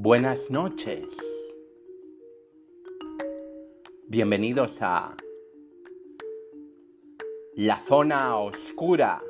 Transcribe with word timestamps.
Buenas 0.00 0.48
noches. 0.48 1.02
Bienvenidos 4.06 4.78
a 4.80 5.16
La 7.56 7.80
Zona 7.80 8.38
Oscura. 8.38 9.20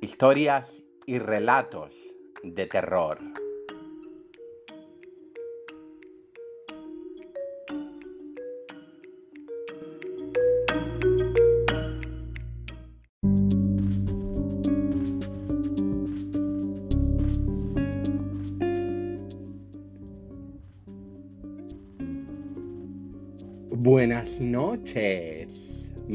Historias 0.00 0.82
y 1.06 1.20
relatos 1.20 1.94
de 2.42 2.66
terror. 2.66 3.20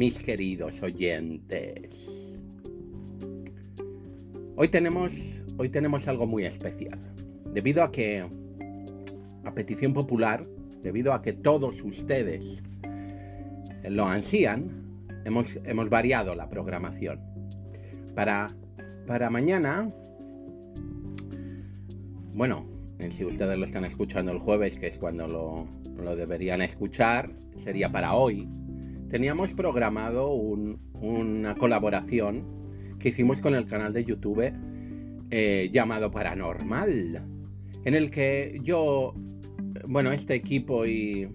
Mis 0.10 0.18
queridos 0.18 0.82
oyentes. 0.82 2.10
Hoy 4.56 4.68
tenemos, 4.70 5.14
hoy 5.58 5.70
tenemos 5.70 6.08
algo 6.08 6.26
muy 6.26 6.46
especial. 6.46 6.98
Debido 7.54 7.84
a 7.84 7.92
que, 7.92 8.26
a 9.46 9.54
petición 9.54 9.94
popular, 9.94 10.44
debido 10.82 11.14
a 11.14 11.22
que 11.22 11.34
todos 11.34 11.84
ustedes 11.84 12.64
lo 13.88 14.08
ansían, 14.08 14.72
hemos, 15.26 15.60
hemos 15.64 15.92
variado 15.92 16.34
la 16.34 16.50
programación. 16.50 17.20
Para, 18.16 18.48
para 19.06 19.30
mañana, 19.30 19.92
bueno, 22.34 22.66
si 23.12 23.26
ustedes 23.26 23.60
lo 23.60 23.66
están 23.66 23.86
escuchando 23.86 24.32
el 24.32 24.40
jueves, 24.40 24.80
que 24.80 24.88
es 24.88 24.98
cuando 24.98 25.28
lo, 25.28 25.68
lo 26.04 26.16
deberían 26.16 26.64
escuchar, 26.64 27.30
sería 27.58 27.92
para 27.92 28.16
hoy, 28.16 28.50
teníamos 29.10 29.54
programado 29.54 30.32
una 30.32 31.56
colaboración 31.56 32.44
que 33.00 33.10
hicimos 33.10 33.40
con 33.42 33.56
el 33.56 33.66
canal 33.66 33.94
de 33.94 34.06
YouTube 34.06 34.54
eh, 35.32 35.70
llamado 35.72 36.12
Paranormal, 36.12 37.24
en 37.86 37.94
el 37.94 38.10
que 38.12 38.60
yo, 38.64 39.14
bueno, 39.88 40.12
este 40.12 40.36
equipo 40.36 40.86
y, 40.86 41.28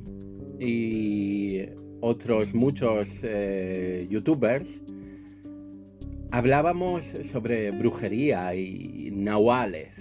otros 2.00 2.55
muchos 2.55 3.08
eh, 3.22 4.06
youtubers 4.11 4.83
hablábamos 6.30 7.05
sobre 7.33 7.70
brujería 7.70 8.55
y 8.55 9.11
nahuales 9.11 9.95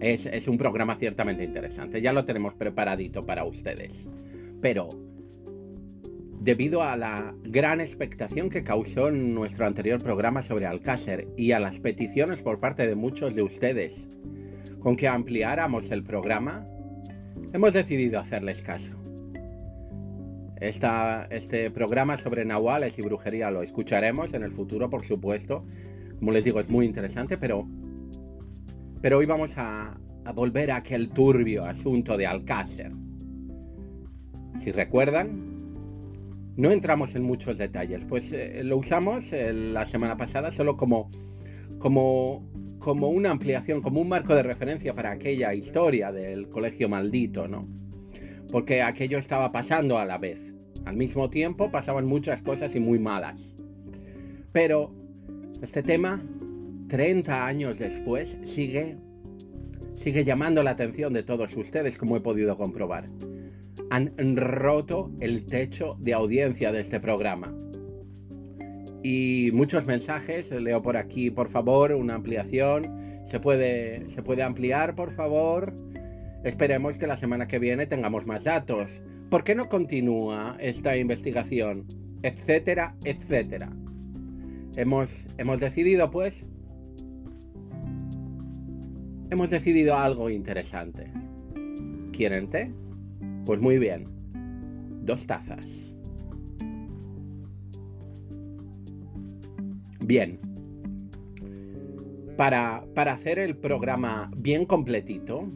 es, 0.00 0.48
un 0.48 0.58
programa 0.58 0.96
ciertamente 0.96 1.44
interesante, 1.44 2.00
ya 2.00 2.12
lo 2.12 2.24
tenemos 2.24 2.54
preparadito 2.54 3.24
para 3.24 3.44
ustedes. 3.44 4.08
Pero, 4.60 4.88
debido 6.40 6.82
a 6.82 6.96
la 6.96 7.34
gran 7.44 7.80
expectación 7.80 8.50
que 8.50 8.64
causó 8.64 9.10
nuestro 9.10 9.66
anterior 9.66 10.02
programa 10.02 10.42
sobre 10.42 10.66
Alcácer 10.66 11.28
y 11.36 11.52
a 11.52 11.60
las 11.60 11.78
peticiones 11.80 12.42
por 12.42 12.60
parte 12.60 12.86
de 12.86 12.94
muchos 12.94 13.34
de 13.34 13.42
ustedes 13.42 14.08
con 14.80 14.96
que 14.96 15.08
ampliáramos 15.08 15.90
el 15.90 16.04
programa, 16.04 16.66
hemos 17.52 17.72
decidido 17.72 18.20
hacerles 18.20 18.62
caso. 18.62 18.94
este 20.60 21.70
programa 21.70 22.16
sobre 22.16 22.44
nahuales 22.44 22.98
y 22.98 23.02
brujería 23.02 23.50
lo 23.50 23.62
escucharemos 23.62 24.34
en 24.34 24.42
el 24.42 24.52
futuro, 24.52 24.88
por 24.88 25.04
supuesto. 25.04 25.64
Como 26.18 26.32
les 26.32 26.44
digo, 26.44 26.60
es 26.60 26.68
muy 26.68 26.86
interesante, 26.86 27.38
pero 27.38 27.66
pero 29.00 29.18
hoy 29.18 29.26
vamos 29.26 29.52
a, 29.56 29.96
volver 30.34 30.70
a 30.70 30.76
aquel 30.76 31.10
turbio 31.10 31.64
asunto 31.64 32.16
de 32.16 32.26
Alcácer. 32.26 32.92
Si 34.62 34.72
recuerdan, 34.72 35.47
no 36.58 36.72
entramos 36.72 37.14
en 37.14 37.22
muchos 37.22 37.56
detalles, 37.56 38.04
pues 38.08 38.32
eh, 38.32 38.62
lo 38.64 38.78
usamos 38.78 39.32
eh, 39.32 39.52
la 39.52 39.86
semana 39.86 40.16
pasada 40.16 40.50
solo 40.50 40.76
como, 40.76 41.08
como, 41.78 42.50
como 42.80 43.10
una 43.10 43.30
ampliación, 43.30 43.80
como 43.80 44.00
un 44.00 44.08
marco 44.08 44.34
de 44.34 44.42
referencia 44.42 44.92
para 44.92 45.12
aquella 45.12 45.54
historia 45.54 46.10
del 46.10 46.48
colegio 46.48 46.88
maldito, 46.88 47.46
¿no? 47.46 47.68
Porque 48.50 48.82
aquello 48.82 49.18
estaba 49.18 49.52
pasando 49.52 49.98
a 49.98 50.04
la 50.04 50.18
vez. 50.18 50.40
Al 50.84 50.96
mismo 50.96 51.30
tiempo 51.30 51.70
pasaban 51.70 52.06
muchas 52.06 52.42
cosas 52.42 52.74
y 52.74 52.80
muy 52.80 52.98
malas. 52.98 53.54
Pero 54.50 54.92
este 55.62 55.84
tema 55.84 56.20
30 56.88 57.46
años 57.46 57.78
después, 57.78 58.36
sigue, 58.42 58.96
sigue 59.94 60.24
llamando 60.24 60.64
la 60.64 60.70
atención 60.70 61.12
de 61.12 61.22
todos 61.22 61.54
ustedes, 61.56 61.98
como 61.98 62.16
he 62.16 62.20
podido 62.20 62.56
comprobar. 62.56 63.04
Han 63.90 64.36
roto 64.36 65.10
el 65.20 65.46
techo 65.46 65.96
de 66.00 66.14
audiencia 66.14 66.72
de 66.72 66.80
este 66.80 67.00
programa. 67.00 67.54
Y 69.02 69.50
muchos 69.52 69.86
mensajes, 69.86 70.50
leo 70.50 70.82
por 70.82 70.96
aquí, 70.96 71.30
por 71.30 71.48
favor, 71.48 71.92
una 71.92 72.14
ampliación. 72.14 73.22
¿Se 73.24 73.40
puede, 73.40 74.08
¿Se 74.10 74.22
puede 74.22 74.42
ampliar, 74.42 74.94
por 74.94 75.12
favor? 75.12 75.74
Esperemos 76.44 76.96
que 76.96 77.06
la 77.06 77.16
semana 77.16 77.46
que 77.46 77.58
viene 77.58 77.86
tengamos 77.86 78.26
más 78.26 78.44
datos. 78.44 78.90
¿Por 79.30 79.44
qué 79.44 79.54
no 79.54 79.68
continúa 79.68 80.56
esta 80.58 80.96
investigación? 80.96 81.86
Etcétera, 82.22 82.96
etcétera. 83.04 83.70
Hemos, 84.76 85.10
hemos 85.36 85.60
decidido, 85.60 86.10
pues, 86.10 86.46
hemos 89.30 89.50
decidido 89.50 89.96
algo 89.96 90.30
interesante. 90.30 91.06
¿Quieren 92.12 92.48
té? 92.48 92.72
Pues 93.48 93.62
muy 93.62 93.78
bien. 93.78 94.04
Dos 95.06 95.26
tazas. 95.26 95.64
Bien. 100.04 100.38
Para, 102.36 102.84
hacer 102.94 103.38
el 103.38 103.56
programa 103.56 104.30
bien 104.36 104.66
completito, 104.66 105.48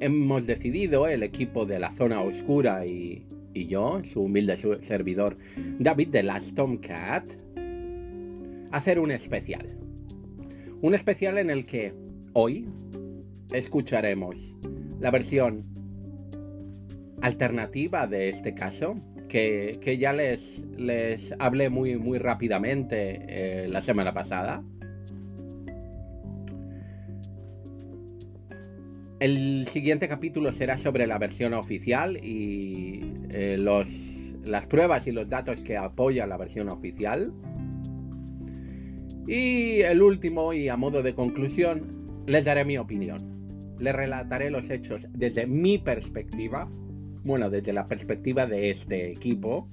hemos 0.00 0.46
decidido, 0.46 1.08
el 1.08 1.22
equipo 1.22 1.64
de 1.64 1.78
la 1.78 1.92
zona 1.92 2.20
oscura 2.20 2.84
y, 2.84 3.26
y 3.54 3.66
yo, 3.66 4.02
su 4.04 4.24
humilde 4.24 4.58
servidor 4.82 5.38
David 5.78 6.08
de 6.08 6.22
Last 6.24 6.54
Tomcat, 6.54 7.24
hacer 8.70 9.00
un 9.00 9.12
especial. 9.12 9.66
Un 10.82 10.92
especial 10.92 11.38
en 11.38 11.48
el 11.48 11.64
que 11.64 11.94
Hoy 12.34 12.68
escucharemos 13.50 14.36
la 15.00 15.10
versión 15.10 15.79
alternativa 17.22 18.06
de 18.06 18.28
este 18.28 18.54
caso, 18.54 18.96
que, 19.28 19.96
ya 19.98 20.12
les, 20.12 20.62
les, 20.76 21.32
hablé 21.38 21.70
muy, 21.70 21.96
muy 21.96 22.18
rápidamente 22.18 23.20
eh, 23.28 23.68
la 23.68 23.80
semana 23.80 24.12
pasada. 24.12 24.62
El 29.20 29.66
siguiente 29.68 30.08
capítulo 30.08 30.50
será 30.52 30.78
sobre 30.78 31.06
la 31.06 31.18
versión 31.18 31.52
oficial 31.52 32.16
y 32.24 33.12
eh, 33.30 33.56
los, 33.58 33.86
las 34.46 34.66
pruebas 34.66 35.06
y 35.06 35.12
los 35.12 35.28
datos 35.28 35.60
que 35.60 35.76
apoya 35.76 36.26
la 36.26 36.38
versión 36.38 36.70
oficial. 36.70 37.32
Y 39.26 39.82
el 39.82 40.02
último, 40.02 40.52
y 40.52 40.68
a 40.68 40.76
modo 40.76 41.02
de 41.02 41.14
conclusión, 41.14 42.24
les 42.26 42.44
daré 42.46 42.64
mi 42.64 42.78
opinión. 42.78 43.18
Les 43.78 43.94
relataré 43.94 44.50
los 44.50 44.68
hechos 44.70 45.06
desde 45.12 45.46
mi 45.46 45.78
perspectiva, 45.78 46.68
bueno, 47.24 47.50
desde 47.50 47.72
la 47.72 47.86
perspectiva 47.86 48.46
de 48.46 48.70
este 48.70 49.10
equipo. 49.10 49.68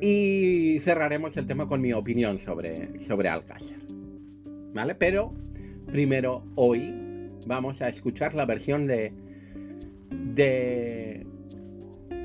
Y 0.00 0.80
cerraremos 0.82 1.36
el 1.36 1.46
tema 1.46 1.66
con 1.66 1.80
mi 1.80 1.92
opinión 1.92 2.38
sobre, 2.38 3.00
sobre 3.00 3.28
Alcácer. 3.28 3.78
¿Vale? 4.74 4.94
Pero 4.94 5.32
primero 5.86 6.44
hoy 6.56 7.30
vamos 7.46 7.80
a 7.80 7.88
escuchar 7.88 8.34
la 8.34 8.44
versión 8.44 8.86
de. 8.86 9.12
de. 10.10 11.26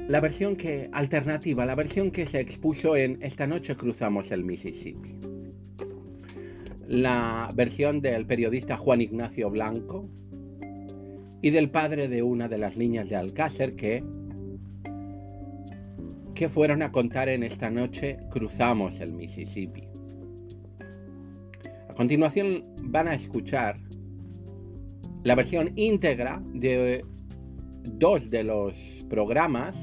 La 0.08 0.20
versión 0.20 0.56
que. 0.56 0.90
alternativa, 0.92 1.66
la 1.66 1.76
versión 1.76 2.12
que 2.12 2.26
se 2.26 2.40
expuso 2.40 2.96
en 2.96 3.20
Esta 3.22 3.48
noche 3.48 3.76
cruzamos 3.76 4.32
el 4.32 4.44
Mississippi 4.44 5.20
la 6.90 7.50
versión 7.54 8.02
del 8.02 8.26
periodista 8.26 8.76
Juan 8.76 9.02
Ignacio 9.02 9.52
Blanco 9.52 10.10
y 11.42 11.50
del 11.52 11.70
padre 11.70 12.08
de 12.08 12.22
una 12.24 12.48
de 12.48 12.58
las 12.58 12.76
niñas 12.76 13.10
de 13.10 13.16
Alcácer 13.16 13.76
que, 13.76 14.04
que 16.36 16.50
fueron 16.50 16.82
a 16.82 16.92
contar 16.92 17.30
en 17.30 17.44
esta 17.44 17.70
noche 17.70 18.18
Cruzamos 18.30 19.00
el 19.00 19.14
Mississippi. 19.14 19.88
A 21.90 21.94
continuación 21.94 22.66
van 22.84 23.08
a 23.08 23.16
escuchar 23.16 23.78
la 25.24 25.36
versión 25.36 25.72
íntegra 25.76 26.42
de 26.54 27.04
dos 27.84 28.30
de 28.30 28.44
los 28.44 28.74
programas 29.10 29.76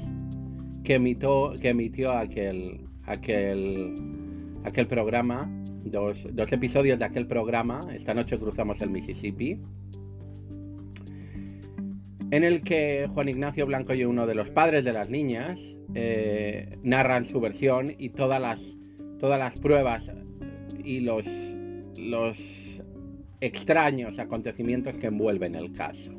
que 0.83 0.95
emitió, 0.95 1.53
que 1.59 1.69
emitió 1.69 2.11
aquel, 2.11 2.81
aquel, 3.03 3.95
aquel 4.63 4.87
programa 4.87 5.51
dos, 5.85 6.27
dos 6.33 6.51
episodios 6.51 6.99
de 6.99 7.05
aquel 7.05 7.27
programa, 7.27 7.79
Esta 7.93 8.13
noche 8.13 8.37
cruzamos 8.37 8.81
el 8.81 8.89
Mississippi, 8.89 9.59
en 12.31 12.43
el 12.43 12.61
que 12.61 13.07
Juan 13.13 13.29
Ignacio 13.29 13.65
Blanco 13.65 13.93
y 13.93 14.03
uno 14.03 14.27
de 14.27 14.35
los 14.35 14.49
padres 14.49 14.83
de 14.83 14.93
las 14.93 15.09
niñas 15.09 15.59
eh, 15.95 16.77
narran 16.83 17.25
su 17.25 17.39
versión 17.39 17.93
y 17.97 18.09
todas 18.09 18.41
las, 18.41 19.59
pruebas 19.59 20.11
y 20.83 20.99
los, 20.99 21.25
extraños 23.39 24.19
acontecimientos 24.19 24.97
que 24.97 25.07
envuelven 25.07 25.55
el 25.55 25.71
caso. 25.73 26.11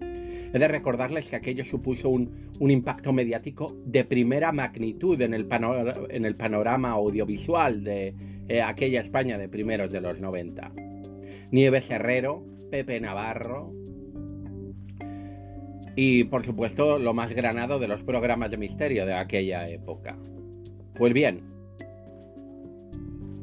He 0.00 0.58
de 0.58 0.68
recordarles 0.68 1.30
que 1.30 1.36
aquello 1.36 1.64
supuso 1.64 2.10
un, 2.10 2.50
impacto 2.60 3.12
mediático 3.12 3.66
de 3.86 4.04
primera 4.04 4.52
magnitud 4.52 5.20
en 5.20 5.34
el, 5.34 5.48
en 6.10 6.24
el 6.24 6.34
panorama 6.36 6.90
audiovisual 6.90 7.82
de 7.82 8.14
eh, 8.48 8.60
aquella 8.60 9.00
España 9.00 9.38
de 9.38 9.48
primeros 9.48 9.90
de 9.90 10.00
los 10.00 10.20
90. 10.20 10.72
Nieves 11.50 11.90
Herrero, 11.90 12.44
Pepe 12.70 13.00
Navarro, 13.00 13.72
y 15.96 16.24
por 16.24 16.44
supuesto 16.44 16.98
lo 16.98 17.14
más 17.14 17.32
granado 17.32 17.78
de 17.78 17.88
los 17.88 18.02
programas 18.02 18.50
de 18.50 18.56
misterio 18.56 19.06
de 19.06 19.14
aquella 19.14 19.66
época. 19.66 20.16
Pues 20.94 21.12
bien, 21.12 21.42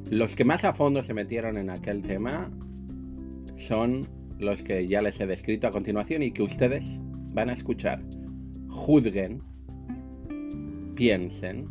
los 0.10 0.36
que 0.36 0.44
más 0.44 0.64
a 0.64 0.74
fondo 0.74 1.04
se 1.04 1.14
metieron 1.14 1.58
en 1.58 1.70
aquel 1.70 2.02
tema 2.02 2.52
son 3.58 4.08
los 4.40 4.64
que 4.64 4.88
ya 4.88 5.02
les 5.02 5.20
he 5.20 5.28
descrito 5.28 5.68
a 5.68 5.72
continuación 5.72 6.24
y 6.24 6.32
que 6.32 6.44
ustedes 6.44 6.84
van 7.34 7.50
a 7.50 7.54
escuchar. 7.54 8.02
Juzguen, 8.70 9.42
piensen 10.96 11.68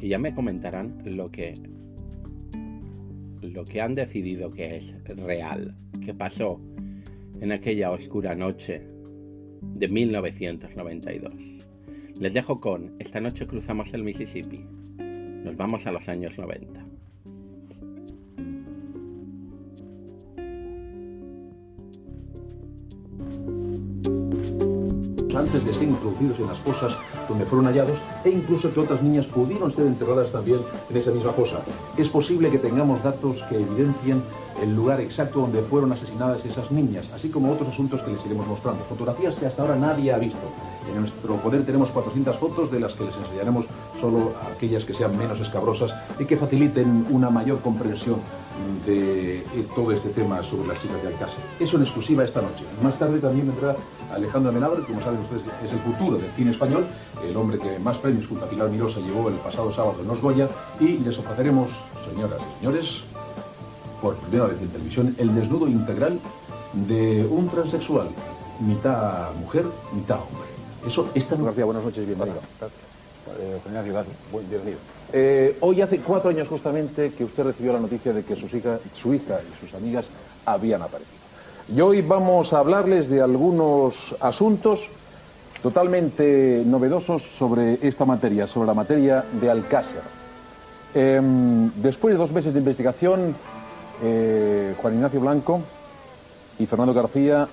y 0.00 0.08
ya 0.08 0.18
me 0.18 0.34
comentarán 0.34 1.00
lo 1.04 1.30
que 1.30 1.54
lo 3.42 3.64
que 3.64 3.80
han 3.80 3.94
decidido 3.94 4.50
que 4.50 4.76
es 4.76 4.94
real, 5.16 5.74
que 6.04 6.14
pasó 6.14 6.60
en 7.40 7.52
aquella 7.52 7.90
oscura 7.90 8.34
noche 8.34 8.89
de 9.74 9.88
1992. 9.88 11.32
Les 12.18 12.34
dejo 12.34 12.60
con 12.60 12.92
Esta 12.98 13.20
noche 13.20 13.46
cruzamos 13.46 13.92
el 13.94 14.02
Mississippi. 14.02 14.64
Nos 15.44 15.56
vamos 15.56 15.86
a 15.86 15.92
los 15.92 16.08
años 16.08 16.38
90. 16.38 16.90
antes 25.40 25.64
de 25.64 25.72
ser 25.72 25.88
introducidos 25.88 26.38
en 26.38 26.46
las 26.48 26.58
fosas 26.58 26.92
donde 27.28 27.44
fueron 27.44 27.66
hallados 27.66 27.98
e 28.24 28.30
incluso 28.30 28.72
que 28.72 28.80
otras 28.80 29.02
niñas 29.02 29.26
pudieron 29.26 29.74
ser 29.74 29.86
enterradas 29.86 30.30
también 30.32 30.58
en 30.90 30.96
esa 30.96 31.10
misma 31.10 31.32
fosa. 31.32 31.60
Es 31.96 32.08
posible 32.08 32.50
que 32.50 32.58
tengamos 32.58 33.02
datos 33.02 33.42
que 33.48 33.56
evidencien 33.56 34.22
el 34.62 34.74
lugar 34.74 35.00
exacto 35.00 35.40
donde 35.40 35.62
fueron 35.62 35.92
asesinadas 35.92 36.44
esas 36.44 36.70
niñas, 36.70 37.06
así 37.14 37.28
como 37.28 37.52
otros 37.52 37.68
asuntos 37.68 38.02
que 38.02 38.12
les 38.12 38.24
iremos 38.26 38.46
mostrando. 38.46 38.84
Fotografías 38.84 39.34
que 39.34 39.46
hasta 39.46 39.62
ahora 39.62 39.76
nadie 39.76 40.12
ha 40.12 40.18
visto. 40.18 40.38
En 40.92 41.00
nuestro 41.00 41.36
poder 41.36 41.64
tenemos 41.64 41.90
400 41.90 42.36
fotos 42.36 42.70
de 42.70 42.80
las 42.80 42.92
que 42.94 43.04
les 43.04 43.14
enseñaremos 43.16 43.66
solo 44.00 44.32
aquellas 44.54 44.84
que 44.84 44.94
sean 44.94 45.16
menos 45.16 45.40
escabrosas 45.40 45.92
y 46.18 46.24
que 46.24 46.36
faciliten 46.36 47.06
una 47.10 47.30
mayor 47.30 47.60
comprensión 47.60 48.16
de 48.86 49.38
eh, 49.38 49.44
todo 49.74 49.92
este 49.92 50.10
tema 50.10 50.42
sobre 50.42 50.68
las 50.68 50.82
chicas 50.82 51.02
de 51.02 51.08
Alcácer. 51.08 51.40
Eso 51.58 51.76
en 51.76 51.82
exclusiva 51.82 52.24
esta 52.24 52.42
noche. 52.42 52.64
Más 52.82 52.98
tarde 52.98 53.18
también 53.18 53.46
vendrá 53.46 53.76
Alejandro 54.12 54.50
Amenábar, 54.50 54.80
como 54.82 55.00
saben 55.00 55.20
ustedes 55.20 55.42
es 55.64 55.72
el 55.72 55.78
futuro 55.80 56.18
del 56.18 56.30
cine 56.32 56.50
español, 56.50 56.86
el 57.24 57.36
hombre 57.36 57.58
que 57.58 57.78
más 57.78 57.98
premios 57.98 58.26
junto 58.26 58.44
a 58.44 58.48
Pilar 58.48 58.68
Mirosa 58.68 59.00
llevó 59.00 59.28
el 59.28 59.36
pasado 59.36 59.72
sábado 59.72 59.98
en 60.00 60.08
Los 60.08 60.20
Goya, 60.20 60.48
y 60.80 60.98
les 60.98 61.16
ofreceremos, 61.18 61.68
señoras 62.10 62.40
y 62.40 62.58
señores, 62.58 63.02
por 64.00 64.16
primera 64.16 64.46
vez 64.46 64.60
en 64.60 64.68
televisión, 64.68 65.14
el 65.18 65.34
desnudo 65.34 65.68
integral 65.68 66.18
de 66.72 67.26
un 67.30 67.48
transexual, 67.48 68.08
mitad 68.60 69.32
mujer, 69.34 69.64
mitad 69.92 70.18
hombre. 70.18 70.48
Eso 70.86 71.08
esta 71.14 71.36
García, 71.36 71.64
buenas 71.64 71.84
noches, 71.84 72.06
bienvenido. 72.06 72.40
Gracias. 72.58 72.80
Eh, 73.38 73.60
bienvenido. 74.48 74.78
Eh, 75.12 75.56
hoy 75.60 75.80
hace 75.82 75.98
cuatro 75.98 76.30
años 76.30 76.48
justamente 76.48 77.12
que 77.12 77.24
usted 77.24 77.44
recibió 77.44 77.72
la 77.72 77.80
noticia 77.80 78.12
de 78.12 78.22
que 78.24 78.34
sus 78.36 78.52
hija, 78.54 78.78
su 78.94 79.12
hija 79.12 79.40
y 79.42 79.64
sus 79.64 79.74
amigas 79.74 80.04
habían 80.46 80.82
aparecido. 80.82 81.20
Y 81.74 81.80
hoy 81.80 82.02
vamos 82.02 82.52
a 82.52 82.58
hablarles 82.58 83.08
de 83.08 83.20
algunos 83.20 84.14
asuntos 84.20 84.88
totalmente 85.62 86.62
novedosos 86.66 87.22
sobre 87.38 87.78
esta 87.86 88.04
materia, 88.04 88.46
sobre 88.46 88.66
la 88.66 88.74
materia 88.74 89.24
de 89.40 89.50
Alcácer. 89.50 90.02
Em, 90.94 91.70
después 91.76 92.14
de 92.14 92.18
dos 92.18 92.32
meses 92.32 92.52
de 92.52 92.58
investigación, 92.58 93.36
eh, 94.02 94.74
Juan 94.80 94.94
Ignacio 94.94 95.20
Blanco 95.20 95.60
y 96.58 96.66
Fernando 96.66 96.94
García 96.94 97.48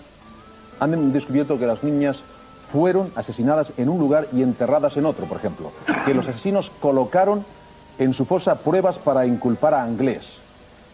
han 0.79 1.11
descubierto 1.13 1.57
que 1.57 1.65
las 1.65 1.83
niñas 1.83 2.17
fueron 2.71 3.11
asesinadas 3.15 3.71
en 3.77 3.89
un 3.89 3.99
lugar 3.99 4.27
y 4.33 4.41
enterradas 4.41 4.97
en 4.97 5.05
otro, 5.05 5.25
por 5.25 5.37
ejemplo. 5.37 5.71
Que 6.05 6.13
los 6.13 6.27
asesinos 6.27 6.71
colocaron 6.81 7.45
en 7.97 8.13
su 8.13 8.25
fosa 8.25 8.55
pruebas 8.55 8.97
para 8.97 9.25
inculpar 9.25 9.73
a 9.73 9.83
Anglés. 9.83 10.23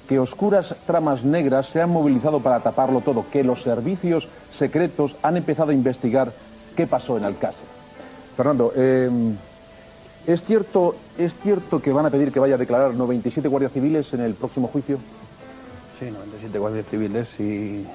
Que 0.08 0.20
oscuras 0.20 0.76
tramas 0.86 1.24
negras 1.24 1.68
se 1.68 1.82
han 1.82 1.90
movilizado 1.90 2.40
para 2.40 2.60
taparlo 2.60 3.02
todo. 3.02 3.26
Que 3.32 3.44
los 3.44 3.64
servicios 3.64 4.28
secretos 4.54 5.16
han 5.24 5.38
empezado 5.38 5.72
a 5.72 5.74
investigar 5.74 6.32
qué 6.76 6.88
pasó 6.88 7.18
en 7.18 7.26
Alcácer. 7.26 7.66
Fernando, 8.38 8.74
em, 8.76 9.36
¿es, 10.28 10.44
cierto, 10.44 10.96
¿es 11.18 11.36
cierto 11.36 11.82
que 11.82 11.94
van 11.94 12.06
a 12.06 12.10
pedir 12.10 12.32
que 12.32 12.40
vaya 12.40 12.56
a 12.56 12.58
declarar 12.58 12.94
97 12.94 13.48
guardias 13.48 13.72
civiles 13.72 14.14
en 14.14 14.22
el 14.22 14.34
próximo 14.34 14.68
juicio? 14.68 15.00
Sí, 16.04 16.12
97 16.12 16.60
guardias 16.60 16.86
civiles 16.88 17.28
y 17.40 17.86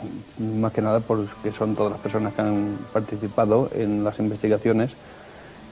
más 0.43 0.73
que 0.73 0.81
nada 0.81 1.01
porque 1.01 1.53
son 1.53 1.75
todas 1.75 1.93
las 1.93 2.01
personas 2.01 2.33
que 2.33 2.41
han 2.41 2.79
participado 2.91 3.69
en 3.75 4.03
las 4.03 4.19
investigaciones 4.19 4.93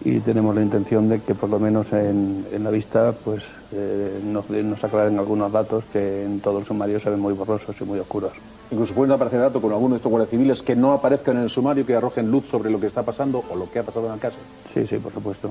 y 0.05 0.21
tenemos 0.21 0.55
la 0.55 0.61
intención 0.61 1.09
de 1.09 1.21
que 1.21 1.35
por 1.35 1.49
lo 1.49 1.59
menos 1.59 1.91
en, 1.94 2.44
la 2.62 2.71
vista 2.71 3.12
pues 3.12 3.43
eh, 3.73 4.21
nos, 4.23 4.50
nos, 4.50 4.85
aclaren 4.85 5.19
algunos 5.19 5.50
datos 5.50 5.85
que 5.91 6.25
en 6.25 6.41
todo 6.41 6.59
el 6.59 6.67
sumario 6.67 7.00
se 7.00 7.09
ven 7.09 7.21
muy 7.21 7.33
borrosos 7.33 7.75
y 7.81 7.85
muy 7.85 8.00
oscuros. 8.00 8.33
Incluso 8.71 8.93
pueden 8.93 9.12
aparecer 9.12 9.41
datos 9.41 9.62
con 9.62 9.73
alguno 9.73 9.94
de 9.94 9.97
estos 9.97 10.11
guardias 10.11 10.29
civiles 10.29 10.61
que 10.61 10.77
no 10.77 10.93
aparezcan 10.93 11.38
en 11.38 11.44
el 11.44 11.50
sumario, 11.50 11.87
que 11.87 11.94
arrojen 11.94 12.31
luz 12.31 12.44
sobre 12.50 12.71
lo 12.71 12.79
que 12.79 12.88
está 12.88 13.03
pasando 13.03 13.43
o 13.50 13.56
lo 13.56 13.71
que 13.71 13.79
ha 13.79 13.83
pasado 13.83 14.09
en 14.09 14.12
el 14.12 14.21
caso. 14.21 14.37
Sí, 14.75 14.87
sí, 14.87 14.99
por 14.99 15.12
supuesto. 15.12 15.50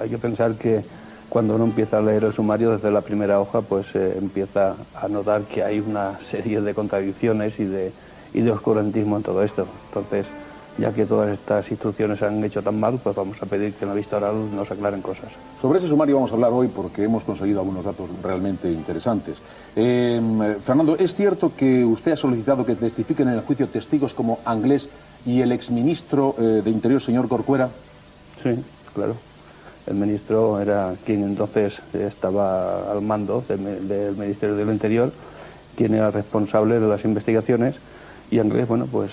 hay 0.00 0.08
que 0.08 0.18
pensar 0.18 0.54
que 0.54 0.82
cuando 1.32 1.54
uno 1.54 1.64
empieza 1.64 1.96
a 1.96 2.02
leer 2.02 2.24
el 2.24 2.34
sumario 2.34 2.72
desde 2.72 2.90
la 2.90 3.00
primera 3.00 3.40
hoja, 3.40 3.62
pues 3.62 3.86
eh, 3.94 4.18
empieza 4.18 4.76
a 4.94 5.08
notar 5.08 5.40
que 5.44 5.64
hay 5.64 5.80
una 5.80 6.18
serie 6.30 6.60
de 6.60 6.74
contradicciones 6.74 7.58
y 7.58 7.64
de, 7.64 7.90
y 8.34 8.42
de 8.42 8.50
oscurantismo 8.50 9.16
en 9.16 9.22
todo 9.22 9.42
esto. 9.42 9.66
Entonces, 9.88 10.26
ya 10.76 10.92
que 10.92 11.06
todas 11.06 11.30
estas 11.30 11.70
instrucciones 11.70 12.18
se 12.18 12.26
han 12.26 12.44
hecho 12.44 12.60
tan 12.60 12.78
mal, 12.78 13.00
pues 13.02 13.16
vamos 13.16 13.42
a 13.42 13.46
pedir 13.46 13.72
que 13.72 13.86
en 13.86 13.88
la 13.88 13.94
vista 13.94 14.18
oral 14.18 14.54
nos 14.54 14.70
aclaren 14.70 15.00
cosas. 15.00 15.30
Sobre 15.58 15.78
ese 15.78 15.88
sumario 15.88 16.16
vamos 16.16 16.32
a 16.32 16.34
hablar 16.34 16.52
hoy 16.52 16.68
porque 16.68 17.02
hemos 17.04 17.24
conseguido 17.24 17.60
algunos 17.60 17.86
datos 17.86 18.10
realmente 18.22 18.70
interesantes. 18.70 19.38
Em, 19.74 20.38
Fernando, 20.56 20.98
¿es 20.98 21.14
cierto 21.14 21.52
que 21.56 21.82
usted 21.82 22.12
ha 22.12 22.16
solicitado 22.18 22.66
que 22.66 22.74
testifiquen 22.74 23.28
en 23.28 23.34
el 23.36 23.40
juicio 23.40 23.68
testigos 23.68 24.12
como 24.12 24.40
Anglés 24.44 24.86
y 25.24 25.40
el 25.40 25.52
exministro 25.52 26.34
eh, 26.38 26.60
de 26.62 26.70
Interior, 26.70 27.00
señor 27.00 27.26
Corcuera? 27.26 27.70
Sí, 28.42 28.50
claro. 28.92 29.31
El 29.86 29.94
ministro 29.94 30.60
era 30.60 30.94
quien 31.04 31.24
entonces 31.24 31.74
estaba 31.92 32.92
al 32.92 33.00
mando 33.02 33.44
del, 33.48 34.16
Ministerio 34.16 34.54
del 34.54 34.68
Interior, 34.68 35.12
quien 35.76 35.94
era 35.94 36.10
responsable 36.10 36.78
de 36.78 36.86
las 36.86 37.04
investigaciones 37.04 37.74
y 38.30 38.38
Andrés, 38.38 38.68
bueno, 38.68 38.86
pues 38.86 39.10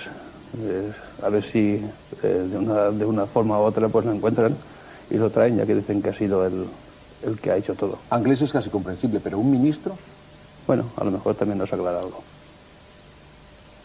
eh, 0.60 0.92
a 1.24 1.30
ver 1.30 1.44
si 1.44 1.84
eh, 2.24 2.28
de, 2.28 2.58
una, 2.58 2.92
de, 2.92 3.06
una, 3.06 3.26
forma 3.26 3.60
u 3.60 3.64
otra 3.64 3.90
pues 3.90 4.06
lo 4.06 4.14
encuentran 4.14 4.56
y 5.10 5.16
lo 5.16 5.30
traen, 5.30 5.58
ya 5.58 5.66
que 5.66 5.76
dicen 5.76 6.02
que 6.02 6.10
ha 6.10 6.14
sido 6.14 6.46
el, 6.46 6.68
el 7.24 7.40
que 7.40 7.52
ha 7.52 7.58
hecho 7.58 7.76
todo. 7.76 7.98
Anglés 8.10 8.42
es 8.42 8.52
casi 8.52 8.70
comprensible, 8.70 9.20
pero 9.20 9.40
un 9.40 9.52
ministro... 9.52 9.98
Bueno, 10.68 10.86
a 10.98 11.04
lo 11.04 11.10
mejor 11.10 11.34
también 11.34 11.58
nos 11.58 11.74
aclara 11.74 11.98
algo. 11.98 12.22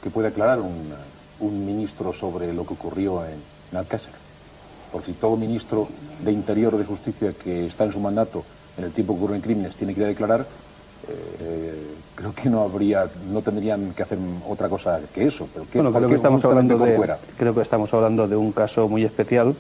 ¿Qué 0.03 0.11
puede 0.11 0.29
aclarar 0.29 0.61
un, 0.61 0.93
un 1.41 1.67
ministro 1.67 2.13
sobre 2.13 2.53
lo 2.53 2.67
que 2.67 2.75
ocurrió 2.75 3.25
en, 3.25 3.39
en 3.73 3.79
Alcácer? 3.79 4.24
Porque 4.95 5.11
si 5.11 5.19
todo 5.19 5.37
ministro 5.37 5.89
de 6.23 6.31
Interior 6.31 6.73
o 6.73 6.79
de 6.79 6.85
Justicia 6.85 7.33
que 7.35 7.67
está 7.67 7.83
en 7.83 7.91
su 7.91 7.99
mandato 7.99 8.45
en 8.79 8.85
el 8.85 8.93
tiempo 8.93 9.15
que 9.15 9.25
ocurren 9.25 9.41
crímenes 9.41 9.75
tiene 9.75 9.93
que 9.93 9.99
ir 9.99 10.07
a 10.07 10.09
declarar, 10.09 10.47
eh, 11.09 11.97
creo 12.15 12.33
que 12.33 12.49
no 12.49 12.61
habría, 12.61 13.09
no 13.29 13.43
tendrían 13.43 13.91
que 13.91 14.05
hacer 14.05 14.19
otra 14.49 14.69
cosa 14.69 15.01
que 15.13 15.27
eso. 15.27 15.49
Pero 15.53 15.67
bueno, 15.75 15.93
creo 15.93 16.09
que 16.09 16.15
estamos 16.15 16.45
hablando 16.45 16.79
de, 16.79 17.13
creo 17.37 17.55
que 17.57 17.63
estamos 17.63 17.93
hablando 17.93 18.29
de 18.29 18.37
un 18.37 18.53
caso 18.53 18.89
muy 18.89 19.03
especial 19.03 19.57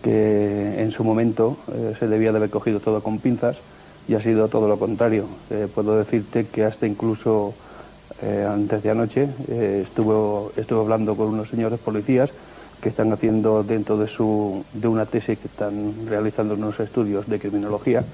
que 0.00 0.80
en 0.80 0.92
su 0.92 1.02
momento 1.02 1.56
eh, 1.74 1.96
se 1.98 2.06
debía 2.06 2.30
de 2.30 2.38
haber 2.38 2.50
cogido 2.50 2.78
todo 2.78 3.02
con 3.02 3.18
pinzas 3.18 3.56
y 4.06 4.14
ha 4.14 4.22
sido 4.22 4.46
todo 4.46 4.68
lo 4.68 4.78
contrario. 4.78 5.26
Eh, 5.50 5.66
puedo 5.74 5.98
decirte 5.98 6.46
que 6.46 6.64
hasta 6.64 6.86
incluso 6.86 7.52
antes 8.48 8.84
de 8.84 8.90
anoche 8.90 9.28
estuvo, 9.82 10.52
estuve 10.56 10.78
hablando 10.78 11.16
con 11.16 11.26
unos 11.26 11.48
señores 11.48 11.80
policías 11.80 12.30
que 12.82 12.88
están 12.88 13.12
haciendo 13.12 13.62
dentro 13.62 13.96
de, 13.96 14.08
su, 14.08 14.64
de 14.72 14.88
una 14.88 15.06
tesis 15.06 15.38
que 15.38 15.46
están 15.46 15.94
realizando 16.08 16.54
unos 16.54 16.80
estudios 16.80 17.28
de 17.28 17.38
criminología, 17.38 18.04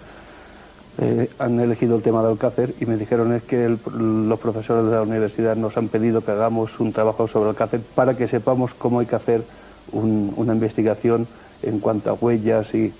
eh, 1.01 1.31
han 1.39 1.59
elegido 1.59 1.97
el 1.97 2.03
tema 2.03 2.23
de 2.23 2.29
Alcácer 2.29 2.75
y 2.79 2.85
me 2.85 2.97
dijeron 2.97 3.33
es 3.33 3.43
que 3.45 3.77
los 3.97 4.39
profesores 4.39 4.85
de 4.85 4.91
la 4.91 5.03
universidad 5.03 5.57
nos 5.57 5.77
han 5.77 5.89
pedido 5.89 6.21
que 6.21 6.33
hagamos 6.33 6.79
un 6.81 6.93
trabajo 6.93 7.27
sobre 7.29 7.51
Alcácer 7.51 7.81
para 7.95 8.17
que 8.17 8.29
sepamos 8.29 8.75
cómo 8.75 9.01
hay 9.01 9.07
que 9.07 9.17
hacer 9.17 9.43
una 9.91 10.53
investigación 10.53 11.27
en 11.63 11.81
cuanto 11.81 12.11
a 12.11 12.13
huellas 12.13 12.75
y, 12.75 12.93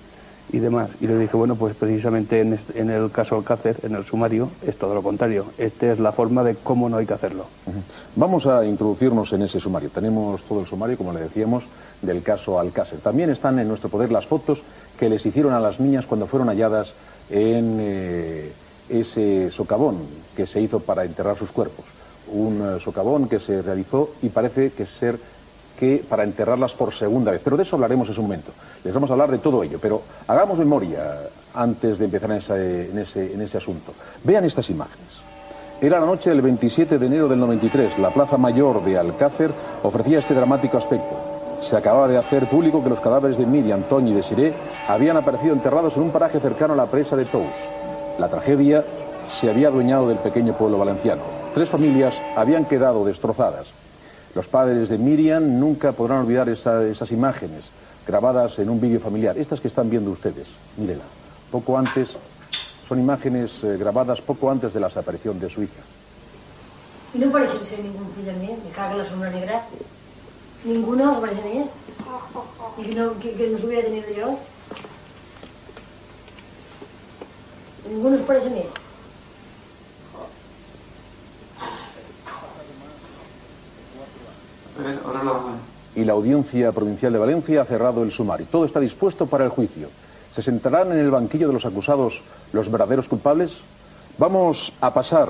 y 0.51 0.59
demás. 0.59 0.89
Y 0.99 1.07
le 1.07 1.17
dije, 1.17 1.35
bueno, 1.37 1.55
pues 1.55 1.75
precisamente 1.75 2.41
en, 2.41 2.89
el 2.89 3.11
caso 3.11 3.35
Alcácer, 3.35 3.77
en 3.83 3.95
el 3.95 4.05
sumario, 4.05 4.49
es 4.65 4.77
todo 4.77 4.93
lo 4.93 5.01
contrario. 5.01 5.45
Esta 5.57 5.91
es 5.91 5.99
la 5.99 6.11
forma 6.11 6.43
de 6.43 6.55
cómo 6.55 6.89
no 6.89 6.97
hay 6.97 7.05
que 7.05 7.13
hacerlo. 7.13 7.45
Vamos 8.15 8.47
a 8.47 8.65
introducirnos 8.65 9.31
en 9.33 9.43
ese 9.43 9.59
sumario. 9.59 9.89
Tenemos 9.89 10.41
todo 10.43 10.61
el 10.61 10.65
sumario, 10.65 10.97
como 10.97 11.13
le 11.13 11.21
decíamos, 11.21 11.63
del 12.01 12.23
caso 12.23 12.59
Alcácer. 12.59 12.99
También 12.99 13.29
están 13.29 13.59
en 13.59 13.67
nuestro 13.67 13.89
poder 13.89 14.11
las 14.11 14.25
fotos 14.25 14.59
que 14.97 15.09
les 15.09 15.25
hicieron 15.25 15.53
a 15.53 15.59
las 15.59 15.79
niñas 15.79 16.05
cuando 16.05 16.27
fueron 16.27 16.49
halladas 16.49 16.93
en 17.29 17.77
eh, 17.79 18.51
ese 18.89 19.51
socavón 19.51 19.97
que 20.35 20.47
se 20.47 20.61
hizo 20.61 20.79
para 20.79 21.05
enterrar 21.05 21.37
sus 21.37 21.51
cuerpos. 21.51 21.85
Un 22.31 22.61
eh, 22.61 22.79
socavón 22.79 23.27
que 23.27 23.39
se 23.39 23.61
realizó 23.61 24.11
y 24.21 24.29
parece 24.29 24.71
que 24.71 24.85
ser 24.85 25.19
que 25.79 26.03
para 26.07 26.23
enterrarlas 26.23 26.73
por 26.73 26.93
segunda 26.93 27.31
vez. 27.31 27.39
Pero 27.41 27.55
de 27.55 27.63
eso 27.63 27.77
hablaremos 27.77 28.09
en 28.09 28.15
su 28.15 28.21
momento. 28.21 28.51
Les 28.83 28.93
vamos 28.93 29.09
a 29.09 29.13
hablar 29.13 29.31
de 29.31 29.37
todo 29.37 29.63
ello, 29.63 29.79
pero 29.81 30.01
hagamos 30.27 30.59
memoria 30.59 31.21
antes 31.53 31.97
de 31.97 32.05
empezar 32.05 32.31
en 32.31 32.37
ese, 32.37 32.91
en 32.91 32.97
ese, 32.97 33.33
en 33.33 33.41
ese 33.41 33.57
asunto. 33.57 33.93
Vean 34.25 34.43
estas 34.43 34.69
imágenes. 34.69 35.21
Era 35.81 36.01
la 36.01 36.05
noche 36.05 36.29
del 36.29 36.41
27 36.41 36.99
de 36.99 37.05
enero 37.05 37.29
del 37.29 37.39
93. 37.39 37.97
La 37.99 38.09
Plaza 38.09 38.37
Mayor 38.37 38.83
de 38.83 38.97
Alcácer 38.97 39.51
ofrecía 39.81 40.19
este 40.19 40.33
dramático 40.33 40.77
aspecto. 40.77 41.15
Se 41.61 41.77
acababa 41.77 42.09
de 42.09 42.17
hacer 42.17 42.49
público 42.49 42.83
que 42.83 42.89
los 42.89 42.99
cadáveres 42.99 43.37
de 43.37 43.45
Miriam, 43.45 43.83
Toño 43.83 44.11
y 44.11 44.15
de 44.15 44.23
Siré 44.23 44.53
habían 44.89 45.15
aparecido 45.15 45.53
enterrados 45.53 45.95
en 45.95 46.03
un 46.03 46.11
paraje 46.11 46.41
cercano 46.41 46.73
a 46.73 46.77
la 46.77 46.87
presa 46.87 47.15
de 47.15 47.25
Tous. 47.25 47.47
La 48.17 48.27
tragedia 48.27 48.83
se 49.39 49.49
había 49.49 49.69
adueñado 49.69 50.09
del 50.09 50.17
pequeño 50.17 50.53
pueblo 50.53 50.77
valenciano. 50.77 51.21
Tres 51.53 51.69
familias 51.69 52.13
habían 52.35 52.65
quedado 52.65 53.05
destrozadas. 53.05 53.78
Los 54.35 54.47
padres 54.47 54.89
de 54.89 54.97
Miriam 54.97 55.59
nunca 55.59 55.91
podrán 55.91 56.19
olvidar 56.19 56.49
esas 56.49 57.11
imágenes 57.11 57.63
grabadas 58.05 58.59
en 58.59 58.69
un 58.69 58.79
vídeo 58.79 58.99
familiar. 58.99 59.37
Estas 59.37 59.59
que 59.59 59.67
están 59.67 59.89
viendo 59.89 60.11
ustedes, 60.11 60.47
mírenla. 60.77 61.03
Poco 61.51 61.77
antes, 61.77 62.09
son 62.87 62.99
imágenes 62.99 63.63
eh, 63.63 63.77
grabadas 63.77 64.21
poco 64.21 64.49
antes 64.49 64.73
de 64.73 64.79
la 64.79 64.87
desaparición 64.87 65.39
de 65.39 65.49
su 65.49 65.63
hija. 65.63 65.81
Y 67.13 67.19
no 67.19 67.31
parece 67.31 67.57
ser 67.65 67.79
ningún 67.79 68.11
fill 68.13 68.33
mío, 68.35 68.57
me 68.63 68.71
caga 68.71 68.97
la 68.97 69.09
sombra 69.09 69.31
negra. 69.31 69.63
Ninguno 70.63 71.13
os 71.13 71.19
parece 71.19 71.41
mío. 71.43 71.67
Y 72.77 72.83
que 72.83 72.95
no, 72.95 73.19
que, 73.19 73.33
que 73.33 73.47
no 73.47 73.57
se 73.57 73.65
hubiera 73.65 73.87
tenido 73.87 74.09
yo. 74.09 74.39
Ninguno 77.89 78.17
os 78.17 78.23
parece 78.23 78.49
mío. 78.49 78.88
Y 85.95 86.03
la 86.03 86.13
Audiencia 86.13 86.71
Provincial 86.71 87.11
de 87.11 87.19
Valencia 87.19 87.61
ha 87.61 87.65
cerrado 87.65 88.03
el 88.03 88.11
sumario. 88.11 88.47
Todo 88.51 88.65
está 88.65 88.79
dispuesto 88.79 89.25
para 89.25 89.43
el 89.43 89.49
juicio. 89.49 89.89
¿Se 90.31 90.41
sentarán 90.41 90.91
en 90.91 90.99
el 90.99 91.11
banquillo 91.11 91.47
de 91.47 91.53
los 91.53 91.65
acusados 91.65 92.21
los 92.53 92.69
verdaderos 92.71 93.09
culpables? 93.09 93.51
Vamos 94.17 94.71
a 94.79 94.93
pasar 94.93 95.29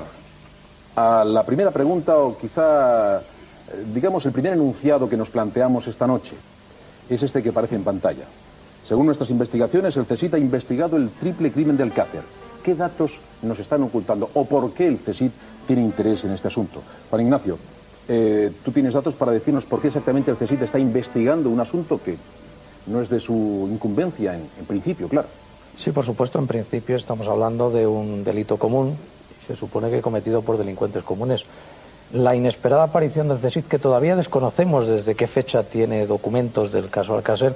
a 0.95 1.23
la 1.23 1.43
primera 1.45 1.71
pregunta 1.71 2.17
o 2.17 2.37
quizá, 2.37 3.19
eh, 3.19 3.21
digamos, 3.93 4.25
el 4.25 4.31
primer 4.31 4.53
enunciado 4.53 5.07
que 5.07 5.15
nos 5.15 5.29
planteamos 5.29 5.87
esta 5.87 6.05
noche. 6.05 6.35
Es 7.09 7.23
este 7.23 7.41
que 7.41 7.49
aparece 7.49 7.75
en 7.75 7.83
pantalla. 7.83 8.25
Según 8.85 9.05
nuestras 9.05 9.29
investigaciones, 9.29 9.95
el 9.97 10.05
CSIT 10.05 10.33
ha 10.33 10.39
investigado 10.39 10.97
el 10.97 11.09
triple 11.09 11.51
crimen 11.51 11.77
del 11.77 11.93
Cácer. 11.93 12.23
¿Qué 12.63 12.75
datos 12.75 13.19
nos 13.41 13.59
están 13.59 13.83
ocultando 13.83 14.29
o 14.33 14.45
por 14.45 14.73
qué 14.73 14.87
el 14.87 14.97
CSIT 14.97 15.31
tiene 15.65 15.83
interés 15.83 16.23
en 16.23 16.31
este 16.31 16.49
asunto? 16.49 16.81
Juan 17.09 17.21
Ignacio, 17.21 17.57
eh, 18.11 18.51
tú 18.65 18.71
tienes 18.71 18.93
datos 18.93 19.13
para 19.13 19.31
decirnos 19.31 19.65
por 19.65 19.79
qué 19.79 19.87
exactamente 19.87 20.31
el 20.31 20.37
CSIT 20.37 20.63
está 20.63 20.79
investigando 20.79 21.47
un 21.47 21.59
asunto 21.59 22.01
que 22.03 22.17
no 22.87 23.01
es 23.01 23.09
de 23.09 23.19
su 23.19 23.69
incumbencia 23.71 24.33
en, 24.33 24.65
principio, 24.65 25.07
claro. 25.07 25.27
Sí, 25.77 25.91
por 25.91 26.03
supuesto, 26.03 26.39
en 26.39 26.47
principio 26.47 26.95
estamos 26.95 27.27
hablando 27.27 27.69
de 27.69 27.85
un 27.85 28.23
delito 28.23 28.57
común, 28.57 28.97
se 29.45 29.55
supone 29.55 29.91
que 29.91 30.01
cometido 30.01 30.41
por 30.41 30.57
delincuentes 30.57 31.03
comunes. 31.03 31.45
La 32.11 32.35
inesperada 32.35 32.83
aparición 32.83 33.27
del 33.27 33.37
CSIT, 33.37 33.67
que 33.67 33.77
todavía 33.77 34.15
desconocemos 34.15 34.87
desde 34.87 35.13
qué 35.13 35.27
fecha 35.27 35.61
tiene 35.61 36.07
documentos 36.07 36.71
del 36.71 36.89
caso 36.89 37.15
Alcácer, 37.15 37.53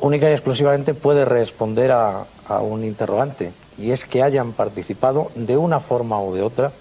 única 0.00 0.30
y 0.30 0.32
exclusivamente 0.32 0.94
puede 0.94 1.26
responder 1.26 1.92
a, 1.92 2.24
un 2.62 2.84
interrogante, 2.84 3.52
y 3.78 3.90
es 3.90 4.04
que 4.04 4.22
hayan 4.22 4.52
participado 4.52 5.30
de 5.34 5.56
una 5.56 5.80
forma 5.80 6.22
u 6.22 6.34
de 6.34 6.42
otra 6.42 6.72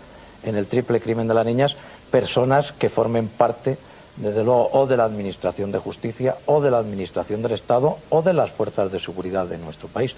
en 0.44 0.56
el 0.56 0.68
triple 0.68 1.00
crimen 1.00 1.28
de 1.28 1.34
las 1.34 1.46
niñas 1.46 1.76
personas 2.12 2.74
que 2.74 2.90
formen 2.90 3.28
parte, 3.28 3.78
desde 4.18 4.44
luego, 4.44 4.70
o 4.74 4.86
de 4.86 4.98
la 4.98 5.06
Administración 5.06 5.72
de 5.72 5.80
Justicia, 5.80 6.36
o 6.46 6.62
de 6.62 6.70
la 6.70 6.78
Administración 6.78 7.42
del 7.42 7.54
Estado, 7.54 7.98
o 8.10 8.22
de 8.22 8.34
las 8.34 8.52
fuerzas 8.52 8.92
de 8.92 9.00
seguridad 9.00 9.48
de 9.48 9.58
nuestro 9.58 9.88
país. 9.88 10.16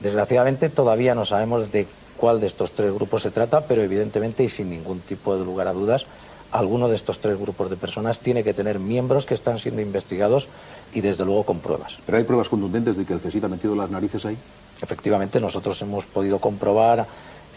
Desgraciadamente 0.00 0.70
todavía 0.70 1.14
no 1.14 1.24
sabemos 1.24 1.70
de 1.70 1.86
cuál 2.16 2.40
de 2.40 2.46
estos 2.46 2.72
tres 2.72 2.92
grupos 2.92 3.22
se 3.22 3.30
trata, 3.30 3.60
pero 3.60 3.82
evidentemente 3.82 4.42
y 4.44 4.48
sin 4.48 4.70
ningún 4.70 5.00
tipo 5.00 5.36
de 5.36 5.44
lugar 5.44 5.68
a 5.68 5.72
dudas, 5.72 6.06
alguno 6.50 6.88
de 6.88 6.96
estos 6.96 7.18
tres 7.18 7.38
grupos 7.38 7.68
de 7.70 7.76
personas 7.76 8.18
tiene 8.18 8.42
que 8.42 8.54
tener 8.54 8.78
miembros 8.78 9.26
que 9.26 9.34
están 9.34 9.58
siendo 9.58 9.82
investigados 9.82 10.48
y 10.94 11.00
desde 11.00 11.24
luego 11.24 11.44
con 11.44 11.60
pruebas. 11.60 11.98
¿Pero 12.06 12.18
hay 12.18 12.24
pruebas 12.24 12.48
contundentes 12.48 12.96
de 12.96 13.04
que 13.04 13.12
el 13.12 13.20
CSIC 13.20 13.44
ha 13.44 13.48
metido 13.48 13.76
las 13.76 13.90
narices 13.90 14.24
ahí? 14.24 14.36
Efectivamente, 14.80 15.40
nosotros 15.40 15.80
hemos 15.82 16.06
podido 16.06 16.38
comprobar 16.38 17.06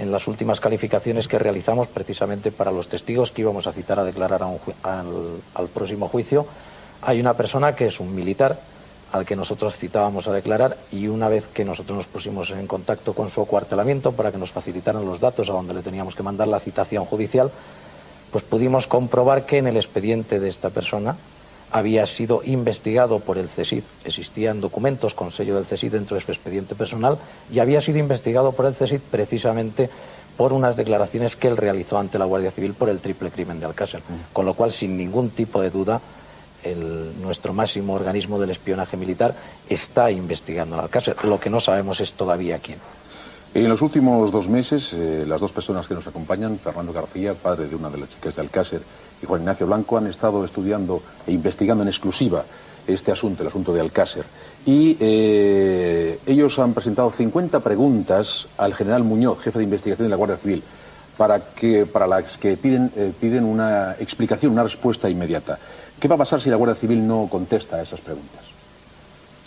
en 0.02 0.12
las 0.12 0.28
últimas 0.28 0.60
calificaciones 0.60 1.28
que 1.28 1.38
realizamos 1.38 1.88
precisamente 1.88 2.52
para 2.52 2.72
los 2.72 2.88
testigos 2.88 3.30
que 3.30 3.42
íbamos 3.42 3.68
a 3.68 3.72
citar 3.72 4.00
a 4.00 4.04
declarar 4.04 4.42
al, 4.42 5.68
próximo 5.72 6.08
juicio. 6.08 6.48
Hay 7.04 7.20
una 7.20 7.36
persona 7.36 7.76
que 7.76 7.86
es 7.86 8.00
un 8.00 8.16
militar 8.16 8.60
al 9.12 9.28
que 9.28 9.36
nosotros 9.36 9.78
citábamos 9.78 10.28
a 10.28 10.34
declarar 10.34 10.76
y 10.92 11.08
una 11.08 11.30
vez 11.30 11.48
que 11.48 11.64
nosotros 11.64 11.98
nos 11.98 12.08
pusimos 12.08 12.50
en 12.50 12.66
contacto 12.66 13.14
con 13.14 13.30
su 13.30 13.42
acuartelamiento 13.42 14.12
para 14.14 14.32
que 14.32 14.40
nos 14.40 14.52
facilitaran 14.52 15.06
los 15.06 15.20
datos 15.20 15.50
a 15.50 15.54
donde 15.54 15.76
le 15.76 15.84
teníamos 15.84 16.16
que 16.16 16.24
mandar 16.24 16.48
la 16.48 16.60
citación 16.60 17.06
judicial, 17.06 17.52
pues 18.32 18.44
pudimos 18.44 18.88
comprobar 18.88 19.46
que 19.46 19.60
en 19.60 19.68
el 19.68 19.78
expediente 19.78 20.40
de 20.40 20.50
esta 20.50 20.72
persona 20.72 21.16
había 21.72 22.06
sido 22.06 22.42
investigado 22.44 23.20
por 23.20 23.38
el 23.38 23.48
CSID. 23.48 23.84
Existían 24.06 24.62
documentos 24.62 25.14
con 25.14 25.32
sello 25.32 25.56
del 25.56 25.66
CSID 25.66 25.94
dentro 25.94 26.16
de 26.16 26.22
su 26.22 26.32
expediente 26.32 26.76
personal 26.76 27.18
y 27.52 27.60
había 27.60 27.82
sido 27.82 27.98
investigado 27.98 28.52
por 28.52 28.66
el 28.66 28.74
CSID 28.74 29.00
precisamente 29.10 29.90
por 30.38 30.54
unas 30.54 30.76
declaraciones 30.76 31.36
que 31.36 31.48
él 31.48 31.58
realizó 31.58 31.98
ante 31.98 32.18
la 32.18 32.26
Guardia 32.26 32.52
Civil 32.52 32.74
por 32.74 32.90
el 32.90 33.00
triple 33.00 33.30
crimen 33.30 33.60
de 33.60 33.66
Alcácer. 33.66 34.00
Mm. 34.02 34.34
Con 34.34 34.46
lo 34.46 34.54
cual, 34.54 34.72
sin 34.72 34.98
ningún 34.98 35.30
tipo 35.30 35.62
de 35.62 35.70
duda, 35.70 36.02
nuestro 37.22 37.54
máximo 37.54 37.94
organismo 37.94 38.40
del 38.40 38.52
espionaje 38.52 38.96
militar 38.96 39.36
está 39.70 40.12
investigando 40.12 40.76
al 40.76 40.82
Alcácer. 40.82 41.16
Lo 41.26 41.40
que 41.40 41.50
no 41.50 41.60
sabemos 41.60 42.00
es 42.02 42.14
todavía 42.14 42.60
quién. 42.60 42.78
En 43.54 43.68
los 43.68 43.82
últimos 43.82 44.32
dos 44.32 44.48
meses, 44.48 44.94
eh, 44.94 45.26
las 45.28 45.42
dos 45.42 45.52
personas 45.52 45.86
que 45.86 45.94
nos 45.94 46.08
acompañan, 46.08 46.58
Fernando 46.58 46.94
García, 46.94 47.34
padre 47.34 47.68
de 47.68 47.76
una 47.76 47.90
de 47.90 47.98
las 47.98 48.10
chicas 48.10 48.36
de 48.36 48.42
Alcácer, 48.42 48.82
y 49.22 49.26
Juan 49.26 49.42
Ignacio 49.42 49.68
Blanco, 49.68 49.98
han 49.98 50.08
estado 50.08 50.46
estudiando 50.46 51.04
e 51.28 51.34
investigando 51.34 51.84
en 51.84 51.90
exclusiva 51.90 52.46
este 52.88 53.12
asunto, 53.12 53.44
el 53.44 53.50
asunto 53.50 53.74
de 53.74 53.82
Alcácer. 53.82 54.24
Y 54.66 54.96
eh, 55.02 56.18
ellos 56.26 56.60
han 56.60 56.74
presentado 56.74 57.12
50 57.12 57.60
preguntas 57.60 58.48
al 58.58 58.74
general 58.74 59.04
Muñoz, 59.04 59.42
jefe 59.42 59.60
de 59.60 59.66
investigación 59.66 60.06
de 60.06 60.12
la 60.12 60.16
Guardia 60.16 60.38
Civil, 60.38 60.64
para, 61.18 61.42
que, 61.42 61.86
para 61.86 62.08
las 62.08 62.38
que 62.38 62.56
piden, 62.56 62.90
eh, 62.96 63.12
piden 63.20 63.44
una 63.44 63.98
explicación, 64.00 64.54
una 64.54 64.64
respuesta 64.64 65.10
inmediata. 65.10 65.60
¿Qué 66.00 66.08
va 66.08 66.16
a 66.16 66.20
pasar 66.20 66.40
si 66.40 66.50
la 66.50 66.56
Guardia 66.56 66.80
Civil 66.80 67.06
no 67.06 67.28
contesta 67.30 67.76
a 67.76 67.84
esas 67.84 68.00
preguntas? 68.00 68.51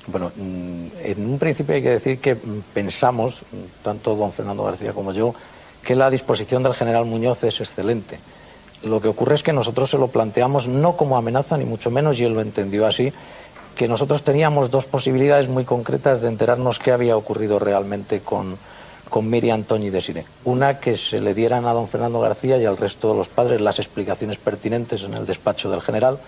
Bueno, 0.07 0.31
mm, 0.37 0.87
en 1.03 1.27
un 1.27 1.39
principio 1.39 1.75
hay 1.75 1.83
que 1.83 1.91
decir 1.91 2.19
que 2.19 2.37
pensamos, 2.75 3.41
tanto 3.83 4.15
don 4.15 4.33
Fernando 4.33 4.65
García 4.65 4.93
como 4.93 5.13
yo, 5.13 5.35
que 5.83 5.95
la 5.95 6.11
disposición 6.11 6.63
del 6.63 6.75
general 6.75 7.05
Muñoz 7.05 7.45
es 7.45 7.61
excelente. 7.61 8.19
Lo 8.83 9.01
que 9.01 9.09
ocurre 9.09 9.35
es 9.35 9.43
que 9.43 9.53
nosotros 9.53 9.91
se 9.91 9.99
lo 9.99 10.09
planteamos 10.09 10.67
no 10.67 10.97
como 10.97 11.17
amenaza, 11.17 11.57
ni 11.57 11.65
mucho 11.65 11.91
menos, 11.91 12.19
y 12.19 12.25
él 12.25 12.35
lo 12.35 12.43
entendió 12.43 12.87
así, 12.87 13.13
que 13.77 13.89
nosotros 13.89 14.23
teníamos 14.23 14.71
dos 14.71 14.85
posibilidades 14.85 15.49
muy 15.49 15.65
concretas 15.65 16.21
de 16.21 16.29
enterarnos 16.29 16.79
qué 16.79 16.93
había 16.93 17.17
ocurrido 17.17 17.59
realmente 17.59 18.21
con, 18.21 18.59
con 19.09 19.29
Miriam, 19.29 19.65
Toñi 19.65 19.87
y 19.87 19.91
Desiré. 19.91 20.27
Una, 20.45 20.81
que 20.81 20.97
se 20.99 21.21
le 21.21 21.35
dieran 21.35 21.67
a 21.67 21.73
don 21.73 21.89
Fernando 21.89 22.21
García 22.21 22.59
y 22.59 22.67
al 22.67 22.77
resto 22.77 23.11
de 23.11 23.17
los 23.17 23.29
padres 23.29 23.61
las 23.61 23.79
explicaciones 23.79 24.39
pertinentes 24.39 25.03
en 25.03 25.15
el 25.15 25.27
despacho 25.27 25.71
del 25.71 25.81
general, 25.81 26.19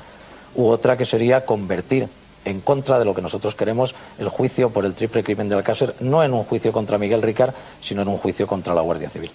u 0.54 0.66
otra 0.66 0.96
que 0.96 1.04
sería 1.04 1.44
convertir 1.44 2.08
en 2.46 2.60
contra 2.62 2.98
de 2.98 3.04
lo 3.04 3.14
que 3.14 3.20
nosotros 3.20 3.54
queremos 3.54 3.94
el 4.18 4.28
juicio 4.30 4.70
por 4.70 4.86
el 4.86 4.94
triple 4.94 5.22
crimen 5.22 5.48
de 5.48 5.56
Alcácer, 5.56 5.94
no 6.00 6.22
en 6.22 6.32
un 6.32 6.44
juicio 6.44 6.72
contra 6.72 6.96
Miguel 6.96 7.20
Ricard, 7.20 7.52
sino 7.82 8.02
en 8.02 8.08
un 8.08 8.16
juicio 8.16 8.46
contra 8.46 8.74
la 8.74 8.80
Guardia 8.80 9.10
Civil. 9.10 9.30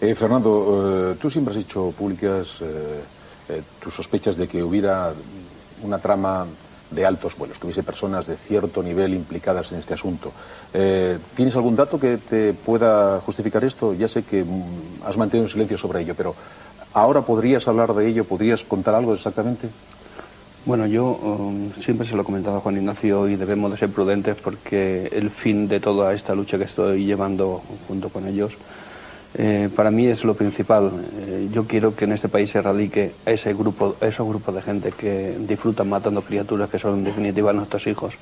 Eh, 0.00 0.14
Fernando, 0.14 1.12
eh, 1.12 1.16
tú 1.20 1.30
siempre 1.30 1.54
has 1.54 1.60
hecho 1.60 1.92
públicas 1.96 2.58
eh, 2.60 3.62
tus 3.78 3.94
sospechas 3.94 4.36
de 4.36 4.48
que 4.48 4.62
hubiera 4.62 5.12
una 5.82 5.98
trama 5.98 6.46
de 6.90 7.04
altos 7.04 7.36
vuelos, 7.36 7.58
que 7.58 7.66
hubiese 7.66 7.82
personas 7.82 8.26
de 8.26 8.36
cierto 8.36 8.82
nivel 8.82 9.14
implicadas 9.14 9.72
en 9.72 9.78
este 9.78 9.94
asunto. 9.94 10.32
Eh, 10.72 11.18
¿Tienes 11.34 11.54
algún 11.56 11.76
dato 11.76 11.98
que 11.98 12.16
te 12.16 12.54
pueda 12.54 13.20
justificar 13.20 13.64
esto? 13.64 13.92
Ya 13.92 14.08
sé 14.08 14.22
que 14.22 14.44
mm, 14.44 15.02
has 15.04 15.16
mantenido 15.16 15.44
un 15.44 15.50
silencio 15.50 15.76
sobre 15.76 16.00
ello, 16.00 16.14
pero 16.16 16.34
¿ahora 16.94 17.22
podrías 17.22 17.66
hablar 17.68 17.92
de 17.94 18.08
ello? 18.08 18.24
¿Podrías 18.24 18.62
contar 18.62 18.94
algo 18.94 19.14
exactamente? 19.14 19.68
Bueno, 20.66 20.88
yo 20.88 21.12
um, 21.22 21.72
siempre 21.80 22.04
se 22.04 22.16
lo 22.16 22.22
he 22.22 22.24
comentado 22.24 22.56
a 22.56 22.60
Juan 22.60 22.76
Ignacio 22.76 23.28
y 23.28 23.36
debemos 23.36 23.70
de 23.70 23.76
ser 23.76 23.88
prudentes 23.88 24.36
porque 24.36 25.08
el 25.12 25.30
fin 25.30 25.68
de 25.68 25.78
toda 25.78 26.12
esta 26.12 26.34
lucha 26.34 26.58
que 26.58 26.64
estoy 26.64 27.04
llevando 27.04 27.62
junto 27.86 28.08
con 28.08 28.26
ellos 28.26 28.52
eh, 29.38 29.68
para 29.76 29.92
mí 29.92 30.08
es 30.08 30.24
lo 30.24 30.34
principal. 30.34 30.90
Eh, 31.20 31.50
yo 31.52 31.68
quiero 31.68 31.94
que 31.94 32.06
en 32.06 32.12
este 32.12 32.28
país 32.28 32.50
se 32.50 32.58
erradique 32.58 33.12
ese 33.26 33.54
grupo, 33.54 33.94
esos 34.00 34.26
grupos 34.26 34.56
de 34.56 34.62
gente 34.62 34.90
que 34.90 35.36
disfrutan 35.38 35.88
matando 35.88 36.22
criaturas 36.22 36.68
que 36.68 36.80
son 36.80 36.94
en 36.94 37.04
definitiva 37.04 37.52
nuestros 37.52 37.86
hijos. 37.86 38.14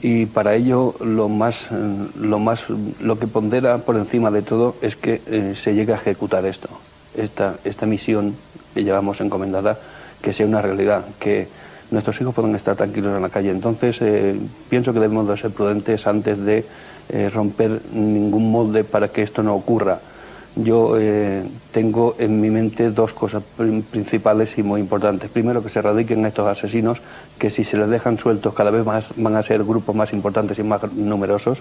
Y 0.00 0.24
para 0.24 0.54
ello 0.54 0.94
lo 1.00 1.28
más, 1.28 1.66
eh, 1.70 2.06
lo 2.20 2.38
más, 2.38 2.64
lo 3.00 3.18
que 3.18 3.26
pondera 3.26 3.76
por 3.76 3.96
encima 3.96 4.30
de 4.30 4.40
todo 4.40 4.76
es 4.80 4.96
que 4.96 5.54
se 5.56 5.74
llegue 5.74 5.92
a 5.92 5.96
ejecutar 5.96 6.46
esto, 6.46 6.70
esta, 7.14 7.56
esta 7.64 7.84
misión 7.84 8.34
que 8.72 8.82
llevamos 8.82 9.20
encomendada, 9.20 9.78
que 10.24 10.32
sea 10.32 10.46
una 10.46 10.62
realidad, 10.62 11.04
que 11.20 11.46
nuestros 11.90 12.18
hijos 12.18 12.34
puedan 12.34 12.54
estar 12.54 12.74
tranquilos 12.74 13.14
en 13.14 13.20
la 13.20 13.28
calle. 13.28 13.50
Entonces 13.50 14.00
pienso 14.70 14.94
que 14.94 15.00
debemos 15.00 15.28
de 15.28 15.36
ser 15.36 15.50
prudentes 15.50 16.06
antes 16.06 16.38
de 16.38 16.64
eh, 17.10 17.28
romper 17.28 17.82
ningún 17.92 18.50
molde 18.50 18.84
para 18.84 19.08
que 19.08 19.20
esto 19.20 19.42
no 19.42 19.54
ocurra. 19.54 19.98
Yo 20.56 20.96
eh, 20.98 21.42
tengo 21.72 22.16
en 22.18 22.40
mi 22.40 22.48
mente 22.48 22.90
dos 22.90 23.12
cosas 23.12 23.42
principales 23.90 24.56
y 24.56 24.62
muy 24.62 24.80
importantes. 24.80 25.28
Primero, 25.28 25.62
que 25.62 25.68
se 25.68 25.80
erradiquen 25.80 26.24
estos 26.24 26.48
asesinos, 26.48 27.02
que 27.38 27.50
si 27.50 27.62
se 27.62 27.76
les 27.76 27.90
dejan 27.90 28.16
sueltos 28.16 28.54
cada 28.54 28.70
vez 28.70 28.86
más 28.86 29.08
van 29.16 29.36
a 29.36 29.42
ser 29.42 29.62
grupos 29.62 29.94
más 29.94 30.14
importantes 30.14 30.58
y 30.58 30.62
más 30.62 30.90
numerosos. 30.94 31.60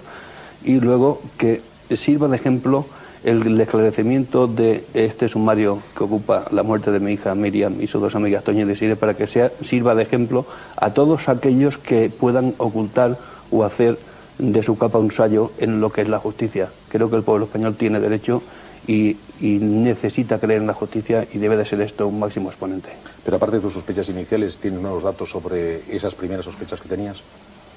Y 0.63 0.79
luego, 0.79 1.21
que 1.37 1.61
sirva 1.97 2.29
de 2.29 2.37
ejemplo 2.37 2.85
el, 3.23 3.59
esclarecimiento 3.59 4.47
de 4.47 4.83
este 4.93 5.27
sumario 5.27 5.79
que 5.97 6.03
ocupa 6.03 6.45
la 6.51 6.63
muerte 6.63 6.91
de 6.91 6.99
mi 6.99 7.13
hija 7.13 7.35
Miriam 7.35 7.81
y 7.81 7.87
sus 7.87 8.01
dos 8.01 8.15
amigas 8.15 8.43
Toña 8.43 8.61
y 8.61 8.65
Desire 8.65 8.95
para 8.95 9.13
que 9.13 9.27
sea, 9.27 9.51
sirva 9.63 9.95
de 9.95 10.03
ejemplo 10.03 10.45
a 10.75 10.93
todos 10.93 11.29
aquellos 11.29 11.77
que 11.77 12.09
puedan 12.09 12.53
ocultar 12.57 13.17
o 13.51 13.63
hacer 13.63 13.97
de 14.37 14.63
su 14.63 14.77
capa 14.77 14.97
un 14.97 15.11
sallo 15.11 15.51
en 15.59 15.79
lo 15.79 15.91
que 15.91 16.01
es 16.01 16.09
la 16.09 16.19
justicia. 16.19 16.69
Creo 16.89 17.09
que 17.09 17.15
el 17.15 17.23
pueblo 17.23 17.45
español 17.45 17.75
tiene 17.75 17.99
derecho 17.99 18.41
y, 18.87 19.17
necesita 19.41 20.39
creer 20.39 20.61
en 20.61 20.67
la 20.67 20.73
justicia 20.73 21.27
y 21.33 21.37
debe 21.37 21.57
de 21.57 21.65
ser 21.65 21.81
esto 21.81 22.07
un 22.07 22.17
máximo 22.17 22.49
exponente. 22.49 22.89
Pero 23.25 23.35
aparte 23.35 23.57
de 23.57 23.61
tus 23.61 23.73
sospechas 23.73 24.07
iniciales, 24.07 24.57
¿tienes 24.57 24.79
nuevos 24.79 25.03
datos 25.03 25.29
sobre 25.29 25.81
esas 25.93 26.15
primeras 26.15 26.45
sospechas 26.45 26.79
que 26.79 26.87
tenías? 26.87 27.21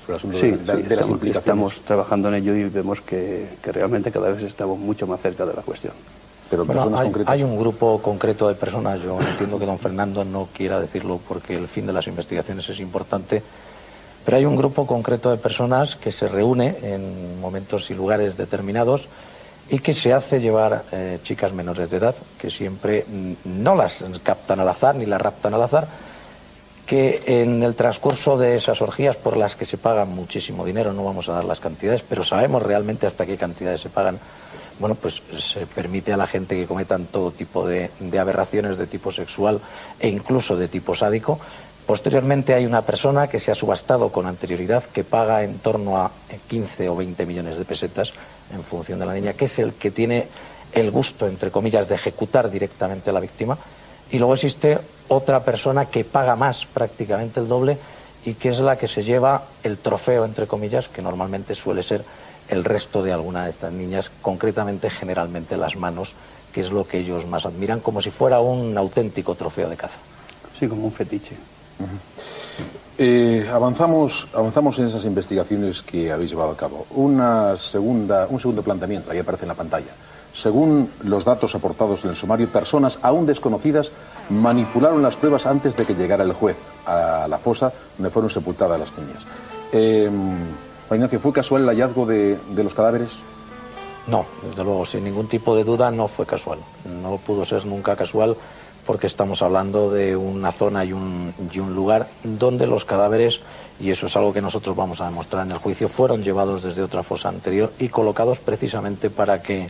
Sobre 0.07 0.39
sí, 0.39 0.51
de, 0.53 0.97
las 0.97 1.09
implicaciones. 1.09 1.37
estamos 1.37 1.81
trabajando 1.81 2.29
en 2.29 2.35
ello 2.35 2.55
y 2.55 2.65
vemos 2.65 3.01
que, 3.01 3.49
realmente 3.65 4.13
cada 4.13 4.31
vez 4.31 4.43
estamos 4.45 4.79
mucho 4.79 5.07
más 5.07 5.21
cerca 5.21 5.45
de 5.45 5.55
la 5.55 5.63
cuestión. 5.63 5.93
Pero 6.49 6.65
hay, 6.97 7.13
hay, 7.27 7.43
un 7.43 7.59
grupo 7.59 8.01
concreto 8.01 8.47
de 8.47 8.55
personas, 8.55 9.03
yo 9.03 9.19
entiendo 9.21 9.59
que 9.59 9.67
don 9.67 9.81
Fernando 9.81 10.25
no 10.25 10.49
quiera 10.55 10.79
decirlo 10.79 11.19
porque 11.27 11.57
el 11.57 11.67
fin 11.67 11.87
de 11.87 11.93
las 11.93 12.07
investigaciones 12.07 12.69
es 12.69 12.79
importante, 12.79 13.43
pero 14.25 14.37
hay 14.37 14.45
un 14.45 14.55
grupo 14.55 14.87
concreto 14.87 15.31
de 15.31 15.39
personas 15.39 15.97
que 15.97 16.13
se 16.13 16.29
reúne 16.29 16.77
en 16.83 17.41
momentos 17.41 17.91
y 17.91 17.95
lugares 17.95 18.37
determinados 18.37 19.09
y 19.69 19.81
que 19.81 19.95
se 19.95 20.13
hace 20.13 20.41
llevar 20.41 20.85
eh, 20.93 21.19
chicas 21.25 21.53
menores 21.53 21.91
de 21.91 21.97
edad, 21.97 22.15
que 22.39 22.51
siempre 22.51 23.05
no 23.45 23.75
las 23.75 24.05
captan 24.23 24.61
al 24.61 24.69
azar 24.69 24.95
ni 24.95 25.07
las 25.07 25.21
raptan 25.21 25.55
al 25.55 25.63
azar, 25.63 25.89
que 26.87 27.23
en 27.27 27.63
el 27.63 27.75
transcurso 27.75 28.39
de 28.39 28.57
esas 28.57 28.81
orgías 28.81 29.17
por 29.17 29.37
las 29.37 29.57
que 29.57 29.65
se 29.65 29.77
pagan 29.77 30.09
muchísimo 30.15 30.65
dinero, 30.65 30.93
no 30.93 31.05
vamos 31.05 31.29
a 31.29 31.33
dar 31.33 31.45
las 31.45 31.61
cantidades, 31.61 32.03
pero 32.09 32.25
sabemos 32.25 32.63
realmente 32.63 33.07
hasta 33.07 33.27
qué 33.27 33.37
cantidades 33.37 33.81
se 33.81 33.91
pagan, 33.91 34.19
bueno, 34.79 34.95
pues 34.95 35.23
se 35.39 35.67
permite 35.67 36.13
a 36.13 36.17
la 36.17 36.27
gente 36.27 36.55
que 36.55 36.67
cometan 36.67 37.07
todo 37.07 37.31
tipo 37.31 37.67
de 37.67 37.91
aberraciones 38.19 38.79
de 38.79 38.87
tipo 38.87 39.11
sexual 39.11 39.61
e 39.99 40.09
incluso 40.09 40.57
de 40.57 40.69
tipo 40.69 40.95
sádico, 40.95 41.41
Posteriormente 41.87 42.53
hay 42.53 42.67
una 42.67 42.83
persona 42.83 43.29
que 43.29 43.39
se 43.39 43.53
ha 43.53 43.55
subastado 43.55 44.11
con 44.11 44.27
anterioridad 44.27 44.83
que 44.83 45.05
paga 45.05 45.45
en 45.45 45.59
torno 45.61 45.99
a 45.99 46.11
15 46.49 46.89
o 46.89 46.97
20 46.97 47.25
millones 47.27 47.59
de 47.59 47.65
pesetas 47.65 48.13
en 48.53 48.65
función 48.65 48.99
de 48.99 49.07
la 49.07 49.15
niña, 49.15 49.35
que 49.35 49.45
es 49.45 49.57
el 49.61 49.73
que 49.73 49.93
tiene 49.93 50.27
el 50.73 50.91
gusto, 50.91 51.29
entre 51.29 51.53
comillas, 51.53 51.89
de 51.89 51.95
ejecutar 51.95 52.51
directamente 52.51 53.11
a 53.11 53.13
la 53.13 53.21
víctima. 53.21 53.57
Y 54.11 54.19
luego 54.19 54.35
existe 54.35 54.79
otra 55.09 55.45
persona 55.45 55.87
que 55.87 56.05
paga 56.05 56.37
más, 56.37 56.67
prácticamente 56.67 57.41
el 57.41 57.49
doble, 57.49 57.79
y 58.25 58.35
que 58.35 58.49
es 58.49 58.59
la 58.59 58.77
que 58.77 58.89
se 58.89 59.05
lleva 59.05 59.43
el 59.63 59.79
trofeo, 59.79 60.25
entre 60.25 60.47
comillas, 60.47 60.89
que 60.89 61.03
normalmente 61.03 61.55
suele 61.55 61.83
ser 61.83 62.05
el 62.49 62.65
resto 62.65 63.03
de 63.03 63.13
alguna 63.13 63.45
de 63.45 63.51
estas 63.51 63.73
niñas, 63.73 64.11
concretamente 64.23 64.91
generalmente 64.91 65.57
las 65.57 65.77
manos, 65.77 66.15
que 66.53 66.61
es 66.61 66.71
lo 66.71 66.87
que 66.87 66.99
ellos 66.99 67.27
más 67.27 67.47
admiran, 67.47 67.81
como 67.81 68.03
si 68.03 68.11
fuera 68.11 68.41
un 68.41 68.77
auténtico 68.77 69.35
trofeo 69.35 69.69
de 69.69 69.77
caza. 69.77 69.99
Sí, 70.59 70.67
como 70.67 70.87
un 70.87 70.93
fetiche. 70.93 71.37
Eh, 72.99 73.47
avanzamos, 73.53 74.27
avanzamos 74.33 74.79
en 74.79 74.87
esas 74.87 75.05
investigaciones 75.05 75.83
que 75.83 76.11
habéis 76.11 76.31
llevado 76.31 76.53
a 76.53 76.57
cabo. 76.57 76.87
Una 76.95 77.57
segunda, 77.59 78.27
un 78.29 78.41
segundo 78.41 78.63
planteamiento, 78.63 79.11
ahí 79.11 79.19
aparece 79.19 79.45
en 79.45 79.49
la 79.49 79.55
pantalla. 79.55 79.93
Según 80.37 80.91
los 81.03 81.25
datos 81.25 81.55
aportados 81.55 82.05
en 82.05 82.11
el 82.11 82.17
sumario, 82.17 82.47
personas 82.49 82.99
aún 83.01 83.25
desconocidas 83.25 83.91
manipularon 84.29 85.03
las 85.03 85.17
pruebas 85.17 85.47
antes 85.47 85.75
de 85.77 85.87
que 85.87 85.95
llegara 85.95 86.25
el 86.25 86.35
juez 86.35 86.57
a 86.85 87.27
la 87.27 87.39
fosa 87.39 87.73
donde 87.97 88.11
fueron 88.11 88.31
sepultadas 88.31 88.79
las 88.79 88.91
niñas. 88.99 89.25
Eh, 89.73 90.11
Ignacio, 90.91 91.21
¿fue 91.21 91.33
casual 91.33 91.63
el 91.63 91.69
hallazgo 91.69 92.05
de, 92.05 92.39
de 92.51 92.65
los 92.65 92.75
cadáveres? 92.75 93.09
No, 94.07 94.27
desde 94.47 94.63
luego, 94.63 94.85
sin 94.85 95.05
ningún 95.05 95.27
tipo 95.27 95.57
de 95.57 95.65
duda 95.65 95.91
no 95.91 96.07
fue 96.07 96.27
casual. 96.27 96.59
No 97.03 97.17
pudo 97.17 97.47
ser 97.47 97.65
nunca 97.65 97.97
casual 97.97 98.37
porque 98.87 99.07
estamos 99.07 99.41
hablando 99.41 99.91
de 99.91 100.17
una 100.17 100.53
zona 100.53 100.85
y 100.85 100.93
un, 100.93 101.33
y 101.51 101.59
un 101.59 101.75
lugar 101.75 102.09
donde 102.23 102.67
los 102.67 102.85
cadáveres, 102.85 103.41
y 103.81 103.91
eso 103.91 104.07
es 104.07 104.17
algo 104.17 104.33
que 104.33 104.43
nosotros 104.43 104.77
vamos 104.77 105.01
a 105.01 105.07
demostrar 105.07 105.47
en 105.47 105.53
el 105.53 105.59
juicio, 105.59 105.89
fueron 105.89 106.23
llevados 106.23 106.63
desde 106.63 106.83
otra 106.83 107.03
fosa 107.03 107.31
anterior 107.31 107.73
y 107.79 107.89
colocados 107.89 108.39
precisamente 108.39 109.11
para 109.11 109.43
que, 109.43 109.69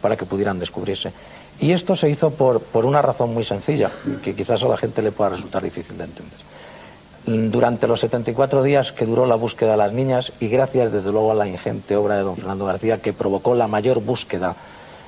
para 0.00 0.16
que 0.16 0.24
pudieran 0.26 0.58
descubrirse. 0.58 1.12
Y 1.60 1.72
esto 1.72 1.96
se 1.96 2.08
hizo 2.08 2.30
por, 2.30 2.60
por 2.60 2.84
una 2.84 3.02
razón 3.02 3.34
muy 3.34 3.44
sencilla, 3.44 3.90
que 4.22 4.34
quizás 4.34 4.62
a 4.62 4.68
la 4.68 4.76
gente 4.76 5.02
le 5.02 5.12
pueda 5.12 5.30
resultar 5.30 5.62
difícil 5.62 5.98
de 5.98 6.04
entender. 6.04 6.38
Durante 7.50 7.86
los 7.86 8.00
74 8.00 8.62
días 8.62 8.92
que 8.92 9.04
duró 9.04 9.26
la 9.26 9.34
búsqueda 9.34 9.72
de 9.72 9.76
las 9.76 9.92
niñas, 9.92 10.32
y 10.40 10.48
gracias 10.48 10.92
desde 10.92 11.12
luego 11.12 11.32
a 11.32 11.34
la 11.34 11.48
ingente 11.48 11.96
obra 11.96 12.16
de 12.16 12.22
don 12.22 12.36
Fernando 12.36 12.64
García, 12.64 13.02
que 13.02 13.12
provocó 13.12 13.54
la 13.54 13.66
mayor 13.66 14.00
búsqueda 14.00 14.56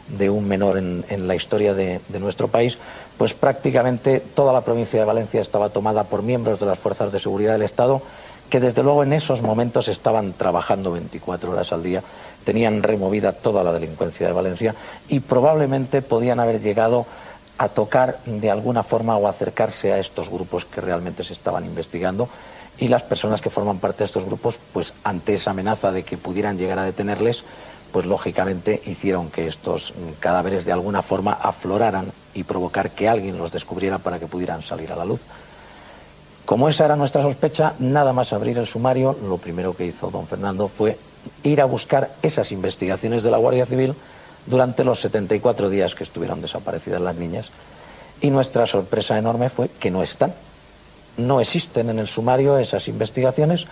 de 0.08 0.28
un 0.28 0.48
menor 0.48 0.76
en, 0.76 1.04
en 1.08 1.28
la 1.28 1.36
historia 1.36 1.72
de, 1.72 2.00
de, 2.08 2.18
nuestro 2.18 2.48
país, 2.48 2.78
pues 3.16 3.32
prácticamente 3.32 4.18
toda 4.18 4.52
la 4.52 4.62
provincia 4.62 4.98
de 4.98 5.06
Valencia 5.06 5.40
estaba 5.40 5.68
tomada 5.68 6.02
por 6.04 6.22
miembros 6.22 6.58
de 6.58 6.66
las 6.66 6.80
fuerzas 6.80 7.12
de 7.12 7.20
seguridad 7.20 7.52
del 7.52 7.62
Estado 7.62 8.02
que 8.50 8.60
desde 8.60 8.82
luego 8.82 9.04
en 9.04 9.12
esos 9.12 9.40
momentos 9.40 9.88
estaban 9.88 10.32
trabajando 10.32 10.92
24 10.92 11.52
horas 11.52 11.72
al 11.72 11.82
día, 11.82 12.02
tenían 12.44 12.82
removida 12.82 13.32
toda 13.32 13.62
la 13.62 13.72
delincuencia 13.72 14.26
de 14.26 14.32
Valencia 14.32 14.74
y 15.08 15.20
probablemente 15.20 16.02
podían 16.02 16.40
haber 16.40 16.60
llegado 16.60 17.06
a 17.58 17.68
tocar 17.68 18.18
de 18.24 18.50
alguna 18.50 18.82
forma 18.82 19.16
o 19.16 19.28
acercarse 19.28 19.92
a 19.92 19.98
estos 19.98 20.30
grupos 20.30 20.64
que 20.64 20.80
realmente 20.80 21.22
se 21.24 21.34
estaban 21.34 21.64
investigando 21.64 22.28
y 22.78 22.88
las 22.88 23.02
personas 23.02 23.42
que 23.42 23.50
forman 23.50 23.78
parte 23.78 23.98
de 23.98 24.04
estos 24.06 24.24
grupos, 24.24 24.58
pues 24.72 24.94
ante 25.04 25.34
esa 25.34 25.50
amenaza 25.50 25.92
de 25.92 26.02
que 26.02 26.16
pudieran 26.16 26.56
llegar 26.56 26.78
a 26.78 26.84
detenerles, 26.84 27.44
pues 27.92 28.06
lógicamente 28.06 28.80
hicieron 28.86 29.30
que 29.30 29.46
estos 29.46 29.92
cadáveres 30.18 30.64
de 30.64 30.72
alguna 30.72 31.02
forma 31.02 31.32
afloraran 31.32 32.10
y 32.32 32.44
provocar 32.44 32.90
que 32.90 33.08
alguien 33.08 33.36
los 33.36 33.52
descubriera 33.52 33.98
para 33.98 34.18
que 34.18 34.26
pudieran 34.26 34.62
salir 34.62 34.90
a 34.92 34.96
la 34.96 35.04
luz. 35.04 35.20
Como 36.46 36.68
esa 36.68 36.86
era 36.86 36.96
nuestra 36.96 37.22
sospecha, 37.22 37.74
nada 37.78 38.12
más 38.12 38.32
abrir 38.32 38.56
el 38.58 38.66
sumario, 38.66 39.16
lo 39.28 39.36
primero 39.36 39.76
que 39.76 39.86
hizo 39.86 40.10
don 40.10 40.26
Fernando 40.26 40.68
fue 40.68 40.98
ir 41.42 41.60
a 41.60 41.64
buscar 41.64 42.10
esas 42.22 42.52
investigaciones 42.52 43.22
de 43.22 43.30
la 43.30 43.38
Guardia 43.38 43.66
Civil 43.66 43.94
durante 44.46 44.84
los 44.84 45.00
74 45.00 45.70
días 45.70 45.94
que 45.94 46.04
estuvieron 46.04 46.40
desaparecidas 46.40 47.00
las 47.00 47.16
niñas. 47.16 47.50
Y 48.20 48.30
nuestra 48.30 48.66
sorpresa 48.66 49.18
enorme 49.18 49.48
fue 49.48 49.68
que 49.68 49.90
no 49.90 50.02
están. 50.02 50.34
No 51.16 51.40
existen 51.40 51.90
en 51.90 51.98
el 51.98 52.06
sumario 52.06 52.58
esas 52.58 52.88
investigaciones 52.88 53.66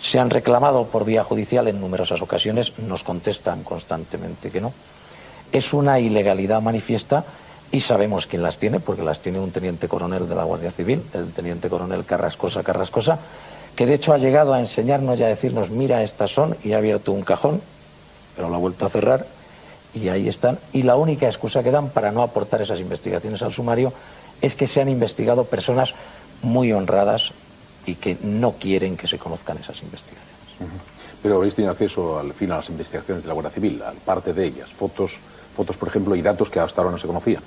se 0.00 0.18
han 0.18 0.30
reclamado 0.30 0.86
por 0.86 1.04
vía 1.04 1.24
judicial 1.24 1.68
en 1.68 1.80
numerosas 1.80 2.22
ocasiones, 2.22 2.78
nos 2.78 3.02
contestan 3.02 3.64
constantemente 3.64 4.50
que 4.50 4.60
no. 4.60 4.72
Es 5.50 5.72
una 5.72 5.98
ilegalidad 5.98 6.62
manifiesta 6.62 7.24
y 7.72 7.80
sabemos 7.80 8.26
quién 8.26 8.42
las 8.42 8.58
tiene, 8.58 8.80
porque 8.80 9.02
las 9.02 9.20
tiene 9.20 9.40
un 9.40 9.50
teniente 9.50 9.88
coronel 9.88 10.28
de 10.28 10.34
la 10.34 10.44
Guardia 10.44 10.70
Civil, 10.70 11.02
el 11.14 11.32
teniente 11.32 11.68
coronel 11.68 12.04
Carrascosa 12.04 12.62
Carrascosa, 12.62 13.18
que 13.78 13.86
de 13.86 13.94
hecho 13.94 14.12
ha 14.12 14.18
llegado 14.18 14.54
a 14.54 14.58
enseñarnos 14.58 15.20
y 15.20 15.22
a 15.22 15.28
decirnos, 15.28 15.70
mira, 15.70 16.02
estas 16.02 16.32
son, 16.32 16.56
y 16.64 16.72
ha 16.72 16.78
abierto 16.78 17.12
un 17.12 17.22
cajón, 17.22 17.62
pero 18.34 18.48
lo 18.48 18.56
ha 18.56 18.58
vuelto 18.58 18.84
a 18.84 18.88
cerrar, 18.88 19.24
y 19.94 20.08
ahí 20.08 20.28
están. 20.28 20.58
Y 20.72 20.82
la 20.82 20.96
única 20.96 21.26
excusa 21.26 21.62
que 21.62 21.70
dan 21.70 21.90
para 21.90 22.10
no 22.10 22.24
aportar 22.24 22.60
esas 22.60 22.80
investigaciones 22.80 23.40
al 23.40 23.52
sumario 23.52 23.92
es 24.42 24.56
que 24.56 24.66
se 24.66 24.80
han 24.80 24.88
investigado 24.88 25.44
personas 25.44 25.94
muy 26.42 26.72
honradas 26.72 27.30
y 27.86 27.94
que 27.94 28.16
no 28.20 28.54
quieren 28.54 28.96
que 28.96 29.06
se 29.06 29.16
conozcan 29.16 29.58
esas 29.58 29.80
investigaciones. 29.80 30.34
Pero 31.22 31.36
habéis 31.36 31.54
tenido 31.54 31.70
acceso 31.70 32.18
al 32.18 32.32
fin 32.34 32.50
a 32.50 32.56
las 32.56 32.70
investigaciones 32.70 33.22
de 33.22 33.28
la 33.28 33.34
Guardia 33.34 33.52
Civil, 33.52 33.80
a 33.82 33.92
parte 33.92 34.32
de 34.32 34.44
ellas, 34.44 34.70
fotos, 34.70 35.20
fotos 35.54 35.76
por 35.76 35.86
ejemplo, 35.86 36.16
y 36.16 36.22
datos 36.22 36.50
que 36.50 36.58
hasta 36.58 36.80
ahora 36.80 36.90
no 36.90 36.98
se 36.98 37.06
conocían. 37.06 37.44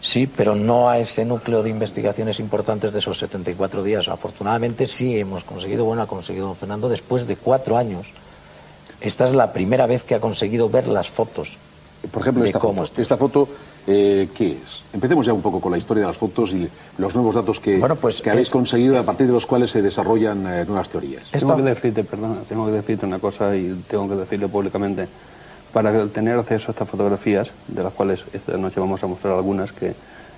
Sí, 0.00 0.26
pero 0.28 0.54
no 0.54 0.88
a 0.88 0.98
ese 0.98 1.24
núcleo 1.24 1.62
de 1.62 1.70
investigaciones 1.70 2.38
importantes 2.38 2.92
de 2.92 3.00
esos 3.00 3.18
74 3.18 3.82
días. 3.82 4.08
Afortunadamente 4.08 4.86
sí 4.86 5.18
hemos 5.18 5.42
conseguido, 5.44 5.84
bueno, 5.84 6.02
ha 6.02 6.06
conseguido 6.06 6.46
don 6.46 6.56
Fernando 6.56 6.88
después 6.88 7.26
de 7.26 7.36
cuatro 7.36 7.76
años. 7.76 8.06
Esta 9.00 9.26
es 9.26 9.34
la 9.34 9.52
primera 9.52 9.86
vez 9.86 10.04
que 10.04 10.14
ha 10.14 10.20
conseguido 10.20 10.68
ver 10.70 10.86
las 10.88 11.08
fotos. 11.10 11.56
Por 12.12 12.22
ejemplo, 12.22 12.44
de 12.44 12.50
esta 12.50 12.58
cómo 12.60 12.86
foto, 12.86 13.02
esta 13.02 13.16
foto 13.16 13.48
eh, 13.88 14.28
¿qué 14.34 14.52
es? 14.52 14.82
Empecemos 14.92 15.26
ya 15.26 15.32
un 15.32 15.42
poco 15.42 15.60
con 15.60 15.72
la 15.72 15.78
historia 15.78 16.02
de 16.02 16.06
las 16.08 16.16
fotos 16.16 16.52
y 16.52 16.68
los 16.98 17.12
nuevos 17.14 17.34
datos 17.34 17.58
que, 17.58 17.78
Bueno, 17.78 17.96
pues 17.96 18.20
que 18.22 18.30
habéis 18.30 18.46
es- 18.46 18.52
conseguido 18.52 18.94
es- 18.94 19.00
a 19.00 19.04
partir 19.04 19.26
de 19.26 19.32
los 19.32 19.46
cuales 19.46 19.70
se 19.72 19.82
desarrollan 19.82 20.46
eh, 20.46 20.64
nuevas 20.64 20.88
teorías. 20.88 21.24
Esta- 21.24 21.38
Tengo 21.40 21.56
que 21.56 21.62
decirte, 21.62 22.04
perdona, 22.04 22.36
tengo 22.48 22.66
que 22.66 22.72
decirte 22.72 23.04
una 23.04 23.18
cosa 23.18 23.54
y 23.56 23.82
tengo 23.88 24.08
que 24.08 24.14
decirlo 24.14 24.48
públicamente. 24.48 25.08
Para 25.72 26.06
tener 26.06 26.38
acceso 26.38 26.68
a 26.68 26.72
estas 26.72 26.88
fotografías, 26.88 27.48
de 27.68 27.82
las 27.82 27.92
cuales 27.92 28.24
esta 28.32 28.56
noche 28.56 28.80
vamos 28.80 29.02
a 29.02 29.06
mostrar 29.06 29.34
algunas 29.34 29.70
que 29.72 29.92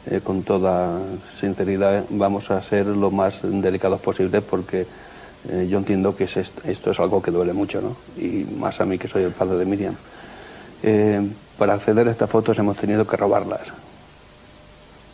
eh, 0.06 0.20
con 0.24 0.42
toda 0.42 0.98
sinceridad 1.38 2.04
vamos 2.10 2.50
a 2.50 2.62
ser 2.62 2.86
lo 2.86 3.10
más 3.10 3.38
delicados 3.42 4.00
posible 4.00 4.40
porque 4.42 4.86
eh, 5.48 5.68
yo 5.70 5.78
entiendo 5.78 6.16
que 6.16 6.24
es 6.24 6.36
est- 6.36 6.64
esto 6.66 6.90
es 6.90 6.98
algo 6.98 7.22
que 7.22 7.30
duele 7.30 7.52
mucho, 7.52 7.80
¿no? 7.80 7.96
Y 8.20 8.44
más 8.58 8.80
a 8.80 8.84
mí 8.84 8.98
que 8.98 9.08
soy 9.08 9.22
el 9.22 9.30
padre 9.30 9.56
de 9.58 9.64
Miriam. 9.66 9.94
Eh, 10.82 11.20
para 11.58 11.74
acceder 11.74 12.08
a 12.08 12.10
estas 12.10 12.28
fotos 12.30 12.58
hemos 12.58 12.76
tenido 12.76 13.06
que 13.06 13.16
robarlas. 13.16 13.68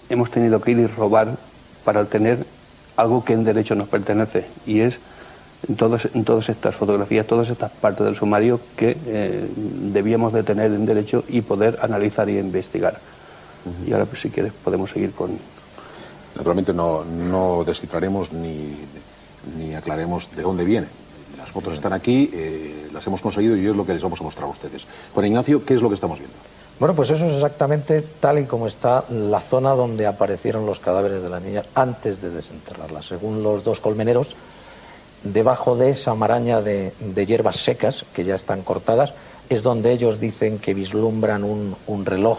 Hemos 0.08 0.30
tenido 0.30 0.60
que 0.60 0.70
ir 0.70 0.78
y 0.78 0.86
robar 0.86 1.36
para 1.84 2.04
tener 2.06 2.44
algo 2.96 3.24
que 3.24 3.34
en 3.34 3.44
derecho 3.44 3.74
nos 3.74 3.88
pertenece 3.88 4.46
y 4.64 4.80
es 4.80 4.98
todas 5.76 6.08
en 6.14 6.24
todas 6.24 6.48
estas 6.48 6.74
fotografías, 6.74 7.26
todas 7.26 7.48
estas 7.48 7.70
partes 7.72 8.06
del 8.06 8.16
sumario 8.16 8.60
que 8.76 8.96
eh, 9.06 9.48
debíamos 9.92 10.32
de 10.32 10.42
tener 10.42 10.72
en 10.72 10.86
derecho 10.86 11.24
y 11.28 11.40
poder 11.42 11.78
analizar 11.82 12.28
y 12.28 12.38
investigar. 12.38 12.98
Y 13.86 13.92
ahora, 13.92 14.04
pues, 14.04 14.20
si 14.20 14.30
quieres, 14.30 14.52
podemos 14.52 14.90
seguir 14.90 15.12
con... 15.12 15.38
Naturalmente 16.36 16.72
no, 16.72 17.04
no 17.04 17.64
descifraremos 17.64 18.32
ni, 18.32 18.76
ni 19.58 19.74
aclaremos 19.74 20.28
de 20.36 20.42
dónde 20.42 20.64
vienen. 20.64 20.90
Las 21.36 21.50
fotos 21.50 21.74
están 21.74 21.92
aquí, 21.92 22.30
eh, 22.32 22.88
las 22.92 23.06
hemos 23.06 23.20
conseguido 23.20 23.56
y 23.56 23.66
es 23.66 23.74
lo 23.74 23.84
que 23.84 23.94
les 23.94 24.02
vamos 24.02 24.20
a 24.20 24.24
mostrar 24.24 24.44
a 24.44 24.50
ustedes. 24.50 24.86
Juan 25.14 25.26
Ignacio, 25.26 25.64
¿qué 25.64 25.74
es 25.74 25.82
lo 25.82 25.88
que 25.88 25.94
estamos 25.94 26.18
viendo? 26.18 26.36
Bueno, 26.78 26.94
pues 26.94 27.08
eso 27.08 27.24
es 27.26 27.34
exactamente 27.34 28.02
tal 28.20 28.38
y 28.38 28.44
como 28.44 28.66
está 28.66 29.04
la 29.08 29.40
zona 29.40 29.70
donde 29.70 30.06
aparecieron 30.06 30.66
los 30.66 30.78
cadáveres 30.78 31.22
de 31.22 31.30
las 31.30 31.42
niñas 31.42 31.66
antes 31.74 32.20
de 32.20 32.30
desenterrarlas. 32.30 33.06
Según 33.06 33.42
los 33.42 33.64
dos 33.64 33.80
colmeneros, 33.80 34.36
debajo 35.32 35.76
de 35.76 35.90
esa 35.90 36.14
maraña 36.14 36.60
de, 36.60 36.92
de 37.00 37.26
hierbas 37.26 37.56
secas, 37.56 38.04
que 38.14 38.24
ya 38.24 38.34
están 38.34 38.62
cortadas, 38.62 39.12
es 39.48 39.62
donde 39.62 39.92
ellos 39.92 40.18
dicen 40.20 40.58
que 40.58 40.74
vislumbran 40.74 41.44
un, 41.44 41.76
un 41.86 42.04
reloj 42.06 42.38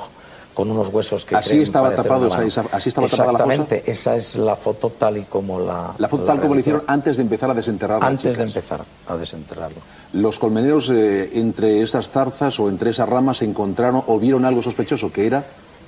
con 0.53 0.71
unos 0.71 0.87
huesos 0.91 1.23
que 1.23 1.35
Así 1.35 1.49
creen 1.49 1.63
estaba 1.63 1.93
tapado 1.93 2.27
esa- 2.27 2.43
esa- 2.43 2.65
así 2.71 2.89
estaba 2.89 3.07
tapada 3.07 3.31
la 3.31 3.37
fosa. 3.37 3.53
Exactamente, 3.53 3.91
esa 3.91 4.15
es 4.15 4.35
la 4.35 4.55
foto 4.55 4.89
tal 4.89 5.17
y 5.17 5.23
como 5.23 5.59
la 5.59 5.93
La 5.99 6.07
foto 6.07 6.23
tal 6.23 6.41
como 6.41 6.55
la 6.55 6.61
hicieron 6.61 6.81
antes 6.87 7.15
de 7.17 7.21
empezar 7.23 7.51
a 7.51 7.53
desenterrar 7.53 8.03
antes 8.03 8.35
de 8.37 8.43
empezar 8.43 8.81
a 9.07 9.15
desenterrarlo. 9.17 9.77
Los 10.13 10.39
colmeneros 10.39 10.89
eh, 10.89 11.29
entre 11.35 11.81
esas 11.83 12.09
zarzas 12.09 12.59
o 12.59 12.69
entre 12.69 12.89
esas 12.89 13.07
ramas 13.07 13.43
encontraron 13.43 14.01
o 14.07 14.17
vieron 14.17 14.45
algo 14.45 14.63
sospechoso, 14.63 15.11
que 15.11 15.27
era 15.27 15.45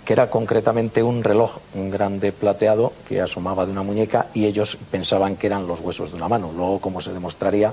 que 0.10 0.14
era 0.14 0.28
concretamente 0.28 1.04
un 1.04 1.24
reloj 1.24 1.60
un 1.76 1.92
grande 1.92 2.32
plateado 2.32 2.94
que 3.08 3.22
asomaba 3.22 3.68
de 3.68 3.72
una 3.72 3.84
muñeca 3.84 4.26
y 4.34 4.46
ellos 4.46 4.76
pensaban 4.90 5.36
que 5.36 5.46
eran 5.46 5.68
los 5.68 5.82
huesos 5.82 6.10
de 6.10 6.18
una 6.18 6.28
mano. 6.28 6.52
Luego, 6.52 6.80
como 6.80 7.00
se 7.00 7.14
demostraría, 7.14 7.72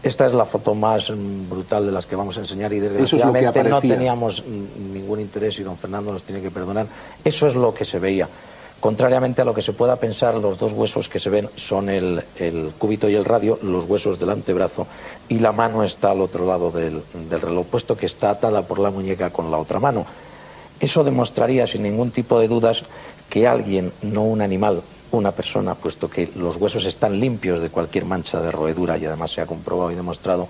esta 0.00 0.28
es 0.28 0.32
la 0.32 0.44
foto 0.44 0.76
más 0.76 1.10
mm, 1.10 1.50
brutal 1.50 1.86
de 1.86 1.90
las 1.90 2.06
que 2.06 2.14
vamos 2.14 2.36
a 2.36 2.42
enseñar 2.42 2.72
y 2.72 2.76
es 2.76 2.82
desgraciadamente 2.82 3.64
no 3.64 3.80
teníamos 3.80 4.44
mm, 4.46 4.92
ningún 4.92 5.18
interés 5.18 5.58
y 5.58 5.64
don 5.64 5.76
Fernando 5.76 6.12
nos 6.12 6.22
tiene 6.22 6.40
que 6.40 6.52
perdonar. 6.52 6.86
Eso 7.24 7.48
es 7.48 7.56
lo 7.56 7.74
que 7.74 7.84
se 7.84 7.98
veía. 7.98 8.28
Contrariamente 8.78 9.42
a 9.42 9.44
lo 9.44 9.52
que 9.52 9.62
se 9.62 9.72
pueda 9.72 9.96
pensar, 9.96 10.36
los 10.36 10.56
dos 10.56 10.72
huesos 10.72 11.08
que 11.08 11.18
se 11.18 11.30
ven 11.30 11.50
son 11.56 11.90
el, 11.90 12.22
el 12.36 12.70
cúbito 12.78 13.08
y 13.08 13.16
el 13.16 13.24
radio, 13.24 13.58
los 13.62 13.86
huesos 13.86 14.20
del 14.20 14.30
antebrazo, 14.30 14.86
y 15.28 15.40
la 15.40 15.50
mano 15.50 15.82
está 15.82 16.12
al 16.12 16.20
otro 16.20 16.46
lado 16.46 16.70
del, 16.70 17.02
del 17.28 17.40
reloj, 17.40 17.66
puesto 17.66 17.96
que 17.96 18.06
está 18.06 18.30
atada 18.30 18.62
por 18.62 18.78
la 18.78 18.90
muñeca 18.90 19.30
con 19.30 19.50
la 19.50 19.58
otra 19.58 19.80
mano. 19.80 20.06
Eso 20.80 21.04
demostraría 21.04 21.66
sin 21.66 21.82
ningún 21.82 22.10
tipo 22.10 22.40
de 22.40 22.48
dudas 22.48 22.84
que 23.28 23.46
alguien, 23.46 23.92
no 24.02 24.22
un 24.22 24.40
animal, 24.40 24.82
una 25.12 25.32
persona, 25.32 25.74
puesto 25.74 26.08
que 26.08 26.30
los 26.34 26.56
huesos 26.56 26.84
están 26.84 27.20
limpios 27.20 27.60
de 27.60 27.68
cualquier 27.68 28.06
mancha 28.06 28.40
de 28.40 28.50
roedura 28.50 28.96
y 28.96 29.04
además 29.04 29.32
se 29.32 29.40
ha 29.40 29.46
comprobado 29.46 29.90
y 29.90 29.94
demostrado, 29.94 30.48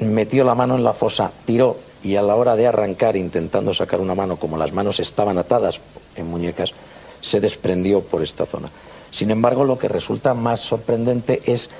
metió 0.00 0.44
la 0.44 0.54
mano 0.54 0.76
en 0.76 0.84
la 0.84 0.92
fosa, 0.92 1.30
tiró 1.46 1.76
y 2.02 2.16
a 2.16 2.22
la 2.22 2.36
hora 2.36 2.56
de 2.56 2.66
arrancar 2.66 3.16
intentando 3.16 3.74
sacar 3.74 4.00
una 4.00 4.14
mano, 4.14 4.36
como 4.36 4.56
las 4.56 4.72
manos 4.72 5.00
estaban 5.00 5.38
atadas 5.38 5.80
en 6.16 6.26
muñecas, 6.26 6.72
se 7.20 7.40
desprendió 7.40 8.00
por 8.00 8.22
esta 8.22 8.46
zona. 8.46 8.68
Sin 9.10 9.30
embargo, 9.30 9.64
lo 9.64 9.78
que 9.78 9.88
resulta 9.88 10.34
más 10.34 10.60
sorprendente 10.60 11.42
es 11.46 11.70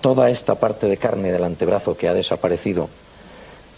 toda 0.00 0.30
esta 0.30 0.54
parte 0.54 0.88
de 0.88 0.96
carne 0.96 1.32
del 1.32 1.44
antebrazo 1.44 1.96
que 1.96 2.08
ha 2.08 2.14
desaparecido. 2.14 2.88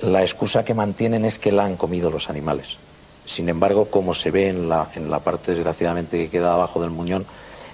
La 0.02 0.22
excusa 0.22 0.64
que 0.64 0.74
mantienen 0.74 1.24
es 1.24 1.38
que 1.38 1.52
la 1.52 1.64
han 1.64 1.76
comido 1.76 2.10
los 2.10 2.28
animales. 2.28 2.78
Sin 3.24 3.48
embargo, 3.48 3.86
como 3.86 4.14
se 4.14 4.30
ve 4.30 4.48
en 4.48 4.68
la, 4.68 4.88
en 4.94 5.10
la 5.10 5.20
parte 5.20 5.54
desgraciadamente 5.54 6.18
que 6.18 6.28
queda 6.28 6.54
abajo 6.54 6.80
del 6.80 6.90
muñón, 6.90 7.24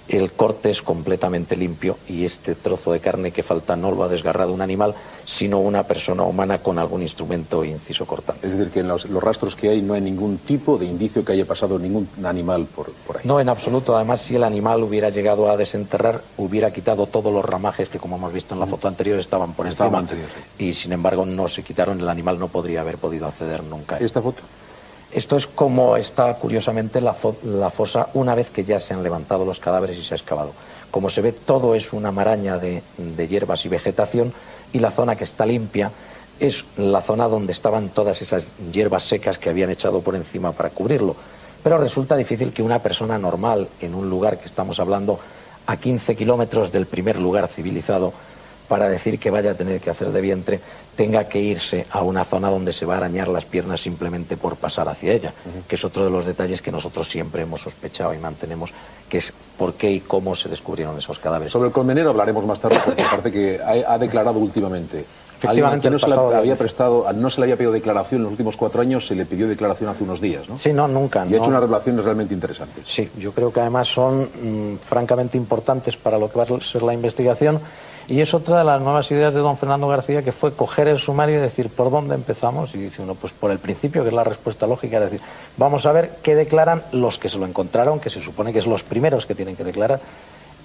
el 0.07 0.31
corte 0.31 0.69
es 0.69 0.81
completamente 0.81 1.57
limpio 1.57 1.97
y 2.07 2.23
este 2.23 2.55
trozo 2.55 2.93
de 2.93 3.01
carne 3.01 3.31
que 3.31 3.43
falta 3.43 3.75
no 3.75 3.91
lo 3.91 4.03
ha 4.03 4.07
desgarrado 4.07 4.53
un 4.53 4.61
animal, 4.61 4.95
sino 5.25 5.59
una 5.59 5.83
persona 5.83 6.23
humana 6.23 6.59
con 6.59 6.79
algún 6.79 7.01
instrumento 7.01 7.65
inciso 7.65 8.05
cortante. 8.05 8.47
Es 8.47 8.53
decir, 8.53 8.71
que 8.71 8.79
en 8.79 8.87
los, 8.87 9.03
los 9.03 9.21
rastros 9.21 9.57
que 9.57 9.67
hay 9.67 9.81
no 9.81 9.95
hay 9.95 9.99
ningún 10.01 10.37
tipo 10.37 10.77
de 10.77 10.85
indicio 10.85 11.25
que 11.25 11.33
haya 11.33 11.43
pasado 11.43 11.77
ningún 11.77 12.07
animal 12.23 12.67
por, 12.73 12.89
por 13.05 13.17
ahí. 13.17 13.23
No, 13.25 13.41
en 13.41 13.49
absoluto. 13.49 13.97
Además, 13.97 14.21
si 14.21 14.37
el 14.37 14.45
animal 14.45 14.81
hubiera 14.81 15.09
llegado 15.09 15.51
a 15.51 15.57
desenterrar, 15.57 16.21
hubiera 16.37 16.71
quitado 16.71 17.07
todos 17.07 17.33
los 17.33 17.43
ramajes 17.43 17.89
que, 17.89 17.99
como 17.99 18.15
hemos 18.15 18.31
visto 18.31 18.53
en 18.53 18.61
la 18.61 18.65
foto 18.65 18.87
anterior, 18.87 19.19
estaban 19.19 19.51
por 19.55 19.67
Estaban 19.67 20.03
encima. 20.03 20.21
anterior, 20.21 20.29
Y 20.57 20.71
sin 20.71 20.93
embargo, 20.93 21.25
no 21.25 21.49
se 21.49 21.63
quitaron. 21.63 21.99
El 21.99 22.07
animal 22.07 22.39
no 22.39 22.47
podría 22.47 22.79
haber 22.79 22.97
podido 22.97 23.27
acceder 23.27 23.61
nunca. 23.61 23.97
¿Esta 23.97 24.21
foto? 24.21 24.41
Esto 25.11 25.37
es 25.37 25.47
como 25.47 25.95
está 25.97 26.33
curiosamente 26.35 26.99
la, 27.01 27.15
fo- 27.15 27.35
la 27.43 27.69
fosa 27.69 28.09
una 28.13 28.35
vez 28.35 28.49
que 28.49 28.63
ya 28.65 28.79
se 28.79 28.93
han 28.93 29.03
levantado 29.03 29.45
los 29.45 29.59
cadáveres 29.59 29.97
y 29.97 30.03
se 30.03 30.13
ha 30.13 30.17
excavado. 30.17 30.51
Como 30.91 31.09
se 31.09 31.21
ve, 31.21 31.31
todo 31.31 31.75
es 31.75 31.93
una 31.93 32.11
maraña 32.11 32.57
de, 32.57 32.83
de 32.97 33.27
hierbas 33.27 33.65
y 33.65 33.69
vegetación 33.69 34.33
y 34.73 34.79
la 34.79 34.91
zona 34.91 35.15
que 35.15 35.23
está 35.23 35.45
limpia 35.45 35.91
es 36.39 36.65
la 36.77 37.01
zona 37.01 37.27
donde 37.27 37.51
estaban 37.51 37.89
todas 37.89 38.21
esas 38.21 38.47
hierbas 38.71 39.03
secas 39.03 39.37
que 39.37 39.49
habían 39.49 39.69
echado 39.69 40.01
por 40.01 40.15
encima 40.15 40.51
para 40.51 40.69
cubrirlo. 40.69 41.15
Pero 41.63 41.77
resulta 41.77 42.15
difícil 42.15 42.53
que 42.53 42.61
una 42.61 42.79
persona 42.79 43.17
normal 43.17 43.67
en 43.81 43.95
un 43.95 44.09
lugar 44.09 44.37
que 44.37 44.45
estamos 44.45 44.79
hablando 44.79 45.19
a 45.65 45.77
15 45.77 46.15
kilómetros 46.15 46.71
del 46.71 46.85
primer 46.85 47.17
lugar 47.19 47.47
civilizado 47.47 48.13
para 48.67 48.89
decir 48.89 49.19
que 49.19 49.29
vaya 49.29 49.51
a 49.51 49.53
tener 49.53 49.79
que 49.79 49.89
hacer 49.89 50.11
de 50.11 50.21
vientre, 50.21 50.59
tenga 50.95 51.25
que 51.25 51.39
irse 51.39 51.85
a 51.91 52.01
una 52.01 52.25
zona 52.25 52.49
donde 52.49 52.73
se 52.73 52.85
va 52.85 52.95
a 52.95 52.97
arañar 52.97 53.27
las 53.27 53.45
piernas 53.45 53.79
simplemente 53.79 54.35
por 54.35 54.55
pasar 54.55 54.89
hacia 54.89 55.13
ella, 55.13 55.33
que 55.67 55.75
es 55.75 55.85
otro 55.85 56.03
de 56.03 56.09
los 56.09 56.25
detalles 56.25 56.61
que 56.61 56.71
nosotros 56.71 57.07
siempre 57.07 57.43
hemos 57.43 57.61
sospechado 57.61 58.13
y 58.13 58.17
mantenemos, 58.17 58.71
que 59.07 59.19
es 59.19 59.31
por 59.57 59.75
qué 59.75 59.91
y 59.91 59.99
cómo 60.01 60.35
se 60.35 60.49
descubrieron 60.49 60.97
esos 60.97 61.19
cadáveres. 61.19 61.51
Sobre 61.51 61.67
el 61.67 61.73
colmenero 61.73 62.09
hablaremos 62.09 62.45
más 62.45 62.59
tarde, 62.59 62.81
porque 62.83 63.03
parece 63.03 63.31
que 63.31 63.59
ha, 63.61 63.93
ha 63.93 63.97
declarado 63.97 64.39
últimamente. 64.39 65.05
Efectivamente, 65.37 65.91
no 65.91 65.99
se, 65.99 66.07
le 66.07 66.15
había 66.15 66.55
prestado, 66.55 67.05
no 67.13 67.29
se 67.29 67.39
le 67.39 67.45
había 67.45 67.57
pedido 67.57 67.71
declaración 67.71 68.21
en 68.21 68.23
los 68.23 68.31
últimos 68.31 68.57
cuatro 68.57 68.81
años, 68.81 69.05
se 69.05 69.13
le 69.13 69.23
pidió 69.23 69.47
declaración 69.47 69.87
hace 69.87 70.03
unos 70.03 70.19
días, 70.19 70.49
¿no? 70.49 70.57
Sí, 70.57 70.73
no, 70.73 70.87
nunca. 70.87 71.19
Y 71.19 71.27
ha 71.27 71.31
no. 71.31 71.37
hecho 71.37 71.49
unas 71.49 71.61
revelaciones 71.61 72.03
realmente 72.03 72.33
interesantes. 72.33 72.85
Sí, 72.87 73.07
yo 73.19 73.31
creo 73.33 73.53
que 73.53 73.59
además 73.59 73.87
son 73.87 74.23
mm, 74.23 74.77
francamente 74.77 75.37
importantes 75.37 75.95
para 75.95 76.17
lo 76.17 76.31
que 76.31 76.39
va 76.39 76.43
a 76.43 76.59
ser 76.59 76.81
la 76.81 76.93
investigación 76.93 77.59
y 78.07 78.21
es 78.21 78.33
otra 78.33 78.59
de 78.59 78.63
las 78.63 78.81
nuevas 78.81 79.11
ideas 79.11 79.33
de 79.33 79.41
don 79.41 79.57
Fernando 79.57 79.87
García 79.87 80.23
que 80.23 80.31
fue 80.31 80.53
coger 80.53 80.87
el 80.87 80.97
sumario 80.97 81.37
y 81.37 81.41
decir 81.41 81.69
por 81.69 81.91
dónde 81.91 82.15
empezamos 82.15 82.73
y 82.73 82.77
dice 82.77 83.01
uno 83.01 83.15
pues 83.15 83.33
por 83.33 83.51
el 83.51 83.59
principio 83.59 84.03
que 84.03 84.09
es 84.09 84.15
la 84.15 84.23
respuesta 84.23 84.65
lógica 84.65 84.97
es 84.97 85.11
decir 85.11 85.21
vamos 85.57 85.85
a 85.85 85.91
ver 85.91 86.11
qué 86.23 86.35
declaran 86.35 86.83
los 86.93 87.17
que 87.17 87.27
se 87.27 87.37
lo 87.37 87.45
encontraron 87.45 87.99
que 87.99 88.09
se 88.09 88.21
supone 88.21 88.53
que 88.53 88.59
es 88.59 88.67
los 88.67 88.83
primeros 88.83 89.25
que 89.25 89.35
tienen 89.35 89.55
que 89.55 89.65
declarar 89.65 89.99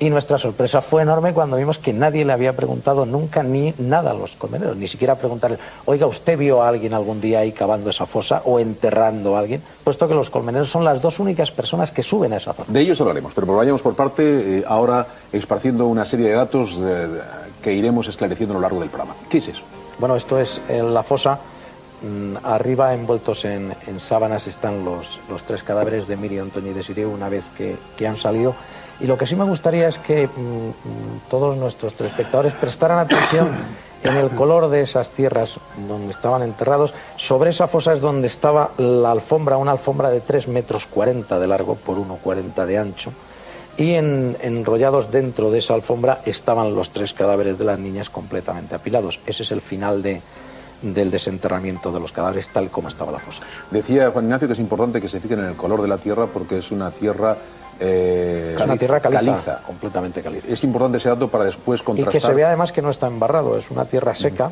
y 0.02 0.10
nuestra 0.10 0.36
sorpresa 0.36 0.82
fue 0.82 1.02
enorme 1.02 1.32
cuando 1.32 1.56
vimos 1.56 1.78
que 1.78 1.92
nadie 1.92 2.24
le 2.24 2.32
había 2.32 2.56
preguntado 2.56 3.06
nunca 3.06 3.44
ni 3.44 3.72
nada 3.78 4.10
a 4.10 4.14
los 4.14 4.32
colmeneros, 4.34 4.76
ni 4.76 4.88
siquiera 4.88 5.14
preguntarle, 5.14 5.58
oiga, 5.84 6.08
¿usted 6.08 6.36
vio 6.36 6.60
a 6.60 6.68
alguien 6.68 6.92
algún 6.92 7.20
día 7.20 7.38
ahí 7.38 7.52
cavando 7.52 7.88
esa 7.88 8.04
fosa 8.04 8.42
o 8.44 8.58
enterrando 8.58 9.36
a 9.36 9.38
alguien? 9.38 9.62
Puesto 9.84 10.08
que 10.08 10.14
los 10.14 10.28
colmeneros 10.28 10.68
son 10.68 10.84
las 10.84 11.00
dos 11.00 11.20
únicas 11.20 11.52
personas 11.52 11.92
que 11.92 12.02
suben 12.02 12.32
a 12.32 12.38
esa 12.38 12.52
zona. 12.52 12.66
De 12.72 12.80
ellos 12.80 13.00
hablaremos, 13.00 13.32
pero 13.32 13.46
vayamos 13.54 13.80
por 13.80 13.94
parte, 13.94 14.58
eh, 14.58 14.64
ahora 14.66 15.06
esparciendo 15.32 15.86
una 15.86 16.04
serie 16.04 16.30
de 16.30 16.34
datos 16.34 16.74
eh, 16.80 17.06
que 17.62 17.72
iremos 17.72 18.08
esclareciendo 18.08 18.54
a 18.54 18.56
lo 18.56 18.62
largo 18.62 18.80
del 18.80 18.88
programa. 18.88 19.14
¿Qué 19.30 19.38
es 19.38 19.46
eso? 19.46 19.62
Bueno, 20.00 20.16
esto 20.16 20.40
es 20.40 20.60
eh, 20.68 20.82
la 20.82 21.04
fosa. 21.04 21.38
Mm, 22.02 22.44
Arriba, 22.44 22.92
envueltos 22.92 23.44
en, 23.44 23.72
en 23.86 24.00
sábanas, 24.00 24.48
están 24.48 24.84
los, 24.84 25.20
los 25.30 25.44
tres 25.44 25.62
cadáveres 25.62 26.08
de 26.08 26.16
Miriam, 26.16 26.46
Antonio 26.46 26.72
y 26.72 26.74
de 26.74 26.82
Sireu 26.82 27.12
una 27.12 27.28
vez 27.28 27.44
que, 27.56 27.76
que 27.96 28.08
han 28.08 28.16
salido. 28.16 28.56
Y 29.00 29.06
lo 29.06 29.18
que 29.18 29.26
sí 29.26 29.34
me 29.34 29.44
gustaría 29.44 29.88
es 29.88 29.98
que 29.98 30.26
mm, 30.28 30.30
mm, 30.30 30.72
todos 31.30 31.56
nuestros 31.56 31.94
telespectadores 31.94 32.52
prestaran 32.54 32.98
atención 32.98 33.48
en 34.04 34.16
el 34.16 34.30
color 34.30 34.68
de 34.68 34.82
esas 34.82 35.10
tierras 35.10 35.56
donde 35.88 36.10
estaban 36.12 36.42
enterrados. 36.42 36.92
Sobre 37.16 37.50
esa 37.50 37.66
fosa 37.68 37.92
es 37.94 38.00
donde 38.00 38.26
estaba 38.28 38.70
la 38.78 39.10
alfombra, 39.10 39.56
una 39.56 39.72
alfombra 39.72 40.10
de 40.10 40.20
3 40.20 40.48
metros 40.48 40.86
40 40.86 41.38
de 41.38 41.46
largo 41.46 41.74
por 41.76 41.98
1,40 41.98 42.66
de 42.66 42.78
ancho. 42.78 43.12
Y 43.76 43.94
en- 43.94 44.36
enrollados 44.42 45.10
dentro 45.10 45.50
de 45.50 45.58
esa 45.60 45.74
alfombra 45.74 46.20
estaban 46.26 46.74
los 46.74 46.90
tres 46.90 47.14
cadáveres 47.14 47.58
de 47.58 47.64
las 47.64 47.78
niñas 47.78 48.10
completamente 48.10 48.74
apilados. 48.74 49.18
Ese 49.26 49.44
es 49.44 49.50
el 49.50 49.62
final 49.62 50.02
de- 50.02 50.20
del 50.82 51.10
desenterramiento 51.12 51.90
de 51.92 52.00
los 52.00 52.10
cadáveres 52.12 52.48
tal 52.52 52.68
como 52.68 52.88
estaba 52.88 53.12
la 53.12 53.18
fosa. 53.20 53.40
Decía 53.70 54.10
Juan 54.10 54.24
Ignacio 54.26 54.48
que 54.48 54.54
es 54.54 54.60
importante 54.60 55.00
que 55.00 55.08
se 55.08 55.20
fijen 55.20 55.38
en 55.38 55.46
el 55.46 55.54
color 55.54 55.80
de 55.80 55.88
la 55.88 55.98
tierra 55.98 56.26
porque 56.26 56.58
es 56.58 56.70
una 56.70 56.90
tierra... 56.90 57.36
eh, 57.80 58.54
Es 58.56 58.64
una 58.64 58.76
tierra 58.76 59.00
caliza, 59.00 59.60
completamente 59.66 60.22
caliza. 60.22 60.48
Es 60.48 60.62
importante 60.64 60.98
ese 60.98 61.08
dato 61.08 61.28
para 61.28 61.44
después 61.44 61.80
Y 61.80 61.84
contrastar. 61.84 62.12
que 62.12 62.20
se 62.20 62.32
ve 62.34 62.44
además 62.44 62.72
que 62.72 62.82
no 62.82 62.90
está 62.90 63.06
embarrado, 63.06 63.56
es 63.58 63.70
una 63.70 63.84
tierra 63.84 64.14
seca. 64.14 64.50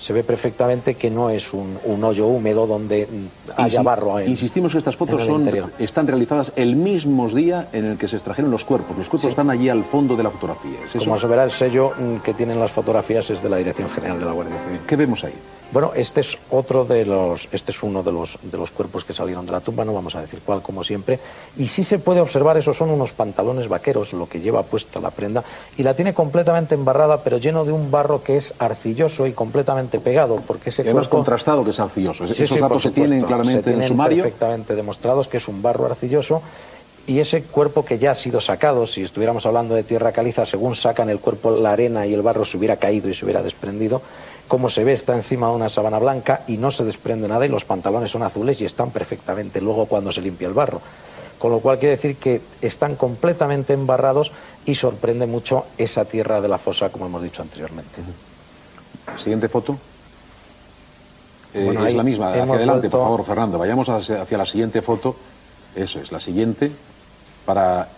Se 0.00 0.12
ve 0.12 0.22
perfectamente 0.22 0.94
que 0.94 1.10
no 1.10 1.28
es 1.28 1.52
un, 1.52 1.76
un 1.84 2.04
hoyo 2.04 2.28
húmedo 2.28 2.68
donde 2.68 3.08
mm, 3.10 3.60
haya 3.60 3.82
barro. 3.82 4.20
en- 4.20 4.30
Insistimos 4.30 4.70
que 4.70 4.78
estas 4.78 4.94
fotos 4.94 5.24
son, 5.26 5.50
están 5.80 6.06
realizadas 6.06 6.52
el 6.54 6.76
mismo 6.76 7.28
día 7.28 7.66
en 7.72 7.84
el 7.84 7.98
que 7.98 8.06
se 8.06 8.14
extrajeron 8.14 8.48
los 8.52 8.64
cuerpos. 8.64 8.96
Los 8.96 9.08
cuerpos 9.08 9.22
Sí. 9.22 9.28
están 9.30 9.50
allí 9.50 9.68
al 9.68 9.82
fondo 9.82 10.14
de 10.14 10.22
la 10.22 10.30
fotografía. 10.30 10.78
Como 11.00 11.18
se 11.18 11.26
verá, 11.26 11.42
el 11.42 11.50
sello 11.50 11.92
mm, 11.98 12.18
que 12.18 12.32
tienen 12.32 12.60
las 12.60 12.70
fotografías 12.70 13.28
es 13.30 13.42
de 13.42 13.48
la 13.48 13.56
Dirección 13.56 13.90
General 13.90 14.20
de 14.20 14.24
la 14.24 14.30
Guardia 14.32 14.54
Civil. 14.64 14.80
¿Qué 14.86 14.94
vemos 14.94 15.24
ahí? 15.24 15.34
Bueno, 15.70 15.92
este 15.94 16.22
es 16.22 16.38
otro 16.50 16.86
de 16.86 17.04
los, 17.04 17.46
este 17.52 17.72
es 17.72 17.82
uno 17.82 18.02
de 18.02 18.10
los, 18.10 18.38
de 18.42 18.56
los 18.56 18.70
cuerpos 18.70 19.04
que 19.04 19.12
salieron 19.12 19.44
de 19.44 19.52
la 19.52 19.60
tumba, 19.60 19.84
no 19.84 19.92
vamos 19.92 20.14
a 20.14 20.22
decir 20.22 20.40
cuál, 20.44 20.62
como 20.62 20.82
siempre. 20.82 21.18
Y 21.58 21.68
sí 21.68 21.84
se 21.84 21.98
puede 21.98 22.22
observar, 22.22 22.56
esos 22.56 22.74
son 22.76 22.88
unos 22.90 23.12
pantalones 23.12 23.68
vaqueros, 23.68 24.14
lo 24.14 24.26
que 24.26 24.40
lleva 24.40 24.62
puesta 24.62 24.98
la 24.98 25.10
prenda, 25.10 25.44
y 25.76 25.82
la 25.82 25.92
tiene 25.94 26.14
completamente 26.14 26.74
embarrada, 26.74 27.22
pero 27.22 27.36
lleno 27.36 27.66
de 27.66 27.72
un 27.72 27.90
barro 27.90 28.22
que 28.22 28.38
es 28.38 28.54
arcilloso 28.58 29.26
y 29.26 29.32
completamente 29.32 29.98
pegado, 30.00 30.36
porque 30.46 30.70
ese 30.70 30.82
Y 30.82 30.86
además 30.86 31.08
cuerpo... 31.08 31.16
contrastado 31.18 31.62
que 31.64 31.70
es 31.70 31.80
arcilloso. 31.80 32.26
Sí, 32.26 32.44
Esos 32.44 32.56
sí, 32.56 32.60
datos 32.62 32.82
se 32.82 32.90
tienen 32.90 33.20
claramente 33.20 33.52
Se 33.64 33.70
en 33.70 33.74
tienen 33.76 33.88
sumario. 33.88 34.22
perfectamente 34.22 34.74
demostrados 34.74 35.28
que 35.28 35.36
es 35.36 35.48
un 35.48 35.60
barro 35.60 35.84
arcilloso 35.84 36.40
y 37.06 37.20
ese 37.20 37.42
cuerpo 37.42 37.84
que 37.84 37.98
ya 37.98 38.12
ha 38.12 38.14
sido 38.14 38.40
sacado, 38.40 38.86
si 38.86 39.02
estuviéramos 39.02 39.44
hablando 39.46 39.74
de 39.74 39.82
tierra 39.82 40.12
caliza, 40.12 40.44
según 40.46 40.76
sacan 40.76 41.08
el 41.10 41.20
cuerpo, 41.20 41.50
la 41.50 41.72
arena 41.72 42.06
y 42.06 42.12
el 42.14 42.22
barro 42.22 42.44
se 42.44 42.56
hubiera 42.56 42.76
caído 42.76 43.08
y 43.08 43.14
se 43.14 43.24
hubiera 43.24 43.42
desprendido. 43.42 44.00
Como 44.48 44.70
se 44.70 44.82
ve, 44.82 44.94
está 44.94 45.14
encima 45.14 45.48
de 45.48 45.54
una 45.54 45.68
sábana 45.68 45.98
blanca 45.98 46.40
y 46.48 46.56
no 46.56 46.70
se 46.70 46.82
desprende 46.84 47.28
nada 47.28 47.44
y 47.44 47.50
los 47.50 47.66
pantalones 47.66 48.10
son 48.10 48.22
azules 48.22 48.60
y 48.60 48.64
están 48.64 48.90
perfectamente 48.90 49.60
luego 49.60 49.86
cuando 49.86 50.10
se 50.10 50.22
limpia 50.22 50.48
el 50.48 50.54
barro. 50.54 50.80
Con 51.38 51.52
lo 51.52 51.60
cual 51.60 51.78
quiere 51.78 51.96
decir 51.96 52.16
que 52.16 52.40
están 52.62 52.96
completamente 52.96 53.74
embarrados 53.74 54.32
y 54.64 54.74
sorprende 54.74 55.26
mucho 55.26 55.66
esa 55.76 56.04
tierra 56.06 56.40
de 56.40 56.48
la 56.48 56.58
fosa, 56.58 56.88
como 56.88 57.06
hemos 57.06 57.22
dicho 57.22 57.42
anteriormente. 57.42 58.00
Siguiente 59.16 59.48
foto. 59.48 59.76
Eh, 61.54 61.64
Bueno, 61.64 61.86
es 61.86 61.94
la 61.94 62.02
misma. 62.02 62.30
Hacia 62.30 62.42
adelante, 62.42 62.90
por 62.90 63.02
favor, 63.02 63.24
Fernando. 63.24 63.58
Vayamos 63.58 63.88
hacia, 63.88 64.22
hacia 64.22 64.38
la 64.38 64.46
siguiente 64.46 64.82
foto. 64.82 65.14
Eso 65.76 66.00
es, 66.00 66.10
la 66.10 66.20
siguiente. 66.20 66.72
Para 67.46 67.88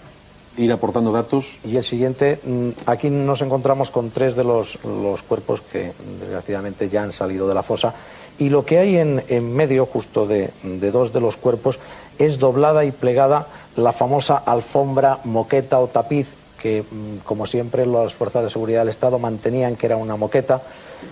ir 0.61 0.73
aportando 0.73 1.12
datos. 1.12 1.46
Y 1.64 1.77
el 1.77 1.85
siguiente, 1.85 2.38
mm, 2.44 2.68
aquí 2.87 3.11
nos 3.11 3.40
encontramos 3.40 3.90
con 3.90 4.11
tres 4.11 4.37
de 4.37 4.44
los, 4.44 4.79
cuerpos 5.29 5.61
que 5.73 5.92
desgraciadamente 6.20 6.88
ya 6.88 7.03
han 7.03 7.12
salido 7.12 7.49
de 7.49 7.55
la 7.55 7.62
fosa. 7.62 7.94
Y 8.38 8.49
lo 8.49 8.64
que 8.64 8.79
hay 8.79 8.96
en, 8.96 9.55
medio, 9.55 9.87
justo 9.87 10.27
de, 10.27 10.51
de 10.62 10.90
dos 10.90 11.12
de 11.12 11.20
los 11.20 11.37
cuerpos, 11.37 11.79
es 12.18 12.38
doblada 12.38 12.85
y 12.85 12.90
plegada 12.90 13.46
la 13.77 13.92
famosa 13.92 14.37
alfombra, 14.37 15.18
moqueta 15.25 15.79
o 15.79 15.88
tapiz, 15.88 16.27
que 16.61 16.83
mm, 16.83 17.18
como 17.25 17.46
siempre 17.46 17.87
las 17.87 18.14
fuerzas 18.14 18.44
de 18.44 18.51
seguridad 18.51 18.81
del 18.81 18.90
Estado 18.90 19.18
mantenían 19.18 19.77
que 19.77 19.87
era 19.87 19.96
una 19.96 20.16
moqueta. 20.16 20.61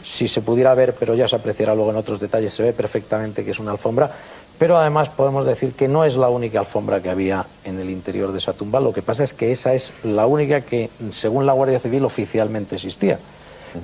Si 0.03 0.29
se 0.29 0.43
pudiera 0.43 0.75
ver, 0.75 0.95
pero 0.99 1.15
ya 1.15 1.27
se 1.27 1.37
apreciará 1.37 1.75
luego 1.75 1.91
en 1.91 1.97
otros 1.97 2.21
detalles, 2.21 2.53
se 2.53 2.63
ve 2.63 2.73
perfectamente 2.73 3.45
que 3.45 3.53
es 3.53 3.59
una 3.59 3.73
alfombra. 3.73 4.11
Pero 4.59 4.77
además 4.77 5.09
podemos 5.09 5.47
decir 5.47 5.73
que 5.73 5.87
no 5.87 6.05
es 6.05 6.17
la 6.17 6.29
única 6.29 6.59
alfombra 6.59 7.01
que 7.01 7.11
había 7.11 7.47
en 7.65 7.79
el 7.79 7.91
interior 7.91 8.33
de 8.33 8.39
esa 8.39 8.53
tumba. 8.53 8.81
Lo 8.81 8.93
que 8.93 9.03
pasa 9.03 9.23
es 9.23 9.33
que 9.33 9.53
esa 9.53 9.73
es 9.75 9.93
la 10.03 10.27
única 10.27 10.63
que, 10.63 10.91
según 11.13 11.47
la 11.47 11.53
Guardia 11.53 11.79
Civil, 11.79 12.05
oficialmente 12.05 12.75
existía. 12.75 13.19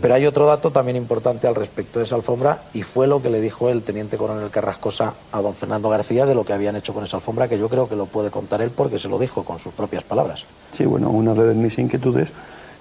Pero 0.01 0.15
hay 0.15 0.27
otro 0.27 0.47
dato 0.47 0.71
también 0.71 0.97
importante 0.97 1.47
al 1.47 1.55
respecto 1.55 1.99
de 1.99 2.07
esa 2.07 2.17
alfombra 2.17 2.63
y 2.73 2.83
fue 2.83 3.07
lo 3.07 3.23
que 3.23 3.31
le 3.31 3.41
dijo 3.41 3.69
el 3.69 3.83
teniente 3.83 4.17
coronel 4.17 4.51
Carrascosa 4.51 5.13
a 5.31 5.41
don 5.43 5.55
Fernando 5.55 5.91
García 5.91 6.27
de 6.27 6.35
lo 6.35 6.45
que 6.45 6.55
habían 6.55 6.75
hecho 6.75 6.95
con 6.95 7.05
esa 7.05 7.19
alfombra, 7.19 7.49
que 7.49 7.59
yo 7.59 7.69
creo 7.69 7.89
que 7.89 7.95
lo 7.95 8.07
puede 8.07 8.31
contar 8.31 8.63
él 8.63 8.71
porque 8.71 8.99
se 8.99 9.09
lo 9.09 9.19
dijo 9.19 9.45
con 9.45 9.59
sus 9.59 9.75
propias 9.75 10.03
palabras. 10.03 10.47
Sí, 10.77 10.85
bueno, 10.87 11.11
una 11.11 11.35
de 11.35 11.55
mis 11.55 11.79
inquietudes 11.79 12.29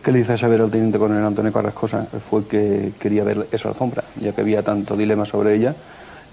que 0.01 0.11
le 0.11 0.19
hice 0.19 0.37
saber 0.37 0.61
al 0.61 0.71
teniente 0.71 0.97
coronel 0.97 1.25
Antonio 1.25 1.51
Carrascosa 1.51 2.07
fue 2.29 2.45
que 2.45 2.93
quería 2.99 3.23
ver 3.23 3.47
esa 3.51 3.69
alfombra, 3.69 4.03
ya 4.19 4.31
que 4.31 4.41
había 4.41 4.63
tanto 4.63 4.95
dilema 4.95 5.25
sobre 5.25 5.55
ella, 5.55 5.75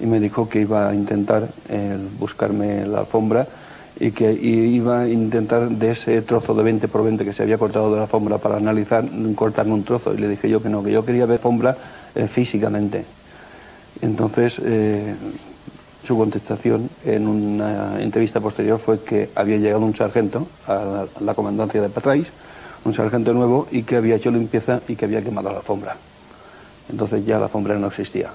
y 0.00 0.06
me 0.06 0.20
dijo 0.20 0.48
que 0.48 0.60
iba 0.60 0.88
a 0.88 0.94
intentar 0.94 1.48
eh, 1.68 1.96
buscarme 2.18 2.86
la 2.86 3.00
alfombra 3.00 3.46
y 3.98 4.12
que 4.12 4.32
iba 4.32 5.02
a 5.02 5.08
intentar 5.08 5.68
de 5.68 5.90
ese 5.90 6.22
trozo 6.22 6.54
de 6.54 6.62
20 6.62 6.88
por 6.88 7.04
20 7.04 7.24
que 7.24 7.34
se 7.34 7.42
había 7.42 7.58
cortado 7.58 7.90
de 7.90 7.96
la 7.96 8.04
alfombra 8.04 8.38
para 8.38 8.56
analizar, 8.56 9.04
cortarme 9.34 9.74
un 9.74 9.84
trozo. 9.84 10.14
Y 10.14 10.16
le 10.16 10.28
dije 10.28 10.48
yo 10.48 10.62
que 10.62 10.70
no, 10.70 10.82
que 10.82 10.90
yo 10.90 11.04
quería 11.04 11.26
ver 11.26 11.36
alfombra 11.36 11.76
eh, 12.14 12.26
físicamente. 12.26 13.04
Entonces, 14.00 14.58
eh, 14.64 15.14
su 16.06 16.16
contestación 16.16 16.88
en 17.04 17.28
una 17.28 18.00
entrevista 18.00 18.40
posterior 18.40 18.78
fue 18.78 19.00
que 19.00 19.28
había 19.34 19.58
llegado 19.58 19.84
un 19.84 19.94
sargento 19.94 20.48
a 20.66 20.74
la, 20.76 21.02
a 21.02 21.20
la 21.20 21.34
comandancia 21.34 21.82
de 21.82 21.90
Patrais, 21.90 22.28
un 22.86 22.94
sargento 22.94 23.34
nuevo, 23.34 23.68
y 23.70 23.82
que 23.82 23.96
había 23.96 24.16
hecho 24.16 24.30
limpieza 24.30 24.80
y 24.88 24.96
que 24.96 25.04
había 25.04 25.20
quemado 25.20 25.50
la 25.50 25.58
alfombra. 25.58 25.94
Entonces 26.88 27.26
ya 27.26 27.38
la 27.38 27.44
alfombra 27.44 27.74
no 27.78 27.88
existía. 27.88 28.30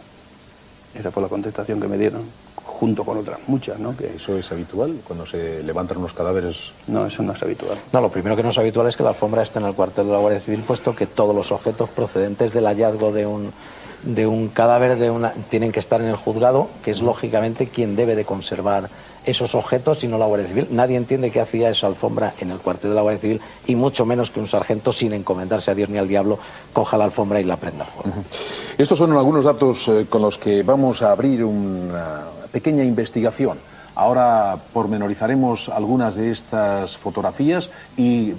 Esa 0.98 1.12
fue 1.12 1.22
la 1.22 1.30
contestación 1.30 1.80
que 1.80 1.88
me 1.88 1.98
dieron, 1.98 2.22
junto 2.64 3.04
con 3.04 3.18
otras 3.18 3.40
muchas, 3.48 3.80
¿no? 3.80 3.96
Que 3.96 4.16
Eso 4.16 4.38
es 4.38 4.52
habitual 4.52 4.96
cuando 5.06 5.26
se 5.26 5.62
levantan 5.64 5.98
unos 5.98 6.14
cadáveres. 6.14 6.72
no, 6.88 7.06
eso 7.06 7.22
no 7.22 7.34
es 7.34 7.44
habitual. 7.44 7.78
No, 7.92 8.02
lo 8.02 8.10
primero 8.10 8.36
que 8.36 8.44
no 8.44 8.50
es 8.50 8.58
habitual 8.58 8.88
es 8.88 8.96
que 8.96 9.04
la 9.04 9.10
alfombra 9.10 9.42
esté 9.44 9.60
en 9.60 9.66
el 9.66 9.74
cuartel 9.74 10.08
de 10.08 10.14
la 10.14 10.20
Guardia 10.20 10.40
Civil, 10.40 10.64
puesto 10.66 10.96
que 10.96 11.06
todos 11.06 11.36
los 11.36 11.52
objetos 11.52 11.90
procedentes 11.90 12.54
del 12.54 12.66
hallazgo 12.66 13.12
de 13.12 13.26
un, 13.26 13.52
de 14.04 14.28
un 14.28 14.48
cadáver 14.50 14.98
de 14.98 15.10
una, 15.10 15.34
tienen 15.50 15.72
que 15.72 15.80
estar 15.80 16.02
en 16.02 16.08
el 16.08 16.16
juzgado, 16.16 16.70
que 16.84 16.92
es 16.92 17.02
lógicamente 17.02 17.68
quien 17.68 17.96
debe 17.96 18.16
de 18.16 18.26
conservar 18.26 18.90
esos 19.26 19.56
objetos 19.56 20.04
y 20.04 20.08
no 20.08 20.18
la 20.18 20.26
Guardia 20.26 20.48
Civil. 20.48 20.68
Nadie 20.72 20.98
entiende 20.98 21.32
qué 21.32 21.42
hacía 21.42 21.70
esa 21.70 21.88
alfombra 21.88 22.34
en 22.40 22.52
el 22.52 22.60
cuartel 22.60 22.92
de 22.92 22.96
la 22.96 23.02
Guardia 23.02 23.22
Civil 23.22 23.42
y 23.68 23.76
mucho 23.76 24.06
menos 24.06 24.30
que 24.30 24.40
un 24.40 24.48
sargento, 24.48 24.94
sin 24.94 25.14
encomendarse 25.14 25.72
a 25.72 25.76
Dios 25.76 25.90
ni 25.90 25.98
al 25.98 26.08
diablo, 26.08 26.40
coja 26.74 26.98
la 26.98 27.06
alfombra 27.06 27.40
y 27.40 27.44
la 27.44 27.58
prenda 27.58 27.86
fuego. 27.86 28.12
Estos 28.78 28.98
son 28.98 29.12
algunos 29.14 29.46
datos 29.46 29.88
eh, 29.88 30.06
con 30.10 30.22
los 30.22 30.38
que 30.38 30.64
vamos 30.64 31.02
a 31.02 31.12
abrir 31.12 31.44
una 31.44 32.22
pequeña 32.52 32.84
investigación. 32.84 33.58
Ahora 33.96 34.58
pormenorizaremos 34.74 35.70
algunas 35.70 36.16
de 36.16 36.32
estas 36.32 36.98
fotografías 36.98 37.70
y 37.96 38.34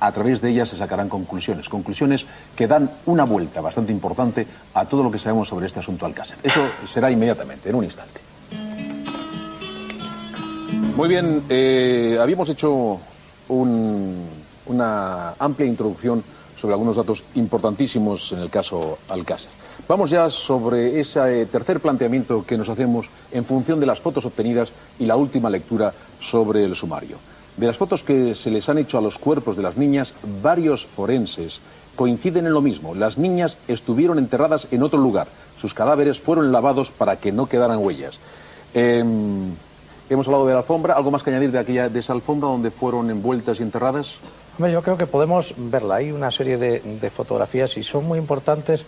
a 0.00 0.10
través 0.10 0.40
de 0.40 0.50
ellas 0.50 0.68
se 0.68 0.76
sacarán 0.76 1.08
conclusiones. 1.08 1.68
Conclusiones 1.68 2.26
que 2.56 2.66
dan 2.66 2.90
una 3.06 3.24
vuelta 3.24 3.60
bastante 3.60 3.92
importante 3.92 4.46
a 4.74 4.84
todo 4.86 5.02
lo 5.04 5.12
que 5.12 5.18
sabemos 5.18 5.48
sobre 5.48 5.66
este 5.66 5.78
asunto 5.78 6.06
Alcácer. 6.06 6.38
Eso 6.42 6.62
será 6.92 7.10
inmediatamente, 7.10 7.68
en 7.68 7.76
un 7.76 7.84
instante. 7.84 8.21
Muy 10.90 11.08
bien, 11.08 11.42
eh, 11.48 12.18
habíamos 12.20 12.48
hecho 12.50 12.98
un- 13.48 14.26
una 14.66 15.30
amplia 15.38 15.66
introducción 15.66 16.22
sobre 16.60 16.74
algunos 16.74 16.96
datos 16.96 17.24
importantísimos 17.34 18.30
en 18.32 18.40
el 18.40 18.50
caso 18.50 18.98
Alcácer. 19.08 19.50
Vamos 19.88 20.10
ya 20.10 20.28
sobre 20.28 21.00
ese 21.00 21.42
eh, 21.42 21.46
tercer 21.46 21.80
planteamiento 21.80 22.44
que 22.46 22.58
nos 22.58 22.68
hacemos 22.68 23.08
en 23.32 23.44
función 23.44 23.80
de 23.80 23.86
las 23.86 24.00
fotos 24.00 24.26
obtenidas 24.26 24.68
y 24.98 25.06
la 25.06 25.16
última 25.16 25.48
lectura 25.48 25.92
sobre 26.20 26.62
el 26.64 26.76
sumario. 26.76 27.16
De 27.56 27.66
las 27.66 27.76
fotos 27.78 28.02
que 28.02 28.34
se 28.34 28.50
les 28.50 28.68
han 28.68 28.78
hecho 28.78 28.98
a 28.98 29.02
los 29.02 29.18
cuerpos 29.18 29.56
de 29.56 29.62
las 29.62 29.76
niñas, 29.76 30.12
varios 30.42 30.84
forenses 30.86 31.60
coinciden 31.96 32.46
en 32.46 32.52
lo 32.52 32.60
mismo. 32.60 32.94
Las 32.94 33.18
niñas 33.18 33.56
estuvieron 33.66 34.18
enterradas 34.18 34.68
en 34.70 34.82
otro 34.82 34.98
lugar. 34.98 35.26
Sus 35.60 35.74
cadáveres 35.74 36.20
fueron 36.20 36.52
lavados 36.52 36.90
para 36.90 37.16
que 37.16 37.32
no 37.32 37.46
quedaran 37.46 37.78
huellas. 37.78 38.14
Em, 38.74 39.50
hemos 40.14 40.26
hablado 40.26 40.46
de 40.46 40.52
la 40.52 40.60
alfombra. 40.60 40.94
¿Algo 40.94 41.10
más 41.10 41.22
que 41.22 41.30
añadir 41.30 41.50
de, 41.50 41.58
aquella, 41.58 41.88
de 41.88 42.00
esa 42.00 42.12
alfombra 42.12 42.48
donde 42.48 42.70
fueron 42.70 43.10
envueltas 43.10 43.60
y 43.60 43.62
enterradas? 43.62 44.14
Hombre, 44.58 44.72
yo 44.72 44.82
creo 44.82 44.96
que 44.96 45.06
podemos 45.06 45.54
verla. 45.56 45.96
Hay 45.96 46.12
una 46.12 46.30
serie 46.30 46.58
de, 46.58 47.10
fotografías 47.10 47.76
y 47.76 47.82
son 47.82 48.06
muy 48.06 48.18
importantes 48.18 48.84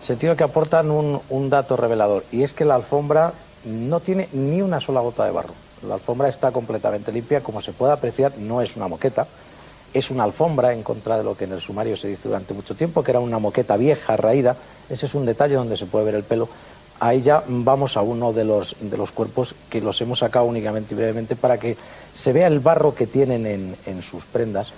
el 0.00 0.06
sentido 0.06 0.36
que 0.36 0.44
aportan 0.44 0.90
un, 0.90 1.20
un 1.28 1.50
dato 1.50 1.76
revelador. 1.76 2.24
Y 2.32 2.42
es 2.42 2.52
que 2.52 2.64
la 2.64 2.74
alfombra 2.74 3.32
no 3.64 4.00
tiene 4.00 4.28
ni 4.32 4.62
una 4.62 4.80
sola 4.80 5.00
gota 5.00 5.24
de 5.24 5.30
barro. 5.30 5.54
La 5.86 5.94
alfombra 5.94 6.28
está 6.28 6.50
completamente 6.50 7.12
limpia. 7.12 7.42
Como 7.42 7.60
se 7.60 7.72
puede 7.72 7.92
apreciar, 7.92 8.32
no 8.38 8.60
es 8.60 8.76
una 8.76 8.88
moqueta. 8.88 9.26
Es 9.92 10.10
una 10.10 10.24
alfombra 10.24 10.72
en 10.72 10.82
contra 10.82 11.18
de 11.18 11.24
lo 11.24 11.36
que 11.36 11.44
en 11.44 11.52
el 11.52 11.60
sumario 11.60 11.96
se 11.96 12.08
dice 12.08 12.28
durante 12.28 12.54
mucho 12.54 12.74
tiempo, 12.74 13.04
que 13.04 13.10
era 13.10 13.20
una 13.20 13.38
moqueta 13.38 13.76
vieja, 13.76 14.16
raída. 14.16 14.56
Ese 14.88 15.06
es 15.06 15.14
un 15.14 15.26
detalle 15.26 15.54
donde 15.54 15.76
se 15.76 15.86
puede 15.86 16.06
ver 16.06 16.14
el 16.14 16.24
pelo. 16.24 16.48
Ahí 17.02 17.20
ya 17.20 17.42
vamos 17.48 17.96
a 17.96 18.02
uno 18.02 18.32
de 18.32 18.44
los, 18.44 18.76
de 18.80 18.96
los 18.96 19.10
cuerpos 19.10 19.56
que 19.68 19.80
los 19.80 20.00
hemos 20.00 20.20
sacado 20.20 20.44
únicamente 20.44 20.94
y 20.94 20.96
brevemente 20.96 21.34
para 21.34 21.58
que 21.58 21.76
se 22.14 22.32
vea 22.32 22.46
el 22.46 22.60
barro 22.60 22.94
que 22.94 23.08
tienen 23.08 23.44
en, 23.44 23.74
en 23.86 24.02
sus 24.02 24.24
prendas 24.24 24.70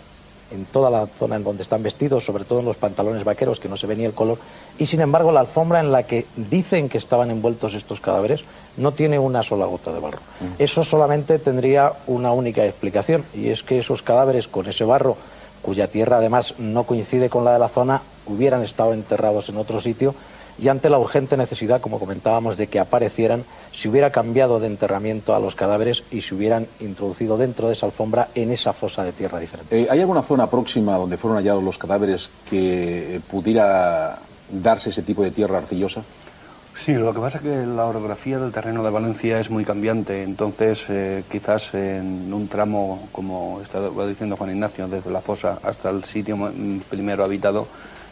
en 0.50 0.64
toda 0.64 0.88
la 0.88 1.06
zona 1.06 1.36
en 1.36 1.44
donde 1.44 1.62
están 1.62 1.82
vestidos, 1.82 2.24
sobre 2.24 2.44
todo 2.44 2.60
en 2.60 2.64
los 2.64 2.76
pantalones 2.76 3.24
vaqueros, 3.24 3.60
que 3.60 3.68
no 3.68 3.76
se 3.76 3.86
ve 3.86 3.94
ni 3.94 4.06
el 4.06 4.14
color, 4.14 4.38
y 4.78 4.86
sin 4.86 5.02
embargo 5.02 5.32
la 5.32 5.40
alfombra 5.40 5.80
en 5.80 5.92
la 5.92 6.04
que 6.04 6.24
dicen 6.36 6.88
que 6.88 6.96
estaban 6.96 7.30
envueltos 7.30 7.74
estos 7.74 8.00
cadáveres 8.00 8.44
no 8.78 8.92
tiene 8.92 9.18
una 9.18 9.42
sola 9.42 9.66
gota 9.66 9.92
de 9.92 10.00
barro. 10.00 10.20
Eso 10.58 10.82
solamente 10.82 11.38
tendría 11.38 11.92
una 12.06 12.32
única 12.32 12.64
explicación, 12.64 13.22
y 13.34 13.48
es 13.48 13.62
que 13.62 13.78
esos 13.78 14.00
cadáveres 14.00 14.48
con 14.48 14.66
ese 14.66 14.84
barro, 14.84 15.18
cuya 15.60 15.88
tierra 15.88 16.16
además 16.18 16.54
no 16.56 16.84
coincide 16.84 17.28
con 17.28 17.44
la 17.44 17.52
de 17.52 17.58
la 17.58 17.68
zona, 17.68 18.00
hubieran 18.26 18.62
estado 18.62 18.94
enterrados 18.94 19.50
en 19.50 19.58
otro 19.58 19.78
sitio 19.78 20.14
y 20.58 20.68
ante 20.68 20.90
la 20.90 20.98
urgente 20.98 21.36
necesidad, 21.36 21.80
como 21.80 21.98
comentábamos, 21.98 22.56
de 22.56 22.66
que 22.66 22.78
aparecieran, 22.78 23.44
se 23.72 23.88
hubiera 23.88 24.10
cambiado 24.10 24.60
de 24.60 24.68
enterramiento 24.68 25.34
a 25.34 25.40
los 25.40 25.54
cadáveres 25.54 26.04
y 26.10 26.20
se 26.20 26.34
hubieran 26.34 26.66
introducido 26.80 27.36
dentro 27.36 27.68
de 27.68 27.74
esa 27.74 27.86
alfombra 27.86 28.28
en 28.34 28.50
esa 28.50 28.72
fosa 28.72 29.04
de 29.04 29.12
tierra 29.12 29.40
diferente. 29.40 29.82
Eh, 29.82 29.86
¿Hay 29.90 30.00
alguna 30.00 30.22
zona 30.22 30.48
próxima 30.48 30.96
donde 30.96 31.16
fueron 31.16 31.38
hallados 31.38 31.62
los 31.62 31.78
cadáveres 31.78 32.30
que 32.48 33.20
pudiera 33.30 34.18
darse 34.50 34.90
ese 34.90 35.02
tipo 35.02 35.22
de 35.22 35.30
tierra 35.30 35.58
arcillosa? 35.58 36.02
Sí, 36.80 36.92
lo 36.92 37.14
que 37.14 37.20
pasa 37.20 37.38
es 37.38 37.44
que 37.44 37.66
la 37.66 37.86
orografía 37.86 38.38
del 38.38 38.52
terreno 38.52 38.82
de 38.82 38.90
Valencia 38.90 39.38
es 39.38 39.48
muy 39.48 39.64
cambiante, 39.64 40.22
entonces 40.22 40.84
eh, 40.88 41.22
quizás 41.30 41.72
en 41.72 42.32
un 42.32 42.48
tramo, 42.48 43.08
como 43.12 43.60
estaba 43.62 44.06
diciendo 44.06 44.36
Juan 44.36 44.50
Ignacio, 44.50 44.88
desde 44.88 45.10
la 45.10 45.20
fosa 45.20 45.58
hasta 45.62 45.90
el 45.90 46.04
sitio 46.04 46.36
primero 46.90 47.24
habitado, 47.24 47.66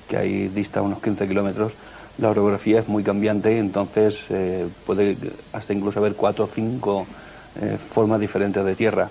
que 0.09 0.17
ahí 0.17 0.49
dista 0.49 0.81
unos 0.81 1.03
15 1.03 1.29
kilómetros, 1.29 1.73
la 2.19 2.31
orografía 2.31 2.81
es 2.81 2.89
muy 2.89 3.03
cambiante, 3.03 3.59
entonces 3.59 4.21
eh, 4.31 4.67
puede 4.87 5.17
hasta 5.53 5.73
incluso 5.73 5.99
haber 5.99 6.15
cuatro 6.15 6.45
o 6.45 6.49
cinco 6.49 7.07
eh, 7.61 7.77
formas 7.77 8.21
diferentes 8.21 8.65
de 8.65 8.75
tierra. 8.75 9.11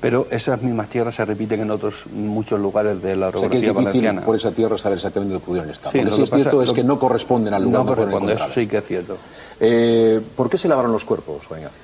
Pero 0.00 0.28
esas 0.30 0.62
mismas 0.62 0.88
tierras 0.88 1.16
se 1.16 1.24
repiten 1.24 1.60
en 1.60 1.72
otros 1.72 2.06
muchos 2.12 2.60
lugares 2.60 3.02
de 3.02 3.16
la 3.16 3.28
orografía 3.28 3.58
o 3.58 3.60
sea 3.60 3.60
que 3.60 3.66
es 3.66 3.84
valenciana. 3.84 4.22
por 4.22 4.36
esa 4.36 4.52
tierra 4.52 4.78
saber 4.78 4.98
exactamente 4.98 5.32
dónde 5.34 5.44
pudieron 5.44 5.70
estar. 5.70 5.90
Sí, 5.90 6.02
lo 6.02 6.12
si 6.12 6.18
que 6.18 6.22
es 6.22 6.30
cierto 6.30 6.62
es 6.62 6.68
lo 6.68 6.74
que 6.74 6.84
no 6.84 6.98
corresponden 7.00 7.52
al 7.52 7.64
lugar 7.64 7.80
No 7.80 7.86
corresponde, 7.86 8.34
eso 8.34 8.46
sí 8.54 8.68
que 8.68 8.78
es 8.78 8.84
cierto. 8.86 9.16
Eh, 9.58 10.20
¿Por 10.36 10.48
qué 10.48 10.56
se 10.56 10.68
lavaron 10.68 10.92
los 10.92 11.04
cuerpos, 11.04 11.44
Juan 11.46 11.60
Ignacio? 11.60 11.82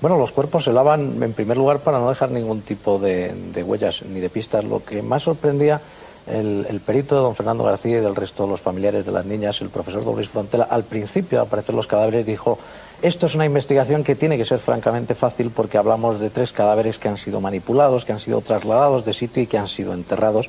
Bueno, 0.00 0.18
los 0.18 0.32
cuerpos 0.32 0.64
se 0.64 0.72
lavan 0.72 1.22
en 1.22 1.32
primer 1.32 1.56
lugar 1.56 1.78
para 1.78 2.00
no 2.00 2.08
dejar 2.08 2.32
ningún 2.32 2.62
tipo 2.62 2.98
de, 2.98 3.32
de 3.54 3.62
huellas 3.62 4.02
ni 4.02 4.18
de 4.18 4.28
pistas. 4.28 4.64
Lo 4.64 4.84
que 4.84 5.00
más 5.00 5.22
sorprendía 5.22 5.80
el, 6.26 6.80
perito 6.84 7.16
de 7.16 7.22
don 7.22 7.34
Fernando 7.34 7.64
García 7.64 7.98
y 7.98 8.00
del 8.00 8.14
resto 8.14 8.44
de 8.44 8.50
los 8.50 8.60
familiares 8.60 9.04
de 9.04 9.12
las 9.12 9.26
niñas, 9.26 9.60
el 9.60 9.70
profesor 9.70 10.04
Luis 10.04 10.28
Frontela, 10.28 10.64
al 10.64 10.84
principio 10.84 11.38
de 11.40 11.46
aparecer 11.46 11.74
los 11.74 11.86
cadáveres 11.86 12.24
dijo, 12.26 12.58
esto 13.02 13.26
es 13.26 13.34
una 13.34 13.44
investigación 13.44 14.04
que 14.04 14.14
tiene 14.14 14.36
que 14.36 14.44
ser 14.44 14.58
francamente 14.58 15.14
fácil 15.14 15.50
porque 15.50 15.78
hablamos 15.78 16.20
de 16.20 16.30
tres 16.30 16.52
cadáveres 16.52 16.98
que 16.98 17.08
han 17.08 17.16
sido 17.16 17.40
manipulados, 17.40 18.04
que 18.04 18.12
han 18.12 18.20
sido 18.20 18.40
trasladados 18.40 19.04
de 19.04 19.12
sitio 19.12 19.42
y 19.42 19.46
que 19.46 19.58
han 19.58 19.68
sido 19.68 19.92
enterrados, 19.92 20.48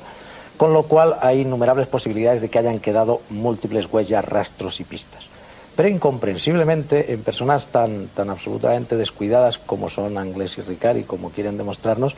con 0.56 0.72
lo 0.72 0.84
cual 0.84 1.16
hay 1.20 1.40
innumerables 1.40 1.88
posibilidades 1.88 2.40
de 2.40 2.48
que 2.48 2.60
hayan 2.60 2.78
quedado 2.78 3.20
múltiples 3.30 3.92
huellas, 3.92 4.24
rastros 4.24 4.78
y 4.78 4.84
pistas. 4.84 5.24
Pero 5.76 5.88
incomprensiblemente, 5.88 7.12
en 7.12 7.22
personas 7.22 7.66
tan, 7.66 8.06
tan 8.06 8.30
absolutamente 8.30 8.96
descuidadas 8.96 9.58
como 9.58 9.90
son 9.90 10.16
Anglés 10.16 10.56
y 10.58 10.62
Ricard 10.62 10.98
y 10.98 11.02
como 11.02 11.30
quieren 11.30 11.58
demostrarnos, 11.58 12.14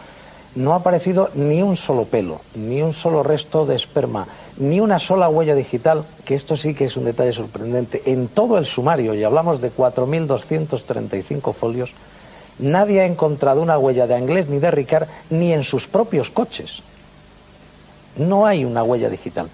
no 0.56 0.72
ha 0.72 0.76
aparecido 0.76 1.30
ni 1.34 1.62
un 1.62 1.76
solo 1.76 2.04
pelo, 2.04 2.40
ni 2.54 2.82
un 2.82 2.92
solo 2.92 3.22
resto 3.22 3.66
de 3.66 3.76
esperma, 3.76 4.26
ni 4.56 4.80
una 4.80 4.98
sola 4.98 5.28
huella 5.28 5.54
digital, 5.54 6.04
que 6.24 6.34
esto 6.34 6.56
sí 6.56 6.74
que 6.74 6.86
es 6.86 6.96
un 6.96 7.04
detalle 7.04 7.32
sorprendente. 7.32 8.02
En 8.06 8.28
todo 8.28 8.58
el 8.58 8.66
sumario, 8.66 9.14
y 9.14 9.22
hablamos 9.22 9.60
de 9.60 9.70
4.235 9.70 11.52
folios, 11.52 11.92
nadie 12.58 13.02
ha 13.02 13.06
encontrado 13.06 13.62
una 13.62 13.78
huella 13.78 14.06
de 14.06 14.14
Anglés 14.14 14.48
ni 14.48 14.58
de 14.58 14.70
Ricard, 14.70 15.08
ni 15.30 15.52
en 15.52 15.62
sus 15.62 15.86
propios 15.86 16.30
coches. 16.30 16.82
No 18.16 18.46
hay 18.46 18.64
una 18.64 18.82
huella 18.82 19.10
digital. 19.10 19.48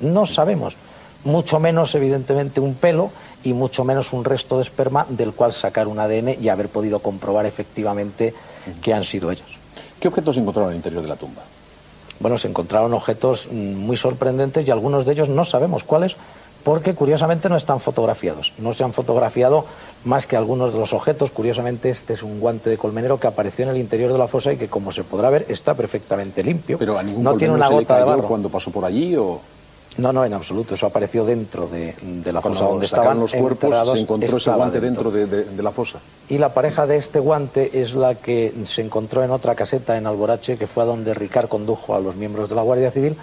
No 0.00 0.26
sabemos. 0.26 0.76
Mucho 1.24 1.60
menos, 1.60 1.94
evidentemente, 1.94 2.60
un 2.60 2.74
pelo 2.74 3.10
y 3.42 3.54
mucho 3.54 3.84
menos 3.84 4.12
un 4.12 4.24
resto 4.24 4.56
de 4.56 4.64
esperma 4.64 5.06
del 5.08 5.32
cual 5.32 5.54
sacar 5.54 5.88
un 5.88 5.98
ADN 5.98 6.36
y 6.40 6.48
haber 6.50 6.68
podido 6.68 6.98
comprobar 6.98 7.46
efectivamente 7.46 8.34
que 8.82 8.92
han 8.92 9.04
sido 9.04 9.30
ellos. 9.30 9.51
¿Qué 10.02 10.08
objetos 10.08 10.34
se 10.34 10.40
encontraron 10.40 10.70
en 10.70 10.72
el 10.72 10.78
interior 10.78 11.00
de 11.00 11.08
la 11.08 11.14
tumba? 11.14 11.42
Bueno, 12.18 12.36
se 12.36 12.48
encontraron 12.48 12.92
objetos 12.92 13.48
mm, 13.48 13.54
muy 13.54 13.96
sorprendentes 13.96 14.66
y 14.66 14.70
algunos 14.72 15.06
de 15.06 15.12
ellos 15.12 15.28
no 15.28 15.44
sabemos 15.44 15.84
cuáles 15.84 16.16
porque 16.64 16.92
curiosamente 16.94 17.48
no 17.48 17.56
están 17.56 17.78
fotografiados. 17.78 18.52
No 18.58 18.72
se 18.72 18.82
han 18.82 18.92
fotografiado 18.92 19.64
más 20.04 20.26
que 20.26 20.36
algunos 20.36 20.72
de 20.72 20.80
los 20.80 20.92
objetos. 20.92 21.30
Curiosamente 21.30 21.88
este 21.88 22.14
es 22.14 22.24
un 22.24 22.40
guante 22.40 22.68
de 22.68 22.78
colmenero 22.78 23.20
que 23.20 23.28
apareció 23.28 23.64
en 23.64 23.70
el 23.70 23.76
interior 23.76 24.12
de 24.12 24.18
la 24.18 24.26
fosa 24.26 24.52
y 24.52 24.56
que 24.56 24.66
como 24.66 24.90
se 24.90 25.04
podrá 25.04 25.30
ver 25.30 25.46
está 25.48 25.74
perfectamente 25.74 26.42
limpio. 26.42 26.78
¿Pero 26.78 26.98
a 26.98 27.02
ningún 27.04 27.22
no 27.22 27.36
tiene 27.36 27.54
una 27.54 27.66
se 27.68 27.72
le 27.72 27.78
gota 27.78 27.94
de 27.94 28.00
cayó 28.00 28.16
barro. 28.16 28.28
cuando 28.28 28.48
pasó 28.48 28.72
por 28.72 28.84
allí 28.84 29.14
o 29.14 29.40
No, 29.98 30.12
no, 30.12 30.24
en 30.24 30.32
absoluto. 30.32 30.74
Eso 30.74 30.86
apareció 30.86 31.24
dentro 31.24 31.66
de, 31.68 31.94
de 32.02 32.32
la 32.32 32.40
fosa 32.40 32.64
donde 32.64 32.86
estaban 32.86 33.20
los 33.20 33.32
cuerpos 33.34 33.90
se 33.92 33.98
encontró 34.00 34.36
ese 34.36 34.50
guante 34.50 34.80
dentro, 34.80 35.10
de, 35.10 35.26
de- 35.26 35.44
de 35.44 35.62
la 35.62 35.70
fosa? 35.70 35.98
y 36.28 36.38
la 36.38 36.54
pareja 36.54 36.86
de 36.86 36.96
este 36.96 37.18
guante 37.18 37.80
es 37.82 37.94
la 37.94 38.14
que 38.14 38.52
se 38.64 38.80
encontró 38.80 39.22
en 39.22 39.30
otra 39.30 39.54
caseta 39.54 39.96
en 39.98 40.06
Alborache, 40.06 40.56
que 40.56 40.66
fue 40.66 40.82
a 40.82 40.86
donde 40.86 41.12
Ricard 41.14 41.48
condujo 41.48 41.94
a 41.94 42.00
los 42.00 42.16
miembros 42.16 42.48
de 42.48 42.54
la 42.54 42.62
Guardia 42.62 42.90
Civil, 42.90 43.16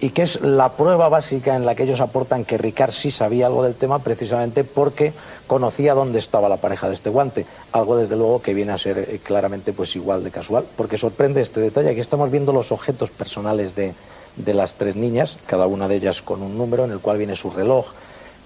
y 0.00 0.10
que 0.10 0.22
es 0.22 0.40
la 0.42 0.70
prueba 0.70 1.08
básica 1.08 1.54
en 1.56 1.64
la 1.64 1.74
que 1.76 1.84
ellos 1.84 2.00
aportan 2.00 2.44
que 2.44 2.58
Ricard 2.58 2.90
sí 2.92 3.10
sabía 3.12 3.46
algo 3.46 3.62
del 3.62 3.74
tema, 3.74 4.00
precisamente 4.00 4.64
porque 4.64 5.12
conocía 5.46 5.94
dónde 5.94 6.18
estaba 6.18 6.48
la 6.48 6.56
pareja 6.56 6.88
de 6.88 6.94
este 6.94 7.08
guante. 7.10 7.46
Algo, 7.72 7.96
desde 7.96 8.16
luego, 8.16 8.42
que 8.42 8.52
viene 8.54 8.72
a 8.72 8.78
ser 8.78 8.98
eh, 8.98 9.20
claramente 9.22 9.72
pues 9.72 9.94
igual 9.96 10.24
de 10.24 10.30
casual, 10.32 10.64
porque 10.76 10.98
sorprende 10.98 11.40
este 11.40 11.60
detalle. 11.60 11.90
Aquí 11.90 12.00
estamos 12.00 12.30
viendo 12.32 12.52
los 12.52 12.72
objetos 12.72 13.10
personales 13.10 13.76
de, 13.76 13.94
de 14.36 14.54
las 14.54 14.74
tres 14.74 14.96
niñas, 14.96 15.38
cada 15.46 15.66
una 15.66 15.88
de 15.88 15.96
ellas 15.96 16.22
con 16.22 16.42
un 16.42 16.56
número 16.56 16.84
en 16.84 16.90
el 16.92 17.00
cual 17.00 17.18
viene 17.18 17.36
su 17.36 17.50
reloj, 17.50 17.86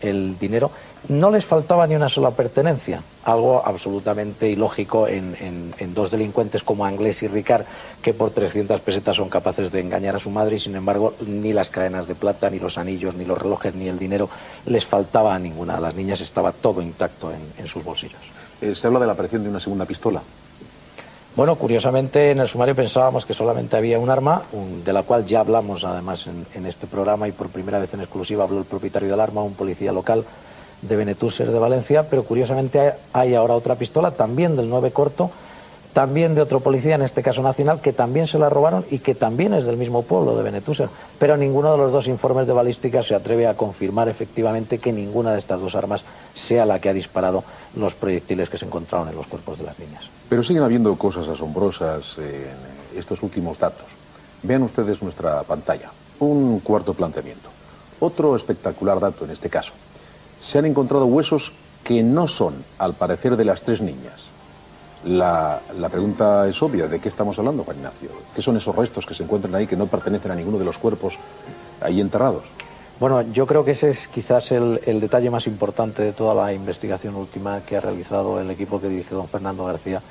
el 0.02 0.38
dinero, 0.38 0.70
no 1.08 1.30
les 1.30 1.46
faltaba 1.46 1.86
ni 1.86 1.94
una 1.94 2.10
sola 2.10 2.32
pertenencia, 2.32 3.00
algo 3.24 3.62
absolutamente 3.64 4.50
ilógico 4.50 5.08
en, 5.08 5.34
en- 5.40 5.74
en 5.78 5.94
dos 5.94 6.10
delincuentes 6.10 6.62
como 6.62 6.84
Anglés 6.84 7.22
y 7.22 7.28
Ricard, 7.28 7.64
que 8.02 8.12
por 8.12 8.30
300 8.30 8.80
pesetas 8.82 9.16
son 9.16 9.30
capaces 9.30 9.72
de 9.72 9.80
engañar 9.80 10.14
a 10.16 10.18
su 10.18 10.28
madre 10.28 10.56
y 10.56 10.58
sin 10.60 10.76
embargo 10.76 11.14
ni 11.26 11.54
las 11.54 11.70
cadenas 11.70 12.06
de 12.08 12.14
plata, 12.14 12.50
ni 12.50 12.58
los 12.58 12.76
anillos, 12.76 13.14
ni 13.14 13.24
los 13.24 13.38
relojes, 13.38 13.74
ni 13.74 13.88
el 13.88 13.98
dinero 13.98 14.28
les 14.66 14.84
faltaba 14.84 15.34
a 15.34 15.38
ninguna 15.38 15.76
de 15.76 15.80
las 15.80 15.94
niñas, 15.94 16.20
estaba 16.20 16.52
todo 16.52 16.82
intacto 16.82 17.30
en, 17.32 17.38
en 17.58 17.66
sus 17.66 17.82
bolsillos. 17.82 18.20
Eh, 18.60 18.74
se 18.74 18.86
habla 18.86 19.00
de 19.00 19.06
la 19.06 19.12
aparición 19.12 19.44
de 19.44 19.48
una 19.48 19.60
segunda 19.60 19.86
pistola. 19.86 20.20
Bueno, 21.36 21.56
curiosamente 21.56 22.30
en 22.30 22.40
el 22.40 22.48
sumario 22.48 22.74
pensábamos 22.74 23.26
que 23.26 23.34
solamente 23.34 23.76
había 23.76 23.98
un 23.98 24.08
arma, 24.08 24.40
de 24.82 24.90
la 24.90 25.02
cual 25.02 25.26
ya 25.26 25.40
hablamos 25.40 25.84
además 25.84 26.26
en, 26.54 26.64
este 26.64 26.86
programa 26.86 27.28
y 27.28 27.32
por 27.32 27.50
primera 27.50 27.78
vez 27.78 27.92
en 27.92 28.00
exclusiva 28.00 28.44
habló 28.44 28.58
el 28.58 28.64
propietario 28.64 29.10
del 29.10 29.20
arma, 29.20 29.42
un 29.42 29.52
policía 29.52 29.92
local 29.92 30.24
de 30.80 30.96
Benetúser 30.96 31.50
de 31.50 31.58
Valencia, 31.58 32.08
pero 32.08 32.24
curiosamente 32.24 32.80
hay, 32.80 32.92
hay 33.12 33.34
ahora 33.34 33.52
otra 33.52 33.74
pistola, 33.74 34.12
también 34.12 34.56
del 34.56 34.70
9 34.70 34.90
corto, 34.92 35.30
también 35.96 36.34
de 36.34 36.42
otro 36.42 36.60
policía, 36.60 36.96
en 36.96 37.00
este 37.00 37.22
caso 37.22 37.42
nacional, 37.42 37.80
que 37.80 37.94
también 37.94 38.26
se 38.26 38.38
la 38.38 38.50
robaron 38.50 38.84
y 38.90 38.98
que 38.98 39.14
también 39.14 39.54
es 39.54 39.64
del 39.64 39.78
mismo 39.78 40.02
pueblo, 40.02 40.36
de 40.36 40.42
Benetúser. 40.42 40.90
Pero 41.18 41.38
ninguno 41.38 41.72
de 41.72 41.78
los 41.78 41.90
dos 41.90 42.06
informes 42.06 42.46
de 42.46 42.52
balística 42.52 43.02
se 43.02 43.14
atreve 43.14 43.46
a 43.46 43.56
confirmar 43.56 44.06
efectivamente 44.10 44.76
que 44.76 44.92
ninguna 44.92 45.32
de 45.32 45.38
estas 45.38 45.58
dos 45.58 45.74
armas 45.74 46.04
sea 46.34 46.66
la 46.66 46.80
que 46.80 46.90
ha 46.90 46.92
disparado 46.92 47.44
los 47.76 47.94
proyectiles 47.94 48.50
que 48.50 48.58
se 48.58 48.66
encontraron 48.66 49.08
en 49.08 49.14
los 49.14 49.26
cuerpos 49.26 49.56
de 49.56 49.64
las 49.64 49.78
niñas. 49.78 50.04
Pero 50.28 50.42
siguen 50.42 50.64
habiendo 50.64 50.94
cosas 50.96 51.28
asombrosas 51.28 52.18
en 52.18 52.98
estos 52.98 53.22
últimos 53.22 53.58
datos. 53.58 53.86
Vean 54.42 54.64
ustedes 54.64 55.00
nuestra 55.00 55.44
pantalla. 55.44 55.88
Un 56.18 56.60
cuarto 56.60 56.92
planteamiento. 56.92 57.48
Otro 58.00 58.36
espectacular 58.36 59.00
dato 59.00 59.24
en 59.24 59.30
este 59.30 59.48
caso. 59.48 59.72
Se 60.42 60.58
han 60.58 60.66
encontrado 60.66 61.06
huesos 61.06 61.52
que 61.82 62.02
no 62.02 62.28
son, 62.28 62.52
al 62.76 62.92
parecer, 62.92 63.38
de 63.38 63.46
las 63.46 63.62
tres 63.62 63.80
niñas. 63.80 64.35
La, 65.06 65.60
pregunta 65.90 66.48
es 66.48 66.60
obvia. 66.62 66.88
¿De 66.88 66.98
qué 66.98 67.08
estamos 67.08 67.38
hablando, 67.38 67.62
Juan 67.62 67.76
Ignacio? 67.76 68.10
¿Qué 68.34 68.42
son 68.42 68.56
esos 68.56 68.74
restos 68.74 69.06
que 69.06 69.14
se 69.14 69.22
encuentran 69.22 69.54
ahí 69.54 69.66
que 69.66 69.76
no 69.76 69.86
pertenecen 69.86 70.32
a 70.32 70.34
ninguno 70.34 70.58
de 70.58 70.64
los 70.64 70.78
cuerpos 70.78 71.14
ahí 71.80 72.00
enterrados? 72.00 72.42
Bueno, 72.98 73.22
yo 73.32 73.46
creo 73.46 73.64
que 73.64 73.72
ese 73.72 73.90
es 73.90 74.08
quizás 74.08 74.50
el, 74.50 74.80
el 74.84 75.00
detalle 75.00 75.30
más 75.30 75.46
importante 75.46 76.02
de 76.02 76.12
toda 76.12 76.34
la 76.34 76.52
investigación 76.52 77.14
última 77.14 77.60
que 77.60 77.76
ha 77.76 77.80
realizado 77.80 78.40
el 78.40 78.50
equipo 78.50 78.80
que 78.80 78.88
dirige 78.88 79.14
don 79.14 79.28
Fernando 79.28 79.64
García. 79.66 80.02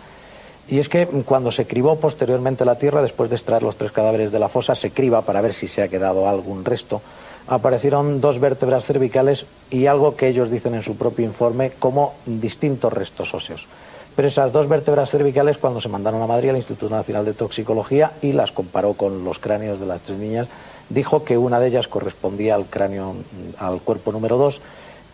Y 0.67 0.79
es 0.79 0.87
que 0.87 1.05
cuando 1.25 1.51
se 1.51 1.67
cribó 1.67 1.99
posteriormente 1.99 2.63
la 2.63 2.77
tierra, 2.77 3.01
después 3.01 3.29
de 3.29 3.35
extraer 3.35 3.63
los 3.63 3.75
tres 3.75 3.91
cadáveres 3.91 4.31
de 4.31 4.39
la 4.39 4.49
fosa, 4.49 4.75
se 4.75 4.91
criba 4.91 5.23
para 5.23 5.41
ver 5.41 5.53
si 5.53 5.67
se 5.67 5.83
ha 5.83 5.89
quedado 5.89 6.29
algún 6.29 6.63
resto. 6.63 7.01
Aparecieron 7.47 8.21
dos 8.21 8.39
vértebras 8.39 8.85
cervicales 8.85 9.45
y 9.69 9.87
algo 9.87 10.15
que 10.15 10.27
ellos 10.27 10.49
dicen 10.49 10.73
en 10.73 10.83
su 10.83 10.95
propio 10.95 11.25
informe 11.25 11.71
como 11.77 12.13
distintos 12.25 12.93
restos 12.93 13.33
óseos. 13.33 13.67
Pero 14.15 14.27
esas 14.29 14.53
dos 14.53 14.69
vértebras 14.69 15.09
cervicales, 15.09 15.57
cuando 15.57 15.81
se 15.81 15.89
mandaron 15.89 16.21
a 16.21 16.27
Madrid 16.27 16.49
al 16.49 16.57
Instituto 16.57 16.95
Nacional 16.95 17.25
de 17.25 17.33
Toxicología 17.33 18.11
y 18.21 18.31
las 18.31 18.51
comparó 18.51 18.93
con 18.93 19.25
los 19.25 19.39
cráneos 19.39 19.79
de 19.79 19.85
las 19.85 20.01
tres 20.01 20.17
niñas, 20.17 20.47
dijo 20.89 21.23
que 21.23 21.37
una 21.37 21.59
de 21.59 21.67
ellas 21.67 21.87
correspondía 21.87 22.55
al 22.55 22.65
cráneo, 22.65 23.15
al 23.57 23.81
cuerpo 23.81 24.11
número 24.11 24.37
2 24.37 24.61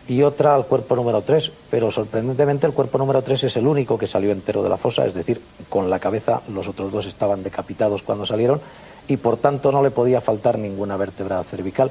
y 0.08 0.22
otra 0.22 0.54
al 0.54 0.66
cuerpo 0.66 0.96
número 0.96 1.22
3, 1.22 1.50
pero 1.70 1.90
sorprendentemente 1.90 2.66
el 2.66 2.72
cuerpo 2.72 2.98
número 2.98 3.22
3 3.22 3.44
es 3.44 3.56
el 3.56 3.66
único 3.66 3.98
que 3.98 4.06
salió 4.06 4.30
entero 4.30 4.62
de 4.62 4.68
la 4.68 4.76
fosa, 4.76 5.06
es 5.06 5.14
decir, 5.14 5.40
con 5.68 5.90
la 5.90 5.98
cabeza, 5.98 6.42
los 6.52 6.68
otros 6.68 6.92
dos 6.92 7.06
estaban 7.06 7.42
decapitados 7.42 8.02
cuando 8.02 8.26
salieron 8.26 8.60
y 9.08 9.16
por 9.16 9.36
tanto 9.36 9.72
no 9.72 9.82
le 9.82 9.90
podía 9.90 10.20
faltar 10.20 10.58
ninguna 10.58 10.96
vértebra 10.96 11.42
cervical. 11.42 11.90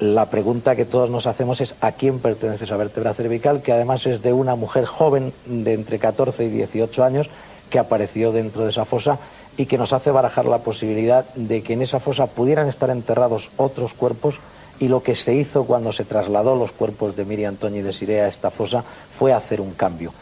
La 0.00 0.30
pregunta 0.30 0.76
que 0.76 0.86
todos 0.86 1.10
nos 1.10 1.26
hacemos 1.26 1.60
es 1.60 1.74
a 1.82 1.92
quién 1.92 2.20
pertenece 2.20 2.64
esa 2.64 2.78
vértebra 2.78 3.12
cervical, 3.12 3.60
que 3.60 3.72
además 3.72 4.06
es 4.06 4.22
de 4.22 4.32
una 4.32 4.56
mujer 4.56 4.86
joven 4.86 5.34
de 5.44 5.74
entre 5.74 5.98
14 5.98 6.46
y 6.46 6.48
18 6.48 7.04
años 7.04 7.28
que 7.68 7.78
apareció 7.78 8.32
dentro 8.32 8.64
de 8.64 8.70
esa 8.70 8.86
fosa 8.86 9.18
y 9.58 9.66
que 9.66 9.76
nos 9.76 9.92
hace 9.92 10.10
barajar 10.10 10.46
la 10.46 10.60
posibilidad 10.60 11.26
de 11.34 11.62
que 11.62 11.74
en 11.74 11.82
esa 11.82 12.00
fosa 12.00 12.28
pudieran 12.28 12.66
estar 12.66 12.88
enterrados 12.88 13.50
otros 13.58 13.92
cuerpos 13.92 14.36
y 14.78 14.88
lo 14.88 15.02
que 15.02 15.14
se 15.14 15.34
hizo 15.34 15.64
cuando 15.64 15.92
se 15.92 16.06
trasladó 16.06 16.56
los 16.56 16.72
cuerpos 16.72 17.14
de 17.14 17.26
Miriam 17.26 17.56
Toñi 17.56 17.80
y 17.80 17.82
de 17.82 17.92
Sirea 17.92 18.24
a 18.24 18.28
esta 18.28 18.50
fosa 18.50 18.82
fue 18.82 19.34
hacer 19.34 19.60
un 19.60 19.72
cambio. 19.72 20.14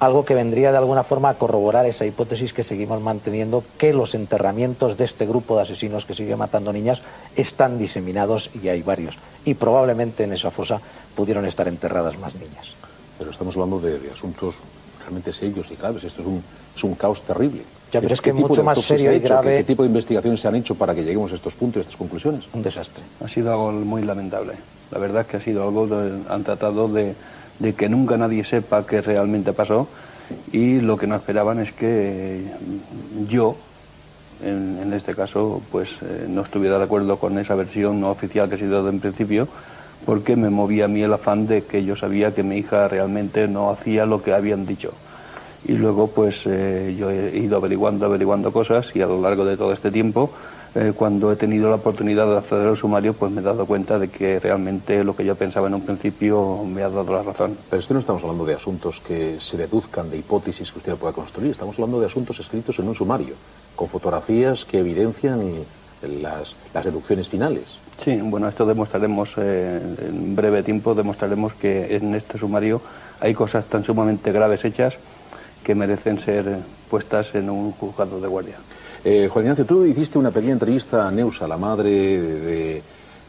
Algo 0.00 0.24
que 0.24 0.34
vendría 0.34 0.72
de 0.72 0.78
alguna 0.78 1.04
forma 1.04 1.30
a 1.30 1.34
corroborar 1.38 1.86
esa 1.86 2.04
hipótesis 2.04 2.52
que 2.52 2.62
seguimos 2.62 3.00
manteniendo, 3.00 3.64
que 3.78 3.92
los 3.94 4.14
enterramientos 4.14 4.96
de 4.96 5.04
este 5.04 5.24
grupo 5.24 5.56
de 5.56 5.62
asesinos 5.62 6.04
que 6.04 6.14
sigue 6.14 6.36
matando 6.36 6.72
niñas 6.72 7.00
están 7.36 7.78
diseminados 7.78 8.50
y 8.54 8.68
hay 8.68 8.82
varios. 8.82 9.16
Y 9.44 9.54
probablemente 9.54 10.24
en 10.24 10.32
esa 10.32 10.50
fosa 10.50 10.80
pudieron 11.14 11.46
estar 11.46 11.68
enterradas 11.68 12.18
más 12.18 12.34
niñas. 12.34 12.74
Pero 13.18 13.30
estamos 13.30 13.54
hablando 13.54 13.78
de, 13.80 13.98
de 14.00 14.10
asuntos 14.10 14.56
realmente 15.00 15.32
serios 15.32 15.70
y 15.70 15.76
graves. 15.76 16.02
Esto 16.04 16.22
es 16.22 16.28
un, 16.28 16.42
es 16.76 16.84
un 16.84 16.94
caos 16.96 17.22
terrible. 17.22 17.62
Ya, 17.92 18.00
pero 18.00 18.12
es 18.14 18.20
¿Qué 18.20 18.30
que 18.30 18.36
tipo 18.36 18.48
mucho 18.48 18.60
de 18.62 18.64
más 18.66 18.80
serio 18.80 19.10
se 19.10 19.16
y 19.16 19.20
grave- 19.20 19.50
¿Qué, 19.52 19.56
qué 19.58 19.64
tipo 19.64 19.82
de 19.84 19.88
investigaciones 19.88 20.40
se 20.40 20.48
han 20.48 20.56
hecho 20.56 20.74
para 20.74 20.94
que 20.94 21.04
lleguemos 21.04 21.30
a 21.30 21.36
estos 21.36 21.54
puntos 21.54 21.76
y 21.76 21.78
a 21.78 21.82
estas 21.82 21.96
conclusiones? 21.96 22.42
Un 22.52 22.62
desastre. 22.62 23.04
Ha 23.24 23.28
sido 23.28 23.52
algo 23.52 23.70
muy 23.70 24.02
lamentable. 24.02 24.54
La 24.90 24.98
verdad 24.98 25.22
es 25.22 25.28
que 25.28 25.36
ha 25.36 25.40
sido 25.40 25.62
algo, 25.62 25.86
de- 25.86 26.20
han 26.28 26.42
tratado 26.42 26.88
de, 26.88 27.14
de 27.58 27.74
que 27.74 27.88
nunca 27.88 28.16
nadie 28.16 28.44
sepa 28.44 28.86
qué 28.86 29.00
realmente 29.00 29.52
pasó 29.52 29.88
y 30.52 30.80
lo 30.80 30.96
que 30.96 31.06
no 31.06 31.16
esperaban 31.16 31.60
es 31.60 31.72
que 31.72 32.44
yo, 33.28 33.56
en, 34.42 34.92
este 34.92 35.14
caso, 35.14 35.62
pues 35.70 35.90
eh, 36.02 36.26
no 36.28 36.42
estuviera 36.42 36.78
de 36.78 36.84
acuerdo 36.84 37.18
con 37.18 37.38
esa 37.38 37.54
versión 37.54 38.00
no 38.00 38.10
oficial 38.10 38.48
que 38.48 38.54
ha 38.54 38.58
sido 38.58 38.88
en 38.88 39.00
principio 39.00 39.48
porque 40.04 40.36
me 40.36 40.50
movía 40.50 40.84
a 40.84 40.88
mí 40.88 41.02
el 41.02 41.12
afán 41.12 41.46
de 41.46 41.64
que 41.64 41.84
yo 41.84 41.96
sabía 41.96 42.34
que 42.34 42.42
mi 42.42 42.58
hija 42.58 42.88
realmente 42.88 43.48
no 43.48 43.70
hacía 43.70 44.06
lo 44.06 44.22
que 44.22 44.32
habían 44.34 44.66
dicho. 44.66 44.92
Y 45.66 45.72
luego, 45.72 46.08
pues 46.08 46.42
eh, 46.44 46.94
yo 46.98 47.10
he 47.10 47.38
ido 47.38 47.56
averiguando, 47.56 48.04
averiguando 48.04 48.52
cosas 48.52 48.94
y 48.94 49.00
a 49.00 49.06
lo 49.06 49.20
largo 49.20 49.46
de 49.46 49.56
todo 49.56 49.72
este 49.72 49.90
tiempo, 49.90 50.30
eh, 50.74 50.92
cuando 50.94 51.30
he 51.30 51.36
tenido 51.36 51.70
la 51.70 51.76
oportunidad 51.76 52.26
de 52.26 52.38
acceder 52.38 52.66
al 52.66 52.76
sumario, 52.76 53.12
pues 53.14 53.30
me 53.30 53.40
he 53.40 53.44
dado 53.44 53.64
cuenta 53.64 53.98
de 53.98 54.08
que 54.08 54.40
realmente 54.40 55.04
lo 55.04 55.14
que 55.14 55.24
yo 55.24 55.36
pensaba 55.36 55.68
en 55.68 55.74
un 55.74 55.82
principio 55.82 56.64
me 56.64 56.82
ha 56.82 56.88
dado 56.88 57.12
la 57.12 57.22
razón. 57.22 57.56
Pero 57.70 57.80
es 57.80 57.86
que 57.86 57.94
no 57.94 58.00
estamos 58.00 58.22
hablando 58.22 58.44
de 58.44 58.54
asuntos 58.54 59.00
que 59.00 59.38
se 59.38 59.56
deduzcan 59.56 60.10
de 60.10 60.18
hipótesis 60.18 60.72
que 60.72 60.78
usted 60.78 60.96
pueda 60.96 61.12
construir. 61.12 61.52
Estamos 61.52 61.76
hablando 61.76 62.00
de 62.00 62.06
asuntos 62.06 62.40
escritos 62.40 62.78
en 62.80 62.88
un 62.88 62.94
sumario, 62.94 63.34
con 63.76 63.88
fotografías 63.88 64.64
que 64.64 64.80
evidencian 64.80 65.64
las, 66.02 66.54
las 66.74 66.84
deducciones 66.84 67.28
finales. 67.28 67.78
Sí, 68.02 68.18
bueno, 68.20 68.48
esto 68.48 68.66
demostraremos, 68.66 69.34
eh, 69.36 69.80
en 70.08 70.34
breve 70.34 70.62
tiempo, 70.62 70.94
demostraremos 70.94 71.54
que 71.54 71.94
en 71.94 72.14
este 72.14 72.38
sumario 72.38 72.80
hay 73.20 73.32
cosas 73.32 73.64
tan 73.66 73.84
sumamente 73.84 74.32
graves 74.32 74.64
hechas 74.64 74.94
que 75.62 75.74
merecen 75.74 76.18
ser 76.18 76.58
puestas 76.90 77.34
en 77.34 77.48
un 77.48 77.72
juzgado 77.72 78.20
de 78.20 78.28
guardia. 78.28 78.56
Eh, 79.04 79.28
Juan 79.30 79.44
Ignacio, 79.44 79.66
tú 79.66 79.84
hiciste 79.84 80.18
una 80.18 80.30
pequeña 80.30 80.54
entrevista 80.54 81.06
a 81.06 81.10
Neusa, 81.10 81.46
la 81.46 81.58
madre 81.58 81.90
de, 81.90 82.40
de, 82.40 82.82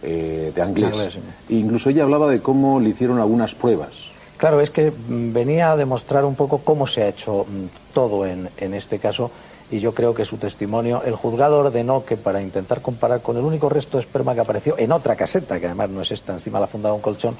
eh, 0.04 0.52
de 0.56 0.62
Anglés. 0.62 0.96
Sí. 1.12 1.20
Incluso 1.56 1.90
ella 1.90 2.04
hablaba 2.04 2.30
de 2.30 2.40
cómo 2.40 2.80
le 2.80 2.90
hicieron 2.90 3.20
algunas 3.20 3.54
pruebas. 3.54 3.92
Claro, 4.38 4.62
es 4.62 4.70
que 4.70 4.92
venía 5.08 5.72
a 5.72 5.78
demostrar 5.78 6.26
un 6.26 6.36
poco 6.36 6.60
cómo 6.60 6.88
se 6.88 7.04
ha 7.04 7.08
hecho 7.10 7.46
mm, 7.50 7.94
todo 7.94 8.26
en, 8.26 8.50
en 8.58 8.74
este 8.74 9.00
caso 9.00 9.32
y 9.72 9.80
yo 9.80 9.94
creo 9.94 10.14
que 10.14 10.26
su 10.26 10.38
testimonio, 10.38 11.02
el 11.06 11.16
juzgado 11.16 11.60
ordenó 11.60 12.06
que 12.06 12.18
para 12.18 12.42
intentar 12.42 12.82
comparar 12.82 13.22
con 13.22 13.38
el 13.38 13.44
único 13.44 13.68
resto 13.70 13.98
de 13.98 14.04
esperma 14.04 14.34
que 14.36 14.42
apareció 14.42 14.78
en 14.78 14.92
otra 14.92 15.16
caseta, 15.16 15.60
que 15.60 15.66
además 15.66 15.90
no 15.90 16.02
es 16.02 16.12
esta, 16.12 16.34
encima 16.34 16.60
la 16.60 16.68
funda 16.68 16.90
de 16.90 16.96
un 16.96 17.02
colchón, 17.02 17.36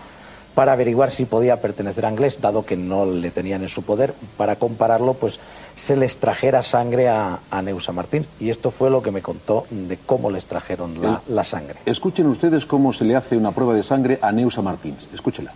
para 0.56 0.74
averiguar 0.74 1.12
si 1.12 1.26
podía 1.26 1.62
pertenecer 1.62 2.06
a 2.06 2.08
Anglés, 2.08 2.42
dado 2.42 2.66
que 2.66 2.78
no 2.78 3.06
le 3.06 3.30
tenían 3.30 3.62
en 3.62 3.70
su 3.70 3.84
poder, 3.84 4.14
para 4.38 4.56
compararlo, 4.56 5.14
pues 5.14 5.40
se 5.76 5.96
les 5.96 6.18
trajera 6.18 6.64
sangre 6.64 7.10
a, 7.10 7.40
a 7.52 7.62
Neusa 7.62 7.92
Martín. 7.92 8.26
Y 8.40 8.50
esto 8.50 8.72
fue 8.72 8.90
lo 8.90 9.02
que 9.02 9.12
me 9.12 9.22
contó 9.22 9.66
de 9.70 9.98
cómo 9.98 10.32
les 10.32 10.46
trajeron 10.46 11.02
la, 11.02 11.22
la 11.28 11.44
sangre. 11.44 11.80
Escuchen 11.86 12.28
ustedes 12.28 12.66
cómo 12.66 12.94
se 12.94 13.06
le 13.06 13.16
hace 13.16 13.38
una 13.38 13.52
prueba 13.52 13.74
de 13.74 13.84
sangre 13.84 14.20
a 14.22 14.32
Neusa 14.32 14.62
Martins. 14.62 15.08
Escúchela. 15.14 15.54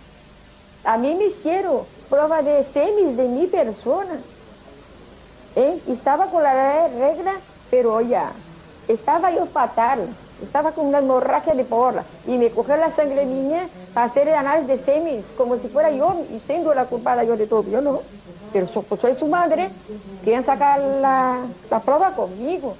A 0.84 0.96
mí 0.96 1.14
me 1.14 1.26
hicieron 1.26 1.82
prueba 2.08 2.42
de 2.42 2.64
semis 2.64 3.16
de 3.16 3.28
mi 3.28 3.46
persona. 3.46 4.18
¿eh? 5.56 5.78
Estaba 5.88 6.26
con 6.26 6.42
la 6.42 6.88
regla, 6.88 7.32
pero 7.70 8.00
ya, 8.00 8.32
estaba 8.88 9.30
yo 9.32 9.46
fatal. 9.46 10.08
Estaba 10.42 10.72
con 10.72 10.86
una 10.86 11.00
hemorragia 11.00 11.54
de 11.54 11.64
porra 11.64 12.02
y 12.26 12.38
me 12.38 12.48
cogió 12.48 12.74
la 12.78 12.90
sangre 12.96 13.26
niña 13.26 13.68
para 13.92 14.06
hacer 14.06 14.26
el 14.26 14.34
análisis 14.34 14.68
de 14.68 14.84
semis, 14.86 15.24
como 15.36 15.58
si 15.58 15.68
fuera 15.68 15.90
yo, 15.90 16.24
y 16.34 16.40
siendo 16.46 16.72
la 16.72 16.86
culpada 16.86 17.24
yo 17.24 17.36
de 17.36 17.46
todo. 17.46 17.64
Yo 17.70 17.82
no, 17.82 18.00
pero 18.52 18.66
so- 18.68 18.82
pues 18.82 19.00
soy 19.00 19.14
su 19.14 19.26
madre, 19.26 19.70
quieren 20.24 20.44
sacar 20.44 20.80
la, 20.80 21.38
la 21.70 21.80
prueba 21.80 22.14
conmigo. 22.14 22.74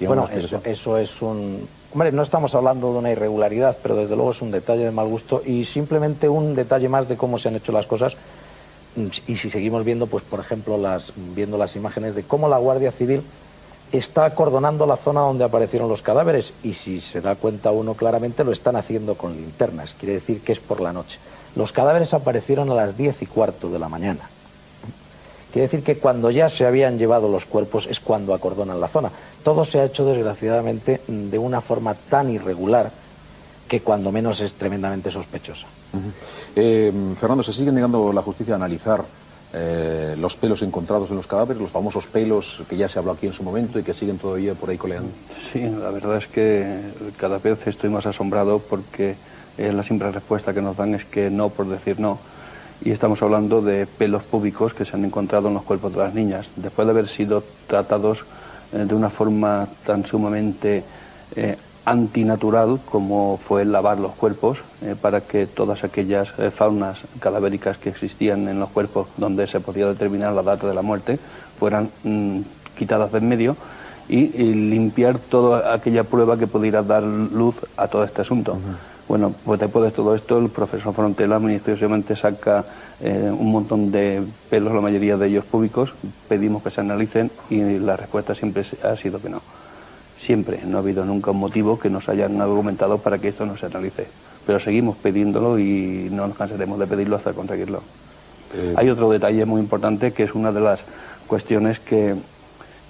Bueno, 0.00 0.28
eso, 0.30 0.60
eso 0.64 0.98
es 0.98 1.22
un... 1.22 1.66
Hombre, 1.92 2.12
no 2.12 2.22
estamos 2.22 2.54
hablando 2.54 2.92
de 2.92 2.98
una 2.98 3.10
irregularidad, 3.12 3.76
pero 3.82 3.96
desde 3.96 4.14
luego 4.14 4.32
es 4.32 4.42
un 4.42 4.50
detalle 4.50 4.84
de 4.84 4.90
mal 4.90 5.08
gusto 5.08 5.40
y 5.44 5.64
simplemente 5.64 6.28
un 6.28 6.54
detalle 6.54 6.88
más 6.90 7.08
de 7.08 7.16
cómo 7.16 7.38
se 7.38 7.48
han 7.48 7.56
hecho 7.56 7.72
las 7.72 7.86
cosas. 7.86 8.14
Mm, 8.96 9.06
Y 9.28 9.36
si 9.36 9.48
seguimos 9.48 9.84
viendo, 9.84 10.06
pues 10.06 10.22
por 10.24 10.38
ejemplo, 10.40 10.76
las, 10.76 11.12
viendo 11.16 11.56
las 11.56 11.76
imágenes 11.76 12.14
de 12.14 12.24
cómo 12.24 12.48
la 12.48 12.58
Guardia 12.58 12.92
Civil 12.92 13.22
está 13.92 14.26
acordonando 14.26 14.84
la 14.84 14.96
zona 14.96 15.20
donde 15.20 15.44
aparecieron 15.44 15.88
los 15.88 16.02
cadáveres 16.02 16.52
y 16.62 16.74
si 16.74 17.00
se 17.00 17.20
da 17.22 17.36
cuenta 17.36 17.70
uno 17.70 17.94
claramente 17.94 18.44
lo 18.44 18.52
están 18.52 18.76
haciendo 18.76 19.14
con 19.14 19.34
linternas, 19.34 19.94
quiere 19.98 20.14
decir 20.14 20.42
que 20.42 20.52
es 20.52 20.60
por 20.60 20.80
la 20.80 20.92
noche. 20.92 21.18
Los 21.56 21.72
cadáveres 21.72 22.14
aparecieron 22.14 22.70
a 22.70 22.74
las 22.74 22.96
diez 22.96 23.22
y 23.22 23.26
cuarto 23.26 23.70
de 23.70 23.78
la 23.78 23.88
mañana. 23.88 24.20
Quiere 25.52 25.68
decir 25.68 25.82
que 25.82 25.96
cuando 25.96 26.30
ya 26.30 26.50
se 26.50 26.66
habían 26.66 26.98
llevado 26.98 27.28
los 27.28 27.46
cuerpos 27.46 27.86
es 27.90 27.98
cuando 27.98 28.34
acordonan 28.34 28.78
la 28.78 28.88
zona. 28.88 29.10
Todo 29.42 29.64
se 29.64 29.80
ha 29.80 29.84
hecho 29.84 30.04
desgraciadamente 30.04 31.00
de 31.08 31.38
una 31.38 31.62
forma 31.62 31.94
tan 31.94 32.30
irregular 32.30 32.90
que 33.66 33.80
cuando 33.80 34.12
menos 34.12 34.40
es 34.42 34.52
tremendamente 34.52 35.10
sospechosa. 35.10 35.66
Eh, 36.54 36.92
Fernando, 37.18 37.42
¿se 37.42 37.54
sigue 37.54 37.72
negando 37.72 38.12
la 38.12 38.20
justicia 38.20 38.52
a 38.52 38.56
analizar 38.56 39.02
eh, 39.54 40.14
los 40.18 40.36
pelos 40.36 40.60
encontrados 40.60 41.08
en 41.08 41.16
los 41.16 41.26
cadáveres, 41.26 41.62
los 41.62 41.70
famosos 41.70 42.06
pelos 42.06 42.60
que 42.68 42.76
ya 42.76 42.88
se 42.88 42.98
habló 42.98 43.12
aquí 43.12 43.26
en 43.26 43.32
su 43.32 43.42
momento 43.42 43.78
y 43.78 43.82
que 43.82 43.94
siguen 43.94 44.18
todavía 44.18 44.54
por 44.54 44.68
ahí 44.68 44.76
coleando? 44.76 45.08
Sí, 45.52 45.60
la 45.60 45.90
verdad 45.90 46.18
es 46.18 46.26
que 46.26 46.80
cada 47.16 47.38
vez 47.38 47.66
estoy 47.66 47.88
más 47.88 48.04
asombrado 48.04 48.58
porque 48.58 49.16
la 49.58 49.82
simple 49.82 50.12
respuesta 50.12 50.52
que 50.52 50.62
nos 50.62 50.76
dan 50.76 50.94
es 50.94 51.04
que 51.04 51.30
no 51.30 51.48
por 51.48 51.66
decir 51.66 51.98
no. 51.98 52.18
Y 52.84 52.90
estamos 52.90 53.22
hablando 53.22 53.62
de 53.62 53.86
pelos 53.86 54.22
públicos 54.22 54.74
que 54.74 54.84
se 54.84 54.96
han 54.96 55.04
encontrado 55.04 55.48
en 55.48 55.54
los 55.54 55.62
cuerpos 55.62 55.92
de 55.92 55.98
las 55.98 56.14
niñas, 56.14 56.48
después 56.56 56.86
de 56.86 56.92
haber 56.92 57.08
sido 57.08 57.42
tratados 57.66 58.24
eh, 58.72 58.84
de 58.84 58.94
una 58.94 59.10
forma 59.10 59.66
tan 59.84 60.04
sumamente 60.04 60.84
eh, 61.36 61.56
antinatural 61.84 62.80
como 62.84 63.38
fue 63.38 63.64
lavar 63.64 63.98
los 63.98 64.12
cuerpos 64.14 64.58
eh, 64.82 64.94
para 65.00 65.20
que 65.20 65.46
todas 65.46 65.84
aquellas 65.84 66.32
faunas 66.54 66.98
cadavéricas 67.20 67.78
que 67.78 67.90
existían 67.90 68.48
en 68.48 68.58
los 68.58 68.70
cuerpos 68.70 69.06
donde 69.16 69.46
se 69.46 69.60
podía 69.60 69.86
determinar 69.86 70.32
la 70.32 70.42
data 70.42 70.66
de 70.66 70.74
la 70.74 70.82
muerte 70.82 71.18
fueran 71.58 71.90
mm, 72.02 72.40
quitadas 72.76 73.12
de 73.12 73.18
en 73.18 73.28
medio 73.28 73.56
y 74.08 74.28
limpiar 74.28 75.18
toda 75.18 75.74
aquella 75.74 76.04
prueba 76.04 76.38
que 76.38 76.46
pudiera 76.46 76.82
dar 76.82 77.02
luz 77.02 77.56
a 77.76 77.88
todo 77.88 78.04
este 78.04 78.22
asunto. 78.22 78.56
Bueno, 79.08 79.32
pues 79.44 79.60
después 79.60 79.84
de 79.84 79.90
todo 79.92 80.14
esto, 80.16 80.38
el 80.38 80.48
profesor 80.48 80.92
Frontela 80.92 81.38
ministeriosamente 81.38 82.16
saca 82.16 82.64
eh, 83.00 83.30
un 83.30 83.52
montón 83.52 83.92
de 83.92 84.22
pelos, 84.50 84.74
la 84.74 84.80
mayoría 84.80 85.16
de 85.16 85.28
ellos 85.28 85.44
públicos, 85.44 85.94
pedimos 86.28 86.62
que 86.62 86.70
se 86.70 86.80
analicen 86.80 87.30
y 87.48 87.78
la 87.78 87.96
respuesta 87.96 88.34
siempre 88.34 88.64
ha 88.82 88.96
sido 88.96 89.20
que 89.20 89.28
no. 89.28 89.42
Siempre, 90.18 90.60
no 90.66 90.78
ha 90.78 90.80
habido 90.80 91.04
nunca 91.04 91.30
un 91.30 91.38
motivo 91.38 91.78
que 91.78 91.88
nos 91.88 92.08
hayan 92.08 92.40
argumentado 92.40 92.98
para 92.98 93.18
que 93.18 93.28
esto 93.28 93.46
no 93.46 93.56
se 93.56 93.66
analice. 93.66 94.08
Pero 94.44 94.58
seguimos 94.58 94.96
pidiéndolo 94.96 95.58
y 95.58 96.08
no 96.10 96.26
nos 96.26 96.36
cansaremos 96.36 96.78
de 96.78 96.86
pedirlo 96.86 97.16
hasta 97.16 97.32
conseguirlo. 97.32 97.82
Eh, 98.54 98.74
Hay 98.76 98.88
otro 98.90 99.10
detalle 99.10 99.44
muy 99.44 99.60
importante 99.60 100.12
que 100.12 100.24
es 100.24 100.34
una 100.34 100.50
de 100.50 100.60
las 100.60 100.80
cuestiones 101.28 101.78
que, 101.78 102.16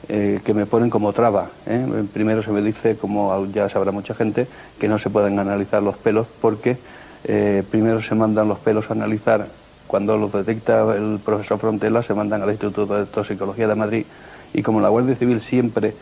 eh, 0.09 0.41
que 0.45 0.55
me 0.55 0.67
ponen 0.67 0.91
como 0.91 1.13
traba. 1.13 1.51
¿eh? 1.67 2.05
Primero 2.13 2.43
se 2.43 2.53
me 2.53 2.63
dice, 2.63 2.97
como 2.97 3.47
ya 3.47 3.69
sabrá 3.69 3.93
mucha 3.93 4.15
gente, 4.15 4.49
que 4.79 4.89
no 4.89 4.99
se 4.99 5.11
pueden 5.11 5.39
analizar 5.39 5.83
los 5.83 5.97
pelos 5.99 6.29
porque 6.41 6.79
eh, 7.25 7.65
primero 7.71 8.01
se 8.01 8.15
mandan 8.15 8.49
los 8.49 8.59
pelos 8.61 8.91
a 8.91 8.95
analizar, 8.95 9.49
cuando 9.87 10.17
los 10.17 10.33
detecta 10.33 10.95
el 10.97 11.21
profesor 11.25 11.59
Frontela, 11.59 12.03
se 12.03 12.15
mandan 12.15 12.43
al 12.43 12.51
Instituto 12.51 12.87
de 12.87 13.07
Toxicología 13.07 13.69
de 13.69 13.75
Madrid 13.75 14.07
y 14.53 14.63
como 14.63 14.81
la 14.81 14.89
Guardia 14.89 15.15
Civil 15.17 15.41
siempre 15.41 15.95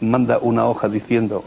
manda 0.00 0.38
una 0.38 0.66
hoja 0.68 0.88
diciendo 0.88 1.44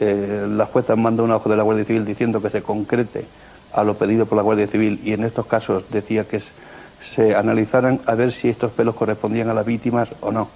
la 0.00 0.66
jueza 0.66 0.96
manda 0.96 1.22
una 1.22 1.36
hoja 1.36 1.48
de 1.50 1.56
la 1.56 1.62
Guardia 1.62 1.84
Civil 1.84 2.04
diciendo 2.04 2.42
que 2.42 2.50
se 2.50 2.62
concrete 2.62 3.28
a 3.70 3.84
lo 3.84 3.96
pedido 3.96 4.26
por 4.26 4.36
la 4.36 4.42
Guardia 4.42 4.66
Civil 4.66 5.00
y 5.02 5.12
en 5.12 5.24
estos 5.24 5.46
casos 5.46 5.84
decía 5.90 6.26
que 6.26 6.36
s- 6.38 6.52
se 7.04 7.34
analizaran 7.34 8.00
a 8.06 8.14
ver 8.14 8.32
si 8.32 8.48
estos 8.48 8.70
pelos 8.72 8.94
correspondían 8.94 9.48
a 9.48 9.54
las 9.54 9.66
víctimas 9.66 10.08
o 10.20 10.32
no. 10.32 10.48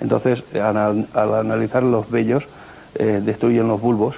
Entonces, 0.00 0.42
al, 0.54 1.06
analizar 1.14 1.82
los 1.82 2.10
vellos, 2.10 2.44
eh, 2.96 3.20
destruyen 3.24 3.68
los 3.68 3.80
bulbos 3.80 4.16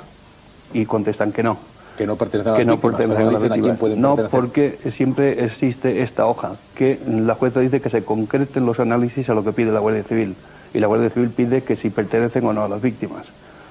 y 0.73 0.87
contestan 0.87 1.33
que 1.33 1.43
no. 1.43 1.59
Que 1.99 2.07
no 2.07 2.17
pertenecen 2.17 2.55
a 2.55 2.57
que 2.57 2.65
no 2.65 2.81
pertenecen 2.81 3.29
a 3.29 3.31
la 3.31 3.39
víctima. 3.39 3.77
No, 3.97 4.17
porque 4.31 4.79
siempre 4.91 5.45
existe 5.45 6.03
esta 6.03 6.27
hoja, 6.27 6.53
que 6.75 6.99
la 7.07 7.35
jueza 7.35 7.61
dice 7.61 7.81
que 7.81 7.91
se 7.91 8.05
concreten 8.05 8.67
los 8.67 8.81
análisis 8.81 9.29
a 9.31 9.35
lo 9.35 9.45
que 9.45 9.53
pide 9.53 9.71
la 9.71 9.81
Guardia 9.81 10.03
Civil. 10.03 10.35
Y 10.73 10.81
la 10.81 10.89
Guardia 10.89 11.11
Civil 11.11 11.31
pide 11.31 11.63
que 11.63 11.77
si 11.77 11.91
pertenecen 11.91 12.45
o 12.47 12.53
no 12.53 12.65
a 12.65 12.69
las 12.69 12.83
víctimas. 12.83 13.27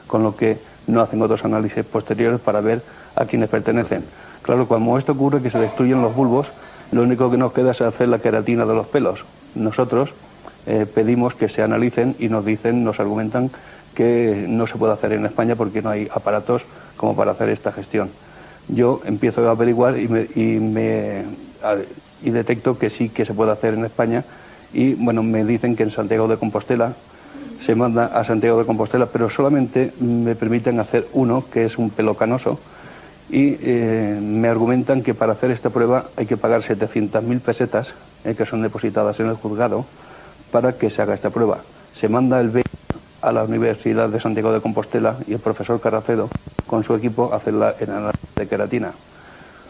Con 0.07 0.23
lo 0.23 0.35
que 0.35 0.57
no 0.87 1.01
hacen 1.01 1.21
otros 1.21 1.43
análisis 1.43 1.83
posteriores 1.83 2.39
para 2.39 2.61
ver 2.61 2.81
a 3.15 3.25
quienes 3.25 3.49
pertenecen. 3.49 4.03
Claro, 4.41 4.67
cuando 4.67 4.97
esto 4.97 5.13
ocurre, 5.13 5.41
que 5.41 5.49
se 5.49 5.59
destruyen 5.59 6.01
los 6.01 6.15
bulbos, 6.15 6.51
lo 6.91 7.01
único 7.01 7.31
que 7.31 7.37
nos 7.37 7.53
queda 7.53 7.71
es 7.71 7.81
hacer 7.81 8.09
la 8.09 8.19
queratina 8.19 8.65
de 8.65 8.73
los 8.73 8.87
pelos. 8.87 9.25
Nosotros 9.55 10.13
eh, 10.65 10.85
pedimos 10.93 11.35
que 11.35 11.49
se 11.49 11.61
analicen 11.61 12.15
y 12.19 12.29
nos 12.29 12.45
dicen, 12.45 12.83
nos 12.83 12.99
argumentan 12.99 13.51
que 13.95 14.45
no 14.47 14.67
se 14.67 14.77
puede 14.77 14.93
hacer 14.93 15.13
en 15.13 15.25
España 15.25 15.55
porque 15.55 15.81
no 15.81 15.89
hay 15.89 16.07
aparatos 16.13 16.63
como 16.97 17.15
para 17.15 17.31
hacer 17.31 17.49
esta 17.49 17.71
gestión. 17.71 18.09
Yo 18.67 19.01
empiezo 19.05 19.47
a 19.47 19.51
averiguar 19.51 19.99
y, 19.99 20.07
me, 20.07 20.27
y, 20.35 20.59
me, 20.59 21.23
y 22.23 22.29
detecto 22.29 22.77
que 22.77 22.89
sí 22.89 23.09
que 23.09 23.25
se 23.25 23.33
puede 23.33 23.51
hacer 23.51 23.73
en 23.73 23.85
España 23.85 24.23
y 24.73 24.93
bueno, 24.95 25.21
me 25.21 25.43
dicen 25.45 25.75
que 25.75 25.83
en 25.83 25.91
Santiago 25.91 26.27
de 26.27 26.37
Compostela 26.37 26.93
se 27.63 27.75
manda 27.75 28.05
a 28.05 28.23
Santiago 28.23 28.59
de 28.59 28.65
Compostela, 28.65 29.05
pero 29.05 29.29
solamente 29.29 29.93
me 29.99 30.35
permiten 30.35 30.79
hacer 30.79 31.07
uno, 31.13 31.45
que 31.51 31.65
es 31.65 31.77
un 31.77 31.89
pelo 31.89 32.15
canoso, 32.15 32.59
y 33.29 33.57
eh, 33.61 34.19
me 34.21 34.47
argumentan 34.47 35.01
que 35.01 35.13
para 35.13 35.33
hacer 35.33 35.51
esta 35.51 35.69
prueba 35.69 36.05
hay 36.17 36.25
que 36.25 36.37
pagar 36.37 36.61
700.000 36.61 37.39
pesetas, 37.39 37.93
eh, 38.23 38.35
que 38.35 38.45
son 38.45 38.61
depositadas 38.61 39.19
en 39.19 39.27
el 39.27 39.35
juzgado, 39.35 39.85
para 40.51 40.73
que 40.73 40.89
se 40.89 41.01
haga 41.01 41.13
esta 41.13 41.29
prueba. 41.29 41.59
Se 41.95 42.07
manda 42.07 42.39
el 42.39 42.49
B 42.49 42.63
a 43.21 43.31
la 43.31 43.43
Universidad 43.43 44.09
de 44.09 44.19
Santiago 44.19 44.51
de 44.51 44.61
Compostela 44.61 45.17
y 45.27 45.33
el 45.33 45.39
profesor 45.39 45.79
Carracedo, 45.79 46.29
con 46.67 46.83
su 46.83 46.93
equipo, 46.93 47.31
a 47.33 47.37
hacer 47.37 47.53
la 47.53 47.75
análisis 47.81 48.35
de 48.35 48.47
queratina. 48.47 48.91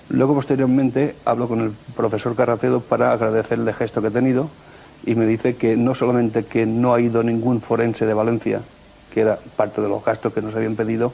Luego, 0.10 0.34
posteriormente, 0.34 1.16
hablo 1.24 1.48
con 1.48 1.62
el 1.62 1.72
profesor 1.96 2.36
Carracedo 2.36 2.82
para 2.82 3.14
agradecerle 3.14 3.72
el 3.72 3.78
gesto 3.78 4.02
que 4.02 4.08
he 4.08 4.12
tenido 4.12 4.50
y 5.06 5.16
me 5.16 5.26
dice 5.26 5.56
que 5.56 5.76
no 5.78 5.96
solamente 5.96 6.46
que 6.46 6.66
no 6.66 6.94
ha 6.94 7.02
ido 7.02 7.24
ningún 7.24 7.62
forense 7.62 8.06
de 8.06 8.14
Valencia, 8.14 8.62
que 9.14 9.22
era 9.22 9.38
parte 9.56 9.82
de 9.82 9.90
los 9.90 10.04
gastos 10.04 10.34
que 10.34 10.42
nos 10.42 10.56
habían 10.56 10.76
pedido, 10.76 11.14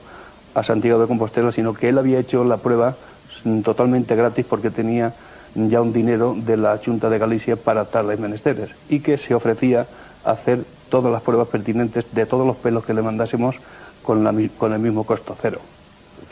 a 0.53 0.63
Santiago 0.63 0.99
de 0.99 1.07
Compostela, 1.07 1.51
sino 1.51 1.73
que 1.73 1.89
él 1.89 1.97
había 1.97 2.19
hecho 2.19 2.43
la 2.43 2.57
prueba 2.57 2.95
totalmente 3.63 4.15
gratis 4.15 4.45
porque 4.47 4.69
tenía 4.69 5.13
ya 5.55 5.81
un 5.81 5.93
dinero 5.93 6.35
de 6.37 6.57
la 6.57 6.79
Junta 6.83 7.09
de 7.09 7.17
Galicia 7.17 7.55
para 7.55 7.85
tales 7.85 8.19
menesteres 8.19 8.71
y 8.89 8.99
que 8.99 9.17
se 9.17 9.33
ofrecía 9.33 9.87
a 10.23 10.31
hacer 10.31 10.63
todas 10.89 11.11
las 11.11 11.21
pruebas 11.21 11.47
pertinentes 11.47 12.05
de 12.11 12.25
todos 12.25 12.45
los 12.45 12.57
pelos 12.57 12.85
que 12.85 12.93
le 12.93 13.01
mandásemos 13.01 13.55
con, 14.03 14.23
la, 14.23 14.33
con 14.57 14.73
el 14.73 14.79
mismo 14.79 15.03
costo 15.03 15.35
cero. 15.39 15.59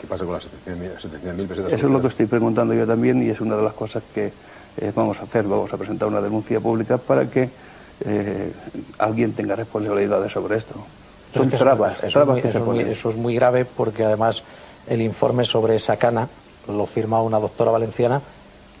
¿Qué 0.00 0.06
pasa 0.06 0.24
con 0.24 0.34
las 0.34 0.44
700.000 0.44 1.46
pesetas? 1.48 1.72
Eso 1.72 1.86
es 1.86 1.92
lo 1.92 2.00
que 2.00 2.08
estoy 2.08 2.26
preguntando 2.26 2.74
yo 2.74 2.86
también 2.86 3.22
y 3.22 3.30
es 3.30 3.40
una 3.40 3.56
de 3.56 3.62
las 3.62 3.72
cosas 3.72 4.02
que 4.14 4.32
eh, 4.76 4.92
vamos 4.94 5.18
a 5.18 5.22
hacer. 5.22 5.44
Vamos 5.44 5.72
a 5.72 5.76
presentar 5.76 6.08
una 6.08 6.20
denuncia 6.20 6.60
pública 6.60 6.98
para 6.98 7.28
que 7.28 7.48
eh, 8.04 8.52
alguien 8.98 9.32
tenga 9.32 9.56
responsabilidades 9.56 10.32
sobre 10.32 10.56
esto. 10.56 10.74
Son 11.34 11.50
trabas, 11.50 11.98
eso, 12.02 12.12
trabas 12.12 12.40
que 12.40 12.50
se 12.50 12.60
ponen. 12.60 12.88
Eso 12.88 13.10
es 13.10 13.16
muy 13.16 13.34
grave 13.34 13.64
porque 13.64 14.04
además 14.04 14.42
el 14.88 15.02
informe 15.02 15.44
sobre 15.44 15.76
esa 15.76 15.96
cana 15.96 16.28
lo 16.68 16.86
firma 16.86 17.22
una 17.22 17.38
doctora 17.38 17.70
valenciana 17.70 18.20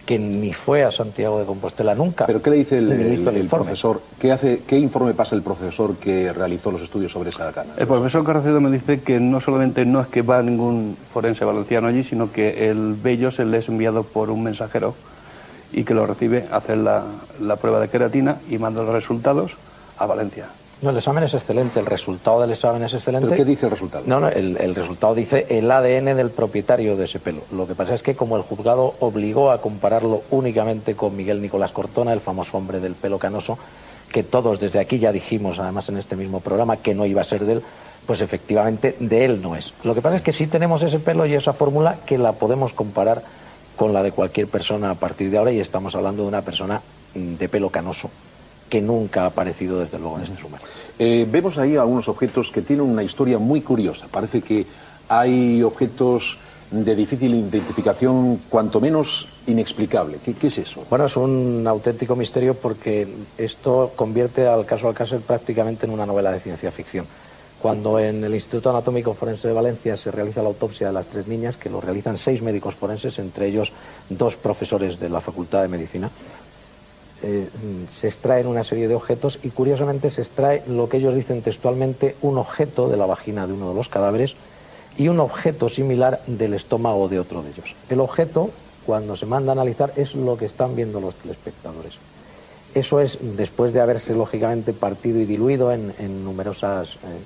que 0.08 0.18
ni 0.18 0.54
fue 0.54 0.84
a 0.84 0.90
Santiago 0.90 1.38
de 1.38 1.44
Compostela 1.44 1.94
nunca. 1.94 2.24
¿Pero 2.24 2.40
qué 2.40 2.48
le 2.48 2.56
dice 2.56 2.78
el, 2.78 3.46
profesor? 3.46 4.00
¿Qué, 4.18 4.32
hace, 4.32 4.62
¿Qué 4.66 4.78
informe 4.78 5.12
pasa 5.12 5.34
el 5.34 5.42
profesor 5.42 5.96
que 5.96 6.32
realizó 6.32 6.70
los 6.70 6.80
estudios 6.80 7.12
sobre 7.12 7.28
esa 7.28 7.52
cana? 7.52 7.74
El 7.76 7.86
profesor 7.86 8.24
Carracedo 8.24 8.58
me 8.58 8.70
dice 8.70 9.02
que 9.02 9.20
no 9.20 9.38
solamente 9.38 9.84
no 9.84 10.00
es 10.00 10.06
que 10.06 10.22
va 10.22 10.40
ningún 10.40 10.96
forense 11.12 11.44
valenciano 11.44 11.88
allí, 11.88 12.02
sino 12.04 12.32
que 12.32 12.70
el 12.70 12.94
vello 12.94 13.30
se 13.30 13.44
le 13.44 13.58
es 13.58 13.68
enviado 13.68 14.02
por 14.02 14.30
un 14.30 14.42
mensajero 14.42 14.94
y 15.74 15.84
que 15.84 15.92
lo 15.92 16.06
recibe, 16.06 16.46
hacer 16.50 16.78
la, 16.78 17.02
la 17.42 17.56
prueba 17.56 17.78
de 17.78 17.90
queratina 17.90 18.38
y 18.48 18.56
manda 18.56 18.82
los 18.82 18.94
resultados 18.94 19.56
a 19.98 20.06
Valencia. 20.06 20.46
No, 20.80 20.90
el 20.90 20.96
examen 20.96 21.24
es 21.24 21.34
excelente, 21.34 21.80
el 21.80 21.86
resultado 21.86 22.40
del 22.40 22.52
examen 22.52 22.84
es 22.84 22.94
excelente. 22.94 23.26
¿Pero 23.26 23.36
qué 23.36 23.44
dice 23.44 23.66
el 23.66 23.72
resultado? 23.72 24.04
No, 24.06 24.20
no, 24.20 24.28
el, 24.28 24.74
resultado 24.76 25.12
dice 25.12 25.46
el 25.48 25.68
ADN 25.68 26.16
del 26.16 26.30
propietario 26.30 26.96
de 26.96 27.06
ese 27.06 27.18
pelo. 27.18 27.40
Lo 27.50 27.66
que 27.66 27.74
pasa 27.74 27.94
es 27.94 28.02
que 28.02 28.14
como 28.14 28.36
el 28.36 28.42
juzgado 28.42 28.94
obligó 29.00 29.50
a 29.50 29.60
compararlo 29.60 30.22
únicamente 30.30 30.94
con 30.94 31.16
Miguel 31.16 31.42
Nicolás 31.42 31.72
Cortona, 31.72 32.12
el 32.12 32.20
famoso 32.20 32.56
hombre 32.56 32.78
del 32.78 32.94
pelo 32.94 33.18
canoso, 33.18 33.58
que 34.12 34.22
todos 34.22 34.60
desde 34.60 34.78
aquí 34.78 35.00
ya 35.00 35.10
dijimos, 35.10 35.58
además 35.58 35.88
en 35.88 35.96
este 35.96 36.14
mismo 36.14 36.38
programa, 36.38 36.76
que 36.76 36.94
no 36.94 37.06
iba 37.06 37.22
a 37.22 37.24
ser 37.24 37.44
de 37.44 37.54
él, 37.54 37.62
pues 38.06 38.20
efectivamente 38.20 38.94
de 39.00 39.24
él 39.24 39.42
no 39.42 39.56
es. 39.56 39.74
Lo 39.82 39.96
que 39.96 40.00
pasa 40.00 40.16
es 40.16 40.22
que 40.22 40.32
sí 40.32 40.46
tenemos 40.46 40.82
ese 40.82 41.00
pelo 41.00 41.26
y 41.26 41.34
esa 41.34 41.52
fórmula 41.52 41.96
que 42.06 42.18
la 42.18 42.34
podemos 42.34 42.72
comparar 42.72 43.22
con 43.76 43.92
la 43.92 44.04
de 44.04 44.12
cualquier 44.12 44.46
persona 44.46 44.92
a 44.92 44.94
partir 44.94 45.28
de 45.30 45.38
ahora 45.38 45.50
y 45.50 45.58
estamos 45.58 45.96
hablando 45.96 46.22
de 46.22 46.28
una 46.28 46.42
persona 46.42 46.80
de 47.14 47.48
pelo 47.48 47.70
canoso 47.70 48.10
que 48.68 48.80
nunca 48.80 49.22
ha 49.22 49.26
aparecido 49.26 49.80
desde 49.80 49.98
luego 49.98 50.18
en 50.18 50.24
este 50.24 50.40
sumario. 50.40 50.66
Eh, 50.98 51.26
vemos 51.30 51.58
ahí 51.58 51.76
algunos 51.76 52.08
objetos 52.08 52.50
que 52.50 52.62
tienen 52.62 52.86
una 52.86 53.02
historia 53.02 53.38
muy 53.38 53.60
curiosa. 53.60 54.06
Parece 54.10 54.42
que 54.42 54.66
hay 55.08 55.62
objetos 55.62 56.38
de 56.70 56.94
difícil 56.94 57.34
identificación, 57.34 58.40
cuanto 58.48 58.80
menos 58.80 59.28
inexplicable. 59.46 60.18
¿Qué, 60.22 60.46
es 60.46 60.58
eso? 60.58 60.84
Bueno, 60.90 61.06
es 61.06 61.16
un 61.16 61.64
auténtico 61.66 62.14
misterio 62.14 62.54
porque 62.54 63.08
esto 63.38 63.92
convierte 63.96 64.46
al 64.46 64.66
caso 64.66 64.88
Alcácer 64.88 65.20
prácticamente 65.20 65.86
en 65.86 65.92
una 65.92 66.04
novela 66.04 66.30
de 66.30 66.40
ciencia 66.40 66.70
ficción. 66.70 67.06
Cuando 67.60 67.98
en 67.98 68.22
el 68.22 68.34
Instituto 68.34 68.70
Anatómico 68.70 69.14
Forense 69.14 69.48
de 69.48 69.54
Valencia 69.54 69.96
se 69.96 70.12
realiza 70.12 70.42
la 70.42 70.48
autopsia 70.48 70.88
de 70.88 70.92
las 70.92 71.06
tres 71.06 71.26
niñas, 71.26 71.56
que 71.56 71.70
lo 71.70 71.80
realizan 71.80 72.16
seis 72.16 72.40
médicos 72.40 72.76
forenses, 72.76 73.18
entre 73.18 73.48
ellos 73.48 73.72
dos 74.08 74.36
profesores 74.36 75.00
de 75.00 75.08
la 75.08 75.20
Facultad 75.20 75.62
de 75.62 75.68
Medicina, 75.68 76.08
eh, 77.22 77.48
se 77.92 78.06
extraen 78.06 78.46
una 78.46 78.62
serie 78.62 78.86
de 78.86 78.94
objetos 78.94 79.38
y 79.42 79.50
curiosamente 79.50 80.10
se 80.10 80.22
extrae 80.22 80.62
lo 80.68 80.88
que 80.88 80.98
ellos 80.98 81.14
dicen 81.14 81.42
textualmente 81.42 82.14
un 82.22 82.38
objeto 82.38 82.88
de 82.88 82.96
la 82.96 83.06
vagina 83.06 83.46
de 83.46 83.54
uno 83.54 83.70
de 83.70 83.74
los 83.74 83.88
cadáveres 83.88 84.36
y 84.96 85.08
un 85.08 85.18
objeto 85.20 85.68
similar 85.68 86.20
del 86.26 86.54
estómago 86.54 87.08
de 87.08 87.18
otro 87.18 87.42
de 87.42 87.50
ellos. 87.50 87.74
El 87.88 88.00
objeto, 88.00 88.50
cuando 88.86 89.16
se 89.16 89.26
manda 89.26 89.52
a 89.52 89.54
analizar, 89.54 89.92
es 89.96 90.14
lo 90.14 90.36
que 90.36 90.46
están 90.46 90.76
viendo 90.76 91.00
los 91.00 91.14
telespectadores. 91.16 91.94
Eso 92.74 93.00
es 93.00 93.18
después 93.20 93.72
de 93.72 93.80
haberse 93.80 94.14
lógicamente 94.14 94.72
partido 94.72 95.18
y 95.18 95.24
diluido 95.24 95.72
en, 95.72 95.94
en 95.98 96.24
numerosas 96.24 96.90
eh, 96.90 97.18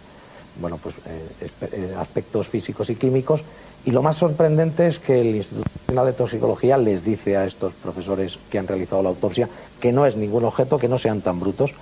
bueno, 0.60 0.78
pues, 0.82 0.94
eh, 1.06 1.94
aspectos 1.98 2.48
físicos 2.48 2.88
y 2.90 2.94
químicos 2.94 3.40
y 3.84 3.90
lo 3.90 4.02
más 4.02 4.16
sorprendente 4.16 4.86
es 4.86 4.98
que 4.98 5.20
el 5.20 5.34
Instituto 5.34 5.68
Nacional 5.88 6.06
de 6.06 6.12
Toxicología 6.12 6.78
les 6.78 7.04
dice 7.04 7.36
a 7.36 7.44
estos 7.44 7.72
profesores 7.74 8.38
que 8.48 8.58
han 8.58 8.68
realizado 8.68 9.02
la 9.02 9.08
autopsia 9.08 9.48
que 9.82 9.90
no 9.90 10.06
es 10.06 10.16
ningún 10.16 10.44
objeto, 10.44 10.78
que 10.78 10.86
no 10.86 10.96
sean 10.96 11.22
tan 11.22 11.40
brutos, 11.40 11.72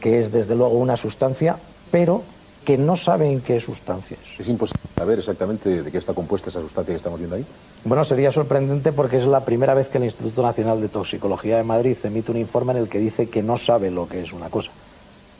que 0.00 0.20
es 0.20 0.32
desde 0.32 0.56
luego 0.56 0.74
una 0.74 0.96
sustancia, 0.96 1.56
pero 1.92 2.24
que 2.64 2.76
no 2.76 2.96
saben 2.96 3.40
qué 3.40 3.60
sustancia 3.60 4.16
es. 4.20 4.40
Es 4.40 4.48
imposible 4.48 4.80
saber 4.96 5.20
exactamente 5.20 5.84
de 5.84 5.92
qué 5.92 5.98
está 5.98 6.12
compuesta 6.12 6.50
esa 6.50 6.60
sustancia 6.60 6.92
que 6.92 6.96
estamos 6.96 7.20
viendo 7.20 7.36
ahí. 7.36 7.46
Bueno, 7.84 8.04
sería 8.04 8.32
sorprendente 8.32 8.90
porque 8.90 9.18
es 9.18 9.26
la 9.26 9.44
primera 9.44 9.74
vez 9.74 9.86
que 9.86 9.98
el 9.98 10.04
Instituto 10.04 10.42
Nacional 10.42 10.80
de 10.80 10.88
Toxicología 10.88 11.58
de 11.58 11.62
Madrid 11.62 11.96
emite 12.02 12.32
un 12.32 12.38
informe 12.38 12.72
en 12.72 12.78
el 12.78 12.88
que 12.88 12.98
dice 12.98 13.30
que 13.30 13.44
no 13.44 13.56
sabe 13.56 13.92
lo 13.92 14.08
que 14.08 14.22
es 14.22 14.32
una 14.32 14.50
cosa 14.50 14.72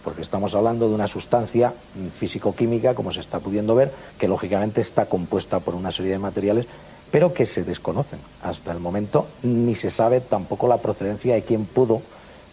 porque 0.05 0.23
estamos 0.23 0.55
hablando 0.55 0.89
de 0.89 0.95
una 0.95 1.09
sustancia 1.09 1.73
físico-química, 2.15 2.95
como 2.95 3.13
se 3.13 3.19
está 3.19 3.41
pudiendo 3.41 3.75
ver, 3.75 3.91
que 4.21 4.29
lógicamente 4.29 4.81
está 4.81 5.07
compuesta 5.07 5.59
por 5.59 5.75
una 5.75 5.91
serie 5.91 6.13
de 6.13 6.21
materiales, 6.21 6.67
pero 7.11 7.33
que 7.33 7.47
se 7.47 7.65
desconocen. 7.65 8.19
Hasta 8.43 8.73
el 8.73 8.81
momento 8.81 9.27
ni 9.43 9.75
se 9.75 9.91
sabe 9.91 10.21
tampoco 10.21 10.69
la 10.69 10.79
procedencia 10.79 11.35
de 11.35 11.43
quién 11.43 11.65
pudo 11.65 12.03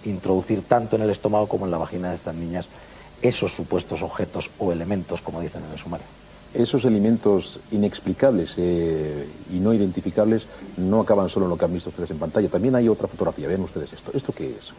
introducir 0.06 0.64
tanto 0.64 0.96
en 0.96 1.04
el 1.04 1.10
estómago 1.10 1.48
como 1.48 1.66
en 1.66 1.72
la 1.72 1.78
vagina 1.78 2.10
de 2.10 2.16
estas 2.16 2.36
niñas 2.36 2.68
esos 3.22 3.54
supuestos 3.56 4.02
objetos 4.02 4.50
o 4.60 4.72
elementos, 4.72 5.22
como 5.22 5.40
dicen 5.40 5.64
en 5.66 5.72
el 5.72 5.80
sumario. 5.80 6.06
Esos 6.54 6.86
elementos 6.86 7.60
inexplicables 7.72 8.56
eh, 8.58 9.28
y 9.52 9.60
no 9.60 9.74
identificables 9.74 10.46
no 10.78 11.00
acaban 11.02 11.30
solo 11.30 11.46
en 11.46 11.50
lo 11.52 11.58
que 11.58 11.66
han 11.66 11.74
visto 11.74 11.90
ustedes 11.90 12.12
en 12.12 12.20
pantalla. 12.20 12.50
También 12.50 12.76
hay 12.76 12.88
otra 12.90 13.08
fotografía. 13.08 13.48
Vean 13.48 13.62
ustedes 13.62 13.94
esto. 13.94 14.12
¿Esto 14.14 14.34
qué 14.34 14.50
es, 14.52 14.72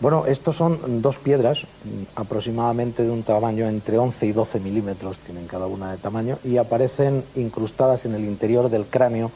bueno, 0.00 0.26
estos 0.26 0.56
son 0.56 1.02
dos 1.02 1.16
piedras 1.18 1.60
mm, 1.62 2.18
aproximadamente 2.20 3.04
de 3.04 3.10
un 3.10 3.22
tamaño 3.22 3.66
entre 3.68 3.98
11 3.98 4.26
y 4.26 4.32
12 4.32 4.60
milímetros, 4.60 5.18
tienen 5.18 5.46
cada 5.46 5.66
una 5.66 5.92
de 5.92 5.98
tamaño, 5.98 6.38
y 6.44 6.56
aparecen 6.56 7.24
incrustadas 7.36 8.04
en 8.04 8.14
el 8.14 8.24
interior 8.24 8.70
del 8.70 8.86
cráneo 8.86 9.30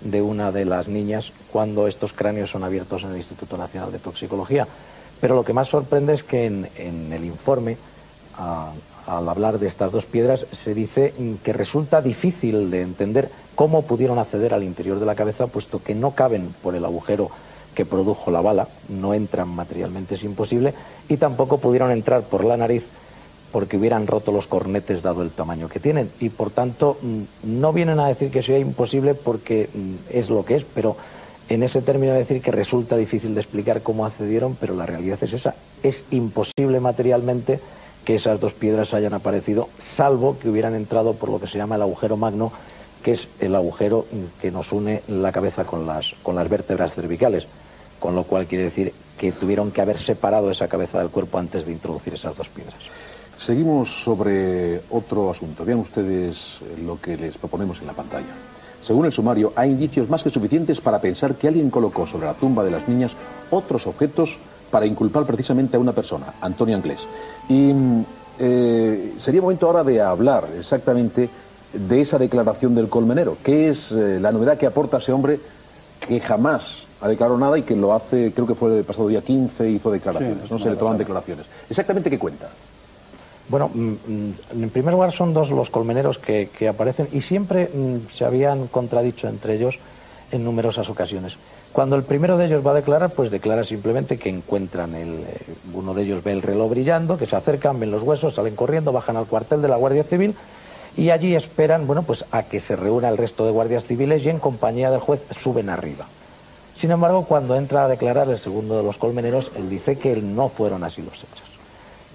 de 0.00 0.22
una 0.22 0.52
de 0.52 0.64
las 0.64 0.88
niñas 0.88 1.32
cuando 1.52 1.88
estos 1.88 2.12
cráneos 2.12 2.50
son 2.50 2.64
abiertos 2.64 3.02
en 3.02 3.10
el 3.10 3.16
Instituto 3.16 3.56
Nacional 3.56 3.92
de 3.92 3.98
Toxicología. 3.98 4.66
Pero 5.20 5.34
lo 5.34 5.44
que 5.44 5.52
más 5.52 5.68
sorprende 5.68 6.14
es 6.14 6.22
que 6.22 6.46
en, 6.46 7.12
el 7.12 7.24
informe, 7.24 7.78
al 8.36 9.28
hablar 9.28 9.58
de 9.58 9.66
estas 9.66 9.90
dos 9.92 10.04
piedras, 10.04 10.46
se 10.52 10.74
dice 10.74 11.14
que 11.42 11.52
resulta 11.54 12.02
difícil 12.02 12.70
de 12.70 12.82
entender 12.82 13.30
cómo 13.54 13.82
pudieron 13.82 14.18
acceder 14.18 14.52
al 14.52 14.62
interior 14.62 15.00
de 15.00 15.06
la 15.06 15.14
cabeza, 15.14 15.46
puesto 15.46 15.82
que 15.82 15.94
no 15.94 16.10
caben 16.10 16.54
por 16.62 16.74
el 16.74 16.84
agujero 16.84 17.30
que 17.76 17.84
produjo 17.84 18.32
la 18.32 18.40
bala, 18.40 18.66
no 18.88 19.14
entran 19.14 19.48
materialmente, 19.48 20.16
es 20.16 20.24
imposible, 20.24 20.74
y 21.08 21.18
tampoco 21.18 21.58
pudieron 21.58 21.92
entrar 21.92 22.22
por 22.22 22.42
la 22.42 22.56
nariz 22.56 22.82
porque 23.52 23.76
hubieran 23.76 24.06
roto 24.06 24.32
los 24.32 24.46
cornetes 24.46 25.02
dado 25.02 25.22
el 25.22 25.30
tamaño 25.30 25.68
que 25.68 25.78
tienen. 25.78 26.10
Y 26.18 26.30
por 26.30 26.50
tanto, 26.50 26.98
mm, 27.00 27.22
no 27.44 27.72
vienen 27.72 28.00
a 28.00 28.08
decir 28.08 28.30
que 28.30 28.42
sea 28.42 28.58
imposible 28.58 29.14
porque 29.14 29.68
mm, 29.72 29.94
es 30.10 30.30
lo 30.30 30.44
que 30.44 30.56
es, 30.56 30.64
pero 30.74 30.96
en 31.48 31.62
ese 31.62 31.82
término 31.82 32.12
de 32.12 32.18
decir 32.18 32.42
que 32.42 32.50
resulta 32.50 32.96
difícil 32.96 33.34
de 33.34 33.40
explicar 33.40 33.82
cómo 33.82 34.04
accedieron, 34.04 34.56
pero 34.58 34.74
la 34.74 34.86
realidad 34.86 35.18
es 35.22 35.34
esa. 35.34 35.54
Es 35.82 36.04
imposible 36.10 36.80
materialmente 36.80 37.60
que 38.04 38.16
esas 38.16 38.40
dos 38.40 38.52
piedras 38.52 38.94
hayan 38.94 39.14
aparecido, 39.14 39.68
salvo 39.78 40.38
que 40.38 40.48
hubieran 40.48 40.74
entrado 40.74 41.14
por 41.14 41.28
lo 41.28 41.40
que 41.40 41.46
se 41.46 41.58
llama 41.58 41.76
el 41.76 41.82
agujero 41.82 42.16
magno, 42.16 42.52
que 43.02 43.12
es 43.12 43.28
el 43.38 43.54
agujero 43.54 44.06
que 44.40 44.50
nos 44.50 44.72
une 44.72 45.02
la 45.08 45.30
cabeza 45.30 45.64
con 45.64 45.86
las, 45.86 46.14
con 46.22 46.34
las 46.34 46.48
vértebras 46.48 46.94
cervicales, 46.94 47.46
con 47.98 48.14
lo 48.14 48.24
cual 48.24 48.46
quiere 48.46 48.64
decir 48.64 48.92
que 49.18 49.32
tuvieron 49.32 49.70
que 49.70 49.80
haber 49.80 49.98
separado 49.98 50.50
esa 50.50 50.68
cabeza 50.68 50.98
del 50.98 51.08
cuerpo 51.08 51.38
antes 51.38 51.66
de 51.66 51.72
introducir 51.72 52.14
esas 52.14 52.36
dos 52.36 52.48
piedras. 52.48 52.76
Seguimos 53.38 54.02
sobre 54.02 54.80
otro 54.90 55.30
asunto. 55.30 55.64
Vean 55.64 55.80
ustedes 55.80 56.58
lo 56.84 57.00
que 57.00 57.16
les 57.16 57.36
proponemos 57.36 57.80
en 57.80 57.86
la 57.86 57.92
pantalla. 57.92 58.34
Según 58.82 59.06
el 59.06 59.12
sumario, 59.12 59.52
hay 59.56 59.70
indicios 59.70 60.08
más 60.08 60.22
que 60.22 60.30
suficientes 60.30 60.80
para 60.80 61.00
pensar 61.00 61.34
que 61.34 61.48
alguien 61.48 61.70
colocó 61.70 62.06
sobre 62.06 62.26
la 62.26 62.34
tumba 62.34 62.64
de 62.64 62.70
las 62.70 62.88
niñas 62.88 63.12
otros 63.50 63.86
objetos 63.86 64.38
para 64.70 64.86
inculpar 64.86 65.24
precisamente 65.24 65.76
a 65.76 65.80
una 65.80 65.92
persona, 65.92 66.34
Antonio 66.40 66.76
Anglés. 66.76 67.00
Y 67.48 67.72
eh, 68.38 69.14
sería 69.18 69.42
momento 69.42 69.66
ahora 69.66 69.84
de 69.84 70.00
hablar 70.00 70.48
exactamente 70.58 71.28
de 71.72 72.00
esa 72.00 72.18
declaración 72.18 72.74
del 72.74 72.88
colmenero. 72.88 73.36
¿Qué 73.42 73.68
es 73.68 73.92
eh, 73.92 74.18
la 74.20 74.32
novedad 74.32 74.56
que 74.56 74.66
aporta 74.66 74.98
ese 74.98 75.12
hombre 75.12 75.40
que 76.00 76.20
jamás 76.20 76.85
ha 77.00 77.08
declarado 77.08 77.38
nada 77.38 77.58
y 77.58 77.62
que 77.62 77.76
lo 77.76 77.92
hace, 77.92 78.32
creo 78.32 78.46
que 78.46 78.54
fue 78.54 78.78
el 78.78 78.84
pasado 78.84 79.08
día 79.08 79.20
15, 79.20 79.68
hizo 79.68 79.90
declaraciones, 79.90 80.50
no 80.50 80.58
se 80.58 80.70
le 80.70 80.76
toman 80.76 80.98
declaraciones? 80.98 81.46
Exactamente 81.68 82.10
qué 82.10 82.18
cuenta. 82.18 82.48
Bueno, 83.48 83.70
mm, 83.72 83.92
mm, 84.06 84.62
en 84.62 84.70
primer 84.70 84.92
lugar 84.92 85.12
son 85.12 85.32
dos 85.32 85.50
los 85.50 85.70
colmeneros 85.70 86.18
que, 86.18 86.68
aparecen 86.68 87.08
y 87.12 87.20
siempre 87.20 87.70
mm, 87.72 88.12
se 88.12 88.24
habían 88.24 88.66
contradicho 88.66 89.28
entre 89.28 89.54
ellos 89.54 89.78
en 90.32 90.44
numerosas 90.44 90.88
ocasiones. 90.90 91.36
Cuando 91.72 91.94
el 91.94 92.02
primero 92.02 92.38
de 92.38 92.46
ellos 92.46 92.66
va 92.66 92.70
a 92.72 92.74
declarar, 92.74 93.10
pues 93.10 93.30
declara 93.30 93.62
simplemente 93.64 94.16
que 94.16 94.30
encuentran 94.30 94.94
el, 94.94 95.20
eh, 95.20 95.38
uno 95.74 95.94
de 95.94 96.02
ellos 96.02 96.24
ve 96.24 96.32
el 96.32 96.42
reloj 96.42 96.70
brillando, 96.70 97.18
que 97.18 97.26
se 97.26 97.36
acercan, 97.36 97.78
ven 97.78 97.90
los 97.90 98.02
huesos, 98.02 98.34
salen 98.34 98.56
corriendo, 98.56 98.92
bajan 98.92 99.16
al 99.16 99.26
cuartel 99.26 99.62
de 99.62 99.68
la 99.68 99.76
Guardia 99.76 100.02
Civil 100.02 100.34
y 100.96 101.10
allí 101.10 101.36
esperan, 101.36 101.86
bueno, 101.86 102.02
pues 102.02 102.24
a 102.30 102.44
que 102.44 102.58
se 102.58 102.74
reúna 102.74 103.10
el 103.10 103.18
resto 103.18 103.44
de 103.44 103.52
guardias 103.52 103.86
civiles 103.86 104.24
y 104.24 104.30
en 104.30 104.38
compañía 104.38 104.90
del 104.90 105.00
juez 105.00 105.20
suben 105.38 105.68
arriba. 105.68 106.06
Sin 106.76 106.90
embargo, 106.90 107.24
cuando 107.24 107.56
entra 107.56 107.84
a 107.84 107.88
declarar 107.88 108.28
el 108.28 108.38
segundo 108.38 108.76
de 108.76 108.82
los 108.82 108.98
colmeneros, 108.98 109.50
él 109.56 109.70
dice 109.70 109.98
que 109.98 110.16
no 110.16 110.48
fueron 110.48 110.84
así 110.84 111.02
los 111.02 111.14
hechos 111.14 111.56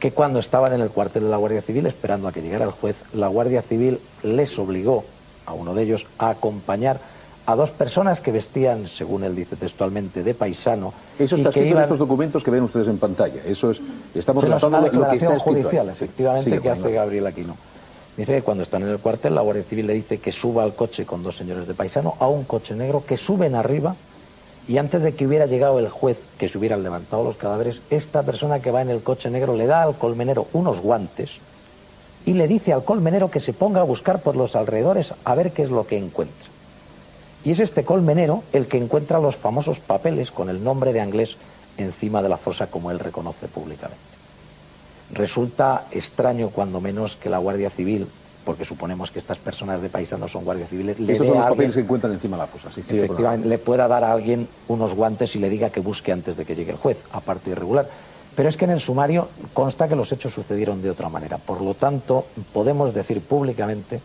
que 0.02 0.12
cuando 0.12 0.40
estaban 0.40 0.74
en 0.74 0.82
el 0.82 0.90
cuartel 0.90 1.24
de 1.24 1.30
la 1.30 1.38
Guardia 1.38 1.62
Civil 1.62 1.86
esperando 1.86 2.28
a 2.28 2.32
que 2.32 2.42
llegara 2.42 2.66
el 2.66 2.72
juez, 2.72 2.96
la 3.14 3.28
Guardia 3.28 3.62
Civil 3.62 4.00
les 4.24 4.58
obligó 4.58 5.06
a 5.46 5.54
uno 5.54 5.76
de 5.76 5.84
ellos 5.84 6.08
a 6.18 6.32
acompañar 6.32 7.00
a 7.46 7.56
dos 7.56 7.70
personas 7.70 8.20
que 8.20 8.32
vestían, 8.32 8.88
según 8.88 9.24
él 9.24 9.36
dice 9.36 9.56
textualmente, 9.56 10.24
de 10.24 10.34
paisano. 10.34 10.92
Eso 11.20 11.36
está 11.36 11.50
escrito 11.50 11.78
en 11.78 11.84
estos 11.84 12.00
documentos 12.00 12.44
que 12.44 12.50
ven 12.50 12.64
ustedes 12.64 12.88
en 12.88 12.98
pantalla. 12.98 13.42
Eso 13.46 13.70
es, 13.70 13.80
estamos 14.16 14.44
relatando 14.44 14.82
lo 14.92 15.08
que 15.08 15.18
está 15.18 15.38
judicial, 15.38 15.90
efectivamente, 15.90 16.60
que 16.60 16.70
hace 16.70 16.92
Gabriel 16.92 17.28
Aquino. 17.28 17.56
Dice 18.18 18.34
que 18.34 18.42
cuando 18.42 18.64
están 18.64 18.82
en 18.82 18.90
el 18.90 18.98
cuartel, 18.98 19.36
la 19.36 19.42
Guardia 19.42 19.64
Civil 19.64 19.86
le 19.86 19.94
dice 19.94 20.18
que 20.18 20.32
suba 20.32 20.64
al 20.64 20.74
coche 20.74 21.06
con 21.06 21.22
dos 21.22 21.38
señores 21.38 21.68
de 21.68 21.76
paisano 21.76 22.16
a 22.20 22.28
un 22.28 22.44
coche 22.46 22.74
negro, 22.74 23.04
que 23.06 23.18
suben 23.18 23.54
arriba 23.54 23.96
y 24.68 24.78
antes 24.78 25.02
de 25.02 25.14
que 25.14 25.26
hubiera 25.26 25.48
llegado 25.48 25.80
el 25.80 25.90
juez, 25.90 26.22
que 26.38 26.48
se 26.48 26.58
hubieran 26.58 26.84
levantado 26.84 27.24
los 27.24 27.36
cadáveres, 27.36 27.82
esta 27.90 28.24
persona 28.24 28.60
que 28.60 28.72
va 28.72 28.82
en 28.82 28.90
el 28.90 29.02
coche 29.02 29.30
negro 29.30 29.56
le 29.56 29.66
da 29.66 29.84
al 29.84 29.98
colmenero 29.98 30.48
unos 30.54 30.80
guantes 30.80 31.40
y 32.26 32.34
le 32.34 32.48
dice 32.48 32.72
al 32.72 32.84
colmenero 32.84 33.32
que 33.32 33.40
se 33.40 33.54
ponga 33.54 33.82
a 33.82 33.86
buscar 33.86 34.22
por 34.22 34.36
los 34.36 34.56
alrededores 34.56 35.14
a 35.24 35.36
ver 35.36 35.52
qué 35.52 35.64
es 35.64 35.72
lo 35.72 35.88
que 35.88 35.98
encuentra. 35.98 36.50
Y 37.44 37.52
es 37.52 37.60
este 37.60 37.84
colmenero 37.84 38.44
el 38.54 38.68
que 38.68 38.78
encuentra 38.78 39.20
los 39.20 39.36
famosos 39.36 39.80
papeles 39.80 40.30
con 40.30 40.50
el 40.50 40.64
nombre 40.64 40.94
de 40.94 41.02
Anglés 41.02 41.38
encima 41.78 42.22
de 42.22 42.30
la 42.30 42.38
fosa 42.38 42.68
como 42.68 42.92
él 42.92 43.00
reconoce 43.00 43.48
públicamente. 43.48 44.04
Resulta 45.14 45.88
extraño 45.92 46.50
cuando 46.50 46.80
menos 46.80 47.16
que 47.16 47.30
la 47.30 47.40
Guardia 47.40 47.70
Civil 47.70 48.08
porque 48.44 48.66
suponemos 48.66 49.12
que 49.12 49.20
estas 49.20 49.38
personas 49.38 49.82
de 49.82 49.90
paisanos 49.90 50.32
son 50.32 50.44
guardias 50.44 50.70
civiles, 50.70 51.00
le 51.00 51.14
Esos 51.14 51.28
son 51.28 51.38
los 51.38 51.48
papeles 51.48 51.76
que 51.76 51.82
encuentran 51.82 52.14
encima 52.14 52.38
de 52.38 52.44
la 52.44 52.48
fosa. 52.48 52.72
Sí, 52.72 52.82
efectivamente, 52.82 53.48
le 53.48 53.58
pueda 53.58 53.88
dar 53.88 54.04
a 54.04 54.12
alguien 54.12 54.48
unos 54.68 54.94
guantes 54.94 55.36
y 55.36 55.40
le 55.40 55.50
diga 55.50 55.70
que 55.70 55.80
busque 55.80 56.12
antes 56.12 56.38
de 56.38 56.46
que 56.46 56.56
llegue 56.56 56.72
el 56.72 56.78
juez, 56.78 57.04
aparte 57.12 57.52
irregular. 57.52 57.88
Pero 58.36 58.50
es 58.50 58.58
que 58.58 58.66
en 58.66 58.72
el 58.72 58.80
sumario 58.80 59.28
consta 59.54 59.88
que 59.88 59.96
los 59.96 60.12
hechos 60.12 60.34
sucedieron 60.34 60.82
de 60.82 60.90
otra 60.90 61.10
manera. 61.10 61.38
Por 61.38 61.62
lo 61.62 61.74
tanto, 61.74 62.26
podemos 62.54 62.94
decir 62.94 63.22
públicamente, 63.22 64.00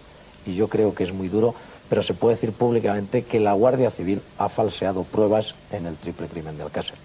y 0.45 0.55
yo 0.55 0.69
creo 0.69 0.95
que 0.95 1.05
es 1.05 1.13
muy 1.13 1.29
duro, 1.29 1.55
pero 1.89 2.03
se 2.03 2.15
puede 2.15 2.35
decir 2.35 2.53
públicamente 2.53 3.23
que 3.23 3.41
la 3.41 3.53
Guardia 3.53 3.91
Civil 3.91 4.21
ha 4.39 4.49
falseado 4.49 5.05
pruebas 5.05 5.55
en 5.71 5.87
el 5.87 5.97
triple 5.97 6.27
crimen 6.27 6.57
de 6.57 6.65
Alcácer. 6.65 6.97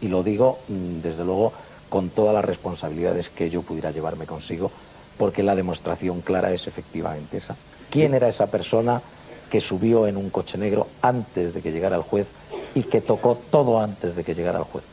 Y 0.00 0.08
lo 0.08 0.22
digo, 0.22 0.58
mm, 0.68 1.00
desde 1.00 1.24
luego, 1.24 1.52
con 1.88 2.10
todas 2.10 2.34
las 2.34 2.44
responsabilidades 2.44 3.30
que 3.30 3.48
yo 3.48 3.62
pudiera 3.62 3.90
llevarme 3.90 4.26
consigo 4.26 4.70
porque 5.18 5.42
la 5.42 5.54
demostración 5.54 6.20
clara 6.20 6.52
es 6.52 6.66
efectivamente 6.66 7.38
esa. 7.38 7.56
¿Quién 7.90 8.14
era 8.14 8.28
esa 8.28 8.46
persona 8.46 9.02
que 9.50 9.60
subió 9.60 10.06
en 10.06 10.16
un 10.16 10.30
coche 10.30 10.56
negro 10.56 10.86
antes 11.02 11.54
de 11.54 11.60
que 11.60 11.72
llegara 11.72 11.96
el 11.96 12.02
juez 12.02 12.28
y 12.74 12.84
que 12.84 13.00
tocó 13.00 13.38
todo 13.50 13.80
antes 13.80 14.14
de 14.14 14.24
que 14.24 14.34
llegara 14.34 14.58
el 14.58 14.64
juez? 14.64 14.84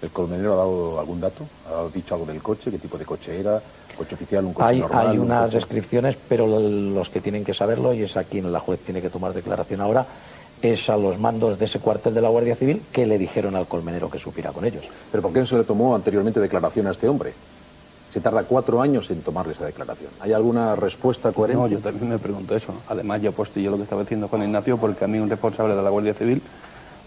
¿El 0.00 0.10
colmenero 0.10 0.54
ha 0.54 0.56
dado 0.56 1.00
algún 1.00 1.20
dato? 1.20 1.44
¿Ha 1.68 1.86
dicho 1.94 2.14
algo 2.14 2.26
del 2.26 2.42
coche? 2.42 2.70
¿Qué 2.70 2.78
tipo 2.78 2.98
de 2.98 3.04
coche 3.04 3.38
era? 3.38 3.62
¿Coche 3.96 4.14
oficial? 4.14 4.44
¿Un 4.44 4.52
coche 4.52 4.66
hay, 4.66 4.80
normal? 4.80 5.08
Hay 5.08 5.18
unas 5.18 5.52
descripciones, 5.52 6.16
pero 6.28 6.46
los 6.46 7.08
que 7.08 7.20
tienen 7.20 7.44
que 7.44 7.54
saberlo, 7.54 7.94
y 7.94 8.02
es 8.02 8.16
a 8.16 8.24
quien 8.24 8.50
la 8.52 8.60
juez 8.60 8.80
tiene 8.80 9.00
que 9.00 9.10
tomar 9.10 9.32
declaración 9.32 9.80
ahora, 9.80 10.06
es 10.60 10.88
a 10.90 10.96
los 10.96 11.18
mandos 11.18 11.58
de 11.58 11.64
ese 11.64 11.78
cuartel 11.78 12.14
de 12.14 12.20
la 12.20 12.28
Guardia 12.28 12.56
Civil 12.56 12.82
que 12.92 13.06
le 13.06 13.18
dijeron 13.18 13.56
al 13.56 13.66
colmenero 13.66 14.10
que 14.10 14.18
supiera 14.18 14.52
con 14.52 14.64
ellos. 14.64 14.84
¿Pero 15.10 15.22
por 15.22 15.32
qué 15.32 15.40
no 15.40 15.46
se 15.46 15.56
le 15.56 15.64
tomó 15.64 15.94
anteriormente 15.94 16.40
declaración 16.40 16.86
a 16.86 16.92
este 16.92 17.08
hombre? 17.08 17.32
Se 18.12 18.20
tarda 18.20 18.44
cuatro 18.44 18.82
años 18.82 19.10
en 19.10 19.22
tomarle 19.22 19.54
esa 19.54 19.64
declaración. 19.64 20.10
¿Hay 20.20 20.32
alguna 20.32 20.76
respuesta 20.76 21.32
coherente? 21.32 21.62
No, 21.62 21.68
yo 21.68 21.78
también 21.78 22.10
me 22.10 22.18
pregunto 22.18 22.54
eso. 22.54 22.74
Además, 22.88 23.22
yo 23.22 23.32
yo 23.32 23.70
lo 23.70 23.76
que 23.78 23.84
estaba 23.84 24.02
diciendo 24.02 24.28
Juan 24.28 24.42
Ignacio, 24.42 24.76
porque 24.76 25.04
a 25.04 25.08
mí 25.08 25.18
un 25.18 25.30
responsable 25.30 25.74
de 25.74 25.82
la 25.82 25.88
Guardia 25.88 26.12
Civil 26.12 26.42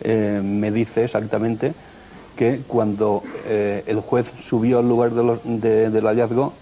eh, 0.01 0.41
me 0.43 0.71
dice 0.71 1.03
exactamente 1.03 1.73
que 2.35 2.61
cuando 2.67 3.23
eh, 3.45 3.83
el 3.85 3.99
juez 4.01 4.25
subió 4.43 4.79
al 4.79 4.89
lugar 4.89 5.11
del 5.11 6.05
hallazgo, 6.05 6.53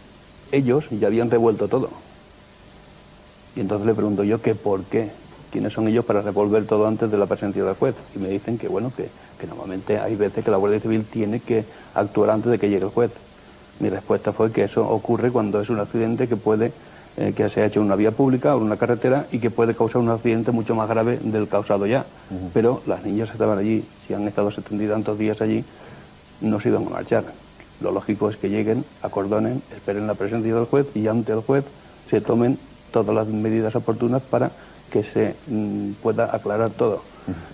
ellos 0.51 0.85
ya 0.91 1.07
habían 1.07 1.31
revuelto 1.31 1.69
todo. 1.69 1.89
Y 3.55 3.61
entonces 3.61 3.87
le 3.87 3.93
pregunto 3.93 4.23
yo 4.23 4.41
que 4.41 4.55
por 4.55 4.83
qué, 4.83 5.09
quiénes 5.51 5.73
son 5.73 5.87
ellos 5.87 6.03
para 6.03 6.21
revolver 6.21 6.65
todo 6.65 6.85
antes 6.85 7.09
de 7.09 7.17
la 7.17 7.27
presencia 7.27 7.63
del 7.63 7.75
juez. 7.75 7.95
Y 8.13 8.19
me 8.19 8.27
dicen 8.27 8.57
que 8.57 8.67
bueno, 8.67 8.91
que 8.95 9.07
normalmente 9.47 9.99
hay 9.99 10.15
veces 10.15 10.43
que 10.43 10.51
la 10.51 10.57
Guardia 10.57 10.81
Civil 10.81 11.05
tiene 11.05 11.39
que 11.39 11.63
actuar 11.95 12.29
antes 12.29 12.51
de 12.51 12.59
que 12.59 12.69
llegue 12.69 12.85
el 12.85 12.91
juez. 12.91 13.11
Mi 13.79 13.89
respuesta 13.89 14.31
fue 14.31 14.51
que 14.51 14.63
eso 14.63 14.87
ocurre 14.87 15.31
cuando 15.31 15.61
es 15.61 15.69
un 15.69 15.79
accidente 15.79 16.27
que 16.27 16.35
puede 16.35 16.71
eh, 17.15 17.31
que 17.35 17.47
se 17.47 17.61
ha 17.61 17.67
hecho 17.67 17.79
en 17.79 17.85
una 17.85 17.95
vía 17.95 18.09
pública 18.09 18.55
o 18.55 18.57
en 18.57 18.63
una 18.63 18.77
carretera 18.77 19.27
y 19.31 19.37
que 19.37 19.51
puede 19.51 19.75
causar 19.75 20.01
un 20.01 20.09
accidente 20.09 20.51
mucho 20.51 20.73
más 20.73 20.89
grave 20.89 21.19
del 21.21 21.47
causado 21.47 21.85
ya. 21.85 22.05
Pero 22.53 22.81
las 22.87 23.03
niñas 23.03 23.29
estaban 23.29 23.59
allí, 23.59 23.85
si 24.07 24.15
han 24.15 24.27
estado 24.27 24.49
70 24.49 24.91
tantos 24.91 25.19
días 25.19 25.39
allí, 25.41 25.63
no 26.41 26.59
se 26.59 26.69
iban 26.69 26.87
a 26.87 26.89
marchar. 26.89 27.23
Lo 27.81 27.91
lógico 27.91 28.29
es 28.29 28.37
que 28.37 28.49
lleguen, 28.49 28.83
acordonen, 29.03 29.61
esperen 29.75 30.07
la 30.07 30.15
presencia 30.15 30.55
del 30.55 30.65
juez 30.65 30.87
y 30.95 31.07
ante 31.07 31.33
el 31.33 31.41
juez 31.41 31.65
se 32.09 32.19
tomen 32.19 32.57
todas 32.91 33.13
las 33.13 33.27
medidas 33.27 33.75
oportunas 33.75 34.23
para 34.23 34.49
que 34.89 35.03
se 35.03 35.35
mm, 35.47 35.91
pueda 36.01 36.35
aclarar 36.35 36.71
todo. 36.71 37.03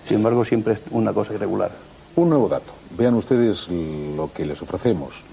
Sin 0.08 0.16
embargo, 0.18 0.44
siempre 0.46 0.74
es 0.74 0.80
una 0.90 1.12
cosa 1.12 1.34
irregular. 1.34 1.70
Un 2.16 2.30
nuevo 2.30 2.48
dato. 2.48 2.72
Vean 2.96 3.14
ustedes 3.14 3.68
lo 3.68 4.30
que 4.32 4.46
les 4.46 4.60
ofrecemos 4.62 5.29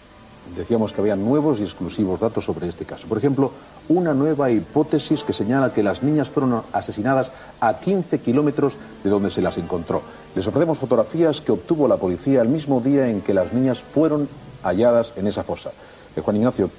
decíamos 0.56 0.94
que 0.94 1.02
había 1.02 1.16
nuevos 1.16 1.60
y 1.60 1.64
exclusivos 1.64 2.20
datos 2.20 2.46
sobre 2.46 2.68
este 2.68 2.86
caso. 2.86 3.08
Por 3.08 3.18
ejemplo, 3.18 3.52
una 3.90 4.14
nueva 4.14 4.52
hipótesis 4.52 5.24
que 5.24 5.34
señala 5.34 5.74
que 5.74 5.84
las 5.84 6.04
niñas 6.04 6.30
fueron 6.30 6.62
asesinadas 6.74 7.32
a 7.60 7.80
15 7.80 8.20
kilómetros 8.20 8.74
de 9.04 9.10
donde 9.10 9.32
se 9.32 9.42
las 9.42 9.58
encontró. 9.58 10.02
Les 10.36 10.48
ofrecemos 10.48 10.78
fotografías 10.78 11.42
que 11.42 11.52
obtuvo 11.52 11.88
la 11.88 11.98
policía 11.98 12.42
el 12.42 12.50
mismo 12.50 12.82
día 12.82 13.10
en 13.10 13.22
que 13.22 13.34
las 13.34 13.54
niñas 13.54 13.80
fueron 13.80 14.28
halladas 14.64 15.14
en 15.16 15.28
esa 15.28 15.44
fosa. 15.44 15.72
Eh, 16.16 16.22
Juan 16.22 16.38
Ignacio, 16.38 16.70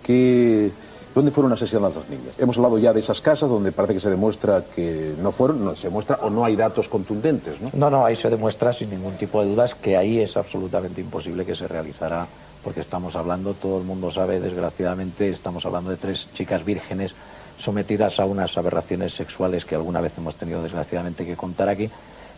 ¿dónde 1.14 1.30
fueron 1.30 1.52
asesinadas 1.52 1.96
las 1.96 2.08
niñas? 2.08 2.34
Hemos 2.38 2.56
hablado 2.56 2.78
ya 2.78 2.92
de 2.92 3.00
esas 3.00 3.20
casas 3.20 3.48
donde 3.48 3.72
parece 3.72 3.94
que 3.94 4.00
se 4.00 4.10
demuestra 4.10 4.64
que 4.74 5.14
no 5.22 5.32
fueron, 5.32 5.64
no, 5.64 5.74
se 5.74 5.88
muestra 5.88 6.18
o 6.22 6.30
no 6.30 6.44
hay 6.44 6.56
datos 6.56 6.88
contundentes, 6.88 7.60
¿no? 7.60 7.70
No, 7.72 7.90
no, 7.90 8.04
ahí 8.04 8.16
se 8.16 8.28
demuestra 8.30 8.72
sin 8.72 8.90
ningún 8.90 9.14
tipo 9.14 9.42
de 9.42 9.48
dudas 9.48 9.74
que 9.74 9.96
ahí 9.96 10.20
es 10.20 10.36
absolutamente 10.36 11.00
imposible 11.00 11.44
que 11.44 11.56
se 11.56 11.66
realizara 11.66 12.26
porque 12.68 12.80
estamos 12.80 13.16
hablando, 13.16 13.54
todo 13.54 13.78
el 13.78 13.84
mundo 13.84 14.10
sabe, 14.10 14.40
desgraciadamente, 14.40 15.30
estamos 15.30 15.64
hablando 15.64 15.88
de 15.88 15.96
tres 15.96 16.28
chicas 16.34 16.66
vírgenes 16.66 17.14
sometidas 17.56 18.20
a 18.20 18.26
unas 18.26 18.58
aberraciones 18.58 19.14
sexuales 19.14 19.64
que 19.64 19.74
alguna 19.74 20.02
vez 20.02 20.12
hemos 20.18 20.36
tenido 20.36 20.62
desgraciadamente 20.62 21.24
que 21.24 21.34
contar 21.34 21.70
aquí, 21.70 21.88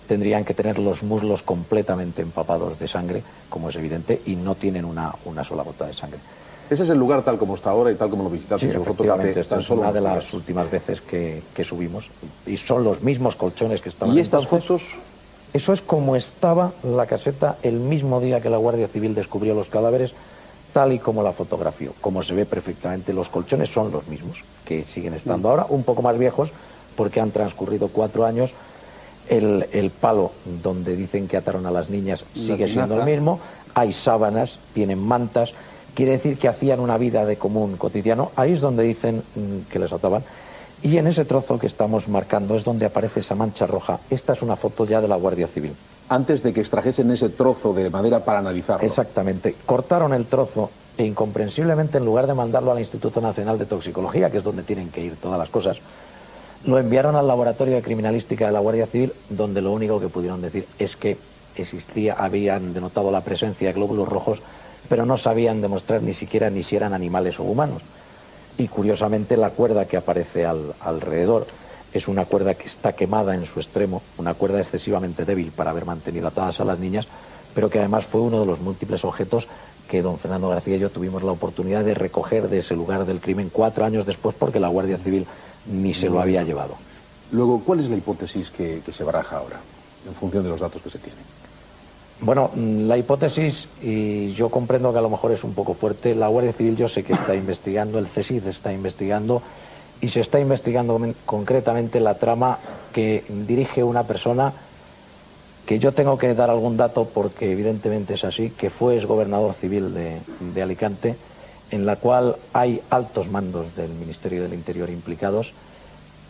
tendrían 0.06 0.44
que 0.44 0.54
tener 0.54 0.78
los 0.78 1.02
muslos 1.02 1.42
completamente 1.42 2.22
empapados 2.22 2.78
de 2.78 2.86
sangre, 2.86 3.24
como 3.48 3.70
es 3.70 3.74
evidente, 3.74 4.22
y 4.24 4.36
no 4.36 4.54
tienen 4.54 4.84
una, 4.84 5.12
una 5.24 5.42
sola 5.42 5.64
gota 5.64 5.88
de 5.88 5.94
sangre. 5.94 6.20
Ese 6.70 6.84
es 6.84 6.90
el 6.90 6.98
lugar 6.98 7.24
tal 7.24 7.36
como 7.36 7.56
está 7.56 7.70
ahora 7.70 7.90
y 7.90 7.96
tal 7.96 8.08
como 8.08 8.22
lo 8.22 8.30
visitaste 8.30 8.70
Sí, 8.70 8.76
efectivamente, 8.76 9.40
esta 9.40 9.58
es 9.58 9.66
solo 9.66 9.80
una 9.80 9.92
de 9.92 10.00
las 10.00 10.20
días. 10.20 10.34
últimas 10.34 10.70
veces 10.70 11.00
que, 11.00 11.42
que 11.52 11.64
subimos 11.64 12.08
y 12.46 12.56
son 12.56 12.84
los 12.84 13.02
mismos 13.02 13.34
colchones 13.34 13.80
que 13.80 13.88
estaban 13.88 14.16
¿Y 14.16 14.20
estas 14.20 14.44
entonces. 14.44 14.68
fotos? 14.68 14.82
Eso 15.52 15.72
es 15.72 15.80
como 15.80 16.14
estaba 16.16 16.72
la 16.84 17.06
caseta 17.06 17.56
el 17.62 17.74
mismo 17.74 18.20
día 18.20 18.40
que 18.40 18.50
la 18.50 18.56
Guardia 18.56 18.88
Civil 18.88 19.14
descubrió 19.14 19.54
los 19.54 19.68
cadáveres, 19.68 20.12
tal 20.72 20.92
y 20.92 20.98
como 21.00 21.22
la 21.22 21.32
fotografió. 21.32 21.92
Como 22.00 22.22
se 22.22 22.34
ve 22.34 22.46
perfectamente, 22.46 23.12
los 23.12 23.28
colchones 23.28 23.68
son 23.68 23.90
los 23.90 24.06
mismos, 24.06 24.44
que 24.64 24.84
siguen 24.84 25.14
estando 25.14 25.48
Mm. 25.48 25.50
ahora, 25.50 25.66
un 25.68 25.82
poco 25.82 26.02
más 26.02 26.16
viejos, 26.16 26.50
porque 26.96 27.20
han 27.20 27.32
transcurrido 27.32 27.88
cuatro 27.88 28.24
años. 28.24 28.52
El, 29.28 29.66
el 29.72 29.90
palo 29.90 30.32
donde 30.62 30.96
dicen 30.96 31.28
que 31.28 31.36
ataron 31.36 31.64
a 31.66 31.70
las 31.70 31.88
niñas 31.88 32.24
sigue 32.34 32.68
siendo 32.68 32.96
el 32.98 33.04
mismo. 33.04 33.38
Hay 33.74 33.92
sábanas, 33.92 34.58
tienen 34.74 34.98
mantas. 35.00 35.52
Quiere 35.94 36.12
decir 36.12 36.36
que 36.36 36.48
hacían 36.48 36.80
una 36.80 36.98
vida 36.98 37.24
de 37.24 37.36
común 37.36 37.76
cotidiano. 37.76 38.32
Ahí 38.34 38.52
es 38.54 38.60
donde 38.60 38.82
dicen 38.82 39.22
mm, 39.36 39.70
que 39.70 39.78
les 39.78 39.92
ataban. 39.92 40.24
Y 40.82 40.96
en 40.96 41.06
ese 41.06 41.24
trozo 41.24 41.58
que 41.58 41.66
estamos 41.66 42.08
marcando 42.08 42.56
es 42.56 42.64
donde 42.64 42.86
aparece 42.86 43.20
esa 43.20 43.34
mancha 43.34 43.66
roja. 43.66 44.00
Esta 44.08 44.32
es 44.32 44.42
una 44.42 44.56
foto 44.56 44.86
ya 44.86 45.00
de 45.00 45.08
la 45.08 45.16
Guardia 45.16 45.46
Civil. 45.46 45.72
Antes 46.08 46.42
de 46.42 46.52
que 46.52 46.60
extrajesen 46.60 47.10
ese 47.10 47.28
trozo 47.28 47.72
de 47.72 47.90
madera 47.90 48.24
para 48.24 48.38
analizarlo. 48.38 48.86
Exactamente. 48.86 49.54
Cortaron 49.66 50.14
el 50.14 50.26
trozo 50.26 50.70
e 50.96 51.04
incomprensiblemente 51.04 51.98
en 51.98 52.04
lugar 52.04 52.26
de 52.26 52.34
mandarlo 52.34 52.72
al 52.72 52.78
Instituto 52.78 53.20
Nacional 53.20 53.58
de 53.58 53.66
Toxicología, 53.66 54.30
que 54.30 54.38
es 54.38 54.44
donde 54.44 54.62
tienen 54.62 54.90
que 54.90 55.02
ir 55.02 55.16
todas 55.16 55.38
las 55.38 55.48
cosas, 55.48 55.80
lo 56.64 56.78
enviaron 56.78 57.16
al 57.16 57.26
laboratorio 57.26 57.76
de 57.76 57.82
criminalística 57.82 58.46
de 58.46 58.52
la 58.52 58.60
Guardia 58.60 58.86
Civil, 58.86 59.12
donde 59.28 59.62
lo 59.62 59.72
único 59.72 60.00
que 60.00 60.08
pudieron 60.08 60.42
decir 60.42 60.66
es 60.78 60.96
que 60.96 61.16
existía, 61.56 62.14
habían 62.14 62.74
denotado 62.74 63.10
la 63.10 63.22
presencia 63.22 63.68
de 63.68 63.74
glóbulos 63.74 64.08
rojos, 64.08 64.40
pero 64.88 65.06
no 65.06 65.16
sabían 65.16 65.60
demostrar 65.60 66.02
ni 66.02 66.14
siquiera 66.14 66.50
ni 66.50 66.62
si 66.62 66.76
eran 66.76 66.92
animales 66.92 67.38
o 67.38 67.44
humanos. 67.44 67.82
Y 68.60 68.68
curiosamente 68.68 69.38
la 69.38 69.48
cuerda 69.50 69.86
que 69.86 69.96
aparece 69.96 70.44
al- 70.44 70.74
alrededor 70.80 71.46
es 71.94 72.08
una 72.08 72.26
cuerda 72.26 72.52
que 72.54 72.66
está 72.66 72.92
quemada 72.92 73.34
en 73.34 73.46
su 73.46 73.58
extremo, 73.58 74.02
una 74.18 74.34
cuerda 74.34 74.60
excesivamente 74.60 75.24
débil 75.24 75.50
para 75.50 75.70
haber 75.70 75.86
mantenido 75.86 76.28
atadas 76.28 76.60
a 76.60 76.66
las 76.66 76.78
niñas, 76.78 77.06
pero 77.54 77.70
que 77.70 77.78
además 77.78 78.04
fue 78.04 78.20
uno 78.20 78.38
de 78.38 78.44
los 78.44 78.60
múltiples 78.60 79.02
objetos 79.06 79.48
que 79.88 80.02
don 80.02 80.18
Fernando 80.18 80.50
García 80.50 80.76
y 80.76 80.78
yo 80.78 80.90
tuvimos 80.90 81.22
la 81.22 81.32
oportunidad 81.32 81.82
de 81.84 81.94
recoger 81.94 82.50
de 82.50 82.58
ese 82.58 82.76
lugar 82.76 83.06
del 83.06 83.18
crimen 83.20 83.48
cuatro 83.50 83.82
años 83.86 84.04
después 84.04 84.36
porque 84.38 84.60
la 84.60 84.68
Guardia 84.68 84.98
Civil 84.98 85.26
ni 85.64 85.94
se 85.94 86.10
lo 86.10 86.20
había 86.20 86.42
llevado. 86.42 86.74
Luego, 87.32 87.60
¿cuál 87.64 87.80
es 87.80 87.88
la 87.88 87.96
hipótesis 87.96 88.50
que, 88.50 88.82
que 88.84 88.92
se 88.92 89.04
baraja 89.04 89.38
ahora, 89.38 89.58
en 90.06 90.14
función 90.14 90.44
de 90.44 90.50
los 90.50 90.60
datos 90.60 90.82
que 90.82 90.90
se 90.90 90.98
tienen? 90.98 91.24
Bueno, 92.20 92.50
mm, 92.54 92.80
la 92.86 92.98
hipótesis, 92.98 93.68
y 93.80 94.32
yo 94.32 94.50
comprendo 94.50 94.92
que 94.92 94.98
a 94.98 95.02
lo 95.02 95.08
mejor 95.10 95.32
es 95.32 95.42
un 95.42 95.54
poco 95.54 95.72
fuerte, 95.74 96.14
la 96.14 96.28
Guardia 96.28 96.52
Civil 96.52 96.76
yo 96.76 96.86
sé 96.88 97.02
que 97.02 97.14
está 97.14 97.34
investigando, 97.34 97.98
el 97.98 98.06
CSIC 98.06 98.46
está 98.46 98.72
investigando, 98.72 99.42
y 100.00 100.08
se 100.08 100.20
está 100.20 100.38
investigando 100.38 100.98
men- 100.98 101.16
concretamente 101.24 101.98
la 102.00 102.18
trama 102.18 102.58
que 102.92 103.24
dirige 103.28 103.82
una 103.84 104.06
persona 104.06 104.52
que 105.66 105.78
yo 105.78 105.92
tengo 105.92 106.18
que 106.18 106.34
dar 106.34 106.50
algún 106.50 106.76
dato 106.76 107.10
porque 107.10 107.52
evidentemente 107.52 108.14
es 108.14 108.24
así, 108.24 108.50
que 108.50 108.70
fue 108.70 108.96
exgobernador 108.96 109.52
civil 109.54 109.94
de, 109.94 110.20
de 110.40 110.62
Alicante, 110.62 111.16
en 111.70 111.86
la 111.86 111.96
cual 111.96 112.36
hay 112.52 112.82
altos 112.90 113.28
mandos 113.28 113.74
del 113.76 113.90
Ministerio 113.94 114.42
del 114.42 114.54
Interior 114.54 114.90
implicados 114.90 115.54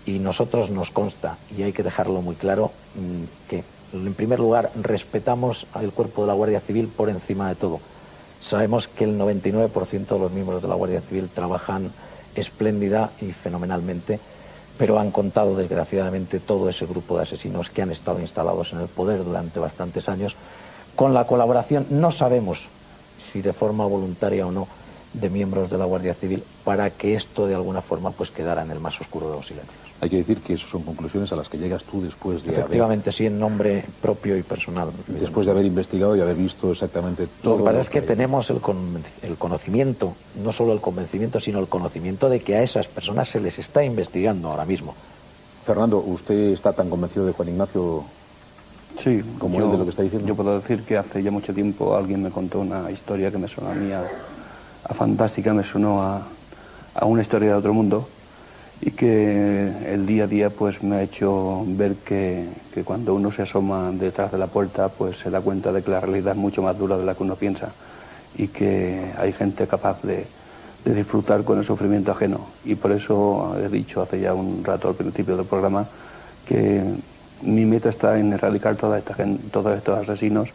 y 0.05 0.18
nosotros 0.18 0.70
nos 0.70 0.91
consta, 0.91 1.38
y 1.49 1.62
hay 1.62 1.72
que 1.72 1.82
dejarlo 1.82 2.20
muy 2.22 2.36
claro, 2.36 2.72
mm, 2.95 3.24
que 3.49 3.64
en 3.93 4.14
primer 4.14 4.38
lugar 4.38 4.70
respetamos 4.80 5.66
al 5.74 5.91
cuerpo 5.93 6.22
de 6.22 6.28
la 6.28 6.34
Guardia 6.34 6.61
Civil 6.61 6.88
por 6.88 7.09
encima 7.09 7.49
de 7.49 7.55
todo. 7.55 7.80
Sabemos 8.41 8.88
que 8.88 9.05
el 9.05 9.18
99% 9.18 10.07
de 10.07 10.18
los 10.18 10.32
miembros 10.32 10.62
de 10.62 10.68
la 10.68 10.74
Guardia 10.74 11.01
Civil 11.01 11.28
trabajan 11.28 11.91
espléndida 12.34 13.11
y 13.20 13.32
fenomenalmente, 13.32 14.18
pero 14.78 14.99
han 14.99 15.11
contado 15.11 15.57
desgraciadamente 15.57 16.41
todo 16.41 16.68
ese 16.68 16.86
grupo 16.86 17.16
de 17.16 17.24
asesinos 17.24 17.68
que 17.68 17.82
han 17.82 17.91
estado 17.91 18.20
instalados 18.20 18.72
en 18.72 18.80
el 18.80 18.88
poder 18.88 19.24
durante 19.24 19.61
bastantes 19.61 20.09
años, 20.09 20.36
con 20.97 21.12
la 21.12 21.26
colaboración, 21.26 21.86
no 21.91 22.12
sabemos 22.12 22.68
si 23.32 23.43
de 23.43 23.53
forma 23.53 23.86
voluntaria 23.86 24.47
o 24.47 24.53
no, 24.53 24.68
de 25.12 25.28
miembros 25.28 25.70
de 25.70 25.78
la 25.78 25.84
Guardia 25.84 26.14
Civil, 26.14 26.43
para 26.64 26.91
que 26.91 27.14
esto 27.14 27.47
de 27.47 27.55
alguna 27.55 27.82
forma 27.82 28.11
pues 28.11 28.30
quedara 28.30 28.62
en 28.62 28.70
el 28.70 28.80
más 28.80 29.01
oscuro 29.01 29.28
de 29.30 29.36
los 29.36 29.47
silencios. 29.47 29.80
Hay 30.03 30.09
que 30.09 30.17
decir 30.17 30.41
que 30.41 30.55
esas 30.55 30.71
son 30.71 30.83
conclusiones 30.83 31.31
a 31.33 31.37
las 31.37 31.49
que 31.51 31.59
llegas 31.59 31.85
tú 31.85 32.01
después 32.01 32.43
de, 32.43 32.53
haber, 32.53 32.61
Efectivamente, 32.63 33.13
sí, 33.13 33.27
en 33.27 33.39
nombre 33.39 33.85
propio 34.01 34.37
y 34.39 34.43
personal. 34.43 34.93
después 35.09 35.47
de 35.47 35.53
haber 35.53 35.67
investigado 35.67 36.17
y 36.17 36.21
haber 36.23 36.37
visto 36.37 36.71
exactamente 36.71 37.27
todo. 37.27 37.59
Lo 37.59 37.65
que 37.65 37.65
pasa 37.65 37.81
es 37.81 37.91
que 37.91 38.01
tenemos 38.01 38.49
el, 38.49 38.63
conven- 38.63 39.05
el 39.21 39.37
conocimiento, 39.37 40.17
no 40.35 40.53
solo 40.53 40.73
el 40.73 40.81
convencimiento, 40.81 41.39
sino 41.39 41.59
el 41.59 41.69
conocimiento 41.69 42.31
de 42.31 42.41
que 42.41 42.57
a 42.57 42.63
esas 42.63 42.89
personas 42.89 43.29
se 43.29 43.41
les 43.41 43.59
está 43.59 43.85
investigando 43.85 44.49
ahora 44.49 44.65
mismo. 44.65 44.95
Fernando, 45.61 45.99
¿usted 45.99 46.53
está 46.53 46.73
tan 46.73 46.89
convencido 46.89 47.27
de 47.27 47.33
Juan 47.33 47.49
Ignacio 47.49 48.07
Sí, 48.97 49.23
como 49.39 49.59
yo- 49.59 49.67
él 49.67 49.71
de 49.73 49.79
lo 49.79 49.85
que 49.85 49.91
está 49.91 50.03
diciendo? 50.03 50.27
Yo 50.27 50.35
puedo 50.35 50.59
decir 50.59 50.85
que 50.85 50.97
hace 50.97 51.23
ya 51.23 51.31
mucho 51.31 51.53
tiempo 51.53 51.95
alguien 51.95 52.23
me 52.23 52.31
contó 52.31 52.61
una 52.61 52.91
historia 52.91 53.31
que 53.31 53.37
me 53.39 53.49
sonó 53.49 53.69
a 53.71 53.75
mí 53.75 53.93
a, 53.93 54.03
a 54.83 54.95
fantástica, 54.95 55.53
me 55.53 55.63
sonó 55.63 56.03
a, 56.03 56.27
a 56.95 57.05
una 57.05 57.21
historia 57.21 57.51
de 57.51 57.55
otro 57.57 57.75
mundo 57.75 58.09
y 58.83 58.93
que 58.93 59.93
el 59.93 60.07
día 60.07 60.24
a 60.24 60.26
día 60.26 60.51
pues 60.51 60.83
me 60.83 60.97
ha 60.97 61.03
hecho 61.03 61.64
ver 61.66 61.97
que, 61.97 62.49
que 62.72 62.83
cuando 62.83 63.14
uno 63.14 63.31
se 63.31 63.43
asoma 63.43 63.91
detrás 63.93 64.33
de 64.33 64.39
la 64.39 64.47
puerta 64.47 64.89
pues 64.89 65.18
se 65.18 65.31
da 65.31 65.41
cuenta 65.41 65.70
de 65.72 65.83
que 65.83 65.91
la 65.91 66.01
realidad 66.01 66.33
es 66.33 66.39
mucho 66.39 66.62
más 66.62 66.78
dura 66.78 66.97
de 66.97 67.05
la 67.05 67.14
que 67.14 67.22
uno 67.22 67.37
piensa 67.37 67.74
y 68.35 68.49
que 68.49 69.12
hay 69.18 69.33
gente 69.33 69.66
capaz 69.66 70.03
de, 70.03 70.28
de 70.85 70.95
disfrutar 70.95 71.45
con 71.45 71.59
el 71.59 71.64
sufrimiento 71.64 72.12
ajeno. 72.12 72.47
Y 72.64 72.74
por 72.76 72.93
eso 72.93 73.55
he 73.59 73.68
dicho 73.68 74.01
hace 74.01 74.20
ya 74.20 74.33
un 74.35 74.64
rato 74.64 74.89
al 74.89 74.95
principio 74.95 75.37
del 75.37 75.47
programa 75.47 75.87
que 76.47 76.83
mi 77.43 77.66
meta 77.66 77.89
está 77.91 78.18
en 78.18 78.33
erradicar 78.33 78.76
toda 78.76 78.99
esta 78.99 79.14
gen- 79.14 79.51
todos 79.51 79.76
estos 79.76 79.99
asesinos 79.99 80.51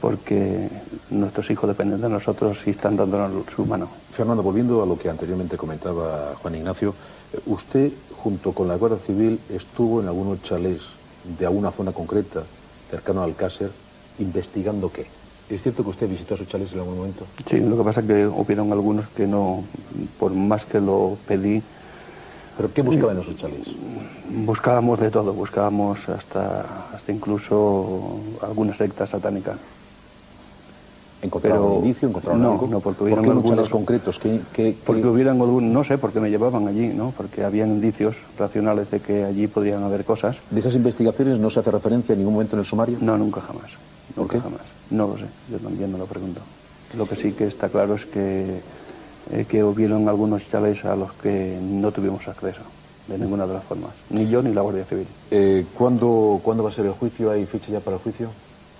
porque 0.00 0.68
nuestros 1.10 1.50
hijos 1.50 1.68
dependen 1.68 2.00
de 2.00 2.08
nosotros 2.08 2.62
y 2.66 2.70
están 2.70 2.96
dándonos 2.96 3.46
su 3.54 3.64
mano. 3.64 3.88
Fernando, 4.10 4.42
volviendo 4.42 4.82
a 4.82 4.86
lo 4.86 4.98
que 4.98 5.08
anteriormente 5.08 5.56
comentaba 5.56 6.34
Juan 6.36 6.54
Ignacio, 6.54 6.94
usted, 7.44 7.92
junto 8.22 8.52
con 8.52 8.68
la 8.68 8.76
Guardia 8.76 8.98
Civil, 8.98 9.40
estuvo 9.48 10.00
en 10.00 10.08
algunos 10.08 10.40
chalés 10.42 10.80
de 11.24 11.46
alguna 11.46 11.70
zona 11.70 11.92
concreta, 11.92 12.44
cercano 12.90 13.22
al 13.22 13.30
Alcácer, 13.30 13.72
investigando 14.18 14.90
qué. 14.90 15.10
¿Es 15.48 15.62
cierto 15.62 15.84
que 15.84 15.90
usted 15.90 16.08
visitó 16.08 16.34
esos 16.34 16.48
chalés 16.48 16.72
en 16.72 16.80
algún 16.80 16.96
momento? 16.96 17.26
Sí, 17.46 17.60
lo 17.60 17.76
que 17.76 17.84
pasa 17.84 18.00
es 18.00 18.06
que 18.06 18.26
hubieron 18.26 18.72
algunos 18.72 19.08
que 19.10 19.26
no, 19.26 19.64
por 20.18 20.32
más 20.32 20.64
que 20.64 20.80
lo 20.80 21.18
pedí, 21.26 21.62
¿Pero 22.56 22.72
qué 22.72 22.82
buscaba 22.82 23.12
en 23.12 23.18
esos 23.20 23.36
chalés? 23.36 23.68
buscábamos 24.30 24.98
de 24.98 25.10
todo, 25.10 25.32
buscábamos 25.34 26.08
hasta, 26.08 26.88
hasta 26.92 27.12
incluso 27.12 28.22
algunas 28.42 28.78
sectas 28.78 29.10
satánicas. 29.10 29.58
¿Encontraron 31.22 31.64
un 31.64 31.74
indicio? 31.76 32.08
¿Encontraron 32.08 32.42
no, 32.42 32.52
algo? 32.52 32.66
no, 32.68 32.80
porque 32.80 32.98
¿Por 32.98 33.06
hubieron 33.06 33.24
qué 33.24 33.30
unos 33.30 33.44
algunos- 33.44 33.68
concretos? 33.70 34.18
¿Qué, 34.18 34.40
qué- 34.52 34.74
qué- 34.74 34.78
Porque 34.84 35.06
hubieran 35.06 35.40
algún, 35.40 35.72
no 35.72 35.82
sé 35.82 35.96
por 35.98 36.12
qué 36.12 36.20
me 36.20 36.30
llevaban 36.30 36.68
allí, 36.68 36.88
¿no? 36.88 37.12
Porque 37.16 37.42
habían 37.44 37.70
indicios 37.70 38.16
racionales 38.38 38.90
de 38.90 39.00
que 39.00 39.24
allí 39.24 39.46
podían 39.46 39.82
haber 39.82 40.04
cosas. 40.04 40.36
¿De 40.50 40.60
esas 40.60 40.74
investigaciones 40.74 41.38
no 41.38 41.48
se 41.50 41.60
hace 41.60 41.70
referencia 41.70 42.12
en 42.12 42.18
ningún 42.18 42.34
momento 42.34 42.54
en 42.56 42.60
el 42.60 42.66
sumario? 42.66 42.98
No, 43.00 43.16
nunca 43.16 43.40
jamás. 43.40 43.72
¿Por 44.14 44.24
Nunca 44.24 44.36
qué? 44.36 44.40
jamás. 44.42 44.60
No 44.90 45.06
lo 45.08 45.16
sé, 45.18 45.24
yo 45.50 45.58
también 45.58 45.90
me 45.90 45.98
lo 45.98 46.06
pregunto. 46.06 46.40
Lo 46.96 47.06
que 47.08 47.16
sí 47.16 47.32
que 47.32 47.46
está 47.46 47.68
claro 47.70 47.94
es 47.94 48.04
que, 48.06 48.60
eh, 49.32 49.46
que 49.48 49.64
hubieron 49.64 50.08
algunos 50.08 50.48
chalés 50.48 50.84
a 50.84 50.94
los 50.96 51.12
que 51.14 51.58
no 51.60 51.90
tuvimos 51.92 52.28
acceso, 52.28 52.62
de 53.08 53.18
ninguna 53.18 53.46
de 53.46 53.54
las 53.54 53.64
formas. 53.64 53.90
Ni 54.10 54.28
yo 54.28 54.42
ni 54.42 54.52
la 54.52 54.60
Guardia 54.62 54.84
Civil. 54.84 55.06
Eh, 55.30 55.66
¿cuándo, 55.76 56.40
¿Cuándo 56.44 56.62
va 56.62 56.68
a 56.70 56.72
ser 56.72 56.86
el 56.86 56.92
juicio? 56.92 57.30
¿Hay 57.30 57.44
fecha 57.46 57.72
ya 57.72 57.80
para 57.80 57.96
el 57.96 58.02
juicio? 58.02 58.28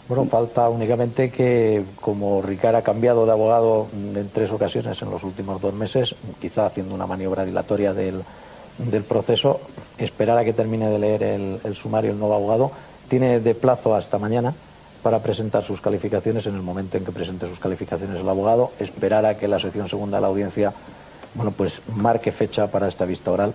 Bueno, 0.08 0.24
falta 0.26 0.68
únicamente 0.68 1.30
que, 1.30 1.84
como 2.00 2.40
Ricard 2.40 2.76
ha 2.76 2.82
cambiado 2.82 3.26
de 3.26 3.32
abogado 3.32 3.88
en 3.92 4.28
tres 4.32 4.52
ocasiones 4.52 5.02
en 5.02 5.10
los 5.10 5.24
últimos 5.24 5.60
dos 5.60 5.74
meses, 5.74 6.14
quizá 6.40 6.66
haciendo 6.66 6.94
una 6.94 7.08
maniobra 7.08 7.44
dilatoria 7.44 7.92
del, 7.92 8.22
del 8.78 9.02
proceso, 9.02 9.60
esperar 9.98 10.38
a 10.38 10.44
que 10.44 10.52
termine 10.52 10.88
de 10.88 10.98
leer 11.00 11.22
el, 11.24 11.58
el 11.64 11.74
sumario 11.74 12.12
el 12.12 12.20
nuevo 12.20 12.34
abogado. 12.34 12.70
Tiene 13.08 13.40
de 13.40 13.54
plazo 13.56 13.96
hasta 13.96 14.18
mañana 14.18 14.54
para 15.02 15.18
presentar 15.18 15.64
sus 15.64 15.80
calificaciones. 15.80 16.46
En 16.46 16.54
el 16.54 16.62
momento 16.62 16.96
en 16.96 17.04
que 17.04 17.10
presente 17.10 17.48
sus 17.48 17.58
calificaciones 17.58 18.20
el 18.20 18.28
abogado, 18.28 18.70
esperar 18.78 19.26
a 19.26 19.36
que 19.36 19.48
la 19.48 19.58
sección 19.58 19.88
segunda 19.88 20.18
de 20.18 20.22
la 20.22 20.28
audiencia 20.28 20.72
bueno, 21.34 21.50
pues 21.50 21.82
marque 21.94 22.30
fecha 22.30 22.68
para 22.68 22.86
esta 22.86 23.04
vista 23.04 23.32
oral. 23.32 23.52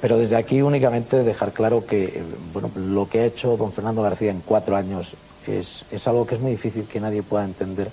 Pero 0.00 0.16
desde 0.16 0.36
aquí 0.36 0.62
únicamente 0.62 1.24
dejar 1.24 1.52
claro 1.52 1.84
que 1.84 2.04
eh, 2.04 2.22
bueno, 2.52 2.70
lo 2.76 3.08
que 3.08 3.20
ha 3.20 3.24
hecho 3.24 3.56
don 3.56 3.72
Fernando 3.72 4.02
García 4.02 4.30
en 4.30 4.42
cuatro 4.46 4.76
años 4.76 5.14
es, 5.48 5.84
es 5.90 6.06
algo 6.06 6.26
que 6.26 6.34
es 6.34 6.40
muy 6.40 6.52
difícil 6.52 6.84
que 6.84 7.00
nadie 7.00 7.22
pueda 7.22 7.44
entender, 7.44 7.88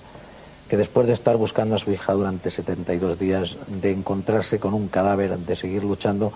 que 0.68 0.76
después 0.76 1.06
de 1.06 1.12
estar 1.12 1.36
buscando 1.36 1.76
a 1.76 1.78
su 1.78 1.90
hija 1.92 2.12
durante 2.12 2.50
72 2.50 3.18
días, 3.18 3.56
de 3.68 3.92
encontrarse 3.92 4.58
con 4.58 4.74
un 4.74 4.88
cadáver, 4.88 5.36
de 5.38 5.56
seguir 5.56 5.84
luchando, 5.84 6.32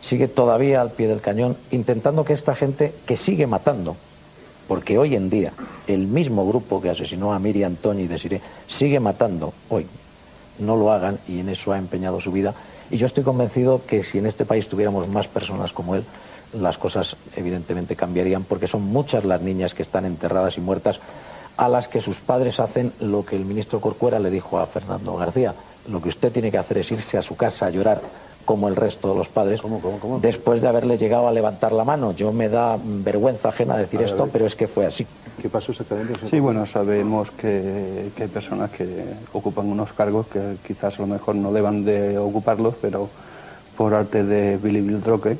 sigue 0.00 0.28
todavía 0.28 0.80
al 0.80 0.92
pie 0.92 1.08
del 1.08 1.20
cañón, 1.20 1.56
intentando 1.70 2.24
que 2.24 2.32
esta 2.32 2.54
gente 2.54 2.94
que 3.06 3.16
sigue 3.16 3.46
matando, 3.46 3.96
porque 4.68 4.98
hoy 4.98 5.14
en 5.16 5.30
día 5.30 5.52
el 5.86 6.06
mismo 6.06 6.46
grupo 6.46 6.80
que 6.80 6.90
asesinó 6.90 7.32
a 7.32 7.38
Miriam 7.38 7.76
Tony 7.76 8.02
y 8.02 8.06
Desiree 8.06 8.40
sigue 8.66 9.00
matando 9.00 9.52
hoy 9.68 9.86
no 10.58 10.76
lo 10.76 10.92
hagan 10.92 11.18
y 11.28 11.40
en 11.40 11.48
eso 11.48 11.72
ha 11.72 11.78
empeñado 11.78 12.20
su 12.20 12.32
vida. 12.32 12.54
Y 12.90 12.96
yo 12.96 13.06
estoy 13.06 13.24
convencido 13.24 13.82
que 13.86 14.02
si 14.02 14.18
en 14.18 14.26
este 14.26 14.44
país 14.44 14.68
tuviéramos 14.68 15.08
más 15.08 15.26
personas 15.26 15.72
como 15.72 15.94
él, 15.94 16.04
las 16.54 16.78
cosas 16.78 17.16
evidentemente 17.36 17.96
cambiarían 17.96 18.44
porque 18.44 18.66
son 18.66 18.82
muchas 18.82 19.24
las 19.24 19.42
niñas 19.42 19.74
que 19.74 19.82
están 19.82 20.04
enterradas 20.04 20.56
y 20.56 20.60
muertas 20.60 21.00
a 21.56 21.68
las 21.68 21.88
que 21.88 22.00
sus 22.00 22.18
padres 22.18 22.60
hacen 22.60 22.92
lo 23.00 23.24
que 23.24 23.36
el 23.36 23.44
ministro 23.44 23.80
Corcuera 23.80 24.18
le 24.18 24.30
dijo 24.30 24.58
a 24.58 24.66
Fernando 24.66 25.16
García. 25.16 25.54
Lo 25.88 26.00
que 26.00 26.08
usted 26.08 26.32
tiene 26.32 26.50
que 26.50 26.58
hacer 26.58 26.78
es 26.78 26.90
irse 26.90 27.18
a 27.18 27.22
su 27.22 27.36
casa 27.36 27.66
a 27.66 27.70
llorar 27.70 28.00
como 28.44 28.68
el 28.68 28.76
resto 28.76 29.10
de 29.10 29.16
los 29.16 29.28
padres, 29.28 29.62
después 30.20 30.60
de 30.60 30.68
haberle 30.68 30.98
llegado 30.98 31.28
a 31.28 31.32
levantar 31.32 31.72
la 31.72 31.84
mano. 31.84 32.12
Yo 32.12 32.30
me 32.32 32.48
da 32.48 32.78
vergüenza 32.82 33.48
ajena 33.48 33.76
decir 33.76 34.02
esto, 34.02 34.28
pero 34.30 34.44
es 34.44 34.54
que 34.54 34.68
fue 34.68 34.84
así. 34.84 35.06
¿Qué 35.40 35.48
pasó 35.48 35.72
exactamente? 35.72 36.14
Sí, 36.28 36.40
bueno, 36.40 36.66
sabemos 36.66 37.30
que, 37.30 38.10
que, 38.14 38.24
hay 38.24 38.28
personas 38.28 38.70
que 38.70 39.02
ocupan 39.32 39.66
unos 39.66 39.92
cargos 39.92 40.26
que 40.26 40.56
quizás 40.66 40.98
a 40.98 41.02
lo 41.02 41.06
mejor 41.06 41.36
no 41.36 41.52
deban 41.52 41.84
de 41.84 42.18
ocuparlos, 42.18 42.74
pero 42.80 43.08
por 43.76 43.94
arte 43.94 44.24
de 44.24 44.58
Billy 44.58 44.82
Bildroque 44.82 45.38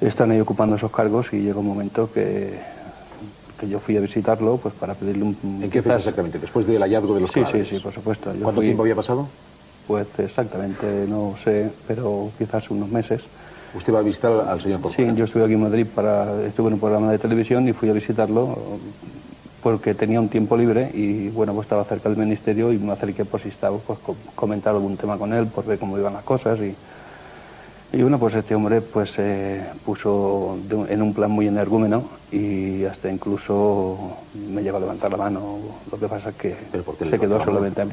están 0.00 0.30
ahí 0.30 0.40
ocupando 0.40 0.76
esos 0.76 0.90
cargos 0.90 1.32
y 1.32 1.40
llega 1.40 1.58
un 1.58 1.66
momento 1.66 2.10
que, 2.12 2.58
que 3.58 3.68
yo 3.68 3.78
fui 3.78 3.96
a 3.96 4.00
visitarlo 4.00 4.58
pues 4.58 4.74
para 4.74 4.94
pedirle 4.94 5.24
un... 5.24 5.60
¿En 5.62 5.70
qué 5.70 5.82
fecha 5.82 5.96
exactamente? 5.96 6.38
¿Después 6.38 6.66
del 6.66 6.82
hallazgo 6.82 7.14
de 7.14 7.20
los 7.22 7.30
Sí, 7.30 7.42
sí, 7.50 7.64
sí, 7.64 7.78
por 7.78 7.92
supuesto. 7.92 8.32
¿Cuánto 8.42 8.60
tiempo 8.60 8.82
había 8.82 8.94
pasado? 8.94 9.28
Pues 9.86 10.06
exactamente, 10.18 11.06
no 11.08 11.34
sé, 11.42 11.70
pero 11.86 12.30
quizás 12.38 12.70
unos 12.70 12.88
meses. 12.90 13.22
¿Usted 13.74 13.94
va 13.94 14.00
a 14.00 14.02
visitar 14.02 14.32
al 14.32 14.60
señor 14.60 14.80
Corcuera? 14.80 15.12
Sí, 15.12 15.16
yo 15.16 15.24
estuve 15.24 15.44
aquí 15.44 15.52
en 15.54 15.62
Madrid, 15.62 15.86
para, 15.86 16.44
estuve 16.44 16.68
en 16.68 16.74
un 16.74 16.80
programa 16.80 17.12
de 17.12 17.18
televisión 17.18 17.68
y 17.68 17.72
fui 17.72 17.88
a 17.88 17.92
visitarlo 17.92 18.58
porque 19.62 19.94
tenía 19.94 20.20
un 20.20 20.28
tiempo 20.28 20.56
libre 20.56 20.90
y 20.94 21.28
bueno, 21.28 21.52
pues 21.52 21.66
estaba 21.66 21.84
cerca 21.84 22.08
del 22.08 22.18
ministerio 22.18 22.72
y 22.72 22.78
me 22.78 22.92
acerqué 22.92 23.24
por 23.24 23.40
si 23.40 23.48
estaba, 23.48 23.76
pues 23.78 23.98
comentar 24.34 24.74
algún 24.74 24.96
tema 24.96 25.18
con 25.18 25.32
él, 25.32 25.46
por 25.46 25.64
ver 25.64 25.78
cómo 25.78 25.98
iban 25.98 26.14
las 26.14 26.24
cosas 26.24 26.58
y 26.60 26.74
y 27.92 28.02
bueno, 28.02 28.18
pues 28.18 28.34
este 28.34 28.54
hombre 28.54 28.80
pues 28.80 29.12
se 29.12 29.64
puso 29.84 30.58
en 30.88 31.02
un 31.02 31.14
plan 31.14 31.30
muy 31.30 31.46
energúmeno 31.46 32.04
y 32.32 32.84
hasta 32.84 33.10
incluso 33.10 33.98
me 34.50 34.62
llegó 34.62 34.76
a 34.76 34.80
levantar 34.80 35.10
la 35.12 35.16
mano. 35.16 35.58
Lo 35.90 35.98
que 35.98 36.08
pasa 36.08 36.30
es 36.30 36.36
que 36.36 36.56
se 37.08 37.18
quedó 37.18 37.42
solamente 37.42 37.82
en... 37.82 37.92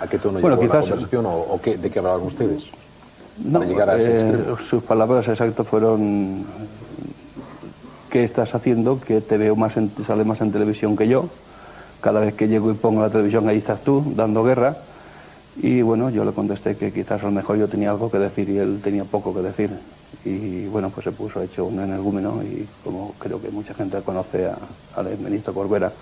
¿A 0.00 0.06
qué 0.06 0.18
tono 0.18 0.40
bueno, 0.40 0.58
quizás, 0.58 0.74
la 0.74 0.80
conversación 0.82 1.26
o, 1.26 1.60
de 1.64 1.90
qué 1.90 1.98
hablaban 1.98 2.22
ustedes? 2.22 2.64
No, 3.42 3.62
eh, 3.62 4.54
sus 4.68 4.82
palabras 4.82 5.26
exactas 5.26 5.66
fueron 5.66 6.44
¿qué 8.10 8.24
estás 8.24 8.54
haciendo? 8.54 9.00
Que 9.00 9.20
te 9.22 9.38
veo 9.38 9.56
más 9.56 9.76
en, 9.76 9.90
sale 10.06 10.24
más 10.24 10.40
en 10.42 10.52
televisión 10.52 10.96
que 10.96 11.08
yo. 11.08 11.26
Cada 12.02 12.20
vez 12.20 12.34
que 12.34 12.48
llego 12.48 12.70
y 12.70 12.74
pongo 12.74 13.00
la 13.00 13.10
televisión 13.10 13.48
ahí 13.48 13.58
estás 13.58 13.82
tú, 13.82 14.12
dando 14.14 14.42
guerra. 14.42 14.76
Y 15.56 15.82
bueno, 15.82 16.10
yo 16.10 16.24
le 16.24 16.32
contesté 16.32 16.76
que 16.76 16.92
quizás 16.92 17.22
a 17.22 17.26
lo 17.26 17.32
mejor 17.32 17.58
yo 17.58 17.68
tenía 17.68 17.90
algo 17.90 18.10
que 18.10 18.18
decir 18.18 18.48
y 18.48 18.58
él 18.58 18.80
tenía 18.82 19.04
poco 19.04 19.34
que 19.34 19.42
decir. 19.42 19.70
Y 20.24 20.66
bueno, 20.66 20.90
pues 20.90 21.04
se 21.04 21.12
puso 21.12 21.42
hecho 21.42 21.64
un 21.64 21.80
energúmeno 21.80 22.42
y 22.42 22.66
como 22.84 23.14
creo 23.18 23.40
que 23.40 23.50
mucha 23.50 23.74
gente 23.74 24.00
conoce 24.02 24.48
al 24.94 25.18
ministro 25.18 25.52
Corbera. 25.52 25.92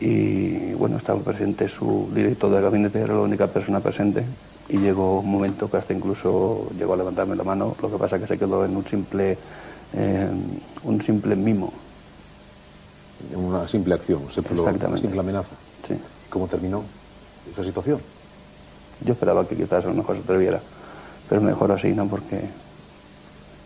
Y 0.00 0.72
bueno, 0.74 0.96
estaba 0.96 1.20
presente 1.20 1.68
su 1.68 2.08
director 2.14 2.50
de 2.50 2.60
gabinete, 2.60 3.00
era 3.00 3.14
la 3.14 3.20
única 3.20 3.46
persona 3.46 3.80
presente. 3.80 4.24
Y 4.68 4.78
llegó 4.78 5.20
un 5.20 5.30
momento 5.30 5.70
que 5.70 5.78
hasta 5.78 5.94
incluso 5.94 6.68
llegó 6.78 6.94
a 6.94 6.98
levantarme 6.98 7.34
la 7.36 7.44
mano, 7.44 7.74
lo 7.80 7.90
que 7.90 7.96
pasa 7.96 8.18
que 8.18 8.26
se 8.26 8.38
quedó 8.38 8.64
en 8.64 8.76
un 8.76 8.84
simple, 8.86 9.38
eh, 9.94 10.28
un 10.84 11.02
simple 11.02 11.34
mimo. 11.36 11.72
Una 13.34 13.66
simple 13.66 13.94
acción, 13.94 14.22
una 14.22 14.98
simple 14.98 15.18
amenaza. 15.18 15.56
Sí. 15.86 15.94
¿Cómo 16.28 16.46
terminó 16.46 16.84
esa 17.50 17.64
situación? 17.64 17.98
Yo 19.04 19.12
esperaba 19.12 19.46
que 19.46 19.56
quizás 19.56 19.84
a 19.84 19.88
lo 19.88 19.94
mejor 19.94 20.16
se 20.16 20.22
atreviera, 20.22 20.60
pero 21.28 21.40
mejor 21.40 21.72
así, 21.72 21.88
¿no? 21.92 22.06
Porque... 22.06 22.40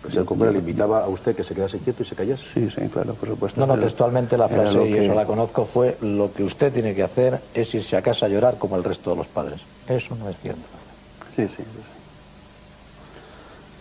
Pues 0.02 0.16
el 0.16 0.24
compañero 0.24 0.54
le 0.54 0.58
invitaba 0.58 1.04
a 1.04 1.08
usted 1.08 1.36
que 1.36 1.44
se 1.44 1.54
quedase 1.54 1.78
quieto 1.78 2.02
y 2.02 2.06
se 2.06 2.16
callase. 2.16 2.42
Sí, 2.52 2.68
sí, 2.68 2.88
claro, 2.88 3.14
por 3.14 3.28
supuesto. 3.28 3.60
No, 3.60 3.68
no, 3.68 3.80
textualmente 3.80 4.36
la 4.36 4.48
frase, 4.48 4.84
y 4.88 4.94
eso 4.94 5.14
la 5.14 5.24
conozco, 5.24 5.64
fue 5.64 5.96
lo 6.00 6.32
que 6.32 6.42
usted 6.42 6.72
tiene 6.72 6.92
que 6.92 7.04
hacer 7.04 7.40
es 7.54 7.72
irse 7.72 7.96
a 7.96 8.02
casa 8.02 8.26
a 8.26 8.28
llorar 8.28 8.58
como 8.58 8.74
el 8.74 8.82
resto 8.82 9.10
de 9.10 9.16
los 9.16 9.28
padres. 9.28 9.60
Eso 9.88 10.16
no 10.16 10.28
es 10.28 10.36
cierto. 10.38 10.60
Sí, 11.36 11.46
sí. 11.56 11.62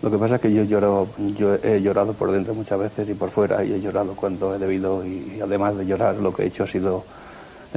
Lo 0.00 0.12
que 0.12 0.18
pasa 0.18 0.36
es 0.36 0.40
que 0.40 0.52
yo, 0.52 0.62
lloro, 0.62 1.08
yo 1.36 1.54
he 1.56 1.82
llorado 1.82 2.12
por 2.12 2.30
dentro 2.30 2.54
muchas 2.54 2.78
veces 2.78 3.08
y 3.08 3.14
por 3.14 3.30
fuera, 3.30 3.64
y 3.64 3.72
he 3.72 3.80
llorado 3.80 4.14
cuando 4.14 4.54
he 4.54 4.58
debido, 4.58 5.04
y 5.04 5.40
además 5.42 5.76
de 5.76 5.86
llorar, 5.86 6.16
lo 6.16 6.32
que 6.32 6.44
he 6.44 6.46
hecho 6.46 6.62
ha 6.62 6.68
sido 6.68 7.04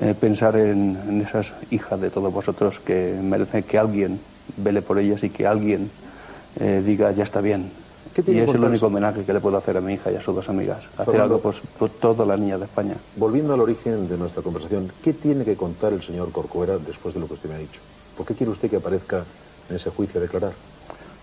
eh, 0.01 0.13
pensar 0.19 0.57
en, 0.57 1.25
esas 1.27 1.47
hijas 1.71 1.99
de 2.01 2.09
todos 2.09 2.33
vosotros 2.33 2.79
que 2.79 3.17
merecen 3.21 3.63
que 3.63 3.77
alguien 3.77 4.19
vele 4.57 4.81
por 4.81 4.99
ellas 4.99 5.23
y 5.23 5.29
que 5.29 5.47
alguien 5.47 5.89
eh, 6.59 6.83
diga 6.85 7.11
ya 7.11 7.23
está 7.23 7.41
bien. 7.41 7.71
y 8.15 8.39
es 8.39 8.49
el 8.49 8.63
único 8.63 8.87
homenaje 8.87 9.23
que 9.23 9.33
le 9.33 9.39
puedo 9.39 9.57
hacer 9.57 9.77
a 9.77 9.81
mi 9.81 9.93
hija 9.93 10.11
y 10.11 10.15
a 10.15 10.21
sus 10.21 10.35
dos 10.35 10.49
amigas. 10.49 10.79
Hacer 10.97 11.21
algo 11.21 11.39
por, 11.39 11.55
por 11.79 11.89
todas 11.89 12.27
las 12.27 12.39
niñas 12.39 12.59
de 12.59 12.65
España. 12.65 12.95
Volviendo 13.15 13.53
al 13.53 13.61
origen 13.61 14.07
de 14.07 14.17
nuestra 14.17 14.41
conversación, 14.41 14.91
¿qué 15.03 15.13
tiene 15.13 15.45
que 15.45 15.55
contar 15.55 15.93
el 15.93 16.03
señor 16.03 16.31
Corcuera 16.31 16.77
después 16.77 17.13
de 17.13 17.21
lo 17.21 17.27
que 17.27 17.35
usted 17.35 17.49
me 17.49 17.55
ha 17.55 17.59
dicho? 17.59 17.79
¿Por 18.17 18.25
qué 18.25 18.33
quiere 18.33 18.51
usted 18.51 18.69
que 18.69 18.77
aparezca 18.77 19.23
en 19.69 19.75
ese 19.75 19.89
juicio 19.89 20.19
a 20.19 20.23
declarar? 20.23 20.51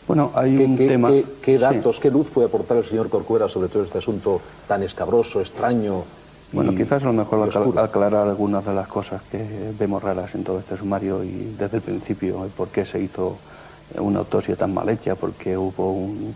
Bueno, 0.06 0.32
hay 0.34 0.56
un 0.56 0.76
tema... 0.76 1.10
¿Qué, 1.40 1.58
datos, 1.58 2.00
qué 2.00 2.10
luz 2.10 2.26
puede 2.28 2.48
aportar 2.48 2.76
el 2.78 2.84
señor 2.84 3.08
Corcuera 3.08 3.48
sobre 3.48 3.68
todo 3.68 3.84
este 3.84 3.98
asunto 3.98 4.40
tan 4.66 4.82
escabroso, 4.82 5.40
extraño, 5.40 6.04
bueno, 6.52 6.74
quizás 6.74 7.02
a 7.02 7.06
lo 7.06 7.12
mejor 7.12 7.48
aclarar 7.78 8.28
algunas 8.28 8.64
de 8.64 8.74
las 8.74 8.86
cosas 8.86 9.22
que 9.30 9.72
vemos 9.78 10.02
raras 10.02 10.34
en 10.34 10.44
todo 10.44 10.58
este 10.58 10.76
sumario 10.76 11.24
y 11.24 11.54
desde 11.58 11.78
el 11.78 11.82
principio, 11.82 12.48
por 12.56 12.68
qué 12.68 12.84
se 12.84 13.00
hizo 13.00 13.38
una 13.98 14.20
autopsia 14.20 14.56
tan 14.56 14.74
mal 14.74 14.88
hecha, 14.88 15.14
porque 15.14 15.56
hubo 15.56 15.92
un, 15.92 16.34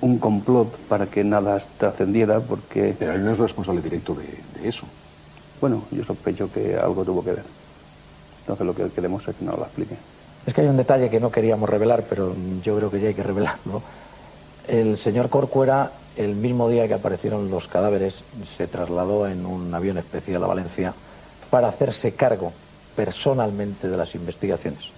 un, 0.00 0.18
complot 0.18 0.76
para 0.88 1.06
que 1.06 1.24
nada 1.24 1.62
trascendiera, 1.78 2.40
porque... 2.40 2.94
Pero 2.98 3.14
él 3.14 3.24
no 3.24 3.32
es 3.32 3.38
responsable 3.38 3.80
directo 3.80 4.14
de, 4.14 4.68
eso. 4.68 4.86
Bueno, 5.60 5.84
yo 5.90 6.04
sospecho 6.04 6.50
que 6.52 6.76
algo 6.76 7.04
tuvo 7.04 7.24
que 7.24 7.32
ver. 7.32 7.44
Entonces 8.40 8.66
lo 8.66 8.74
que 8.74 8.88
queremos 8.90 9.26
es 9.26 9.36
que 9.36 9.44
nos 9.44 9.56
lo 9.56 9.64
explique. 9.64 9.96
Es 10.46 10.54
que 10.54 10.62
hay 10.62 10.68
un 10.68 10.76
detalle 10.76 11.10
que 11.10 11.20
no 11.20 11.30
queríamos 11.30 11.68
revelar, 11.68 12.04
pero 12.08 12.34
yo 12.62 12.76
creo 12.76 12.90
que 12.90 13.00
ya 13.00 13.08
hay 13.08 13.14
que 13.14 13.22
revelarlo. 13.22 13.82
El 14.68 14.96
señor 14.96 15.28
Corcuera 15.30 15.90
el 16.18 16.34
mismo 16.34 16.68
día 16.68 16.88
que 16.88 16.94
aparecieron 16.94 17.48
los 17.48 17.68
cadáveres, 17.68 18.24
se 18.56 18.66
trasladó 18.66 19.28
en 19.28 19.46
un 19.46 19.72
avión 19.72 19.98
especial 19.98 20.42
a 20.42 20.48
Valencia 20.48 20.92
para 21.48 21.68
hacerse 21.68 22.12
cargo 22.12 22.52
personalmente 22.96 23.88
de 23.88 23.96
las 23.96 24.16
investigaciones. 24.16 24.90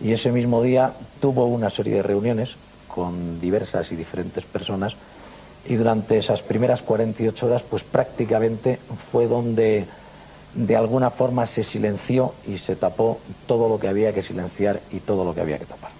Y 0.00 0.12
ese 0.12 0.30
mismo 0.30 0.62
día 0.62 0.92
tuvo 1.20 1.46
una 1.46 1.68
serie 1.68 1.96
de 1.96 2.02
reuniones 2.04 2.54
con 2.86 3.40
diversas 3.40 3.90
y 3.90 3.96
diferentes 3.96 4.44
personas 4.44 4.94
y 5.66 5.74
durante 5.74 6.16
esas 6.16 6.42
primeras 6.42 6.82
48 6.82 7.46
horas 7.46 7.62
pues 7.68 7.82
prácticamente 7.82 8.78
fue 9.10 9.26
donde 9.26 9.86
de 10.54 10.76
alguna 10.76 11.10
forma 11.10 11.46
se 11.46 11.64
silenció 11.64 12.34
y 12.46 12.58
se 12.58 12.76
tapó 12.76 13.18
todo 13.46 13.68
lo 13.68 13.80
que 13.80 13.88
había 13.88 14.12
que 14.12 14.22
silenciar 14.22 14.80
y 14.92 15.00
todo 15.00 15.24
lo 15.24 15.34
que 15.34 15.40
había 15.40 15.58
que 15.58 15.66
tapar. 15.66 15.90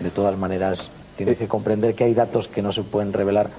De 0.00 0.10
todas 0.10 0.36
maneras, 0.38 0.90
tiene 1.24 1.36
que 1.36 1.48
comprender 1.48 1.94
que 1.94 2.04
hay 2.04 2.14
datos 2.14 2.48
que 2.48 2.62
no 2.62 2.72
se 2.72 2.82
pueden 2.82 3.12
revelar 3.12 3.50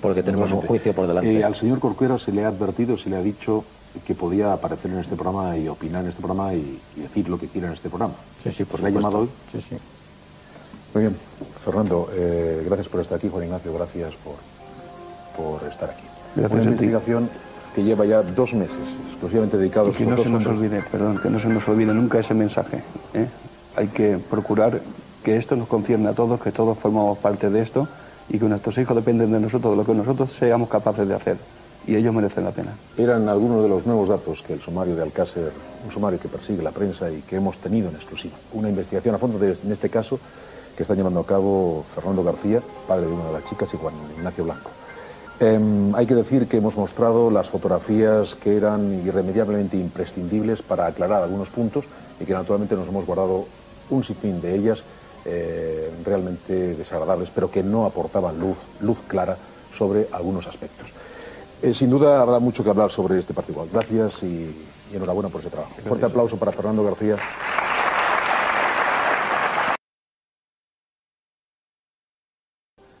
porque 0.00 0.24
tenemos 0.24 0.50
un 0.50 0.62
juicio 0.62 0.92
por 0.92 1.06
delante. 1.06 1.32
Eh, 1.32 1.44
al 1.44 1.54
señor 1.54 1.78
Corcuera 1.78 2.18
se 2.18 2.32
le 2.32 2.44
ha 2.44 2.48
advertido, 2.48 2.98
se 2.98 3.08
le 3.08 3.14
ha 3.14 3.22
dicho 3.22 3.64
que 4.04 4.16
podía 4.16 4.52
aparecer 4.52 4.90
en 4.90 4.98
este 4.98 5.14
programa 5.14 5.56
y 5.56 5.68
opinar 5.68 6.02
en 6.02 6.10
este 6.10 6.20
programa 6.20 6.52
y, 6.54 6.80
decir 6.96 7.28
lo 7.28 7.38
que 7.38 7.46
quiera 7.46 7.68
en 7.68 7.74
este 7.74 7.88
programa. 7.88 8.14
Sí, 8.42 8.50
sí, 8.50 8.64
por 8.64 8.80
¿Le 8.80 8.88
ha 8.88 8.90
llamado 8.90 9.18
hoy? 9.18 9.28
Sí, 9.52 9.60
sí. 9.60 9.76
Muy 10.92 11.04
bien. 11.04 11.16
Fernando, 11.64 12.10
eh, 12.12 12.64
gracias 12.66 12.88
por 12.88 13.00
estar 13.00 13.18
aquí. 13.18 13.28
Juan 13.28 13.44
Ignacio, 13.44 13.72
gracias 13.72 14.14
por, 14.16 14.34
por 15.36 15.68
estar 15.68 15.90
aquí. 15.90 16.02
Gracias 16.34 16.52
Una 16.52 16.64
investigación 16.64 17.30
que 17.76 17.84
lleva 17.84 18.06
ya 18.06 18.22
dos 18.22 18.54
meses, 18.54 18.76
exclusivamente 19.12 19.56
dedicados 19.56 19.94
a 19.94 19.98
que 19.98 20.04
no 20.04 20.16
se 20.16 20.28
nos 20.28 20.46
olvide, 20.46 20.82
perdón, 20.90 21.20
que 21.22 21.30
no 21.30 21.38
se 21.38 21.48
nos 21.48 21.68
olvide 21.68 21.94
nunca 21.94 22.18
ese 22.18 22.34
mensaje. 22.34 22.82
¿eh? 23.14 23.28
Hay 23.76 23.86
que 23.86 24.18
procurar 24.18 24.80
que 25.24 25.36
esto 25.36 25.56
nos 25.56 25.66
concierne 25.66 26.10
a 26.10 26.12
todos, 26.12 26.40
que 26.40 26.52
todos 26.52 26.78
formamos 26.78 27.18
parte 27.18 27.48
de 27.50 27.62
esto 27.62 27.88
y 28.28 28.38
que 28.38 28.44
nuestros 28.44 28.76
hijos 28.78 28.94
dependen 28.94 29.32
de 29.32 29.40
nosotros, 29.40 29.72
de 29.72 29.76
lo 29.78 29.84
que 29.84 29.94
nosotros 29.94 30.30
seamos 30.38 30.68
capaces 30.68 31.08
de 31.08 31.14
hacer. 31.14 31.36
Y 31.86 31.96
ellos 31.96 32.14
merecen 32.14 32.44
la 32.44 32.50
pena. 32.50 32.72
Eran 32.96 33.28
algunos 33.28 33.62
de 33.62 33.68
los 33.68 33.84
nuevos 33.86 34.08
datos 34.08 34.42
que 34.42 34.52
el 34.52 34.60
sumario 34.60 34.94
de 34.94 35.02
Alcácer, 35.02 35.50
un 35.84 35.90
sumario 35.90 36.20
que 36.20 36.28
persigue 36.28 36.62
la 36.62 36.70
prensa 36.70 37.10
y 37.10 37.22
que 37.22 37.36
hemos 37.36 37.58
tenido 37.58 37.88
en 37.88 37.96
exclusiva. 37.96 38.34
Una 38.52 38.68
investigación 38.68 39.14
a 39.14 39.18
fondo, 39.18 39.42
en 39.42 39.72
este 39.72 39.90
caso, 39.90 40.18
que 40.76 40.82
están 40.82 40.96
llevando 40.96 41.20
a 41.20 41.26
cabo 41.26 41.84
Fernando 41.94 42.22
García, 42.22 42.60
padre 42.86 43.06
de 43.06 43.12
una 43.12 43.24
de 43.24 43.32
las 43.32 43.44
chicas, 43.44 43.72
y 43.74 43.76
Juan 43.76 43.94
Ignacio 44.16 44.44
Blanco. 44.44 44.70
Em, 45.40 45.94
hay 45.94 46.06
que 46.06 46.14
decir 46.14 46.46
que 46.46 46.58
hemos 46.58 46.76
mostrado 46.76 47.30
las 47.30 47.48
fotografías 47.48 48.34
que 48.34 48.56
eran 48.56 49.02
irremediablemente 49.04 49.76
imprescindibles 49.76 50.62
para 50.62 50.86
aclarar 50.86 51.22
algunos 51.22 51.48
puntos 51.48 51.84
y 52.20 52.24
que 52.24 52.32
naturalmente 52.32 52.76
nos 52.76 52.88
hemos 52.88 53.04
guardado 53.04 53.46
un 53.90 54.04
sinfín 54.04 54.40
de 54.40 54.54
ellas 54.54 54.82
eh, 55.26 55.90
realmente 56.04 56.74
desagradables, 56.74 57.30
pero 57.34 57.50
que 57.50 57.62
no 57.62 57.86
aportaban 57.86 58.38
luz, 58.38 58.58
luz 58.80 58.98
clara 59.08 59.38
sobre 59.74 60.06
algunos 60.12 60.46
aspectos. 60.46 60.92
Eh, 61.62 61.72
sin 61.72 61.88
duda 61.88 62.20
habrá 62.20 62.38
mucho 62.40 62.62
que 62.62 62.68
hablar 62.68 62.90
sobre 62.90 63.18
este 63.18 63.32
partido. 63.32 63.66
Gracias 63.72 64.22
y, 64.22 64.54
enhorabuena 64.92 65.30
por 65.30 65.40
ese 65.40 65.48
trabajo. 65.48 65.70
Gracias. 65.70 65.88
Fuerte 65.88 66.06
aplauso 66.06 66.36
para 66.36 66.52
Fernando 66.52 66.84
García. 66.84 67.16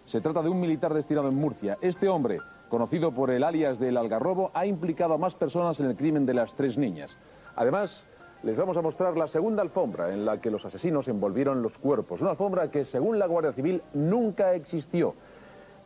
Se 0.06 0.20
trata 0.20 0.42
de 0.42 0.48
un 0.48 0.60
militar 0.60 0.94
destinado 0.94 1.28
en 1.28 1.34
Murcia. 1.34 1.76
Este 1.82 2.08
hombre, 2.08 2.40
conocido 2.70 3.12
por 3.12 3.30
el 3.30 3.44
alias 3.44 3.78
del 3.78 3.96
Algarrobo, 3.96 4.50
ha 4.54 4.64
implicado 4.64 5.12
a 5.12 5.18
más 5.18 5.34
personas 5.34 5.78
en 5.80 5.86
el 5.86 5.96
crimen 5.96 6.24
de 6.24 6.34
las 6.34 6.54
tres 6.54 6.78
niñas. 6.78 7.10
Además, 7.56 8.04
les 8.44 8.58
vamos 8.58 8.76
a 8.76 8.82
mostrar 8.82 9.16
la 9.16 9.26
segunda 9.26 9.62
alfombra 9.62 10.12
en 10.12 10.24
la 10.24 10.38
que 10.38 10.50
los 10.50 10.64
asesinos 10.66 11.08
envolvieron 11.08 11.62
los 11.62 11.78
cuerpos. 11.78 12.20
Una 12.20 12.32
alfombra 12.32 12.70
que, 12.70 12.84
según 12.84 13.18
la 13.18 13.26
Guardia 13.26 13.52
Civil, 13.52 13.82
nunca 13.94 14.52
existió. 14.52 15.14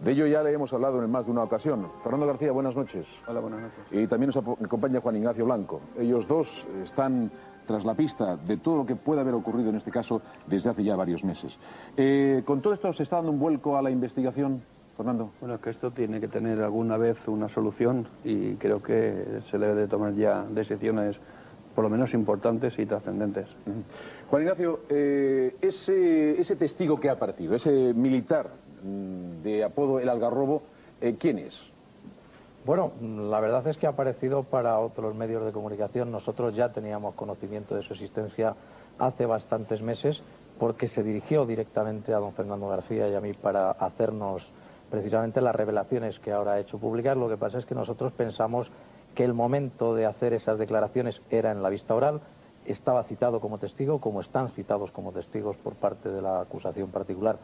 De 0.00 0.12
ello 0.12 0.26
ya 0.26 0.42
le 0.42 0.52
hemos 0.52 0.72
hablado 0.72 1.02
en 1.02 1.10
más 1.10 1.26
de 1.26 1.32
una 1.32 1.44
ocasión. 1.44 1.88
Fernando 2.02 2.26
García, 2.26 2.50
buenas 2.50 2.74
noches. 2.74 3.06
Hola, 3.28 3.40
buenas 3.40 3.60
noches. 3.60 3.78
Y 3.92 4.06
también 4.08 4.32
nos 4.34 4.36
acompaña 4.36 5.00
Juan 5.00 5.16
Ignacio 5.16 5.44
Blanco. 5.44 5.80
Ellos 5.96 6.26
dos 6.26 6.66
están 6.82 7.30
tras 7.66 7.84
la 7.84 7.94
pista 7.94 8.36
de 8.36 8.56
todo 8.56 8.78
lo 8.78 8.86
que 8.86 8.96
puede 8.96 9.20
haber 9.20 9.34
ocurrido 9.34 9.70
en 9.70 9.76
este 9.76 9.92
caso 9.92 10.20
desde 10.46 10.70
hace 10.70 10.82
ya 10.82 10.96
varios 10.96 11.22
meses. 11.22 11.56
Eh, 11.96 12.42
¿Con 12.44 12.60
todo 12.60 12.72
esto 12.72 12.92
se 12.92 13.04
está 13.04 13.16
dando 13.16 13.30
un 13.30 13.38
vuelco 13.38 13.76
a 13.76 13.82
la 13.82 13.90
investigación, 13.90 14.62
Fernando? 14.96 15.30
Bueno, 15.40 15.56
es 15.56 15.60
que 15.60 15.70
esto 15.70 15.92
tiene 15.92 16.20
que 16.20 16.28
tener 16.28 16.60
alguna 16.62 16.96
vez 16.96 17.18
una 17.28 17.48
solución 17.48 18.08
y 18.24 18.54
creo 18.54 18.82
que 18.82 19.42
se 19.50 19.58
debe 19.58 19.74
de 19.74 19.86
tomar 19.88 20.14
ya 20.14 20.44
decisiones 20.44 21.20
por 21.78 21.84
lo 21.84 21.90
menos 21.90 22.12
importantes 22.12 22.76
y 22.80 22.86
trascendentes. 22.86 23.46
Juan 24.28 24.42
Ignacio, 24.42 24.80
eh, 24.88 25.54
ese, 25.60 26.40
ese, 26.40 26.56
testigo 26.56 26.98
que 26.98 27.08
ha 27.08 27.16
partido, 27.16 27.54
ese 27.54 27.94
militar 27.94 28.50
mm, 28.82 29.44
de 29.44 29.62
apodo 29.62 30.00
El 30.00 30.08
Algarrobo, 30.08 30.62
eh, 31.00 31.14
¿quién 31.16 31.38
es? 31.38 31.56
Bueno, 32.66 32.90
la 33.00 33.38
verdad 33.38 33.64
es 33.68 33.78
que 33.78 33.86
ha 33.86 33.90
aparecido 33.90 34.42
para 34.42 34.76
otros 34.80 35.14
medios 35.14 35.44
de 35.44 35.52
comunicación. 35.52 36.10
Nosotros 36.10 36.56
ya 36.56 36.72
teníamos 36.72 37.14
conocimiento 37.14 37.76
de 37.76 37.84
su 37.84 37.92
existencia 37.92 38.56
hace 38.98 39.24
bastantes 39.26 39.80
meses 39.80 40.24
porque 40.58 40.88
se 40.88 41.04
dirigió 41.04 41.46
directamente 41.46 42.12
a 42.12 42.18
don 42.18 42.32
Fernando 42.32 42.66
García 42.66 43.08
y 43.08 43.14
a 43.14 43.20
mí 43.20 43.34
para 43.34 43.70
hacernos 43.70 44.50
precisamente 44.90 45.40
las 45.40 45.54
revelaciones 45.54 46.18
que 46.18 46.32
ahora 46.32 46.54
ha 46.54 46.58
hecho 46.58 46.76
públicas. 46.78 47.16
Lo 47.16 47.28
que 47.28 47.36
pasa 47.36 47.60
es 47.60 47.66
que 47.66 47.76
nosotros 47.76 48.12
pensamos 48.14 48.72
que 49.18 49.24
el 49.24 49.34
momento 49.34 49.96
de 49.96 50.06
hacer 50.06 50.32
esas 50.32 50.60
declaraciones 50.60 51.22
era 51.28 51.50
en 51.50 51.60
la 51.60 51.70
vista 51.70 51.92
oral, 51.92 52.20
estaba 52.66 53.02
citado 53.02 53.40
como 53.40 53.58
testigo, 53.58 54.00
como 54.00 54.20
están 54.20 54.48
citados 54.48 54.92
como 54.92 55.10
testigos 55.10 55.56
por 55.56 55.74
parte 55.74 56.08
de 56.08 56.22
la 56.22 56.42
acusación 56.42 56.90
particular, 56.90 57.36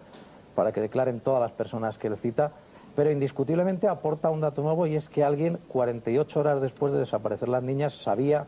para 0.54 0.70
que 0.70 0.80
declaren 0.80 1.18
todas 1.18 1.40
las 1.40 1.50
personas 1.50 1.98
que 1.98 2.06
él 2.06 2.16
cita, 2.16 2.52
pero 2.94 3.10
indiscutiblemente 3.10 3.88
aporta 3.88 4.30
un 4.30 4.40
dato 4.40 4.62
nuevo 4.62 4.86
y 4.86 4.94
es 4.94 5.08
que 5.08 5.24
alguien, 5.24 5.58
48 5.66 6.38
horas 6.38 6.62
después 6.62 6.92
de 6.92 7.00
desaparecer 7.00 7.48
las 7.48 7.64
niñas, 7.64 7.92
sabía 7.92 8.46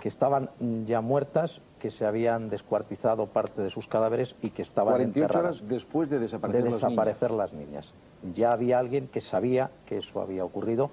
que 0.00 0.08
estaban 0.08 0.48
ya 0.86 1.00
muertas, 1.00 1.60
que 1.80 1.90
se 1.90 2.06
habían 2.06 2.48
descuartizado 2.48 3.26
parte 3.26 3.60
de 3.60 3.70
sus 3.70 3.88
cadáveres 3.88 4.36
y 4.40 4.50
que 4.50 4.62
estaban 4.62 4.92
48 4.94 5.36
horas 5.36 5.68
después 5.68 6.10
de 6.10 6.20
desaparecer, 6.20 6.62
de 6.62 6.70
desaparecer 6.70 7.32
las 7.32 7.52
niñas. 7.52 7.92
Ya 8.36 8.52
había 8.52 8.78
alguien 8.78 9.08
que 9.08 9.20
sabía 9.20 9.68
que 9.84 9.96
eso 9.96 10.20
había 10.20 10.44
ocurrido 10.44 10.90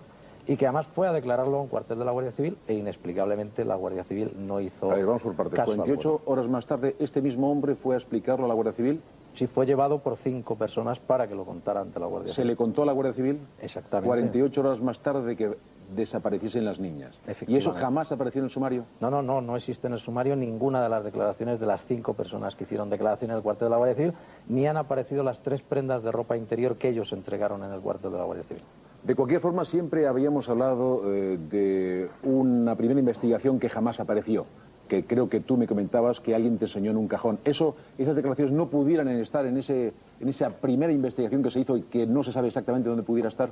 y 0.47 0.57
que 0.57 0.65
además 0.65 0.87
fue 0.87 1.07
a 1.07 1.11
declararlo 1.11 1.57
a 1.57 1.61
un 1.61 1.67
cuartel 1.67 1.99
de 1.99 2.05
la 2.05 2.11
Guardia 2.11 2.31
Civil 2.31 2.57
e 2.67 2.73
inexplicablemente 2.75 3.65
la 3.65 3.75
Guardia 3.75 4.03
Civil 4.03 4.31
no 4.37 4.59
hizo. 4.59 4.91
A 4.91 4.95
ver, 4.95 5.05
vamos 5.05 5.23
por 5.23 5.35
partes. 5.35 5.63
48 5.63 6.21
horas 6.25 6.47
más 6.47 6.67
tarde, 6.67 6.95
este 6.99 7.21
mismo 7.21 7.51
hombre 7.51 7.75
fue 7.75 7.95
a 7.95 7.97
explicarlo 7.97 8.45
a 8.45 8.47
la 8.47 8.53
Guardia 8.53 8.73
Civil. 8.73 9.01
Sí, 9.33 9.47
fue 9.47 9.65
llevado 9.65 9.99
por 9.99 10.15
cinco 10.15 10.55
personas 10.55 10.99
para 10.99 11.27
que 11.27 11.35
lo 11.35 11.43
contara 11.43 11.81
ante 11.81 11.99
la 11.99 12.05
Guardia 12.05 12.29
¿Se 12.29 12.35
Civil. 12.35 12.49
le 12.49 12.55
contó 12.55 12.83
a 12.83 12.85
la 12.85 12.93
Guardia 12.93 13.13
Civil? 13.13 13.39
Exactamente. 13.59 14.07
48 14.07 14.61
horas 14.61 14.79
más 14.79 14.99
tarde 14.99 15.25
de 15.25 15.35
que 15.35 15.57
desapareciesen 15.93 16.65
las 16.65 16.79
niñas. 16.79 17.19
¿Y 17.45 17.57
eso 17.57 17.71
jamás 17.73 18.11
apareció 18.11 18.39
en 18.39 18.45
el 18.45 18.51
sumario? 18.51 18.85
No, 19.01 19.11
no, 19.11 19.21
no, 19.21 19.41
no 19.41 19.55
existe 19.55 19.87
en 19.87 19.93
el 19.93 19.99
sumario 19.99 20.35
ninguna 20.35 20.81
de 20.81 20.89
las 20.89 21.03
declaraciones 21.03 21.59
de 21.59 21.65
las 21.65 21.85
cinco 21.85 22.13
personas 22.13 22.55
que 22.55 22.63
hicieron 22.63 22.89
declaración 22.89 23.31
en 23.31 23.37
el 23.37 23.43
cuartel 23.43 23.67
de 23.67 23.69
la 23.71 23.77
Guardia 23.77 23.95
Civil, 23.95 24.13
ni 24.47 24.67
han 24.67 24.77
aparecido 24.77 25.23
las 25.23 25.41
tres 25.41 25.61
prendas 25.61 26.01
de 26.01 26.11
ropa 26.11 26.37
interior 26.37 26.77
que 26.77 26.89
ellos 26.89 27.11
entregaron 27.13 27.63
en 27.63 27.71
el 27.71 27.81
cuartel 27.81 28.11
de 28.11 28.17
la 28.17 28.23
Guardia 28.23 28.45
Civil. 28.45 28.63
De 29.05 29.13
cualquier 29.13 29.39
forma, 29.39 29.65
siempre 29.65 30.07
habíamos 30.07 30.49
hablado 30.49 31.13
eh, 31.13 31.37
de 31.37 32.09
una 32.23 32.75
primera 32.75 32.99
investigación 32.99 33.59
que 33.59 33.69
jamás 33.69 33.99
apareció, 33.99 34.47
que 34.87 35.05
creo 35.05 35.29
que 35.29 35.41
tú 35.41 35.57
me 35.57 35.67
comentabas 35.67 36.19
que 36.19 36.33
alguien 36.33 36.57
te 36.57 36.65
enseñó 36.65 36.89
en 36.89 36.97
un 36.97 37.07
cajón. 37.07 37.37
Eso, 37.45 37.75
esas 37.99 38.15
declaraciones 38.15 38.51
no 38.51 38.67
pudieran 38.67 39.07
estar 39.09 39.45
en, 39.45 39.57
en 39.57 40.27
esa 40.27 40.49
primera 40.49 40.91
investigación 40.91 41.43
que 41.43 41.51
se 41.51 41.59
hizo 41.59 41.77
y 41.77 41.83
que 41.83 42.07
no 42.07 42.23
se 42.23 42.31
sabe 42.31 42.47
exactamente 42.47 42.89
dónde 42.89 43.03
pudiera 43.03 43.29
estar. 43.29 43.51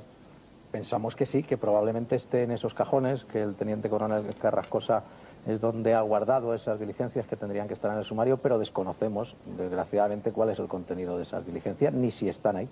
Pensamos 0.72 1.14
que 1.14 1.24
sí, 1.24 1.44
que 1.44 1.56
probablemente 1.56 2.16
esté 2.16 2.42
en 2.42 2.50
esos 2.50 2.74
cajones, 2.74 3.24
que 3.24 3.40
el 3.40 3.54
teniente 3.54 3.88
coronel 3.88 4.24
Carrascosa 4.42 5.04
es 5.46 5.60
donde 5.60 5.94
ha 5.94 6.00
guardado 6.00 6.52
esas 6.52 6.80
diligencias 6.80 7.28
que 7.28 7.36
tendrían 7.36 7.68
que 7.68 7.74
estar 7.74 7.92
en 7.92 7.98
el 7.98 8.04
sumario, 8.04 8.38
pero 8.38 8.58
desconocemos, 8.58 9.36
desgraciadamente, 9.56 10.32
cuál 10.32 10.50
es 10.50 10.58
el 10.58 10.66
contenido 10.66 11.16
de 11.16 11.22
esas 11.22 11.46
diligencias, 11.46 11.94
ni 11.94 12.10
si 12.10 12.28
están 12.28 12.56
ahí. 12.56 12.68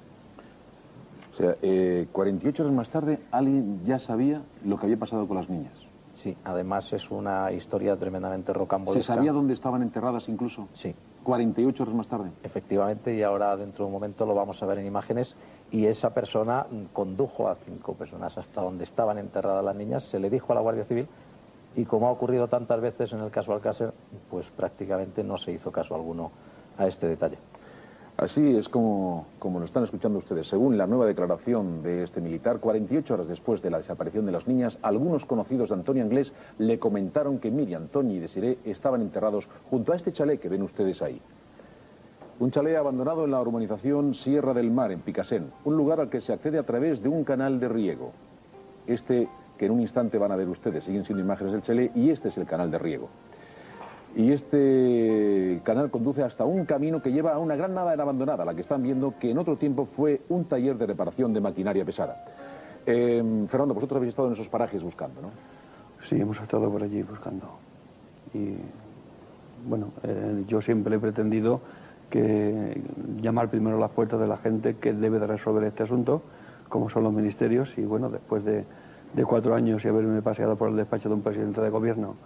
O 1.33 1.37
sea, 1.37 1.57
eh, 1.63 2.07
48 2.13 2.63
horas 2.63 2.75
más 2.75 2.91
tarde, 2.91 3.21
alguien 3.31 3.81
ya 3.85 3.99
sabía 3.99 4.43
lo 4.65 4.79
que 4.79 4.87
había 4.87 4.99
pasado 4.99 5.27
con 5.27 5.39
las 5.39 5.49
niñas. 5.49 5.73
Sí, 6.15 6.37
además 6.45 6.93
es 6.93 7.11
una 7.11 7.51
historia 7.53 7.97
tremendamente 7.97 8.53
rocambolesca. 8.53 9.03
¿Se 9.03 9.17
sabía 9.17 9.33
dónde 9.33 9.55
estaban 9.55 9.83
enterradas 9.83 10.29
incluso? 10.29 10.69
Sí. 10.75 10.95
48 11.25 11.83
horas 11.83 11.95
más 11.95 12.07
tarde. 12.07 12.31
Efectivamente, 12.43 13.15
y 13.15 13.23
ahora 13.23 13.57
dentro 13.57 13.85
de 13.85 13.87
un 13.87 13.93
momento 13.93 14.27
lo 14.27 14.35
vamos 14.35 14.63
a 14.63 14.67
ver 14.67 14.79
en 14.79 14.87
imágenes. 14.87 15.37
Y 15.71 15.87
esa 15.87 16.13
persona 16.13 16.67
condujo 16.93 17.49
a 17.49 17.55
cinco 17.55 17.95
personas 17.95 18.37
hasta 18.37 18.61
donde 18.61 18.85
estaban 18.85 19.19
enterradas 19.19 19.65
las 19.65 19.75
niñas, 19.75 20.05
se 20.05 20.19
le 20.19 20.29
dijo 20.29 20.53
a 20.53 20.57
la 20.57 20.61
Guardia 20.61 20.85
Civil 20.85 21.09
y 21.75 21.85
como 21.85 22.09
ha 22.09 22.11
ocurrido 22.11 22.49
tantas 22.49 22.81
veces 22.81 23.13
en 23.13 23.21
el 23.21 23.31
caso 23.31 23.53
Alcácer, 23.53 23.93
pues 24.31 24.51
prácticamente 24.51 25.25
no 25.25 25.39
se 25.39 25.53
hizo 25.53 25.73
caso 25.73 25.95
alguno 25.95 26.31
a 26.77 26.87
este 26.87 27.09
detalle. 27.09 27.39
Así 28.17 28.57
es 28.57 28.69
como, 28.69 29.27
como 29.39 29.59
lo 29.59 29.65
están 29.65 29.85
escuchando 29.85 30.19
ustedes. 30.19 30.47
Según 30.47 30.77
la 30.77 30.87
nueva 30.87 31.07
declaración 31.07 31.83
de 31.83 32.05
este 32.05 32.21
militar, 32.21 32.61
48 32.61 33.15
horas 33.15 33.27
después 33.27 33.63
de 33.63 33.71
la 33.71 33.79
desaparición 33.79 34.27
de 34.27 34.33
las 34.33 34.47
niñas, 34.47 34.79
algunos 34.83 35.25
conocidos 35.25 35.71
de 35.71 35.77
Antonio 35.77 36.05
Anglés 36.05 36.33
le 36.59 36.79
comentaron 36.79 37.39
que 37.39 37.51
Miriam, 37.51 37.89
Tony 37.89 38.15
y 38.15 38.21
Desiré 38.21 38.59
estaban 38.65 39.01
enterrados 39.01 39.49
junto 39.71 39.93
a 39.93 39.97
este 39.97 40.13
chalet 40.13 40.39
que 40.39 40.51
ven 40.51 40.63
ustedes 40.63 41.01
ahí. 41.01 41.21
Un 42.39 42.51
chalet 42.51 42.77
abandonado 42.77 43.25
en 43.25 43.31
la 43.31 43.41
urbanización 43.41 44.15
Sierra 44.15 44.53
del 44.53 44.71
Mar, 44.71 44.93
en 44.93 45.01
Picasen, 45.01 45.51
un 45.65 45.77
lugar 45.77 46.01
al 46.01 46.11
que 46.11 46.21
se 46.21 46.33
accede 46.33 46.59
a 46.59 46.67
través 46.67 47.03
de 47.03 47.09
un 47.09 47.25
canal 47.25 47.59
de 47.61 47.69
riego. 47.69 48.13
Este 48.87 49.29
que 49.59 49.67
en 49.67 49.73
un 49.73 49.81
instante 49.81 50.19
van 50.19 50.33
a 50.33 50.37
ver 50.37 50.49
ustedes, 50.49 50.85
siguen 50.85 51.05
siendo 51.05 51.23
imágenes 51.23 51.53
del 51.53 51.63
chalet, 51.63 51.97
y 51.97 52.11
este 52.11 52.29
es 52.29 52.37
el 52.37 52.47
canal 52.47 52.71
de 52.71 52.79
riego. 52.79 53.09
Y 54.15 54.31
este 54.33 55.61
canal 55.65 55.91
conduce 55.91 56.23
hasta 56.23 56.45
un 56.45 56.67
camino 56.67 57.01
que 57.01 57.13
lleva 57.13 57.33
a 57.33 57.39
una 57.39 57.57
gran 57.57 57.75
nave 57.75 57.93
abandonada, 57.93 58.45
la 58.45 58.55
que 58.55 58.61
están 58.61 58.83
viendo, 58.83 59.15
que 59.19 59.31
en 59.31 59.39
otro 59.39 59.57
tiempo 59.57 59.87
fue 59.87 60.21
un 60.29 60.45
taller 60.45 60.77
de 60.77 60.87
reparación 60.87 61.33
de 61.33 61.41
maquinaria 61.41 61.85
pesada. 61.85 62.25
Eh, 62.85 63.47
Fernando, 63.49 63.75
vosotros 63.75 63.97
habéis 63.97 64.11
estado 64.11 64.29
en 64.29 64.35
esos 64.35 64.49
parajes 64.49 64.83
buscando, 64.83 65.23
¿no? 65.23 65.29
Sí, 66.09 66.21
hemos 66.21 66.39
estado 66.41 66.71
por 66.71 66.83
allí 66.83 67.03
buscando. 67.03 67.47
Y 68.35 68.57
bueno, 69.67 69.93
eh, 70.03 70.45
yo 70.47 70.61
siempre 70.61 70.97
he 70.97 70.99
pretendido 70.99 71.61
que 72.11 72.83
llamar 73.23 73.49
primero 73.49 73.79
a 73.79 73.81
las 73.81 73.91
puertas 73.93 74.21
de 74.21 74.27
la 74.27 74.37
gente 74.37 74.77
que 74.77 74.93
debe 74.93 75.19
de 75.21 75.27
resolver 75.27 75.65
este 75.65 75.85
asunto, 75.85 76.23
como 76.69 76.91
son 76.91 77.05
los 77.05 77.13
ministerios, 77.15 77.73
y 77.79 77.83
bueno, 77.83 78.11
después 78.11 78.45
de, 78.45 78.65
de 79.15 79.25
cuatro 79.25 79.55
años 79.55 79.83
y 79.85 79.89
haberme 79.89 80.21
paseado 80.21 80.57
por 80.57 80.69
el 80.69 80.77
despacho 80.77 81.09
de 81.09 81.15
un 81.15 81.23
presidente 81.23 81.63
de 81.63 81.71
gobierno, 81.71 82.17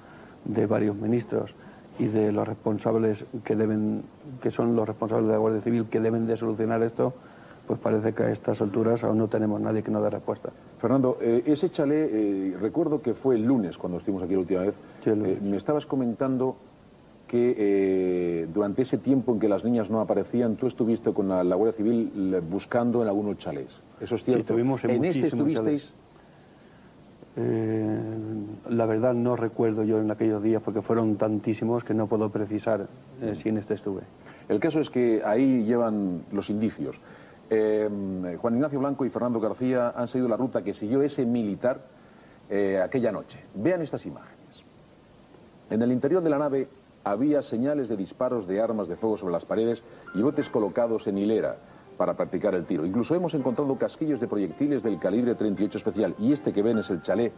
de 0.45 0.67
varios 0.67 0.97
ministros, 0.97 1.55
y 1.99 2.07
de 2.07 2.33
los 2.33 2.47
responsables 2.47 3.25
que 3.45 3.57
deben, 3.57 4.03
que 4.43 4.51
son 4.51 4.77
los 4.77 4.87
responsables 4.87 5.27
de 5.27 5.33
la 5.33 5.39
Guardia 5.39 5.63
Civil 5.63 5.87
que 5.91 6.01
deben 6.01 6.27
de 6.27 6.37
solucionar 6.37 6.83
esto, 6.83 7.15
pues 7.67 7.81
parece 7.81 8.13
que 8.13 8.23
a 8.23 8.31
estas 8.31 8.61
alturas 8.61 9.03
aún 9.03 9.19
no 9.19 9.29
tenemos 9.29 9.61
nadie 9.61 9.83
que 9.83 9.91
nos 9.91 10.03
dé 10.03 10.11
respuesta. 10.11 10.51
Fernando, 10.79 11.19
eh, 11.21 11.43
ese 11.47 11.71
chalet, 11.71 12.11
eh, 12.13 12.57
recuerdo 12.61 13.03
que 13.03 13.15
fue 13.15 13.35
el 13.35 13.45
lunes 13.45 13.77
cuando 13.77 13.99
estuvimos 13.99 14.23
aquí 14.23 14.35
la 14.35 14.41
última 14.41 14.61
vez, 14.61 14.75
Sí, 15.03 15.11
eh, 15.11 15.39
me 15.43 15.57
estabas 15.57 15.87
comentando 15.87 16.57
que 17.27 18.47
durante 18.55 18.83
ese 18.83 18.99
tiempo 18.99 19.33
en 19.33 19.41
que 19.41 19.49
las 19.49 19.65
niñas 19.65 19.91
no 19.91 20.01
aparecían, 20.01 20.55
tú 20.55 20.69
estuviste 20.69 21.13
con 21.13 21.29
la, 21.29 21.43
la 21.43 21.57
Guardia 21.57 21.77
Civil 21.77 22.41
buscando 22.49 23.03
en 23.03 23.09
algunos 23.09 23.39
chalés. 23.39 23.67
¿Eso 24.01 24.15
es 24.15 24.23
cierto? 24.23 24.41
estuvimos 24.43 24.85
en 24.85 25.05
este 25.05 25.27
estuvisteis... 25.27 25.93
Eh, 27.39 28.01
la 28.71 28.87
verdad 28.87 29.13
no 29.13 29.37
recuerdo 29.37 29.85
yo 29.85 30.01
en 30.01 30.11
aquellos 30.11 30.43
días 30.43 30.63
porque 30.63 30.81
fueron 30.81 31.17
tantísimos 31.17 31.85
que 31.85 31.93
no 31.93 32.07
puedo 32.07 32.31
precisar 32.31 32.87
eh, 33.21 33.35
si 33.35 33.51
en 33.51 33.59
este 33.59 33.75
estuve. 33.75 34.03
El 34.49 34.59
caso 34.59 34.81
es 34.81 34.89
que 34.89 35.23
ahí 35.25 35.65
llevan 35.65 36.25
los 36.33 36.49
indicios. 36.49 36.99
Eh, 37.51 37.89
Juan 38.41 38.55
Ignacio 38.55 38.79
Blanco 38.79 39.05
y 39.05 39.11
Fernando 39.11 39.39
García 39.39 39.93
han 39.95 40.09
seguido 40.09 40.29
la 40.29 40.37
ruta 40.37 40.63
que 40.63 40.73
siguió 40.73 41.03
ese 41.03 41.27
militar 41.27 41.95
aquella 42.83 43.11
noche. 43.11 43.41
Vean 43.57 43.83
estas 43.83 44.07
imágenes. 44.07 44.63
En 45.69 45.83
el 45.83 45.91
interior 45.91 46.23
de 46.23 46.31
la 46.31 46.39
nave 46.39 46.69
había 47.03 47.43
señales 47.43 47.89
de 47.89 47.97
disparos 47.97 48.47
de 48.47 48.61
armas 48.61 48.87
de 48.87 48.95
fuego 48.95 49.17
sobre 49.17 49.33
las 49.33 49.45
paredes 49.45 49.83
y 50.15 50.23
botes 50.23 50.49
colocados 50.49 51.09
en 51.09 51.19
hilera 51.19 51.57
para 51.97 52.15
practicar 52.15 52.55
el 52.55 52.67
tiro. 52.67 52.85
Incluso 52.85 53.15
hemos 53.15 53.35
encontrado 53.35 53.77
casquillos 53.77 54.21
de 54.21 54.29
proyectiles 54.29 54.83
del 54.83 54.99
calibre 54.99 55.35
38 55.35 55.79
especial 55.79 56.15
y 56.19 56.33
este 56.33 56.53
que 56.53 56.63
ven 56.63 56.79
es 56.79 56.91
el 56.91 57.03
chalet 57.03 57.33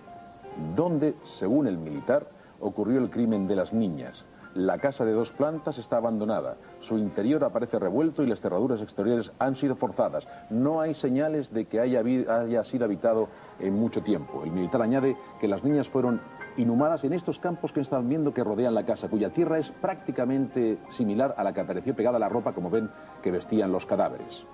donde, 0.74 1.14
según 1.22 1.66
el 1.66 1.78
militar, 1.78 2.26
ocurrió 2.60 2.98
el 2.98 3.10
crimen 3.10 3.46
de 3.46 3.56
las 3.56 3.72
niñas. 3.72 4.24
La 4.54 4.78
casa 4.78 5.04
de 5.04 5.12
dos 5.12 5.30
plantas 5.30 5.78
está 5.78 5.98
abandonada. 5.98 6.56
Su 6.80 6.98
interior 6.98 7.44
aparece 7.44 7.78
revuelto 7.78 8.22
y 8.22 8.26
las 8.26 8.40
cerraduras 8.40 8.80
exteriores 8.80 9.30
han 9.38 9.54
sido 9.54 9.76
forzadas. 9.76 10.26
No 10.50 10.80
hay 10.80 10.94
señales 10.94 11.52
de 11.52 11.66
que 11.66 11.80
haya, 11.80 12.00
haya 12.00 12.64
sido 12.64 12.86
habitado 12.86 13.28
en 13.60 13.74
mucho 13.74 14.02
tiempo. 14.02 14.42
El 14.42 14.50
militar 14.50 14.82
añade 14.82 15.16
que 15.38 15.48
las 15.48 15.62
niñas 15.62 15.88
fueron 15.88 16.20
inhumadas 16.58 17.04
en 17.04 17.14
estos 17.14 17.38
campos 17.38 17.72
que 17.72 17.80
están 17.80 18.08
viendo 18.08 18.34
que 18.34 18.44
rodean 18.44 18.74
la 18.74 18.84
casa, 18.84 19.08
cuya 19.08 19.30
tierra 19.30 19.58
es 19.58 19.70
prácticamente 19.70 20.78
similar 20.90 21.34
a 21.38 21.44
la 21.44 21.54
que 21.54 21.60
apareció 21.60 21.94
pegada 21.94 22.16
a 22.16 22.20
la 22.20 22.28
ropa, 22.28 22.52
como 22.52 22.68
ven, 22.68 22.90
que 23.22 23.30
vestían 23.30 23.72
los 23.72 23.86
cadáveres. 23.86 24.44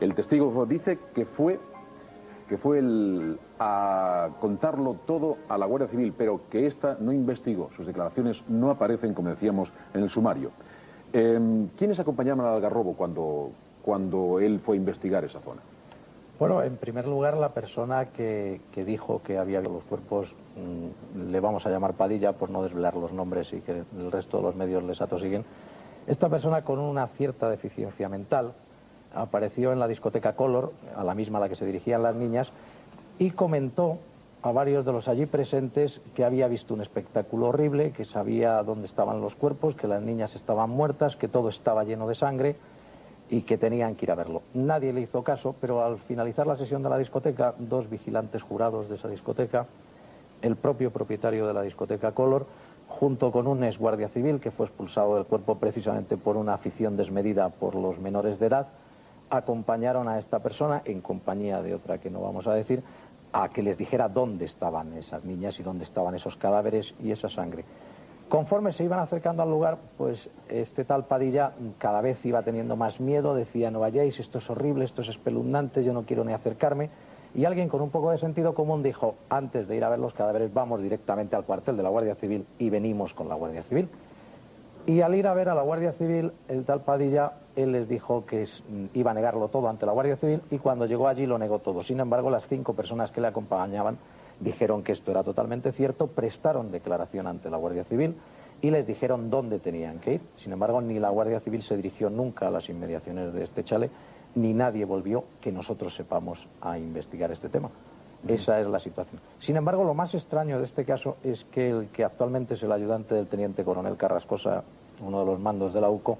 El 0.00 0.14
testigo 0.14 0.66
dice 0.66 0.98
que 1.14 1.24
fue 1.24 1.58
que 2.48 2.58
fue 2.58 2.80
el, 2.80 3.38
a 3.58 4.28
contarlo 4.38 4.98
todo 5.06 5.38
a 5.48 5.56
la 5.56 5.64
Guardia 5.64 5.88
Civil, 5.88 6.12
pero 6.14 6.50
que 6.50 6.66
ésta 6.66 6.98
no 7.00 7.10
investigó. 7.10 7.70
Sus 7.74 7.86
declaraciones 7.86 8.44
no 8.46 8.68
aparecen, 8.68 9.14
como 9.14 9.30
decíamos, 9.30 9.72
en 9.94 10.02
el 10.02 10.10
sumario. 10.10 10.50
Em, 11.14 11.68
¿Quiénes 11.78 11.98
acompañaron 11.98 12.44
al 12.44 12.54
Algarrobo 12.56 12.94
cuando, 12.94 13.52
cuando 13.82 14.38
él 14.38 14.60
fue 14.60 14.76
a 14.76 14.78
investigar 14.78 15.24
esa 15.24 15.40
zona? 15.40 15.62
Bueno, 16.42 16.60
en 16.64 16.76
primer 16.76 17.06
lugar, 17.06 17.36
la 17.36 17.50
persona 17.50 18.06
que, 18.06 18.60
dijo 18.74 19.22
que 19.22 19.38
había 19.38 19.60
los 19.60 19.84
cuerpos, 19.84 20.34
mm, 20.56 21.30
le 21.30 21.38
vamos 21.38 21.66
a 21.66 21.70
llamar 21.70 21.94
Padilla 21.94 22.32
por 22.32 22.50
no 22.50 22.64
desvelar 22.64 22.96
los 22.96 23.12
nombres 23.12 23.52
y 23.52 23.60
que 23.60 23.84
el 23.96 24.10
resto 24.10 24.38
de 24.38 24.42
los 24.42 24.56
medios 24.56 24.82
les 24.82 25.00
atosiguen. 25.00 25.44
Esta 26.08 26.28
persona 26.28 26.64
con 26.64 26.80
una 26.80 27.06
cierta 27.06 27.48
deficiencia 27.48 28.08
mental, 28.08 28.54
apareció 29.14 29.72
en 29.72 29.78
la 29.78 29.86
discoteca 29.86 30.34
Color, 30.34 30.72
a 30.96 31.04
la 31.04 31.14
misma 31.14 31.38
a 31.38 31.42
la 31.42 31.48
que 31.48 31.54
se 31.54 31.64
dirigían 31.64 32.02
las 32.02 32.16
niñas, 32.16 32.50
y 33.20 33.30
comentó 33.30 33.98
a 34.42 34.50
varios 34.50 34.84
de 34.84 34.92
los 34.92 35.06
allí 35.06 35.26
presentes 35.26 36.00
que 36.16 36.24
había 36.24 36.48
visto 36.48 36.74
un 36.74 36.80
espectáculo 36.80 37.50
horrible, 37.50 37.92
que 37.92 38.04
sabía 38.04 38.64
dónde 38.64 38.86
estaban 38.86 39.20
los 39.20 39.36
cuerpos, 39.36 39.76
que 39.76 39.86
las 39.86 40.02
niñas 40.02 40.34
estaban 40.34 40.70
muertas, 40.70 41.14
que 41.14 41.28
todo 41.28 41.50
estaba 41.50 41.84
lleno 41.84 42.08
de 42.08 42.16
sangre 42.16 42.56
y 43.32 43.40
que 43.40 43.56
tenían 43.56 43.94
que 43.94 44.04
ir 44.04 44.12
a 44.12 44.14
verlo. 44.14 44.42
Nadie 44.52 44.92
le 44.92 45.00
hizo 45.00 45.24
caso, 45.24 45.54
pero 45.58 45.82
al 45.82 45.96
finalizar 45.96 46.46
la 46.46 46.54
sesión 46.54 46.82
de 46.82 46.90
la 46.90 46.98
discoteca, 46.98 47.54
dos 47.58 47.88
vigilantes 47.88 48.42
jurados 48.42 48.90
de 48.90 48.96
esa 48.96 49.08
discoteca, 49.08 49.64
el 50.42 50.54
propio 50.56 50.90
propietario 50.90 51.46
de 51.46 51.54
la 51.54 51.62
discoteca 51.62 52.12
Color, 52.12 52.44
junto 52.88 53.32
con 53.32 53.46
un 53.46 53.64
ex 53.64 53.78
guardia 53.78 54.08
civil 54.08 54.38
que 54.38 54.50
fue 54.50 54.66
expulsado 54.66 55.14
del 55.14 55.24
cuerpo 55.24 55.54
precisamente 55.54 56.18
por 56.18 56.36
una 56.36 56.52
afición 56.52 56.98
desmedida 56.98 57.48
por 57.48 57.74
los 57.74 57.98
menores 57.98 58.38
de 58.38 58.48
edad, 58.48 58.66
acompañaron 59.30 60.08
a 60.08 60.18
esta 60.18 60.40
persona, 60.40 60.82
en 60.84 61.00
compañía 61.00 61.62
de 61.62 61.74
otra 61.74 61.96
que 61.96 62.10
no 62.10 62.20
vamos 62.20 62.46
a 62.46 62.52
decir, 62.52 62.82
a 63.32 63.48
que 63.48 63.62
les 63.62 63.78
dijera 63.78 64.10
dónde 64.10 64.44
estaban 64.44 64.92
esas 64.92 65.24
niñas 65.24 65.58
y 65.58 65.62
dónde 65.62 65.84
estaban 65.84 66.14
esos 66.14 66.36
cadáveres 66.36 66.94
y 67.02 67.12
esa 67.12 67.30
sangre. 67.30 67.64
Conforme 68.32 68.72
se 68.72 68.82
iban 68.82 68.98
acercando 68.98 69.42
al 69.42 69.50
lugar, 69.50 69.76
pues 69.98 70.30
este 70.48 70.86
tal 70.86 71.04
Padilla 71.04 71.52
cada 71.76 72.00
vez 72.00 72.24
iba 72.24 72.40
teniendo 72.40 72.76
más 72.76 72.98
miedo, 72.98 73.34
decía, 73.34 73.70
no 73.70 73.80
vayáis, 73.80 74.20
esto 74.20 74.38
es 74.38 74.48
horrible, 74.48 74.86
esto 74.86 75.02
es 75.02 75.10
espeluznante, 75.10 75.84
yo 75.84 75.92
no 75.92 76.04
quiero 76.04 76.24
ni 76.24 76.32
acercarme. 76.32 76.88
Y 77.34 77.44
alguien 77.44 77.68
con 77.68 77.82
un 77.82 77.90
poco 77.90 78.10
de 78.10 78.16
sentido 78.16 78.54
común 78.54 78.82
dijo, 78.82 79.16
antes 79.28 79.68
de 79.68 79.76
ir 79.76 79.84
a 79.84 79.90
ver 79.90 79.98
los 79.98 80.14
cadáveres, 80.14 80.50
vamos 80.54 80.80
directamente 80.80 81.36
al 81.36 81.44
cuartel 81.44 81.76
de 81.76 81.82
la 81.82 81.90
Guardia 81.90 82.14
Civil 82.14 82.46
y 82.58 82.70
venimos 82.70 83.12
con 83.12 83.28
la 83.28 83.34
Guardia 83.34 83.62
Civil. 83.64 83.90
Y 84.86 85.02
al 85.02 85.14
ir 85.14 85.26
a 85.26 85.34
ver 85.34 85.50
a 85.50 85.54
la 85.54 85.60
Guardia 85.60 85.92
Civil, 85.92 86.32
el 86.48 86.64
tal 86.64 86.80
Padilla, 86.80 87.32
él 87.54 87.72
les 87.72 87.86
dijo 87.86 88.24
que 88.24 88.44
mm, 88.44 88.84
iba 88.94 89.10
a 89.10 89.14
negarlo 89.14 89.48
todo 89.48 89.68
ante 89.68 89.84
la 89.84 89.92
Guardia 89.92 90.16
Civil 90.16 90.40
y 90.50 90.56
cuando 90.56 90.86
llegó 90.86 91.06
allí 91.06 91.26
lo 91.26 91.36
negó 91.36 91.58
todo. 91.58 91.82
Sin 91.82 92.00
embargo, 92.00 92.30
las 92.30 92.48
cinco 92.48 92.72
personas 92.72 93.12
que 93.12 93.20
le 93.20 93.26
acompañaban 93.26 93.98
dijeron 94.42 94.82
que 94.82 94.92
esto 94.92 95.10
era 95.10 95.22
totalmente 95.22 95.72
cierto, 95.72 96.08
prestaron 96.08 96.70
declaración 96.70 97.26
ante 97.26 97.50
la 97.50 97.56
Guardia 97.56 97.84
Civil 97.84 98.14
y 98.60 98.70
les 98.70 98.86
dijeron 98.86 99.30
dónde 99.30 99.58
tenían 99.58 99.98
que 99.98 100.14
ir. 100.14 100.20
Sin 100.36 100.52
embargo, 100.52 100.80
ni 100.80 100.98
la 100.98 101.10
Guardia 101.10 101.40
Civil 101.40 101.62
se 101.62 101.76
dirigió 101.76 102.10
nunca 102.10 102.48
a 102.48 102.50
las 102.50 102.68
inmediaciones 102.68 103.32
de 103.32 103.42
este 103.42 103.64
chale, 103.64 103.90
ni 104.34 104.54
nadie 104.54 104.84
volvió, 104.84 105.24
que 105.40 105.52
nosotros 105.52 105.94
sepamos, 105.94 106.46
a 106.60 106.78
investigar 106.78 107.30
este 107.30 107.48
tema. 107.48 107.70
Esa 108.26 108.60
es 108.60 108.68
la 108.68 108.78
situación. 108.78 109.20
Sin 109.40 109.56
embargo, 109.56 109.82
lo 109.82 109.94
más 109.94 110.14
extraño 110.14 110.58
de 110.58 110.64
este 110.64 110.84
caso 110.84 111.16
es 111.24 111.44
que 111.44 111.70
el 111.70 111.88
que 111.88 112.04
actualmente 112.04 112.54
es 112.54 112.62
el 112.62 112.70
ayudante 112.70 113.16
del 113.16 113.26
teniente 113.26 113.64
coronel 113.64 113.96
Carrascosa, 113.96 114.62
uno 115.00 115.20
de 115.20 115.26
los 115.26 115.40
mandos 115.40 115.72
de 115.72 115.80
la 115.80 115.90
UCO, 115.90 116.18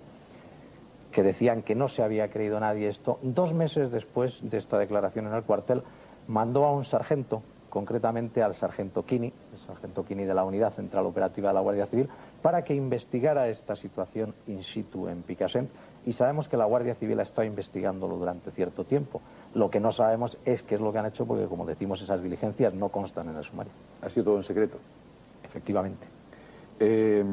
que 1.12 1.22
decían 1.22 1.62
que 1.62 1.76
no 1.76 1.88
se 1.88 2.02
había 2.02 2.28
creído 2.28 2.58
nadie 2.58 2.88
esto, 2.88 3.18
dos 3.22 3.52
meses 3.52 3.92
después 3.92 4.40
de 4.42 4.58
esta 4.58 4.78
declaración 4.78 5.26
en 5.26 5.34
el 5.34 5.44
cuartel, 5.44 5.82
mandó 6.26 6.64
a 6.64 6.72
un 6.72 6.84
sargento, 6.84 7.42
concretamente 7.72 8.42
al 8.42 8.54
sargento 8.54 9.02
Kini, 9.06 9.32
el 9.50 9.58
sargento 9.58 10.04
Kini 10.04 10.24
de 10.24 10.34
la 10.34 10.44
Unidad 10.44 10.74
Central 10.74 11.06
Operativa 11.06 11.48
de 11.48 11.54
la 11.54 11.60
Guardia 11.60 11.86
Civil, 11.86 12.06
para 12.42 12.64
que 12.64 12.74
investigara 12.74 13.48
esta 13.48 13.76
situación 13.76 14.34
in 14.46 14.62
situ 14.62 15.08
en 15.08 15.22
Picassent 15.22 15.70
y 16.04 16.12
sabemos 16.12 16.50
que 16.50 16.58
la 16.58 16.66
Guardia 16.66 16.94
Civil 16.94 17.18
ha 17.20 17.22
estado 17.22 17.48
investigándolo 17.48 18.18
durante 18.18 18.50
cierto 18.50 18.84
tiempo. 18.84 19.22
Lo 19.54 19.70
que 19.70 19.80
no 19.80 19.90
sabemos 19.90 20.36
es 20.44 20.62
qué 20.62 20.74
es 20.74 20.82
lo 20.82 20.92
que 20.92 20.98
han 20.98 21.06
hecho 21.06 21.24
porque, 21.24 21.46
como 21.46 21.64
decimos, 21.64 22.02
esas 22.02 22.22
diligencias 22.22 22.74
no 22.74 22.90
constan 22.90 23.30
en 23.30 23.36
el 23.36 23.44
sumario. 23.44 23.72
¿Ha 24.02 24.10
sido 24.10 24.24
todo 24.24 24.36
en 24.36 24.44
secreto? 24.44 24.76
Efectivamente. 25.42 26.06
Eh, 26.78 27.24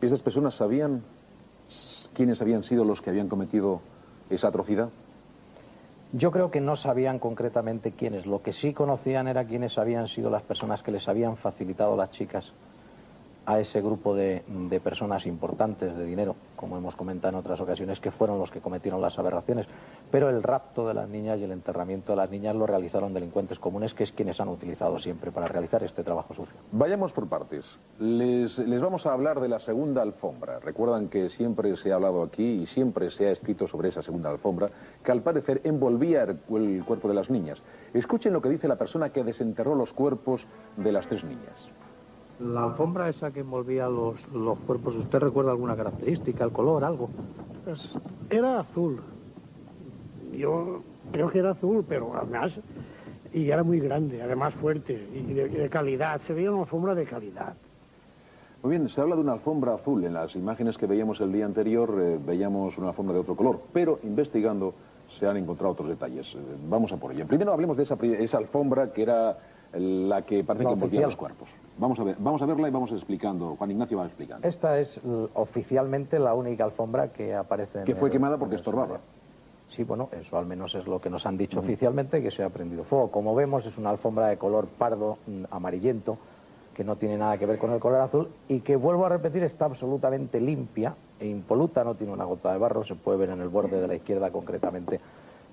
¿Esas 0.00 0.20
personas 0.20 0.56
sabían 0.56 1.04
quiénes 2.12 2.42
habían 2.42 2.64
sido 2.64 2.84
los 2.84 3.00
que 3.00 3.10
habían 3.10 3.28
cometido 3.28 3.80
esa 4.30 4.48
atrocidad? 4.48 4.88
Yo 6.12 6.32
creo 6.32 6.50
que 6.50 6.60
no 6.60 6.74
sabían 6.74 7.20
concretamente 7.20 7.92
quiénes. 7.92 8.26
Lo 8.26 8.42
que 8.42 8.52
sí 8.52 8.72
conocían 8.72 9.28
era 9.28 9.44
quiénes 9.44 9.78
habían 9.78 10.08
sido 10.08 10.28
las 10.28 10.42
personas 10.42 10.82
que 10.82 10.90
les 10.90 11.08
habían 11.08 11.36
facilitado 11.36 11.96
las 11.96 12.10
chicas 12.10 12.52
a 13.50 13.58
ese 13.58 13.80
grupo 13.82 14.14
de, 14.14 14.42
personas 14.82 15.26
importantes 15.26 15.96
de 15.96 16.06
dinero, 16.06 16.36
como 16.54 16.78
hemos 16.78 16.94
comentado 16.94 17.30
en 17.30 17.40
otras 17.40 17.60
ocasiones, 17.60 17.98
que 17.98 18.12
fueron 18.12 18.38
los 18.38 18.52
que 18.52 18.60
cometieron 18.60 19.00
las 19.00 19.18
aberraciones. 19.18 19.66
Pero 20.12 20.30
el 20.30 20.44
rapto 20.44 20.86
de 20.86 20.94
las 20.94 21.08
niñas 21.08 21.40
y 21.40 21.44
el 21.44 21.50
enterramiento 21.50 22.12
de 22.12 22.16
las 22.16 22.30
niñas 22.30 22.54
lo 22.54 22.66
realizaron 22.68 23.12
delincuentes 23.12 23.58
comunes, 23.58 23.92
que 23.92 24.04
es 24.04 24.12
quienes 24.12 24.40
han 24.40 24.48
utilizado 24.48 25.00
siempre 25.00 25.32
para 25.32 25.48
realizar 25.48 25.82
este 25.82 26.04
trabajo 26.04 26.32
sucio. 26.32 26.56
Vayamos 26.70 27.12
por 27.12 27.26
partes. 27.28 27.66
Les, 27.98 28.56
vamos 28.80 29.04
a 29.06 29.12
hablar 29.14 29.40
de 29.40 29.48
la 29.48 29.58
segunda 29.58 30.02
alfombra. 30.02 30.60
Recuerdan 30.60 31.08
que 31.08 31.28
siempre 31.28 31.76
se 31.76 31.90
ha 31.90 31.96
hablado 31.96 32.22
aquí 32.22 32.62
y 32.62 32.66
siempre 32.66 33.10
se 33.10 33.26
ha 33.26 33.32
escrito 33.32 33.66
sobre 33.66 33.88
esa 33.88 34.02
segunda 34.02 34.30
alfombra, 34.30 34.70
que 35.02 35.10
al 35.10 35.22
parecer 35.22 35.60
envolvía 35.64 36.22
el 36.22 36.84
cuerpo 36.84 37.08
de 37.08 37.14
las 37.14 37.30
niñas. 37.30 37.60
Escuchen 37.94 38.32
lo 38.32 38.40
que 38.40 38.48
dice 38.48 38.68
la 38.68 38.76
persona 38.76 39.10
que 39.10 39.24
desenterró 39.24 39.74
los 39.74 39.92
cuerpos 39.92 40.46
de 40.76 40.92
las 40.92 41.08
tres 41.08 41.24
niñas. 41.24 41.79
La 42.40 42.64
alfombra 42.64 43.08
esa 43.08 43.30
que 43.30 43.40
envolvía 43.40 43.86
los, 43.86 44.26
los 44.32 44.58
cuerpos, 44.60 44.96
¿usted 44.96 45.18
recuerda 45.18 45.50
alguna 45.50 45.76
característica, 45.76 46.42
el 46.42 46.52
color, 46.52 46.84
algo? 46.84 47.10
Pues 47.64 47.94
era 48.30 48.60
azul. 48.60 48.98
Yo 50.32 50.82
creo 51.12 51.28
que 51.28 51.40
era 51.40 51.50
azul, 51.50 51.84
pero 51.86 52.16
además, 52.16 52.58
y 53.34 53.50
era 53.50 53.62
muy 53.62 53.78
grande, 53.78 54.22
además 54.22 54.54
fuerte 54.54 54.94
y 55.14 55.34
de, 55.34 55.68
calidad. 55.68 56.20
Se 56.22 56.32
veía 56.32 56.50
una 56.50 56.62
alfombra 56.62 56.94
de 56.94 57.04
calidad. 57.04 57.54
Muy 58.62 58.70
bien, 58.70 58.88
se 58.88 59.02
habla 59.02 59.16
de 59.16 59.20
una 59.20 59.32
alfombra 59.32 59.74
azul. 59.74 60.02
En 60.04 60.14
las 60.14 60.34
imágenes 60.34 60.78
que 60.78 60.86
veíamos 60.86 61.20
el 61.20 61.32
día 61.32 61.44
anterior 61.44 61.94
eh, 62.00 62.18
veíamos 62.24 62.78
una 62.78 62.88
alfombra 62.88 63.14
de 63.14 63.20
otro 63.20 63.36
color, 63.36 63.60
pero 63.72 63.98
investigando 64.02 64.72
se 65.10 65.26
han 65.26 65.36
encontrado 65.36 65.72
otros 65.72 65.88
detalles. 65.88 66.34
Eh, 66.34 66.38
vamos 66.68 66.90
a 66.92 66.96
por 66.96 67.12
ello. 67.12 67.26
Primero 67.26 67.52
hablemos 67.52 67.76
de 67.76 67.82
esa, 67.82 67.98
esa 68.00 68.38
alfombra 68.38 68.92
que 68.92 69.02
era 69.02 69.36
la 69.74 70.22
que 70.22 70.42
parece 70.42 70.64
que 70.64 70.72
envolvía 70.72 71.02
los 71.02 71.16
cuerpos. 71.16 71.48
Vamos 71.80 71.98
a, 71.98 72.04
ver, 72.04 72.16
vamos 72.18 72.42
a 72.42 72.46
verla 72.46 72.68
y 72.68 72.70
vamos 72.70 72.92
explicando. 72.92 73.56
Juan 73.56 73.70
Ignacio 73.70 73.96
va 73.96 74.04
explicando. 74.04 74.46
Esta 74.46 74.78
es 74.78 75.00
oficialmente 75.32 76.18
la 76.18 76.34
única 76.34 76.64
alfombra 76.64 77.08
que 77.08 77.34
aparece 77.34 77.80
en 77.80 77.84
Que 77.86 77.94
fue 77.94 78.10
quemada 78.10 78.36
porque 78.36 78.56
estorbaba. 78.56 79.00
Sí, 79.70 79.84
bueno, 79.84 80.10
eso 80.12 80.36
al 80.36 80.44
menos 80.44 80.74
es 80.74 80.86
lo 80.86 81.00
que 81.00 81.08
nos 81.08 81.24
han 81.24 81.38
dicho 81.38 81.60
oficialmente, 81.60 82.22
que 82.22 82.30
se 82.30 82.42
ha 82.42 82.50
prendido 82.50 82.84
fuego. 82.84 83.10
Como 83.10 83.34
vemos, 83.34 83.64
es 83.64 83.78
una 83.78 83.90
alfombra 83.90 84.26
de 84.26 84.36
color 84.36 84.66
pardo, 84.66 85.16
mm, 85.26 85.44
amarillento, 85.50 86.18
que 86.74 86.84
no 86.84 86.96
tiene 86.96 87.16
nada 87.16 87.38
que 87.38 87.46
ver 87.46 87.58
con 87.58 87.70
el 87.72 87.80
color 87.80 88.00
azul 88.00 88.28
y 88.48 88.60
que, 88.60 88.76
vuelvo 88.76 89.06
a 89.06 89.08
repetir, 89.08 89.42
está 89.44 89.64
absolutamente 89.64 90.40
limpia 90.40 90.94
e 91.18 91.28
impoluta, 91.28 91.82
no 91.82 91.94
tiene 91.94 92.12
una 92.12 92.24
gota 92.24 92.52
de 92.52 92.58
barro, 92.58 92.84
se 92.84 92.94
puede 92.94 93.18
ver 93.18 93.30
en 93.30 93.40
el 93.40 93.48
borde 93.48 93.80
de 93.80 93.86
la 93.88 93.94
izquierda 93.94 94.30
concretamente 94.30 95.00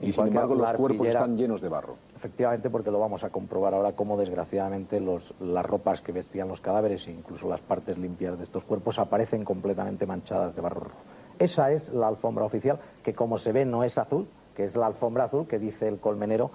y 0.01 0.11
sin 0.11 0.27
embargo 0.27 0.55
los 0.55 0.73
cuerpos 0.73 1.07
están 1.07 1.37
llenos 1.37 1.61
de 1.61 1.69
barro. 1.69 1.95
Efectivamente, 2.15 2.69
porque 2.69 2.91
lo 2.91 2.99
vamos 2.99 3.23
a 3.23 3.29
comprobar 3.29 3.73
ahora 3.73 3.93
cómo 3.93 4.17
desgraciadamente 4.17 4.99
los, 4.99 5.33
las 5.39 5.65
ropas 5.65 6.01
que 6.01 6.11
vestían 6.11 6.47
los 6.47 6.61
cadáveres 6.61 7.07
e 7.07 7.11
incluso 7.11 7.47
las 7.47 7.61
partes 7.61 7.97
limpias 7.97 8.37
de 8.37 8.43
estos 8.43 8.63
cuerpos 8.63 8.99
aparecen 8.99 9.43
completamente 9.43 10.05
manchadas 10.05 10.55
de 10.55 10.61
barro 10.61 10.81
rojo. 10.81 10.97
Esa 11.39 11.71
es 11.71 11.89
la 11.93 12.07
alfombra 12.07 12.45
oficial, 12.45 12.79
que 13.03 13.13
como 13.13 13.37
se 13.37 13.51
ve 13.51 13.65
no 13.65 13.83
es 13.83 13.97
azul, 13.97 14.27
que 14.55 14.63
es 14.63 14.75
la 14.75 14.87
alfombra 14.87 15.25
azul 15.25 15.47
que 15.47 15.59
dice 15.59 15.87
el 15.87 15.99
colmenero 15.99 16.49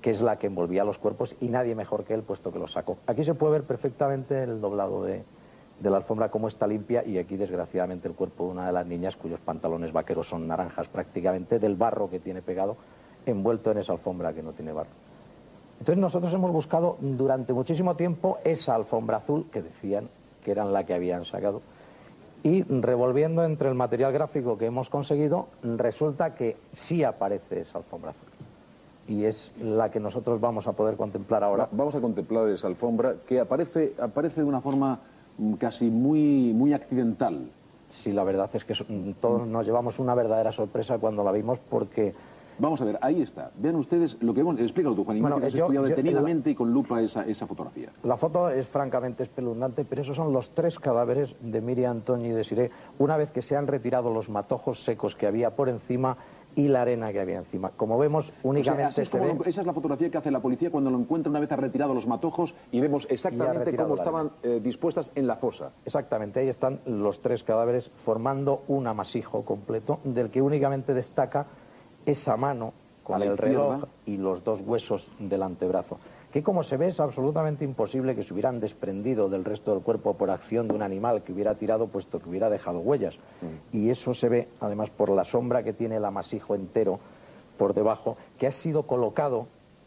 que 0.00 0.10
es 0.10 0.22
la 0.22 0.38
que 0.38 0.46
envolvía 0.46 0.84
los 0.84 0.98
cuerpos 0.98 1.36
y 1.40 1.48
nadie 1.48 1.74
mejor 1.74 2.04
que 2.04 2.14
él 2.14 2.22
puesto 2.22 2.52
que 2.52 2.58
los 2.58 2.72
sacó. 2.72 2.96
Aquí 3.06 3.24
se 3.24 3.34
puede 3.34 3.52
ver 3.52 3.64
perfectamente 3.64 4.42
el 4.42 4.60
doblado 4.60 5.04
de, 5.04 5.24
de 5.80 5.90
la 5.90 5.96
alfombra 5.96 6.30
cómo 6.30 6.46
está 6.48 6.66
limpia 6.66 7.04
y 7.04 7.18
aquí 7.18 7.36
desgraciadamente 7.36 8.06
el 8.06 8.14
cuerpo 8.14 8.44
de 8.46 8.50
una 8.52 8.66
de 8.66 8.72
las 8.72 8.86
niñas 8.86 9.16
cuyos 9.16 9.40
pantalones 9.40 9.92
vaqueros 9.92 10.28
son 10.28 10.46
naranjas 10.46 10.88
prácticamente 10.88 11.58
del 11.58 11.74
barro 11.74 12.08
que 12.10 12.20
tiene 12.20 12.42
pegado 12.42 12.76
envuelto 13.26 13.70
en 13.70 13.78
esa 13.78 13.92
alfombra 13.92 14.32
que 14.32 14.42
no 14.42 14.52
tiene 14.52 14.72
barro. 14.72 14.90
Entonces 15.78 15.98
nosotros 16.00 16.32
hemos 16.34 16.52
buscado 16.52 16.96
durante 17.00 17.52
muchísimo 17.54 17.96
tiempo 17.96 18.38
esa 18.44 18.74
alfombra 18.74 19.16
azul 19.18 19.46
que 19.50 19.62
decían 19.62 20.08
que 20.44 20.50
eran 20.52 20.72
la 20.72 20.84
que 20.84 20.94
habían 20.94 21.24
sacado 21.24 21.60
Y 22.42 22.62
revolviendo 22.62 23.44
entre 23.44 23.68
el 23.68 23.74
material 23.74 24.12
gráfico 24.12 24.56
que 24.56 24.64
hemos 24.66 24.88
conseguido, 24.88 25.48
resulta 25.62 26.34
que 26.34 26.56
sí 26.72 27.04
aparece 27.04 27.60
esa 27.60 27.78
alfombra 27.78 28.10
azul. 28.12 28.28
Y 29.08 29.24
es 29.24 29.52
la 29.60 29.90
que 29.90 30.00
nosotros 30.00 30.40
vamos 30.40 30.66
a 30.66 30.72
poder 30.72 30.96
contemplar 30.96 31.42
ahora. 31.44 31.64
Va- 31.64 31.70
Vamos 31.72 31.94
a 31.94 32.00
contemplar 32.00 32.48
esa 32.48 32.66
alfombra 32.66 33.16
que 33.26 33.40
aparece, 33.40 33.92
aparece 34.00 34.40
de 34.40 34.46
una 34.46 34.60
forma 34.62 35.00
casi 35.58 35.90
muy, 35.90 36.52
muy 36.54 36.72
accidental. 36.72 37.48
Sí, 37.90 38.12
la 38.12 38.24
verdad 38.24 38.48
es 38.54 38.64
que 38.64 38.74
so- 38.74 38.84
todos 39.20 39.46
nos 39.46 39.66
llevamos 39.66 39.98
una 39.98 40.14
verdadera 40.14 40.52
sorpresa 40.52 40.98
cuando 40.98 41.24
la 41.24 41.32
vimos 41.32 41.58
porque 41.70 42.14
Vamos 42.62 42.78
a 42.82 42.84
ver, 42.84 42.98
ahí 43.00 43.22
está. 43.22 43.50
Vean 43.56 43.76
ustedes 43.76 44.18
lo 44.20 44.34
que 44.34 44.40
hemos... 44.42 44.60
Explícalo 44.60 44.94
tú, 44.94 45.02
Juan 45.02 45.16
Ignacio, 45.16 45.34
Bueno, 45.36 45.40
que 45.40 45.46
has 45.46 45.52
yo- 45.54 45.60
estudiado 45.64 45.86
yo- 45.88 45.96
detenidamente 45.96 46.50
y 46.50 46.54
con 46.54 46.70
lupa 46.70 47.00
esa, 47.00 47.24
esa 47.24 47.46
fotografía. 47.46 47.88
La 48.02 48.18
foto 48.18 48.50
es 48.50 48.66
francamente 48.68 49.22
espeluznante, 49.22 49.86
pero 49.86 50.02
esos 50.02 50.14
son 50.14 50.30
los 50.34 50.50
tres 50.50 50.78
cadáveres 50.78 51.34
de 51.40 51.62
Miriam, 51.62 52.02
Toño 52.02 52.26
y 52.26 52.32
Desiré, 52.32 52.70
una 52.98 53.16
vez 53.16 53.30
que 53.30 53.40
se 53.40 53.56
han 53.56 53.66
retirado 53.66 54.12
los 54.12 54.28
matojos 54.28 54.84
secos 54.84 55.16
que 55.16 55.26
había 55.26 55.56
por 55.56 55.70
encima 55.70 56.18
y 56.56 56.68
la 56.68 56.82
arena 56.82 57.12
que 57.12 57.20
había 57.20 57.38
encima. 57.38 57.70
Como 57.70 57.96
vemos, 57.98 58.28
O 58.28 58.32
sea, 58.32 58.38
únicamente 58.50 59.04
se 59.04 59.18
ve... 59.20 59.34
lo- 59.34 59.44
esa 59.44 59.60
es 59.60 59.66
la 59.66 59.72
fotografía 59.72 60.10
que 60.10 60.18
hace 60.18 60.30
la 60.30 60.40
policía 60.40 60.70
cuando 60.70 60.90
lo 60.90 60.98
encuentra 60.98 61.30
una 61.30 61.40
vez 61.40 61.50
ha 61.52 61.56
retirado 61.56 61.94
los 61.94 62.06
matojos 62.06 62.54
y 62.72 62.80
vemos 62.80 63.06
exactamente 63.10 63.76
cómo 63.76 63.94
estaban 63.94 64.30
eh, 64.42 64.60
dispuestas 64.62 65.12
en 65.14 65.26
la 65.26 65.36
fosa. 65.36 65.70
Exactamente, 65.84 66.40
ahí 66.40 66.48
están 66.48 66.80
los 66.86 67.20
tres 67.20 67.42
cadáveres 67.44 67.90
formando 67.94 68.62
un 68.68 68.86
amasijo 68.86 69.42
completo 69.44 70.00
del 70.04 70.30
que 70.30 70.42
únicamente 70.42 70.94
destaca 70.94 71.46
esa 72.06 72.36
mano 72.36 72.72
con 73.04 73.22
el 73.22 73.32
izquierda. 73.32 73.44
reloj 73.76 73.84
y 74.06 74.16
los 74.16 74.44
dos 74.44 74.60
huesos 74.60 75.10
del 75.18 75.42
antebrazo, 75.42 75.98
que 76.32 76.42
como 76.42 76.62
se 76.62 76.76
ve 76.76 76.88
es 76.88 77.00
absolutamente 77.00 77.64
imposible 77.64 78.14
que 78.14 78.22
se 78.22 78.32
hubieran 78.32 78.60
desprendido 78.60 79.28
del 79.28 79.44
resto 79.44 79.72
del 79.72 79.82
cuerpo 79.82 80.14
por 80.14 80.30
acción 80.30 80.68
de 80.68 80.74
un 80.74 80.82
animal 80.82 81.22
que 81.22 81.32
hubiera 81.32 81.54
tirado 81.56 81.88
puesto 81.88 82.20
que 82.20 82.28
hubiera 82.28 82.48
dejado 82.48 82.78
huellas. 82.78 83.16
Mm. 83.42 83.76
Y 83.76 83.90
eso 83.90 84.14
se 84.14 84.28
ve 84.28 84.48
además 84.60 84.90
por 84.90 85.10
la 85.10 85.24
sombra 85.24 85.62
que 85.62 85.72
tiene 85.72 85.96
el 85.96 86.04
amasijo 86.04 86.54
entero 86.54 87.00
por 87.58 87.74
debajo, 87.74 88.16
que 88.38 88.46
ha 88.46 88.52
sido 88.52 88.84
colocado 88.84 89.46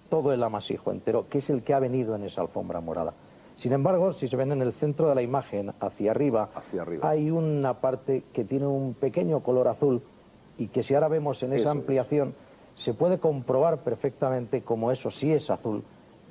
todo 0.09 0.33
el 0.33 0.43
amasijo 0.43 0.91
entero, 0.91 1.25
que 1.29 1.39
es 1.39 1.49
el 1.49 1.63
que 1.63 1.73
ha 1.73 1.79
venido 1.79 2.15
en 2.15 2.23
esa 2.23 2.41
alfombra 2.41 2.81
morada. 2.81 3.13
Sin 3.55 3.71
embargo, 3.71 4.13
si 4.13 4.27
se 4.27 4.35
ven 4.35 4.51
en 4.51 4.61
el 4.61 4.73
centro 4.73 5.07
de 5.09 5.15
la 5.15 5.21
imagen, 5.21 5.71
hacia 5.79 6.11
arriba, 6.11 6.49
Hacia 6.53 6.81
arriba. 6.81 7.09
hay 7.09 7.31
una 7.31 7.75
parte 7.75 8.23
que 8.33 8.43
tiene 8.43 8.67
un 8.67 8.93
pequeño 8.95 9.39
color 9.41 9.67
azul 9.67 10.01
y 10.57 10.67
que 10.67 10.83
si 10.83 10.93
ahora 10.93 11.07
vemos 11.07 11.41
en 11.43 11.53
esa 11.53 11.69
es. 11.69 11.77
ampliación, 11.77 12.35
se 12.75 12.93
puede 12.93 13.19
comprobar 13.19 13.79
perfectamente 13.79 14.61
como 14.61 14.91
eso 14.91 15.09
sí 15.09 15.31
es 15.31 15.49
azul, 15.49 15.83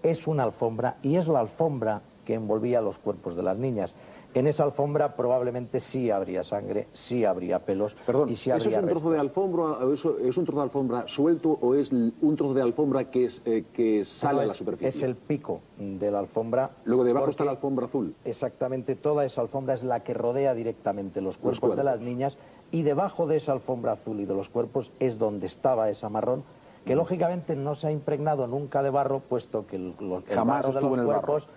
es 0.03 0.27
una 0.27 0.45
alfombra 0.45 0.97
y 1.03 1.16
es 1.16 1.29
la 1.29 1.41
alfombra 1.41 2.01
que 2.24 2.35
envolvía 2.35 2.81
los 2.81 2.99
cuerpos 2.99 3.37
de 3.37 3.43
las 3.43 3.57
niñas. 3.59 3.93
En 4.35 4.47
esa 4.47 4.65
alfombra 4.65 5.15
probablemente 5.15 5.79
sí 5.79 6.11
habría 6.11 6.43
sangre, 6.43 6.87
sí 6.95 7.23
habría 7.23 7.59
pelos 7.59 7.95
Perdón, 8.07 8.31
y 8.31 8.37
sí 8.37 8.51
¿eso 8.51 8.70
es 8.70 8.77
un 8.79 8.89
trozo 8.89 9.11
de 9.11 9.19
alfombra, 9.19 9.62
o 9.65 9.93
eso- 9.93 10.19
es 10.19 10.35
un 10.39 10.45
trozo 10.47 10.61
de 10.61 10.65
alfombra 10.65 11.05
suelto 11.07 11.59
o 11.61 11.74
es 11.74 11.93
un 11.93 12.35
trozo 12.37 12.55
de 12.55 12.62
alfombra 12.62 13.11
que, 13.11 13.27
es, 13.27 13.43
eh, 13.45 13.65
que 13.74 14.07
sale 14.07 14.37
No, 14.37 14.41
a 14.41 14.47
la 14.47 14.55
superficie? 14.55 14.89
Es 14.89 15.03
el 15.03 15.16
pico 15.16 15.61
de 15.77 16.11
la 16.11 16.20
alfombra. 16.20 16.70
Luego 16.85 17.05
debajo 17.05 17.29
está 17.29 17.45
la 17.45 17.51
alfombra 17.51 17.85
azul. 17.87 18.15
Exactamente, 18.24 18.95
toda 18.95 19.27
esa 19.27 19.43
alfombra 19.43 19.74
es 19.74 19.83
la 19.83 20.01
que 20.01 20.15
rodea 20.15 20.55
directamente 20.55 21.20
los 21.20 21.37
cuerpos, 21.37 21.61
cuerpos. 21.61 21.77
de 21.77 21.85
las 21.85 22.01
niñas 22.01 22.39
y 22.70 22.85
debajo 22.85 23.27
de 23.27 23.37
esa 23.37 23.53
alfombra 23.53 23.93
azul 23.93 24.19
y 24.19 24.24
de 24.24 24.35
los 24.35 24.49
cuerpos 24.49 24.93
es 24.99 25.19
donde 25.19 25.45
estaba 25.45 25.91
esa 25.91 26.09
marrón, 26.09 26.43
que 26.84 26.94
lógicamente 26.96 27.54
no 27.56 27.74
se 27.74 27.86
ha 27.86 27.90
impregnado 27.92 28.46
nunca 28.46 28.82
de 28.82 28.90
barro, 28.90 29.20
puesto 29.20 29.66
que 29.66 29.76
el, 29.76 29.94
lo- 30.00 30.18
el 30.18 30.24
Jamás 30.34 30.62
barro 30.62 30.74
de 30.74 30.80
los 30.80 30.90
cuerpos 31.06 31.48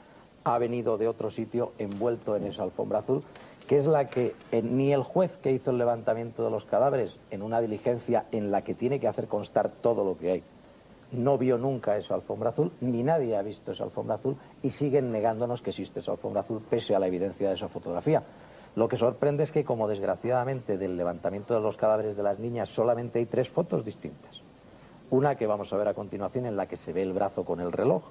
ha 0.43 0.57
venido 0.59 0.97
de 0.97 1.07
otro 1.07 1.31
sitio 1.31 1.71
envuelto 1.79 2.35
en 2.35 2.45
esa 2.45 2.63
alfombra 2.63 2.99
azul, 2.99 3.23
que 3.67 3.77
es 3.79 3.87
la 3.87 4.07
que 4.09 4.35
eh, 4.51 4.61
ni 4.61 4.93
el 4.93 5.01
juez 5.01 5.37
que 5.41 5.51
hizo 5.51 5.71
el 5.71 5.79
levantamiento 5.79 6.43
de 6.43 6.51
los 6.51 6.65
cadáveres 6.65 7.19
en 7.31 7.41
una 7.41 7.59
diligencia 7.61 8.25
en 8.31 8.51
la 8.51 8.61
que 8.61 8.75
tiene 8.75 8.99
que 8.99 9.07
hacer 9.07 9.27
constar 9.27 9.69
todo 9.81 10.03
lo 10.03 10.17
que 10.17 10.31
hay, 10.31 10.43
no 11.11 11.37
vio 11.39 11.57
nunca 11.57 11.97
esa 11.97 12.13
alfombra 12.13 12.49
azul, 12.51 12.71
ni 12.81 13.01
nadie 13.01 13.35
ha 13.35 13.41
visto 13.41 13.71
esa 13.71 13.83
alfombra 13.85 14.15
azul 14.15 14.35
y 14.61 14.69
siguen 14.69 15.11
negándonos 15.11 15.61
que 15.63 15.71
existe 15.71 16.01
esa 16.01 16.11
alfombra 16.11 16.41
azul 16.41 16.61
pese 16.69 16.95
a 16.95 16.99
la 16.99 17.07
evidencia 17.07 17.47
de 17.49 17.55
esa 17.55 17.67
fotografía. 17.67 18.21
Lo 18.75 18.87
que 18.87 18.97
sorprende 18.97 19.43
es 19.43 19.51
que, 19.51 19.63
como 19.63 19.87
desgraciadamente 19.87 20.77
del 20.77 20.97
levantamiento 20.97 21.55
de 21.55 21.61
los 21.61 21.77
cadáveres 21.77 22.17
de 22.17 22.23
las 22.23 22.37
niñas 22.39 22.69
solamente 22.69 23.17
hay 23.19 23.25
tres 23.25 23.49
fotos 23.49 23.85
distintas. 23.85 24.41
Una 25.11 25.35
que 25.35 25.47
vamos 25.47 25.71
a 25.71 25.77
ver 25.77 25.87
a 25.87 25.93
continuación 25.93 26.45
en 26.45 26.57
la 26.57 26.67
que 26.67 26.77
se 26.77 26.93
ve 26.93 27.03
el 27.03 27.13
brazo 27.13 27.45
con 27.45 27.59
el 27.59 27.71
reloj. 27.71 28.03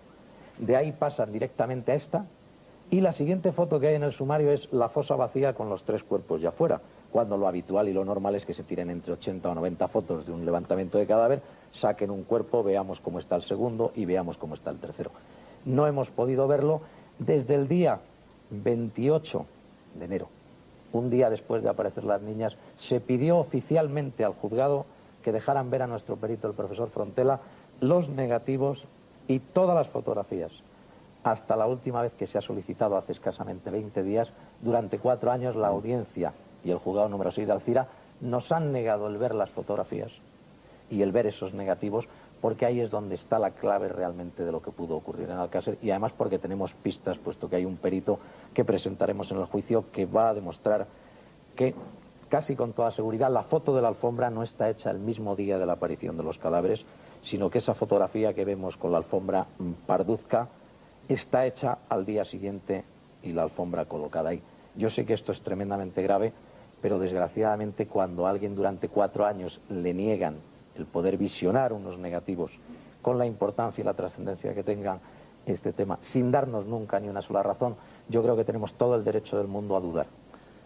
De 0.58 0.76
ahí 0.76 0.92
pasan 0.92 1.32
directamente 1.32 1.92
a 1.92 1.94
esta. 1.94 2.26
Y 2.90 3.00
la 3.00 3.12
siguiente 3.12 3.50
foto 3.50 3.80
que 3.80 3.88
hay 3.88 3.94
en 3.94 4.02
el 4.02 4.12
sumario 4.12 4.52
es 4.52 4.72
la 4.72 4.88
fosa 4.88 5.16
vacía 5.16 5.54
con 5.54 5.68
los 5.68 5.84
tres 5.84 6.04
cuerpos 6.04 6.40
ya 6.40 6.52
fuera. 6.52 6.80
Cuando 7.10 7.36
lo 7.36 7.48
habitual 7.48 7.88
y 7.88 7.92
lo 7.92 8.04
normal 8.04 8.34
es 8.34 8.44
que 8.44 8.54
se 8.54 8.62
tiren 8.62 8.90
entre 8.90 9.12
80 9.12 9.48
o 9.50 9.54
90 9.54 9.88
fotos 9.88 10.26
de 10.26 10.32
un 10.32 10.44
levantamiento 10.44 10.98
de 10.98 11.06
cadáver, 11.06 11.42
saquen 11.72 12.10
un 12.10 12.24
cuerpo, 12.24 12.62
veamos 12.62 13.00
cómo 13.00 13.18
está 13.18 13.36
el 13.36 13.42
segundo 13.42 13.92
y 13.94 14.04
veamos 14.04 14.36
cómo 14.36 14.54
está 14.54 14.70
el 14.70 14.78
tercero. 14.78 15.10
No 15.64 15.86
hemos 15.86 16.10
podido 16.10 16.46
verlo 16.46 16.82
desde 17.18 17.54
el 17.54 17.68
día 17.68 18.00
28 18.50 19.46
de 19.94 20.04
enero. 20.04 20.28
Un 20.92 21.10
día 21.10 21.30
después 21.30 21.62
de 21.62 21.68
aparecer 21.68 22.04
las 22.04 22.22
niñas, 22.22 22.56
se 22.76 23.00
pidió 23.00 23.38
oficialmente 23.38 24.24
al 24.24 24.34
juzgado 24.34 24.86
que 25.24 25.32
dejaran 25.32 25.70
ver 25.70 25.82
a 25.82 25.86
nuestro 25.86 26.16
perito, 26.16 26.46
el 26.46 26.54
profesor 26.54 26.90
Frontela, 26.90 27.40
los 27.80 28.10
negativos 28.10 28.86
y 29.26 29.38
todas 29.38 29.74
las 29.74 29.88
fotografías. 29.88 30.52
Hasta 31.24 31.56
la 31.56 31.66
última 31.66 32.02
vez 32.02 32.12
que 32.12 32.26
se 32.26 32.36
ha 32.36 32.42
solicitado 32.42 32.98
hace 32.98 33.12
escasamente 33.12 33.70
20 33.70 34.02
días, 34.02 34.28
durante 34.60 34.98
cuatro 34.98 35.32
años 35.32 35.56
la 35.56 35.68
audiencia 35.68 36.34
y 36.62 36.70
el 36.70 36.78
juzgado 36.78 37.08
número 37.08 37.30
6 37.30 37.46
de 37.46 37.52
Alcira 37.54 37.88
nos 38.20 38.52
han 38.52 38.70
negado 38.70 39.08
el 39.08 39.16
ver 39.16 39.34
las 39.34 39.50
fotografías 39.50 40.12
y 40.90 41.00
el 41.00 41.10
ver 41.10 41.26
esos 41.26 41.54
negativos, 41.54 42.06
porque 42.42 42.66
ahí 42.66 42.80
es 42.80 42.90
donde 42.90 43.14
está 43.14 43.38
la 43.38 43.52
clave 43.52 43.88
realmente 43.88 44.44
de 44.44 44.52
lo 44.52 44.60
que 44.60 44.70
pudo 44.70 44.96
ocurrir 44.96 45.30
en 45.30 45.38
Alcácer 45.38 45.78
y 45.80 45.90
además 45.90 46.12
porque 46.12 46.38
tenemos 46.38 46.74
pistas, 46.74 47.16
puesto 47.16 47.48
que 47.48 47.56
hay 47.56 47.64
un 47.64 47.78
perito 47.78 48.18
que 48.52 48.66
presentaremos 48.66 49.32
en 49.32 49.38
el 49.38 49.46
juicio 49.46 49.86
que 49.90 50.04
va 50.04 50.28
a 50.28 50.34
demostrar 50.34 50.86
que 51.56 51.74
casi 52.34 52.56
con 52.56 52.72
toda 52.72 52.90
seguridad 52.90 53.30
la 53.30 53.44
foto 53.44 53.76
de 53.76 53.80
la 53.80 53.86
alfombra 53.86 54.28
no 54.28 54.42
está 54.42 54.68
hecha 54.68 54.90
el 54.90 54.98
mismo 54.98 55.36
día 55.36 55.56
de 55.56 55.66
la 55.66 55.74
aparición 55.74 56.16
de 56.16 56.24
los 56.24 56.36
cadáveres, 56.36 56.84
sino 57.22 57.48
que 57.48 57.58
esa 57.58 57.74
fotografía 57.74 58.34
que 58.34 58.44
vemos 58.44 58.76
con 58.76 58.90
la 58.90 58.98
alfombra 58.98 59.46
parduzca 59.86 60.48
está 61.08 61.46
hecha 61.46 61.78
al 61.88 62.04
día 62.04 62.24
siguiente 62.24 62.82
y 63.22 63.30
la 63.30 63.44
alfombra 63.44 63.84
colocada 63.84 64.30
ahí. 64.30 64.42
Yo 64.74 64.90
sé 64.90 65.06
que 65.06 65.12
esto 65.12 65.30
es 65.30 65.42
tremendamente 65.42 66.02
grave, 66.02 66.32
pero 66.82 66.98
desgraciadamente 66.98 67.86
cuando 67.86 68.26
a 68.26 68.30
alguien 68.30 68.56
durante 68.56 68.88
cuatro 68.88 69.26
años 69.26 69.60
le 69.68 69.94
niegan 69.94 70.34
el 70.74 70.86
poder 70.86 71.16
visionar 71.16 71.72
unos 71.72 71.98
negativos 71.98 72.58
con 73.00 73.16
la 73.16 73.26
importancia 73.26 73.80
y 73.80 73.84
la 73.84 73.94
trascendencia 73.94 74.56
que 74.56 74.64
tengan 74.64 74.98
este 75.46 75.72
tema, 75.72 76.00
sin 76.02 76.32
darnos 76.32 76.66
nunca 76.66 76.98
ni 76.98 77.08
una 77.08 77.22
sola 77.22 77.44
razón, 77.44 77.76
yo 78.08 78.24
creo 78.24 78.34
que 78.34 78.44
tenemos 78.44 78.74
todo 78.74 78.96
el 78.96 79.04
derecho 79.04 79.38
del 79.38 79.46
mundo 79.46 79.76
a 79.76 79.80
dudar. 79.80 80.23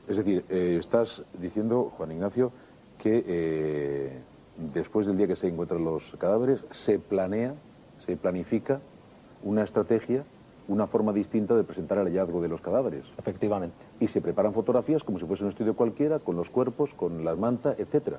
Es 0.09 0.17
decir, 0.17 0.45
eh, 0.49 0.77
estás 0.81 1.23
diciendo, 1.39 1.93
Juan 1.97 2.13
Ignacio, 2.13 2.51
que 2.97 3.25
eh, 3.27 4.19
después 4.73 5.07
del 5.07 5.19
día 5.19 5.27
que 5.27 5.37
se 5.37 5.49
encuentran 5.49 5.85
los 5.85 6.17
cadáveres, 6.19 6.61
se 6.71 6.99
planea, 6.99 7.55
se 7.99 8.17
planifica 8.17 8.81
una 9.45 9.63
estrategia, 9.63 10.25
una 10.67 10.87
forma 10.87 11.13
distinta 11.13 11.55
de 11.55 11.65
presentar 11.65 11.99
el 11.99 12.07
hallazgo 12.07 12.41
de 12.41 12.49
los 12.49 12.61
cadáveres. 12.61 13.05
Efectivamente. 13.19 13.77
Y 14.01 14.09
se 14.09 14.21
preparan 14.21 14.55
fotografías 14.55 15.05
como 15.05 15.19
si 15.19 15.27
fuese 15.27 15.45
un 15.45 15.51
estudio 15.51 15.75
cualquiera, 15.75 16.19
con 16.19 16.37
los 16.37 16.49
cuerpos, 16.49 16.91
con 16.95 17.25
las 17.25 17.39
mantas, 17.39 17.79
etcétera. 17.79 18.19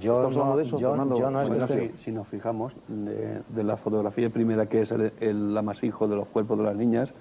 Yo 0.00 0.14
¿Estamos 0.14 0.36
hablando 0.36 0.52
no, 0.52 0.56
de 0.56 0.62
eso, 0.64 0.78
yo, 0.78 0.90
Fernando? 0.90 1.16
yo 1.16 1.30
no 1.30 1.42
es 1.42 1.64
que 1.66 1.92
si, 1.96 2.04
si 2.04 2.12
nos 2.12 2.26
fijamos 2.28 2.72
de, 2.88 3.40
de 3.48 3.62
la 3.62 3.76
fotografía 3.76 4.30
primera 4.30 4.66
que 4.66 4.80
es 4.82 4.90
el, 4.90 5.12
el 5.20 5.56
amasijo 5.56 6.08
de 6.08 6.16
los 6.16 6.26
cuerpos 6.28 6.58
de 6.58 6.64
las 6.64 6.76
niñas, 6.76 7.12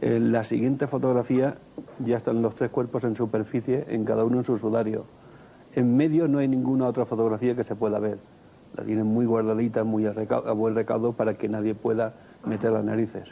en 0.00 0.32
la 0.32 0.44
siguiente 0.44 0.86
fotografía 0.86 1.56
ya 2.04 2.16
están 2.16 2.42
los 2.42 2.54
tres 2.54 2.70
cuerpos 2.70 3.04
en 3.04 3.16
superficie, 3.16 3.84
en 3.88 4.04
cada 4.04 4.24
uno 4.24 4.38
en 4.38 4.44
su 4.44 4.58
sudario. 4.58 5.04
En 5.74 5.96
medio 5.96 6.28
no 6.28 6.38
hay 6.38 6.48
ninguna 6.48 6.86
otra 6.86 7.04
fotografía 7.06 7.54
que 7.54 7.64
se 7.64 7.74
pueda 7.74 7.98
ver. 7.98 8.18
La 8.76 8.84
tienen 8.84 9.06
muy 9.06 9.24
guardadita, 9.24 9.84
muy 9.84 10.06
a, 10.06 10.12
buen 10.52 10.74
recaudo 10.74 11.12
para 11.12 11.34
que 11.34 11.48
nadie 11.48 11.74
pueda 11.74 12.12
meter 12.44 12.72
las 12.72 12.84
narices. 12.84 13.28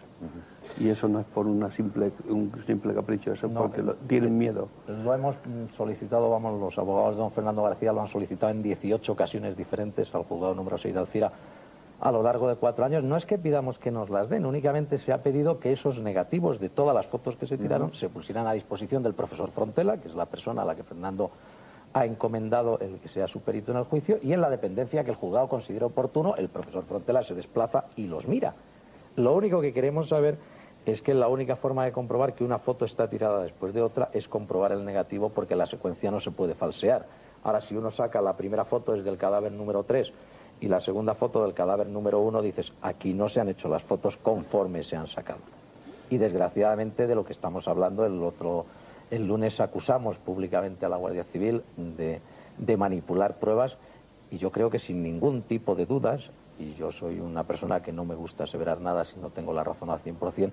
Y 0.80 0.88
eso 0.88 1.06
no 1.06 1.20
es 1.20 1.26
por 1.26 1.46
una 1.46 1.70
simple, 1.70 2.12
un 2.28 2.50
simple 2.66 2.94
capricho, 2.94 3.32
eso 3.32 3.46
es 3.46 3.52
No, 3.52 3.60
porque 3.62 3.82
lo- 3.82 3.94
tienen 3.94 4.38
miedo. 4.38 4.68
Lo 5.04 5.12
hemos 5.14 5.36
solicitado, 5.76 6.30
vamos, 6.30 6.58
los 6.58 6.78
abogados 6.78 7.16
de 7.16 7.20
don 7.22 7.30
Fernando 7.30 7.62
García 7.62 7.92
lo 7.92 8.00
han 8.00 8.08
solicitado 8.08 8.52
en 8.52 8.62
18 8.62 9.12
ocasiones 9.12 9.54
diferentes 9.56 10.14
al 10.14 10.22
juzgado 10.24 10.54
número 10.54 10.78
6 10.78 10.94
de 10.94 11.00
Alcira 11.00 11.32
a 12.04 12.12
lo 12.12 12.22
largo 12.22 12.48
de 12.48 12.56
cuatro 12.56 12.84
años. 12.84 13.02
No 13.02 13.16
es 13.16 13.24
que 13.24 13.38
pidamos 13.38 13.78
que 13.78 13.90
nos 13.90 14.10
las 14.10 14.28
den, 14.28 14.44
únicamente 14.44 14.98
se 14.98 15.10
ha 15.10 15.22
pedido 15.22 15.58
que 15.58 15.72
esos 15.72 16.00
negativos 16.00 16.60
de 16.60 16.68
todas 16.68 16.94
las 16.94 17.06
fotos 17.06 17.34
que 17.36 17.46
se 17.46 17.56
tiraron 17.56 17.94
se 17.94 18.10
pusieran 18.10 18.46
a 18.46 18.52
disposición 18.52 19.02
del 19.02 19.14
profesor 19.14 19.50
Frontela, 19.50 19.96
que 19.96 20.08
es 20.08 20.14
la 20.14 20.26
persona 20.26 20.62
a 20.62 20.64
la 20.66 20.74
que 20.74 20.82
Fernando 20.82 21.30
ha 21.94 22.04
encomendado 22.04 22.78
el 22.80 22.98
que 22.98 23.08
sea 23.08 23.26
su 23.26 23.40
perito 23.40 23.70
en 23.72 23.78
el 23.78 23.84
juicio, 23.84 24.18
y 24.22 24.34
en 24.34 24.42
la 24.42 24.50
dependencia 24.50 25.02
que 25.02 25.12
el 25.12 25.16
juzgado 25.16 25.48
considere 25.48 25.86
oportuno, 25.86 26.36
el 26.36 26.50
profesor 26.50 26.84
Frontela 26.84 27.22
se 27.22 27.34
desplaza 27.34 27.86
y 27.96 28.06
los 28.06 28.28
mira. 28.28 28.54
Lo 29.16 29.34
único 29.34 29.62
que 29.62 29.72
queremos 29.72 30.08
saber 30.08 30.36
es 30.84 31.00
que 31.00 31.14
la 31.14 31.28
única 31.28 31.56
forma 31.56 31.86
de 31.86 31.92
comprobar 31.92 32.34
que 32.34 32.44
una 32.44 32.58
foto 32.58 32.84
está 32.84 33.08
tirada 33.08 33.42
después 33.42 33.72
de 33.72 33.80
otra 33.80 34.10
es 34.12 34.28
comprobar 34.28 34.72
el 34.72 34.84
negativo 34.84 35.30
porque 35.30 35.56
la 35.56 35.64
secuencia 35.64 36.10
no 36.10 36.20
se 36.20 36.32
puede 36.32 36.54
falsear. 36.54 37.06
Ahora, 37.44 37.62
si 37.62 37.74
uno 37.74 37.90
saca 37.90 38.20
la 38.20 38.36
primera 38.36 38.66
foto 38.66 38.92
desde 38.92 39.08
el 39.08 39.16
cadáver 39.16 39.52
número 39.52 39.84
3 39.84 40.12
y 40.60 40.68
la 40.68 40.80
segunda 40.80 41.14
foto 41.14 41.42
del 41.42 41.54
cadáver 41.54 41.88
número 41.88 42.20
1, 42.20 42.42
dices, 42.42 42.72
aquí 42.80 43.12
no 43.12 43.28
se 43.28 43.40
han 43.40 43.48
hecho 43.48 43.68
las 43.68 43.82
fotos 43.82 44.16
conforme 44.16 44.82
se 44.82 44.96
han 44.96 45.06
sacado. 45.06 45.40
Y 46.10 46.18
desgraciadamente 46.18 47.06
de 47.06 47.14
lo 47.14 47.24
que 47.24 47.32
estamos 47.32 47.68
hablando, 47.68 48.06
el 48.06 48.22
otro, 48.22 48.66
lunes 49.10 49.60
acusamos 49.60 50.16
públicamente 50.18 50.86
a 50.86 50.88
la 50.88 50.96
Guardia 50.96 51.24
Civil 51.24 51.62
de, 51.76 52.20
de 52.58 52.76
manipular 52.76 53.36
pruebas 53.38 53.76
y 54.30 54.38
yo 54.38 54.50
creo 54.50 54.70
que 54.70 54.78
sin 54.78 55.02
ningún 55.02 55.42
tipo 55.42 55.74
de 55.74 55.86
dudas, 55.86 56.30
y 56.58 56.74
yo 56.74 56.90
soy 56.90 57.20
una 57.20 57.44
persona 57.44 57.82
que 57.82 57.92
no 57.92 58.04
me 58.04 58.14
gusta 58.14 58.44
aseverar 58.44 58.80
nada 58.80 59.04
si 59.04 59.18
no 59.20 59.30
tengo 59.30 59.52
la 59.52 59.64
razón 59.64 59.90
al 59.90 60.02
100%, 60.02 60.50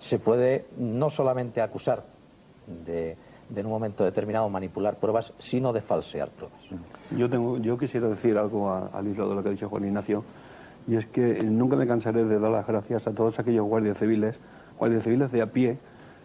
se 0.00 0.18
puede 0.18 0.64
no 0.76 1.10
solamente 1.10 1.60
acusar 1.60 2.04
de, 2.86 3.16
de 3.48 3.60
en 3.60 3.66
un 3.66 3.72
momento 3.72 4.04
determinado 4.04 4.48
manipular 4.48 4.96
pruebas, 4.96 5.32
sino 5.38 5.72
de 5.72 5.80
falsear 5.80 6.30
pruebas. 6.30 6.60
Yo, 7.16 7.28
tengo, 7.28 7.58
yo 7.58 7.78
quisiera 7.78 8.08
decir 8.08 8.36
algo 8.36 8.70
al 8.70 9.06
hilo 9.06 9.28
de 9.28 9.34
lo 9.34 9.42
que 9.42 9.48
ha 9.48 9.52
dicho 9.52 9.68
Juan 9.68 9.84
Ignacio, 9.84 10.24
y 10.86 10.96
es 10.96 11.06
que 11.06 11.42
nunca 11.42 11.76
me 11.76 11.86
cansaré 11.86 12.24
de 12.24 12.38
dar 12.38 12.50
las 12.50 12.66
gracias 12.66 13.06
a 13.06 13.12
todos 13.12 13.38
aquellos 13.38 13.66
guardias 13.66 13.98
civiles, 13.98 14.38
guardias 14.78 15.04
civiles 15.04 15.30
de 15.32 15.42
a 15.42 15.46
pie, 15.46 15.78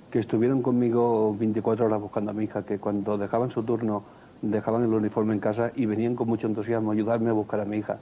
que 0.10 0.20
estuvieron 0.20 0.62
conmigo 0.62 1.36
24 1.38 1.86
horas 1.86 2.00
buscando 2.00 2.32
a 2.32 2.34
mi 2.34 2.46
hija, 2.46 2.64
que 2.64 2.80
cuando 2.80 3.18
dejaban 3.18 3.50
su 3.50 3.64
turno 3.64 4.04
dejaban 4.44 4.84
el 4.84 4.94
uniforme 4.94 5.34
en 5.34 5.40
casa 5.40 5.72
y 5.74 5.86
venían 5.86 6.16
con 6.16 6.28
mucho 6.28 6.48
entusiasmo 6.48 6.92
a 6.92 6.94
ayudarme 6.94 7.30
a 7.30 7.34
buscar 7.34 7.62
a 7.62 7.66
mi 7.66 7.78
hija. 7.78 7.98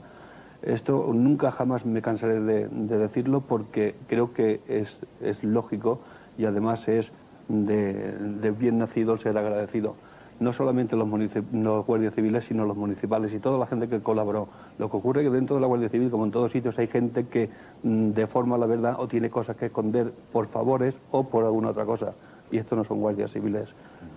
Esto 0.60 1.10
nunca 1.12 1.50
jamás 1.50 1.86
me 1.86 2.02
cansaré 2.02 2.40
de, 2.40 2.68
de 2.68 2.98
decirlo 2.98 3.40
porque 3.40 3.94
creo 4.08 4.32
que 4.32 4.60
es, 4.68 4.98
es 5.20 5.42
lógico 5.42 6.00
y 6.36 6.44
además 6.44 6.86
es 6.88 7.12
de, 7.48 8.50
bien 8.58 8.78
nacido 8.78 9.14
el 9.14 9.18
ser 9.18 9.36
agradecido. 9.36 9.94
No 10.40 10.52
solamente 10.52 10.96
los, 10.96 11.08
los 11.52 11.86
guardias 11.86 12.14
civiles, 12.14 12.44
sino 12.44 12.64
los 12.64 12.76
municipales 12.76 13.32
y 13.32 13.38
toda 13.38 13.58
la 13.58 13.66
gente 13.66 13.88
que 13.88 14.00
colaboró. 14.00 14.48
Lo 14.78 14.90
que 14.90 14.96
ocurre 14.96 15.22
es 15.22 15.28
que 15.28 15.34
dentro 15.34 15.56
de 15.56 15.60
la 15.60 15.68
Guardia 15.68 15.88
Civil, 15.88 16.10
como 16.10 16.24
en 16.24 16.30
todos 16.32 16.50
sitios, 16.50 16.78
hay 16.78 16.88
gente 16.88 17.26
que 17.26 17.50
mm, 17.82 18.10
deforma 18.10 18.58
la 18.58 18.66
verdad 18.66 18.96
o 18.98 19.06
tiene 19.06 19.30
cosas 19.30 19.56
que 19.56 19.66
esconder 19.66 20.12
por 20.32 20.48
favores 20.48 20.96
o 21.10 21.24
por 21.24 21.44
alguna 21.44 21.70
otra 21.70 21.84
cosa. 21.84 22.14
Y 22.50 22.58
estos 22.58 22.76
no 22.76 22.84
son 22.84 23.00
guardias 23.00 23.30
civiles 23.30 23.68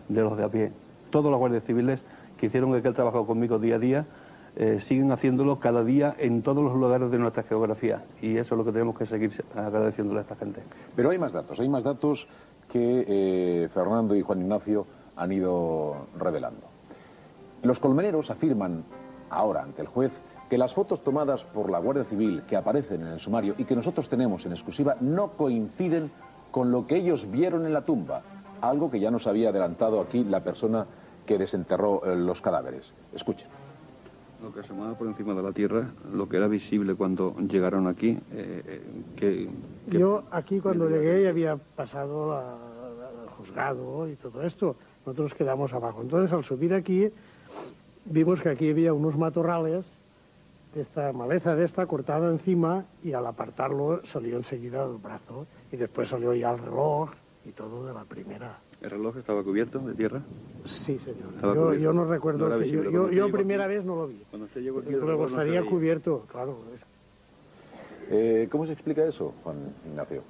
de 0.10 0.22
los 0.22 0.38
de 0.38 0.44
a 0.44 0.50
pie. 0.50 0.72
Todos 1.10 1.30
los 1.30 1.40
guardias 1.40 1.64
civiles 1.64 2.02
que 2.38 2.48
hicieron 2.48 2.74
aquel 2.76 2.94
trabajo 2.94 3.26
conmigo 3.26 3.60
día 3.60 3.76
a 3.76 3.80
día 3.80 4.06
eh, 4.58 4.80
siguen 4.80 5.12
haciéndolo 5.12 5.60
cada 5.60 5.84
día 5.84 6.16
en 6.18 6.42
todos 6.42 6.64
los 6.64 6.74
lugares 6.76 7.12
de 7.12 7.20
nuestra 7.20 7.44
geografía. 7.44 8.06
Y 8.22 8.38
eso 8.38 8.56
es 8.56 8.58
lo 8.58 8.64
que 8.64 8.72
tenemos 8.72 8.98
que 8.98 9.06
seguir 9.06 9.44
agradeciéndole 9.54 10.20
a 10.20 10.22
esta 10.22 10.36
gente. 10.38 10.62
Pero 10.96 11.10
hay 11.10 11.18
más 11.18 11.34
datos, 11.34 11.60
hay 11.60 11.68
más 11.68 11.84
datos 11.84 12.28
que 12.76 13.06
eh, 13.08 13.70
Fernando 13.70 14.18
y 14.18 14.22
Juan 14.22 14.42
Ignacio 14.42 14.86
han 15.16 15.32
ido 15.32 16.08
revelando. 16.20 16.68
Los 17.64 17.80
colmeneros 17.80 18.30
afirman 18.30 18.84
ahora 19.30 19.64
ante 19.64 19.82
el 19.82 19.88
juez 19.88 20.12
que 20.50 20.58
las 20.58 20.74
fotos 20.74 21.02
tomadas 21.02 21.46
por 21.46 21.72
la 21.72 21.80
Guardia 21.80 22.04
Civil 22.04 22.44
que 22.50 22.58
aparecen 22.58 23.04
en 23.04 23.14
el 23.14 23.22
sumario 23.22 23.56
y 23.58 23.64
que 23.64 23.78
nosotros 23.78 24.10
tenemos 24.10 24.46
en 24.46 24.52
exclusiva 24.52 24.98
no 25.00 25.38
coinciden 25.38 26.12
con 26.52 26.70
lo 26.70 26.86
que 26.86 26.98
ellos 26.98 27.32
vieron 27.32 27.66
en 27.66 27.72
la 27.72 27.86
tumba, 27.86 28.24
algo 28.60 28.92
que 28.92 29.00
ya 29.00 29.10
nos 29.10 29.26
había 29.26 29.52
adelantado 29.52 30.02
aquí 30.02 30.26
la 30.26 30.44
persona 30.44 30.86
que 31.26 31.38
desenterró 31.38 32.04
eh, 32.04 32.18
los 32.18 32.42
cadáveres. 32.42 32.92
Escuchen. 33.14 33.48
Lo 34.46 34.54
que 34.54 34.60
asomaba 34.60 34.96
por 34.96 35.08
encima 35.08 35.34
de 35.34 35.42
la 35.42 35.52
tierra, 35.52 35.90
lo 36.14 36.30
que 36.30 36.38
era 36.38 36.48
visible 36.48 36.94
cuando 36.94 37.36
llegaron 37.50 37.88
aquí, 37.88 38.10
eh, 38.32 38.62
eh, 38.68 38.82
que, 39.16 39.50
que- 39.90 39.98
Yo 39.98 40.22
aquí 40.30 40.60
cuando 40.60 40.88
llegué 40.88 41.24
ya 41.24 41.30
había 41.30 41.56
pasado 41.56 42.32
a- 42.34 42.52
al 43.24 43.28
juzgado 43.38 44.08
y 44.08 44.16
todo 44.16 44.44
esto. 44.44 44.76
Nosotros 45.04 45.34
quedamos 45.34 45.74
abajo. 45.74 46.04
Entonces 46.04 46.32
al 46.32 46.44
subir 46.44 46.76
aquí 46.76 47.10
vimos 48.06 48.40
que 48.40 48.50
aquí 48.50 48.70
había 48.70 48.94
unos 48.94 49.18
matorrales, 49.18 49.84
de 50.76 50.82
esta 50.82 51.12
maleza 51.12 51.56
de 51.56 51.64
esta 51.66 51.88
cortada 51.88 52.30
encima 52.30 52.86
y 53.04 53.14
al 53.14 53.26
apartarlo 53.26 54.06
salió 54.06 54.38
enseguida 54.38 54.84
el 54.86 54.98
brazo 54.98 55.48
y 55.72 55.78
después 55.78 56.10
salió 56.10 56.34
ya 56.36 56.52
el 56.52 56.60
reloj 56.60 57.10
y 57.46 57.52
todo 57.52 57.88
de 57.88 57.94
la 57.96 58.04
primera. 58.04 58.60
¿El 58.86 58.91
reloj 58.91 59.18
estaba 59.18 59.41
cubierto 59.41 59.80
de 59.80 59.95
tierra? 59.95 60.22
Sí, 60.66 60.99
señor. 60.99 61.56
Yo, 61.56 61.74
yo 61.74 61.91
no 61.91 62.06
recuerdo, 62.06 62.48
No 62.48 62.56
era 62.56 62.64
que 62.64 62.70
yo, 62.70 63.32
primera 63.32 63.66
aquí. 63.66 63.74
vez 63.74 63.84
no 63.84 63.95
lo 63.95 64.07
vi. 64.07 64.22
Cuando 64.30 64.45
usted 64.45 64.62
llegó 64.62 64.78
aquí, 64.80 64.90
el 64.90 64.99
Luego 64.99 65.24
no 65.24 65.28
estaría 65.30 65.64
cubierto, 65.66 66.24
claro. 66.32 66.60
Eh, 68.12 68.48
¿Cómo 68.52 68.68
se 68.68 68.74
explica 68.74 69.03
eso, 69.03 69.34
Juan 69.44 69.56
Ignacio? 69.90 70.22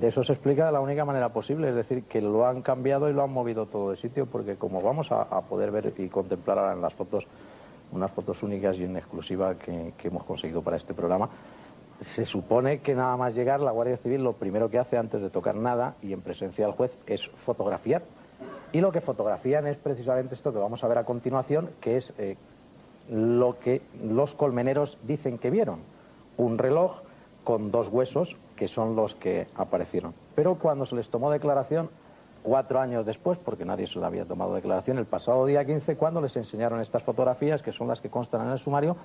De 0.00 0.08
eso 0.08 0.24
se 0.24 0.32
explica 0.32 0.64
de 0.64 0.72
la 0.72 0.80
única 0.80 1.04
manera 1.04 1.28
posible, 1.28 1.68
es 1.68 1.74
decir, 1.74 2.04
que 2.04 2.22
lo 2.22 2.46
han 2.46 2.62
cambiado 2.62 3.10
y 3.10 3.12
lo 3.12 3.22
han 3.22 3.30
movido 3.30 3.66
todo 3.66 3.90
de 3.90 3.98
sitio, 3.98 4.24
porque 4.24 4.54
como 4.56 4.80
vamos 4.80 5.12
a, 5.12 5.20
a 5.20 5.42
poder 5.42 5.70
ver 5.70 5.92
y 5.98 6.08
contemplar 6.08 6.58
ahora 6.58 6.72
en 6.72 6.80
las 6.80 6.94
fotos, 6.94 7.26
unas 7.92 8.10
fotos 8.12 8.42
únicas 8.42 8.78
y 8.78 8.84
en 8.84 8.96
exclusiva 8.96 9.56
que, 9.56 9.92
que 9.98 10.08
hemos 10.08 10.24
conseguido 10.24 10.62
para 10.62 10.78
este 10.78 10.94
programa, 10.94 11.28
se 12.00 12.24
supone 12.24 12.80
que 12.80 12.94
nada 12.94 13.16
más 13.16 13.34
llegar 13.34 13.60
la 13.60 13.70
Guardia 13.70 13.96
Civil 13.96 14.22
lo 14.22 14.34
primero 14.34 14.70
que 14.70 14.78
hace 14.78 14.96
antes 14.96 15.20
de 15.20 15.30
tocar 15.30 15.54
nada 15.54 15.94
y 16.02 16.12
en 16.12 16.20
presencia 16.20 16.66
del 16.66 16.74
juez 16.74 16.96
es 17.06 17.28
fotografiar. 17.28 18.02
Y 18.72 18.80
lo 18.80 18.90
que 18.90 19.00
fotografían 19.00 19.66
es 19.66 19.76
precisamente 19.76 20.34
esto 20.34 20.52
que 20.52 20.58
vamos 20.58 20.82
a 20.82 20.88
ver 20.88 20.98
a 20.98 21.04
continuación, 21.04 21.70
que 21.80 21.96
es 21.96 22.12
eh, 22.18 22.36
lo 23.08 23.58
que 23.58 23.82
los 24.02 24.34
colmeneros 24.34 24.98
dicen 25.04 25.38
que 25.38 25.50
vieron. 25.50 25.80
Un 26.36 26.58
reloj 26.58 26.96
con 27.44 27.70
dos 27.70 27.88
huesos 27.88 28.36
que 28.56 28.66
son 28.66 28.96
los 28.96 29.14
que 29.14 29.46
aparecieron. 29.56 30.14
Pero 30.34 30.56
cuando 30.56 30.86
se 30.86 30.96
les 30.96 31.08
tomó 31.08 31.30
declaración, 31.30 31.88
cuatro 32.42 32.80
años 32.80 33.06
después, 33.06 33.38
porque 33.38 33.64
nadie 33.64 33.86
se 33.86 33.98
le 33.98 34.06
había 34.06 34.24
tomado 34.24 34.54
declaración, 34.54 34.98
el 34.98 35.06
pasado 35.06 35.46
día 35.46 35.64
15, 35.64 35.96
cuando 35.96 36.20
les 36.20 36.36
enseñaron 36.36 36.80
estas 36.80 37.02
fotografías, 37.02 37.62
que 37.62 37.72
son 37.72 37.88
las 37.88 38.00
que 38.00 38.10
constan 38.10 38.42
en 38.46 38.52
el 38.52 38.58
sumario, 38.58 38.96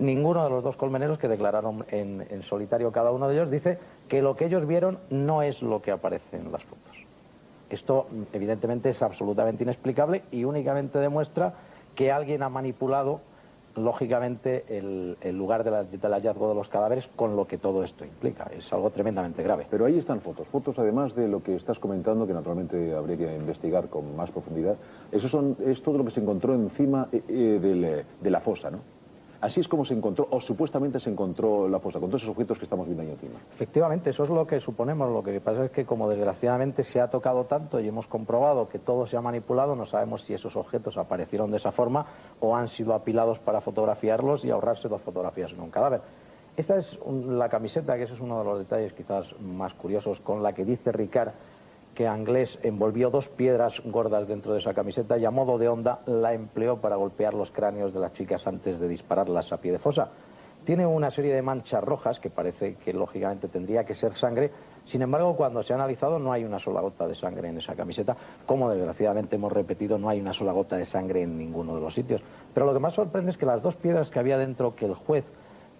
ninguno 0.00 0.42
de 0.42 0.50
los 0.50 0.64
dos 0.64 0.76
colmeneros 0.76 1.18
que 1.18 1.28
declararon 1.28 1.84
en, 1.90 2.42
solitario 2.42 2.90
cada 2.90 3.12
uno 3.12 3.28
de 3.28 3.34
ellos 3.34 3.50
dice 3.50 3.78
que 4.08 4.22
lo 4.22 4.34
que 4.34 4.46
ellos 4.46 4.66
vieron 4.66 4.98
no 5.10 5.42
es 5.42 5.62
lo 5.62 5.80
que 5.82 5.92
aparece 5.92 6.38
en 6.38 6.50
las 6.50 6.64
fotos. 6.64 6.96
Esto 7.68 8.06
mm, 8.10 8.22
evidentemente 8.32 8.88
es 8.90 9.02
absolutamente 9.02 9.62
inexplicable 9.62 10.22
y 10.32 10.44
únicamente 10.44 10.98
demuestra 10.98 11.54
que 11.94 12.10
alguien 12.10 12.42
ha 12.42 12.48
manipulado 12.48 13.20
lógicamente 13.76 14.64
el, 14.68 15.16
lugar 15.36 15.62
del 15.62 16.12
hallazgo 16.12 16.48
de 16.48 16.54
los 16.56 16.68
cadáveres 16.68 17.08
con 17.14 17.36
lo 17.36 17.46
que 17.46 17.56
todo 17.56 17.84
esto 17.84 18.04
implica. 18.04 18.50
Es 18.56 18.72
algo 18.72 18.90
tremendamente 18.90 19.44
grave. 19.44 19.66
Pero 19.70 19.84
ahí 19.84 19.96
están 19.96 20.20
fotos, 20.20 20.48
fotos 20.48 20.78
además 20.78 21.14
de 21.14 21.28
lo 21.28 21.40
que 21.40 21.54
estás 21.54 21.78
comentando, 21.78 22.26
que 22.26 22.32
naturalmente 22.32 22.94
habría 22.94 23.16
que 23.16 23.36
investigar 23.36 23.88
con 23.88 24.16
más 24.16 24.30
profundidad. 24.30 24.76
Eso 25.12 25.28
son, 25.28 25.56
es 25.64 25.82
todo 25.82 25.98
lo 25.98 26.04
que 26.04 26.10
se 26.10 26.20
encontró 26.20 26.54
encima 26.54 27.08
eh, 27.12 27.22
eh, 27.28 27.60
eh, 27.62 28.04
de 28.20 28.30
la 28.30 28.40
fosa, 28.40 28.72
¿no? 28.72 28.99
Así 29.40 29.60
es 29.60 29.68
como 29.68 29.86
se 29.86 29.94
encontró, 29.94 30.28
o 30.30 30.38
supuestamente 30.38 31.00
se 31.00 31.08
encontró 31.08 31.66
la 31.66 31.78
fosa, 31.78 31.98
con 31.98 32.10
todos 32.10 32.22
esos 32.22 32.32
objetos 32.32 32.58
que 32.58 32.64
estamos 32.64 32.84
viendo 32.84 33.02
ahí 33.02 33.10
encima. 33.10 33.40
Efectivamente, 33.54 34.10
eso 34.10 34.24
es 34.24 34.30
lo 34.30 34.46
que 34.46 34.60
suponemos. 34.60 35.10
Lo 35.10 35.22
que 35.22 35.40
pasa 35.40 35.64
es 35.64 35.70
que 35.70 35.86
como 35.86 36.10
desgraciadamente 36.10 36.84
se 36.84 37.00
ha 37.00 37.08
tocado 37.08 37.44
tanto 37.44 37.80
y 37.80 37.88
hemos 37.88 38.06
comprobado 38.06 38.68
que 38.68 38.78
todo 38.78 39.06
se 39.06 39.16
ha 39.16 39.22
manipulado, 39.22 39.74
no 39.74 39.86
sabemos 39.86 40.22
si 40.22 40.34
esos 40.34 40.56
objetos 40.56 40.98
aparecieron 40.98 41.50
de 41.50 41.56
esa 41.56 41.72
forma 41.72 42.04
o 42.40 42.54
han 42.54 42.68
sido 42.68 42.92
apilados 42.92 43.38
para 43.38 43.62
fotografiarlos 43.62 44.44
y 44.44 44.50
ahorrarse 44.50 44.88
dos 44.88 45.00
fotografías 45.00 45.52
en 45.52 45.60
un 45.60 45.70
cadáver. 45.70 46.02
Esta 46.56 46.76
es 46.76 46.98
la 47.06 47.48
camiseta, 47.48 47.96
que 47.96 48.02
ese 48.02 48.12
es 48.12 48.20
uno 48.20 48.40
de 48.40 48.44
los 48.44 48.58
detalles 48.58 48.92
quizás 48.92 49.34
más 49.40 49.72
curiosos, 49.72 50.20
con 50.20 50.42
la 50.42 50.52
que 50.52 50.66
dice 50.66 50.92
Ricard 50.92 51.30
que 52.00 52.08
Anglés 52.08 52.58
envolvió 52.62 53.10
dos 53.10 53.28
piedras 53.28 53.82
gordas 53.84 54.26
dentro 54.26 54.54
de 54.54 54.60
esa 54.60 54.72
camiseta 54.72 55.18
y 55.18 55.26
a 55.26 55.30
modo 55.30 55.58
de 55.58 55.68
onda 55.68 56.00
la 56.06 56.32
empleó 56.32 56.80
para 56.80 56.96
golpear 56.96 57.34
los 57.34 57.50
cráneos 57.50 57.92
de 57.92 58.00
las 58.00 58.14
chicas 58.14 58.46
antes 58.46 58.80
de 58.80 58.88
dispararlas 58.88 59.52
a 59.52 59.58
pie 59.58 59.72
de 59.72 59.78
fosa. 59.78 60.08
Tiene 60.64 60.86
una 60.86 61.10
serie 61.10 61.34
de 61.34 61.42
manchas 61.42 61.84
rojas 61.84 62.18
que 62.18 62.30
parece 62.30 62.76
que 62.76 62.94
lógicamente 62.94 63.48
tendría 63.48 63.84
que 63.84 63.92
ser 63.94 64.14
sangre. 64.14 64.50
Sin 64.86 65.02
embargo, 65.02 65.36
cuando 65.36 65.62
se 65.62 65.74
ha 65.74 65.76
analizado 65.76 66.18
no 66.18 66.32
hay 66.32 66.42
una 66.42 66.58
sola 66.58 66.80
gota 66.80 67.06
de 67.06 67.14
sangre 67.14 67.50
en 67.50 67.58
esa 67.58 67.74
camiseta. 67.74 68.16
Como 68.46 68.70
desgraciadamente 68.70 69.36
hemos 69.36 69.52
repetido, 69.52 69.98
no 69.98 70.08
hay 70.08 70.22
una 70.22 70.32
sola 70.32 70.52
gota 70.52 70.78
de 70.78 70.86
sangre 70.86 71.20
en 71.20 71.36
ninguno 71.36 71.74
de 71.74 71.82
los 71.82 71.92
sitios. 71.92 72.22
Pero 72.54 72.64
lo 72.64 72.72
que 72.72 72.78
más 72.78 72.94
sorprende 72.94 73.30
es 73.30 73.36
que 73.36 73.44
las 73.44 73.60
dos 73.60 73.76
piedras 73.76 74.08
que 74.08 74.18
había 74.18 74.38
dentro 74.38 74.74
que 74.74 74.86
el 74.86 74.94
juez 74.94 75.26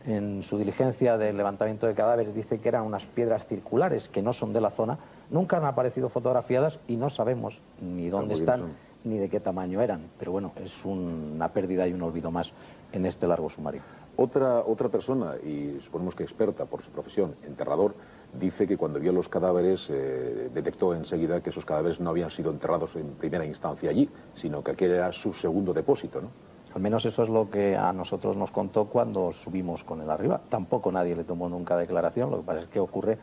en 0.06 0.42
su 0.42 0.58
diligencia 0.58 1.16
de 1.16 1.32
levantamiento 1.32 1.86
de 1.86 1.94
cadáveres 1.94 2.34
dice 2.34 2.58
que 2.58 2.68
eran 2.68 2.84
unas 2.84 3.06
piedras 3.06 3.46
circulares 3.46 4.10
que 4.10 4.20
no 4.20 4.34
son 4.34 4.52
de 4.52 4.60
la 4.60 4.70
zona, 4.70 4.98
nunca 5.30 5.56
han 5.56 5.64
aparecido 5.64 6.08
fotografiadas 6.08 6.78
y 6.88 6.96
no 6.96 7.10
sabemos 7.10 7.60
ni 7.80 8.08
dónde 8.08 8.34
están 8.34 8.60
son. 8.60 8.70
ni 9.04 9.18
de 9.18 9.28
qué 9.28 9.40
tamaño 9.40 9.80
eran. 9.80 10.08
Pero 10.18 10.32
bueno, 10.32 10.52
es 10.56 10.84
una 10.84 11.48
pérdida 11.48 11.86
y 11.88 11.92
un 11.92 12.02
olvido 12.02 12.30
más 12.30 12.52
en 12.92 13.06
este 13.06 13.26
largo 13.26 13.48
sumario. 13.48 13.82
Otra, 14.16 14.60
otra 14.60 14.88
persona, 14.88 15.36
y 15.36 15.78
suponemos 15.80 16.14
que 16.14 16.24
experta 16.24 16.66
por 16.66 16.82
su 16.82 16.90
profesión, 16.90 17.34
enterrador, 17.46 17.94
dice 18.38 18.66
que 18.66 18.76
cuando 18.76 19.00
vio 19.00 19.12
los 19.12 19.28
cadáveres 19.28 19.88
eh, 19.88 20.50
detectó 20.52 20.94
enseguida 20.94 21.40
que 21.40 21.50
esos 21.50 21.64
cadáveres 21.64 22.00
no 22.00 22.10
habían 22.10 22.30
sido 22.30 22.50
enterrados 22.50 22.96
en 22.96 23.12
primera 23.12 23.46
instancia 23.46 23.90
allí, 23.90 24.08
sino 24.34 24.62
que 24.62 24.72
aquel 24.72 24.92
era 24.92 25.10
su 25.12 25.32
segundo 25.32 25.72
depósito, 25.72 26.20
¿no? 26.20 26.28
Al 26.74 26.80
menos 26.80 27.04
eso 27.04 27.24
es 27.24 27.28
lo 27.28 27.50
que 27.50 27.76
a 27.76 27.92
nosotros 27.92 28.36
nos 28.36 28.52
contó 28.52 28.84
cuando 28.84 29.32
subimos 29.32 29.82
con 29.82 30.02
él 30.02 30.10
arriba. 30.10 30.40
Tampoco 30.48 30.92
nadie 30.92 31.16
le 31.16 31.24
tomó 31.24 31.48
nunca 31.48 31.76
declaración, 31.76 32.30
lo 32.30 32.38
que 32.38 32.42
pasa 32.44 32.60
es 32.60 32.68
que 32.68 32.78
ocurre 32.78 33.18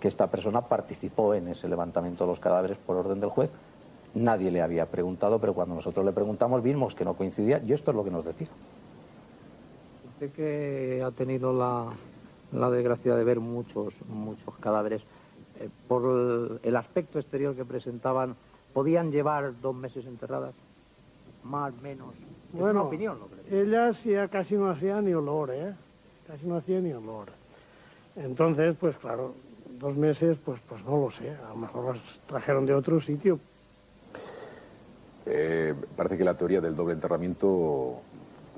que 0.00 0.08
esta 0.08 0.26
persona 0.28 0.60
participó 0.62 1.34
en 1.34 1.48
ese 1.48 1.68
levantamiento 1.68 2.24
de 2.24 2.30
los 2.30 2.40
cadáveres 2.40 2.78
por 2.78 2.96
orden 2.96 3.20
del 3.20 3.30
juez. 3.30 3.50
Nadie 4.14 4.50
le 4.50 4.62
había 4.62 4.86
preguntado, 4.86 5.38
pero 5.38 5.54
cuando 5.54 5.74
nosotros 5.74 6.04
le 6.04 6.12
preguntamos 6.12 6.62
vimos 6.62 6.94
que 6.94 7.04
no 7.04 7.14
coincidía 7.14 7.60
y 7.64 7.72
esto 7.72 7.90
es 7.90 7.96
lo 7.96 8.04
que 8.04 8.10
nos 8.10 8.24
decía. 8.24 8.48
Usted 10.14 10.32
que 10.32 11.02
ha 11.04 11.10
tenido 11.10 11.52
la, 11.52 11.86
la 12.52 12.70
desgracia 12.70 13.14
de 13.14 13.24
ver 13.24 13.40
muchos, 13.40 13.94
muchos 14.08 14.54
cadáveres, 14.58 15.02
eh, 15.60 15.68
por 15.86 16.02
el, 16.04 16.60
el 16.62 16.76
aspecto 16.76 17.18
exterior 17.18 17.54
que 17.54 17.64
presentaban, 17.64 18.34
¿podían 18.72 19.10
llevar 19.12 19.52
dos 19.60 19.74
meses 19.74 20.06
enterradas? 20.06 20.54
Más, 21.44 21.72
menos. 21.82 22.14
Es 22.14 22.54
una 22.54 22.62
Bueno, 22.62 22.82
opinión, 22.84 23.18
lo 23.20 23.26
creo. 23.26 23.62
ellas 23.62 24.02
ya 24.04 24.28
casi 24.28 24.54
no 24.56 24.70
hacían 24.70 25.04
ni 25.04 25.14
olor, 25.14 25.50
¿eh? 25.52 25.74
Casi 26.26 26.46
no 26.46 26.56
hacía 26.56 26.80
ni 26.80 26.92
olor. 26.92 27.28
Entonces, 28.16 28.74
pues 28.80 28.96
claro, 28.96 29.34
dos 29.78 29.96
meses, 29.96 30.36
pues, 30.44 30.60
pues 30.68 30.84
no 30.84 30.98
lo 30.98 31.10
sé. 31.10 31.30
A 31.30 31.50
lo 31.50 31.56
mejor 31.56 31.96
las 31.96 32.02
trajeron 32.26 32.66
de 32.66 32.74
otro 32.74 33.00
sitio. 33.00 33.38
Eh, 35.26 35.74
parece 35.96 36.16
que 36.16 36.24
la 36.24 36.34
teoría 36.34 36.60
del 36.60 36.74
doble 36.74 36.94
enterramiento 36.94 38.00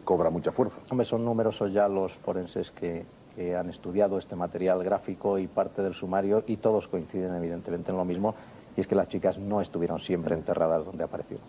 cobra 0.04 0.30
mucha 0.30 0.52
fuerza. 0.52 0.78
Hombre, 0.90 1.04
son 1.04 1.24
numerosos 1.24 1.72
ya 1.72 1.88
los 1.88 2.14
forenses 2.14 2.70
que, 2.70 3.04
que 3.34 3.56
han 3.56 3.68
estudiado 3.68 4.18
este 4.18 4.36
material 4.36 4.82
gráfico 4.82 5.38
y 5.38 5.46
parte 5.46 5.82
del 5.82 5.94
sumario 5.94 6.44
y 6.46 6.56
todos 6.56 6.88
coinciden 6.88 7.34
evidentemente 7.34 7.90
en 7.90 7.96
lo 7.96 8.04
mismo 8.04 8.34
y 8.76 8.80
es 8.80 8.86
que 8.86 8.94
las 8.94 9.08
chicas 9.08 9.36
no 9.36 9.60
estuvieron 9.60 9.98
siempre 9.98 10.34
enterradas 10.34 10.84
donde 10.84 11.04
aparecieron. 11.04 11.44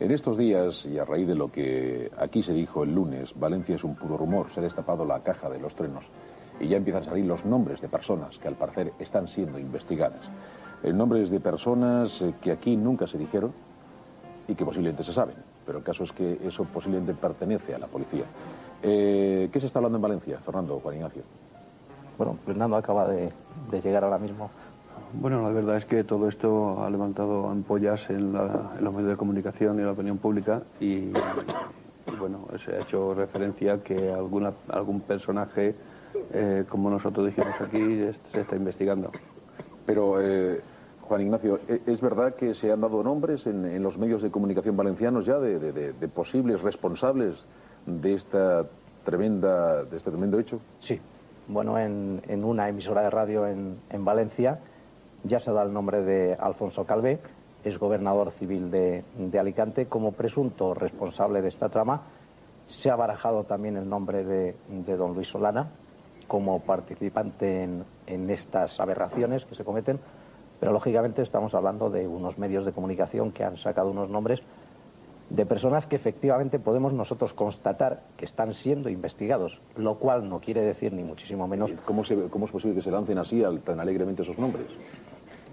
En 0.00 0.12
estos 0.12 0.36
días, 0.36 0.86
y 0.86 0.98
a 0.98 1.04
raíz 1.04 1.26
de 1.26 1.34
lo 1.34 1.50
que 1.50 2.10
aquí 2.18 2.42
se 2.42 2.52
dijo 2.52 2.84
el 2.84 2.94
lunes, 2.94 3.32
Valencia 3.34 3.74
es 3.74 3.82
un 3.82 3.96
puro 3.96 4.16
rumor, 4.16 4.48
se 4.50 4.60
ha 4.60 4.62
destapado 4.62 5.04
la 5.04 5.20
caja 5.24 5.50
de 5.50 5.58
los 5.58 5.74
trenos 5.74 6.04
y 6.60 6.68
ya 6.68 6.76
empiezan 6.76 7.02
a 7.02 7.06
salir 7.06 7.24
los 7.26 7.44
nombres 7.44 7.80
de 7.80 7.88
personas 7.88 8.38
que 8.38 8.48
al 8.48 8.54
parecer 8.54 8.92
están 8.98 9.28
siendo 9.28 9.58
investigadas. 9.58 10.20
Eh, 10.82 10.92
nombres 10.92 11.30
de 11.30 11.40
personas 11.40 12.22
eh, 12.22 12.34
que 12.40 12.52
aquí 12.52 12.76
nunca 12.76 13.06
se 13.06 13.18
dijeron 13.18 13.52
y 14.46 14.54
que 14.54 14.64
posiblemente 14.64 15.02
se 15.04 15.12
saben, 15.12 15.36
pero 15.66 15.78
el 15.78 15.84
caso 15.84 16.04
es 16.04 16.12
que 16.12 16.38
eso 16.44 16.64
posiblemente 16.64 17.14
pertenece 17.14 17.74
a 17.74 17.78
la 17.78 17.86
policía. 17.86 18.24
Eh, 18.82 19.48
¿Qué 19.52 19.60
se 19.60 19.66
está 19.66 19.78
hablando 19.80 19.98
en 19.98 20.02
Valencia, 20.02 20.38
Fernando, 20.38 20.78
Juan 20.80 20.96
Ignacio? 20.96 21.22
Bueno, 22.16 22.36
Fernando 22.46 22.76
acaba 22.76 23.06
de, 23.08 23.32
de 23.70 23.80
llegar 23.80 24.04
ahora 24.04 24.18
mismo. 24.18 24.50
Bueno, 25.12 25.42
la 25.42 25.48
verdad 25.50 25.76
es 25.76 25.84
que 25.84 26.04
todo 26.04 26.28
esto 26.28 26.82
ha 26.84 26.90
levantado 26.90 27.48
ampollas 27.48 28.08
en, 28.10 28.32
la- 28.32 28.72
en 28.78 28.84
los 28.84 28.92
medios 28.92 29.10
de 29.10 29.16
comunicación 29.16 29.76
y 29.76 29.80
en 29.80 29.86
la 29.86 29.92
opinión 29.92 30.18
pública 30.18 30.62
y, 30.80 30.84
y, 30.86 31.12
bueno, 32.18 32.40
se 32.64 32.74
ha 32.74 32.80
hecho 32.80 33.14
referencia 33.14 33.74
a 33.74 33.78
que 33.78 34.12
alguna, 34.12 34.52
algún 34.68 35.00
personaje, 35.00 35.74
eh, 36.32 36.64
como 36.68 36.90
nosotros 36.90 37.26
dijimos 37.26 37.54
aquí, 37.60 38.10
se 38.32 38.40
está 38.40 38.56
investigando. 38.56 39.10
Pero, 39.86 40.20
eh, 40.20 40.60
Juan 41.02 41.20
Ignacio, 41.22 41.60
¿e- 41.68 41.80
¿es 41.86 42.00
verdad 42.00 42.34
que 42.34 42.54
se 42.54 42.70
han 42.70 42.80
dado 42.80 43.02
nombres 43.02 43.46
en, 43.46 43.64
en 43.64 43.82
los 43.82 43.98
medios 43.98 44.20
de 44.22 44.30
comunicación 44.30 44.76
valencianos 44.76 45.24
ya 45.24 45.38
de, 45.38 45.58
de- 45.58 45.72
de- 45.72 45.92
de 45.94 46.08
posibles 46.08 46.60
responsables 46.60 47.46
de 47.86 48.14
esta 48.14 48.66
tremenda, 49.04 49.84
de 49.84 49.96
este 49.96 50.10
tremendo 50.10 50.38
hecho? 50.38 50.60
Sí. 50.80 51.00
Bueno, 51.48 51.78
en, 51.78 52.20
en 52.28 52.44
una 52.44 52.68
emisora 52.68 53.00
de 53.02 53.10
radio 53.10 53.46
en, 53.46 53.78
en 53.88 54.04
Valencia 54.04 54.58
ya 55.24 55.40
se 55.40 55.50
da 55.50 55.62
el 55.62 55.72
nombre 55.72 56.02
de 56.02 56.34
Alfonso 56.38 56.84
Calvé, 56.84 57.18
es 57.64 57.78
gobernador 57.78 58.30
civil 58.32 58.70
de, 58.70 59.02
de 59.16 59.38
Alicante, 59.38 59.86
como 59.86 60.12
presunto 60.12 60.74
responsable 60.74 61.40
de 61.42 61.48
esta 61.48 61.70
trama. 61.70 62.02
Se 62.68 62.90
ha 62.90 62.96
barajado 62.96 63.44
también 63.44 63.76
el 63.78 63.88
nombre 63.88 64.24
de, 64.24 64.54
de 64.68 64.96
don 64.96 65.14
Luis 65.14 65.28
Solana 65.28 65.68
como 66.28 66.60
participante 66.60 67.64
en, 67.64 67.84
en 68.06 68.30
estas 68.30 68.78
aberraciones 68.78 69.44
que 69.44 69.56
se 69.56 69.64
cometen, 69.64 69.98
pero 70.60 70.72
lógicamente 70.72 71.22
estamos 71.22 71.54
hablando 71.54 71.90
de 71.90 72.06
unos 72.06 72.38
medios 72.38 72.64
de 72.64 72.72
comunicación 72.72 73.32
que 73.32 73.42
han 73.44 73.56
sacado 73.56 73.90
unos 73.90 74.08
nombres 74.10 74.40
de 75.30 75.44
personas 75.44 75.86
que 75.86 75.96
efectivamente 75.96 76.58
podemos 76.58 76.92
nosotros 76.92 77.34
constatar 77.34 78.02
que 78.16 78.24
están 78.24 78.52
siendo 78.54 78.88
investigados, 78.88 79.60
lo 79.76 79.96
cual 79.98 80.28
no 80.28 80.40
quiere 80.40 80.62
decir 80.62 80.92
ni 80.92 81.02
muchísimo 81.02 81.46
menos. 81.46 81.70
¿Cómo, 81.84 82.02
se- 82.04 82.28
cómo 82.28 82.46
es 82.46 82.52
posible 82.52 82.74
que 82.76 82.82
se 82.82 82.90
lancen 82.90 83.18
así 83.18 83.42
al- 83.44 83.60
tan 83.60 83.78
alegremente 83.80 84.22
esos 84.22 84.38
nombres? 84.38 84.66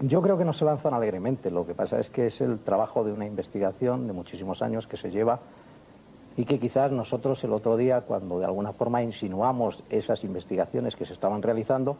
Yo 0.00 0.20
creo 0.22 0.36
que 0.38 0.44
no 0.44 0.52
se 0.52 0.64
lanzan 0.64 0.92
alegremente, 0.94 1.50
lo 1.50 1.66
que 1.66 1.74
pasa 1.74 1.98
es 1.98 2.10
que 2.10 2.26
es 2.26 2.40
el 2.40 2.58
trabajo 2.58 3.02
de 3.04 3.12
una 3.12 3.26
investigación 3.26 4.06
de 4.06 4.12
muchísimos 4.12 4.60
años 4.62 4.86
que 4.86 4.96
se 4.96 5.10
lleva 5.10 5.40
y 6.36 6.44
que 6.44 6.58
quizás 6.58 6.92
nosotros 6.92 7.42
el 7.44 7.52
otro 7.52 7.76
día, 7.76 8.02
cuando 8.02 8.38
de 8.38 8.44
alguna 8.44 8.72
forma 8.72 9.02
insinuamos 9.02 9.82
esas 9.88 10.22
investigaciones 10.24 10.94
que 10.94 11.06
se 11.06 11.14
estaban 11.14 11.42
realizando, 11.42 11.96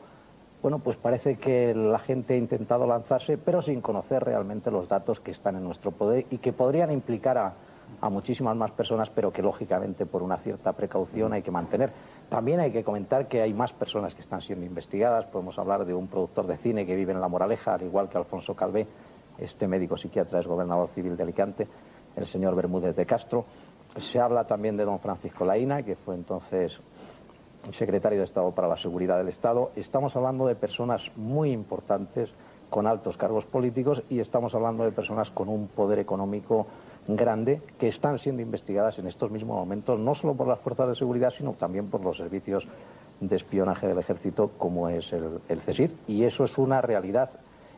bueno, 0.63 0.79
pues 0.79 0.97
parece 0.97 1.37
que 1.37 1.75
la 1.75 1.99
gente 1.99 2.35
ha 2.35 2.37
intentado 2.37 2.87
lanzarse, 2.87 3.39
pero 3.39 3.63
sin 3.63 3.81
conocer 3.81 4.25
realmente 4.25 4.71
los 4.71 4.89
datos 4.89 5.21
que 5.21 5.31
están 5.31 5.57
en 5.57 5.65
nuestro 5.65 5.93
poder 5.93 6.27
y 6.31 6.39
que 6.39 6.53
podrían 6.53 6.91
implicar 6.91 7.39
a, 7.39 7.55
muchísimas 8.11 8.57
más 8.57 8.73
personas, 8.73 9.11
pero 9.11 9.33
que 9.33 9.43
lógicamente 9.43 10.07
por 10.07 10.23
una 10.23 10.37
cierta 10.39 10.73
precaución 10.73 11.33
hay 11.33 11.43
que 11.43 11.51
mantener. 11.51 11.93
También 12.29 12.61
hay 12.61 12.73
que 12.73 12.83
comentar 12.83 13.29
que 13.29 13.43
hay 13.43 13.55
más 13.55 13.73
personas 13.73 14.15
que 14.15 14.23
están 14.23 14.41
siendo 14.41 14.67
investigadas. 14.67 15.27
Podemos 15.27 15.59
hablar 15.59 15.85
de 15.85 15.95
un 15.95 16.09
productor 16.09 16.47
de 16.47 16.57
cine 16.57 16.85
que 16.85 16.97
vive 16.97 17.13
en 17.13 17.21
La 17.21 17.29
Moraleja, 17.29 17.75
al 17.75 17.83
igual 17.83 18.09
que 18.09 18.19
Alfonso 18.19 18.55
Calvé, 18.55 18.87
este 19.39 19.69
médico 19.69 19.97
psiquiatra 19.97 20.41
es 20.41 20.47
gobernador 20.47 20.89
civil 20.89 21.17
de 21.17 21.23
Alicante, 21.23 21.69
el 22.17 22.27
señor 22.27 22.57
Bermúdez 22.57 22.97
de 22.97 23.07
Castro. 23.07 23.45
Se 23.99 24.21
habla 24.21 24.45
también 24.45 24.77
de 24.77 24.85
don 24.85 24.99
Francisco 24.99 25.45
Laína, 25.45 25.83
que 25.83 25.97
fue 25.97 26.15
entonces 26.15 26.81
secretario 27.73 28.19
de 28.19 28.25
Estado 28.25 28.53
para 28.53 28.69
la 28.69 28.77
Seguridad 28.77 29.19
del 29.19 29.29
Estado. 29.29 29.71
Estamos 29.75 30.15
hablando 30.17 30.47
de 30.47 30.55
personas 30.55 31.11
muy 31.17 31.51
importantes 31.51 32.31
con 32.71 32.87
altos 32.87 33.17
cargos 33.17 33.45
políticos 33.45 34.03
y 34.09 34.21
estamos 34.21 34.55
hablando 34.55 34.85
de 34.85 34.93
personas 34.93 35.31
con 35.31 35.49
un 35.49 35.69
poder 35.69 35.99
económico 35.99 36.67
grande 37.09 37.61
que 37.79 37.89
están 37.89 38.19
siendo 38.19 38.43
investigadas 38.43 38.99
en 38.99 39.07
estos 39.07 39.31
mismos 39.31 39.57
momentos, 39.57 39.99
no 39.99 40.15
solo 40.15 40.35
por 40.35 40.49
las 40.49 40.59
fuerzas 40.59 40.89
de 40.89 40.95
seguridad, 40.95 41.31
sino 41.31 41.53
también 41.53 41.89
por 41.89 42.03
los 42.03 42.17
servicios 42.17 42.67
de 43.21 43.37
espionaje 43.37 43.87
del 43.87 43.99
ejército 43.99 44.51
como 44.59 44.89
es 44.89 45.13
el, 45.13 45.41
el 45.49 45.61
CSIC. 45.61 45.91
Y 46.09 46.25
eso 46.25 46.45
es 46.45 46.59
una 46.59 46.81
realidad 46.81 47.31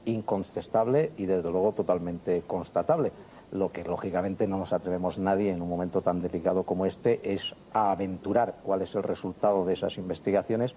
incontestable 0.06 1.12
y 1.16 1.26
desde 1.26 1.50
luego 1.50 1.72
totalmente 1.72 2.42
constatable. 2.46 3.12
Lo 3.52 3.72
que 3.72 3.84
lógicamente 3.84 4.46
no 4.46 4.58
nos 4.58 4.72
atrevemos 4.72 5.18
nadie 5.18 5.50
en 5.50 5.62
un 5.62 5.68
momento 5.68 6.02
tan 6.02 6.20
delicado 6.20 6.64
como 6.64 6.84
este 6.86 7.32
es 7.32 7.54
a 7.72 7.90
aventurar 7.90 8.56
cuál 8.62 8.82
es 8.82 8.94
el 8.94 9.02
resultado 9.02 9.64
de 9.64 9.72
esas 9.72 9.96
investigaciones, 9.96 10.74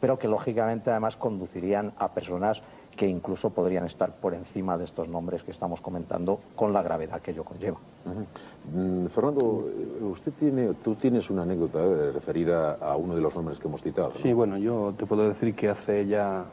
pero 0.00 0.18
que 0.18 0.28
lógicamente 0.28 0.90
además 0.90 1.16
conducirían 1.16 1.92
a 1.98 2.08
personas 2.12 2.62
que 2.96 3.06
incluso 3.06 3.50
podrían 3.50 3.84
estar 3.84 4.12
por 4.16 4.34
encima 4.34 4.78
de 4.78 4.84
estos 4.84 5.06
nombres 5.08 5.42
que 5.42 5.50
estamos 5.50 5.80
comentando 5.80 6.40
con 6.56 6.72
la 6.72 6.82
gravedad 6.82 7.20
que 7.20 7.32
ello 7.32 7.44
conlleva. 7.44 7.76
Mm, 8.72 9.06
Fernando, 9.06 9.68
eh, 9.68 10.04
usted 10.04 10.32
tiene, 10.32 10.74
tú 10.82 10.94
tienes 10.94 11.28
una 11.28 11.42
anécdota 11.42 11.78
eh, 11.84 12.12
referida 12.12 12.74
a 12.74 12.96
uno 12.96 13.14
de 13.14 13.20
los 13.20 13.34
nombres 13.34 13.58
que 13.58 13.68
hemos 13.68 13.82
citado. 13.82 14.12
¿no? 14.14 14.22
Sí, 14.22 14.32
bueno, 14.32 14.56
yo 14.56 14.94
te 14.96 15.04
puedo 15.04 15.28
decir 15.28 15.54
que 15.54 15.68
hace 15.68 16.06
ya 16.06 16.46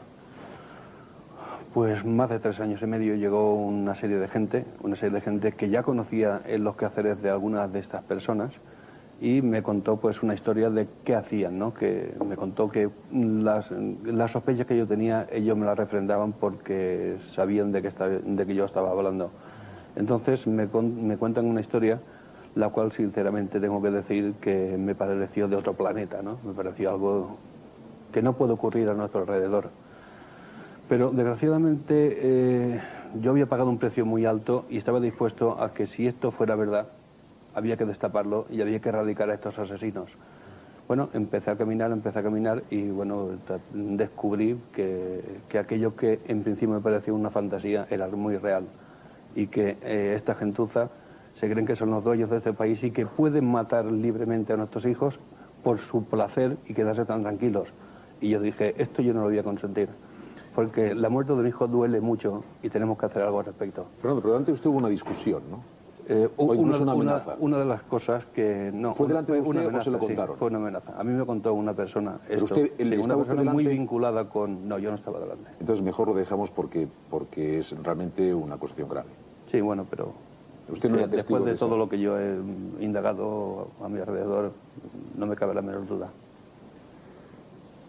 pues 1.74 2.04
más 2.04 2.30
de 2.30 2.38
tres 2.38 2.60
años 2.60 2.80
y 2.82 2.86
medio 2.86 3.16
llegó 3.16 3.52
una 3.56 3.96
serie 3.96 4.16
de 4.16 4.28
gente, 4.28 4.64
una 4.84 4.94
serie 4.94 5.16
de 5.16 5.20
gente 5.20 5.52
que 5.52 5.68
ya 5.68 5.82
conocía 5.82 6.40
en 6.46 6.62
los 6.62 6.76
quehaceres 6.76 7.20
de 7.20 7.30
algunas 7.30 7.70
de 7.72 7.80
estas 7.80 8.04
personas 8.04 8.52
y 9.20 9.42
me 9.42 9.64
contó 9.64 9.96
pues 9.96 10.22
una 10.22 10.34
historia 10.34 10.70
de 10.70 10.86
qué 11.04 11.16
hacían, 11.16 11.58
¿no? 11.58 11.74
Que 11.74 12.14
me 12.24 12.36
contó 12.36 12.70
que 12.70 12.90
las, 13.12 13.72
sospechas 14.30 14.66
que 14.66 14.76
yo 14.76 14.86
tenía 14.86 15.26
ellos 15.32 15.58
me 15.58 15.66
las 15.66 15.76
refrendaban 15.76 16.32
porque 16.32 17.16
sabían 17.32 17.72
de 17.72 17.82
que, 17.82 17.88
estaba- 17.88 18.10
de 18.10 18.46
que 18.46 18.54
yo 18.54 18.64
estaba 18.66 18.92
hablando. 18.92 19.30
Entonces 19.96 20.46
me, 20.46 20.66
me 20.66 21.16
cuentan 21.16 21.44
una 21.44 21.60
historia 21.60 21.98
la 22.54 22.68
cual 22.68 22.92
sinceramente 22.92 23.58
tengo 23.58 23.82
que 23.82 23.90
decir 23.90 24.34
que 24.40 24.76
me 24.78 24.94
pareció 24.94 25.48
de 25.48 25.56
otro 25.56 25.74
planeta, 25.74 26.22
¿no? 26.22 26.38
Me 26.44 26.52
pareció 26.52 26.90
algo 26.90 27.36
que 28.12 28.22
no 28.22 28.34
puede 28.34 28.52
ocurrir 28.52 28.88
a 28.88 28.94
nuestro 28.94 29.22
alrededor. 29.22 29.70
Pero 30.88 31.10
desgraciadamente 31.10 32.18
eh, 32.20 32.80
yo 33.20 33.30
había 33.30 33.46
pagado 33.46 33.70
un 33.70 33.78
precio 33.78 34.04
muy 34.04 34.26
alto 34.26 34.66
y 34.68 34.76
estaba 34.76 35.00
dispuesto 35.00 35.62
a 35.62 35.72
que 35.72 35.86
si 35.86 36.06
esto 36.06 36.30
fuera 36.30 36.56
verdad, 36.56 36.88
había 37.54 37.76
que 37.76 37.84
destaparlo 37.84 38.46
y 38.50 38.60
había 38.60 38.80
que 38.80 38.90
erradicar 38.90 39.30
a 39.30 39.34
estos 39.34 39.58
asesinos. 39.58 40.10
Bueno, 40.86 41.08
empecé 41.14 41.50
a 41.50 41.56
caminar, 41.56 41.90
empecé 41.92 42.18
a 42.18 42.22
caminar 42.22 42.62
y 42.68 42.90
bueno, 42.90 43.30
descubrí 43.72 44.58
que, 44.74 45.22
que 45.48 45.58
aquello 45.58 45.96
que 45.96 46.20
en 46.28 46.42
principio 46.42 46.74
me 46.74 46.80
parecía 46.80 47.14
una 47.14 47.30
fantasía 47.30 47.86
era 47.88 48.06
muy 48.08 48.36
real 48.36 48.64
y 49.34 49.46
que 49.46 49.78
eh, 49.82 50.12
esta 50.14 50.34
gentuza 50.34 50.90
se 51.34 51.50
creen 51.50 51.66
que 51.66 51.74
son 51.74 51.90
los 51.90 52.04
dueños 52.04 52.28
de 52.28 52.36
este 52.36 52.52
país 52.52 52.82
y 52.84 52.90
que 52.90 53.06
pueden 53.06 53.50
matar 53.50 53.86
libremente 53.86 54.52
a 54.52 54.56
nuestros 54.56 54.84
hijos 54.84 55.18
por 55.62 55.78
su 55.78 56.04
placer 56.04 56.58
y 56.66 56.74
quedarse 56.74 57.06
tan 57.06 57.22
tranquilos. 57.22 57.68
Y 58.20 58.28
yo 58.28 58.40
dije, 58.40 58.74
esto 58.76 59.00
yo 59.00 59.14
no 59.14 59.20
lo 59.20 59.26
voy 59.26 59.38
a 59.38 59.42
consentir, 59.42 59.88
porque 60.54 60.94
la 60.94 61.08
muerte 61.08 61.32
de 61.32 61.40
un 61.40 61.46
hijo 61.48 61.66
duele 61.66 62.00
mucho 62.00 62.42
y 62.62 62.68
tenemos 62.70 62.98
que 62.98 63.06
hacer 63.06 63.22
algo 63.22 63.40
al 63.40 63.46
respecto. 63.46 63.86
Fernando, 64.00 64.22
pero 64.22 64.36
antes 64.36 64.54
usted 64.54 64.70
hubo 64.70 64.78
una 64.78 64.88
discusión, 64.88 65.42
¿no? 65.50 65.58
Eh, 66.06 66.28
O 66.36 66.44
una, 66.44 66.54
incluso 66.60 66.82
una 66.82 66.94
una- 66.94 67.12
amenaza. 67.12 67.36
una 67.40 67.58
de 67.58 67.64
las 67.64 67.82
cosas 67.84 68.26
que 68.26 68.70
no 68.74 68.94
¿Fue 68.94 69.08
delante 69.08 69.32
de 69.32 69.40
una 69.40 69.48
usted 69.48 69.60
o 69.60 69.64
amenaza, 69.68 69.84
se 69.84 69.90
lo 69.90 69.98
sí, 70.00 70.06
contaron? 70.06 70.36
fue 70.36 70.48
una 70.48 70.58
amenaza. 70.58 70.92
A 70.98 71.02
mí 71.02 71.12
me 71.14 71.24
contó 71.24 71.54
una 71.54 71.72
persona. 71.72 72.18
Pero 72.28 72.44
esto, 72.44 72.54
usted, 72.60 72.72
¿el- 72.78 72.90
sí, 72.90 72.96
una 72.98 73.16
persona 73.16 73.52
muy 73.52 73.66
vinculada 73.66 74.28
con. 74.28 74.68
No, 74.68 74.78
yo 74.78 74.90
no 74.90 74.96
estaba 74.96 75.18
delante. 75.18 75.48
Entonces 75.60 75.82
mejor 75.82 76.08
lo 76.08 76.14
dejamos 76.14 76.50
porque, 76.50 76.88
porque 77.10 77.58
es 77.60 77.70
realmente 77.82 78.34
una 78.34 78.56
acusación 78.56 78.88
grave. 78.88 79.08
Sí, 79.46 79.60
bueno, 79.62 79.86
pero 79.88 80.12
Usted 80.70 80.90
no 80.90 80.98
eh, 81.00 81.06
después 81.08 81.42
de, 81.44 81.50
de 81.50 81.56
eso. 81.56 81.66
todo 81.66 81.78
lo 81.78 81.88
que 81.88 81.98
yo 81.98 82.18
he 82.18 82.36
indagado 82.80 83.68
a 83.82 83.88
mi 83.88 83.98
alrededor, 83.98 84.52
no 85.16 85.26
me 85.26 85.36
cabe 85.36 85.54
la 85.54 85.62
menor 85.62 85.86
duda. 85.86 86.10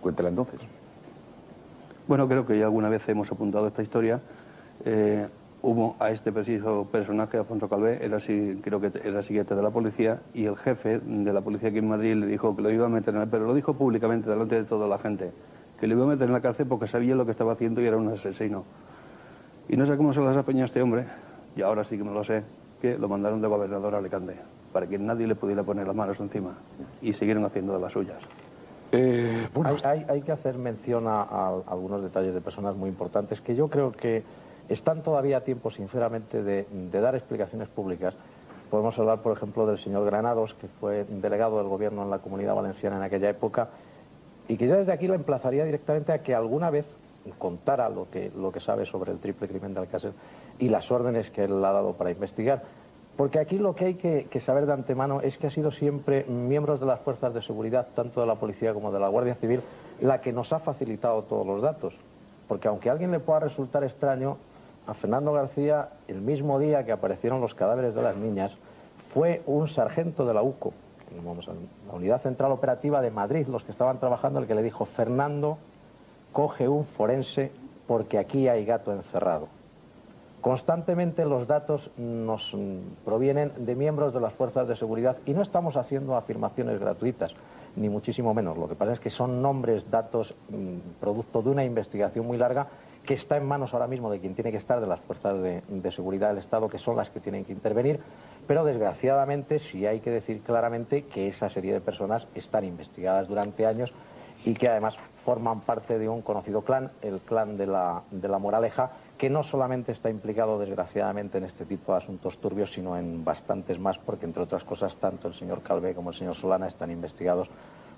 Cuéntela 0.01 0.29
entonces. 0.29 0.59
Bueno, 2.07 2.27
creo 2.27 2.45
que 2.45 2.59
ya 2.59 2.65
alguna 2.65 2.89
vez 2.89 3.07
hemos 3.09 3.31
apuntado 3.31 3.67
esta 3.67 3.81
historia. 3.81 4.21
Eh, 4.85 5.27
hubo 5.63 5.95
a 5.99 6.11
este 6.11 6.31
preciso 6.31 6.87
personaje, 6.91 7.37
Alfonso 7.37 7.67
Calvé, 7.67 8.05
era, 8.05 8.17
así, 8.17 8.59
creo 8.61 8.79
que 8.79 8.91
era 9.03 9.23
siguiente 9.23 9.55
de 9.55 9.63
la 9.63 9.71
policía, 9.71 10.21
y 10.35 10.45
el 10.45 10.55
jefe 10.55 10.99
de 10.99 11.33
la 11.33 11.41
policía 11.41 11.69
aquí 11.69 11.79
en 11.79 11.89
Madrid 11.89 12.13
le 12.13 12.27
dijo 12.27 12.55
que 12.55 12.61
lo 12.61 12.69
iba 12.69 12.85
a 12.85 12.89
meter 12.89 13.15
en 13.15 13.27
pero 13.27 13.47
lo 13.47 13.55
dijo 13.55 13.73
públicamente 13.73 14.29
delante 14.29 14.55
de 14.55 14.65
toda 14.65 14.87
la 14.87 14.99
gente, 14.99 15.31
que 15.79 15.87
lo 15.87 15.95
iba 15.95 16.03
a 16.03 16.09
meter 16.09 16.27
en 16.27 16.33
la 16.33 16.41
cárcel 16.41 16.67
porque 16.67 16.85
sabía 16.85 17.15
lo 17.15 17.25
que 17.25 17.31
estaba 17.31 17.53
haciendo 17.53 17.81
y 17.81 17.85
era 17.85 17.97
un 17.97 18.09
asesino. 18.09 18.63
Y 19.67 19.75
no 19.75 19.87
sé 19.87 19.97
cómo 19.97 20.13
se 20.13 20.21
las 20.21 20.37
apañó 20.37 20.65
este 20.65 20.83
hombre, 20.83 21.05
y 21.55 21.63
ahora 21.63 21.83
sí 21.83 21.97
que 21.97 22.03
me 22.03 22.11
lo 22.11 22.23
sé, 22.23 22.43
que 22.79 22.99
lo 22.99 23.09
mandaron 23.09 23.41
de 23.41 23.47
gobernador 23.47 23.95
a 23.95 23.97
Alicante, 23.97 24.35
para 24.71 24.85
que 24.85 24.99
nadie 24.99 25.25
le 25.25 25.33
pudiera 25.33 25.63
poner 25.63 25.87
las 25.87 25.95
manos 25.95 26.19
encima, 26.19 26.53
y 27.01 27.13
siguieron 27.13 27.43
haciendo 27.45 27.73
de 27.73 27.79
las 27.79 27.91
suyas. 27.91 28.19
Eh, 28.91 29.47
Hay, 29.83 30.21
que 30.21 30.31
hacer 30.31 30.57
mención 30.57 31.05
a, 31.07 31.49
algunos 31.67 32.03
detalles 32.03 32.33
de 32.33 32.41
personas 32.41 32.75
muy 32.75 32.89
importantes 32.89 33.41
que 33.41 33.55
yo 33.55 33.67
creo 33.67 33.91
que 33.91 34.23
están 34.69 35.03
todavía 35.03 35.37
a 35.37 35.41
tiempo, 35.41 35.69
sinceramente, 35.69 36.43
de, 36.43 36.65
dar 36.91 37.15
explicaciones 37.15 37.67
públicas. 37.67 38.15
Podemos 38.69 38.97
hablar, 38.97 39.21
por 39.21 39.35
ejemplo, 39.35 39.65
del 39.65 39.77
señor 39.77 40.05
Granados, 40.05 40.53
que 40.55 40.67
fue 40.67 41.05
delegado 41.05 41.57
del 41.57 41.67
gobierno 41.67 42.03
en 42.03 42.09
la 42.09 42.19
comunidad 42.19 42.55
valenciana 42.55 42.97
en 42.97 43.03
aquella 43.03 43.29
época, 43.29 43.69
y 44.47 44.57
que 44.57 44.67
yo 44.67 44.75
desde 44.75 44.91
aquí 44.91 45.07
lo 45.07 45.13
emplazaría 45.13 45.65
directamente 45.65 46.13
a 46.13 46.21
que 46.21 46.33
alguna 46.33 46.69
vez 46.69 46.87
contara 47.37 47.89
lo 47.89 48.09
que, 48.09 48.31
lo 48.35 48.51
que 48.51 48.59
sabe 48.59 48.85
sobre 48.85 49.11
el 49.11 49.19
triple 49.19 49.47
crimen 49.47 49.73
de 49.73 49.79
Alcácer 49.81 50.13
y 50.59 50.69
las 50.69 50.91
órdenes 50.91 51.31
que 51.31 51.45
él 51.45 51.63
ha 51.65 51.71
dado 51.71 51.93
para 51.93 52.11
investigar. 52.11 52.63
Porque 53.17 53.39
aquí 53.39 53.57
lo 53.57 53.75
que 53.75 53.85
hay 53.85 53.95
que, 53.95 54.39
saber 54.39 54.65
de 54.65 54.73
antemano 54.73 55.21
es 55.21 55.37
que 55.37 55.47
ha 55.47 55.49
sido 55.49 55.71
siempre 55.71 56.25
miembros 56.25 56.81
de 56.81 56.85
las 56.85 56.99
fuerzas 56.99 57.33
de 57.33 57.41
seguridad, 57.41 57.87
tanto 57.95 58.19
de 58.19 58.27
la 58.27 58.35
policía 58.35 58.73
como 58.73 58.91
de 58.91 58.99
la 58.99 59.07
Guardia 59.07 59.35
Civil, 59.35 59.61
la 60.01 60.19
que 60.19 60.33
nos 60.33 60.51
ha 60.51 60.59
facilitado 60.59 61.23
todos 61.23 61.47
los 61.47 61.61
datos. 61.61 61.93
Porque 62.47 62.67
aunque 62.67 62.89
a 62.89 62.91
alguien 62.91 63.11
le 63.11 63.19
pueda 63.19 63.39
resultar 63.39 63.83
extraño, 63.83 64.37
a 64.85 64.93
Fernando 64.93 65.33
García, 65.33 65.89
el 66.07 66.21
mismo 66.21 66.59
día 66.59 66.85
que 66.85 66.91
aparecieron 66.91 67.41
los 67.41 67.55
cadáveres 67.55 67.95
de 67.95 68.01
las 68.01 68.17
niñas, 68.17 68.55
fue 68.97 69.41
un 69.45 69.67
sargento 69.67 70.25
de 70.25 70.33
la 70.33 70.43
UCO, 70.43 70.73
la 71.87 71.93
Unidad 71.93 72.21
Central 72.21 72.51
Operativa 72.51 73.01
de 73.01 73.11
Madrid, 73.11 73.47
los 73.47 73.63
que 73.63 73.71
estaban 73.71 73.99
trabajando, 73.99 74.39
el 74.39 74.47
que 74.47 74.55
le 74.55 74.61
dijo, 74.61 74.85
Fernando, 74.85 75.57
coge 76.33 76.67
un 76.67 76.83
forense 76.83 77.51
porque 77.87 78.17
aquí 78.17 78.47
hay 78.47 78.65
gato 78.65 78.91
encerrado. 78.91 79.47
Constantemente 80.45 81.25
los 81.25 81.47
datos 81.47 81.89
nos 81.97 82.55
provienen 83.03 83.51
de 83.65 83.73
miembros 83.73 84.13
de 84.13 84.19
las 84.19 84.31
fuerzas 84.31 84.67
de 84.67 84.75
seguridad 84.75 85.17
y 85.25 85.33
no 85.33 85.41
estamos 85.41 85.75
haciendo 85.75 86.15
afirmaciones 86.15 86.79
gratuitas, 86.79 87.33
ni 87.75 87.89
muchísimo 87.89 88.31
menos. 88.35 88.55
Lo 88.55 88.69
que 88.69 88.75
pasa 88.75 88.93
es 88.93 88.99
que 88.99 89.09
son 89.09 89.41
nombres, 89.41 89.89
datos, 89.89 90.35
mm, 90.49 90.99
producto 90.99 91.41
de 91.41 91.49
una 91.49 91.63
investigación 91.63 92.27
muy 92.27 92.37
larga 92.37 92.67
que 93.03 93.15
está 93.15 93.37
en 93.37 93.47
manos 93.47 93.73
ahora 93.73 93.87
mismo 93.87 94.11
de 94.11 94.19
quien 94.19 94.35
tiene 94.35 94.51
que 94.51 94.57
estar, 94.57 94.79
de 94.79 94.85
las 94.85 94.99
fuerzas 94.99 95.41
de, 95.41 95.91
seguridad 95.91 96.27
del 96.27 96.37
Estado, 96.37 96.69
que 96.69 96.77
son 96.77 96.95
las 96.95 97.09
que 97.09 97.19
tienen 97.19 97.43
que 97.43 97.51
intervenir. 97.51 97.99
Pero 98.45 98.63
desgraciadamente 98.63 99.57
sí 99.57 99.87
hay 99.87 99.99
que 99.99 100.11
decir 100.11 100.41
claramente 100.41 101.05
que 101.05 101.27
esa 101.27 101.49
serie 101.49 101.73
de 101.73 101.81
personas 101.81 102.27
están 102.35 102.65
investigadas 102.65 103.27
durante 103.27 103.65
años 103.65 103.91
y 104.45 104.53
que 104.53 104.69
además 104.69 104.99
forman 105.15 105.61
parte 105.61 105.97
de 105.97 106.07
un 106.07 106.21
conocido 106.21 106.61
clan, 106.61 106.91
el 107.01 107.19
clan 107.21 107.57
de 107.57 107.65
la, 107.65 108.03
de 108.11 108.27
la 108.27 108.37
Moraleja, 108.37 108.91
que 109.17 109.29
no 109.29 109.43
solamente 109.43 109.91
está 109.91 110.09
implicado 110.09 110.59
desgraciadamente 110.59 111.37
en 111.37 111.45
este 111.45 111.65
tipo 111.65 111.93
de 111.93 111.99
asuntos 111.99 112.37
turbios, 112.37 112.73
sino 112.73 112.97
en 112.97 113.23
bastantes 113.23 113.79
más, 113.79 113.97
porque 113.97 114.25
entre 114.25 114.43
otras 114.43 114.63
cosas 114.63 114.95
tanto 114.97 115.27
el 115.27 115.33
señor 115.33 115.61
Calvé 115.61 115.93
como 115.95 116.09
el 116.09 116.15
señor 116.15 116.35
Solana 116.35 116.67
están 116.67 116.91
investigados 116.91 117.49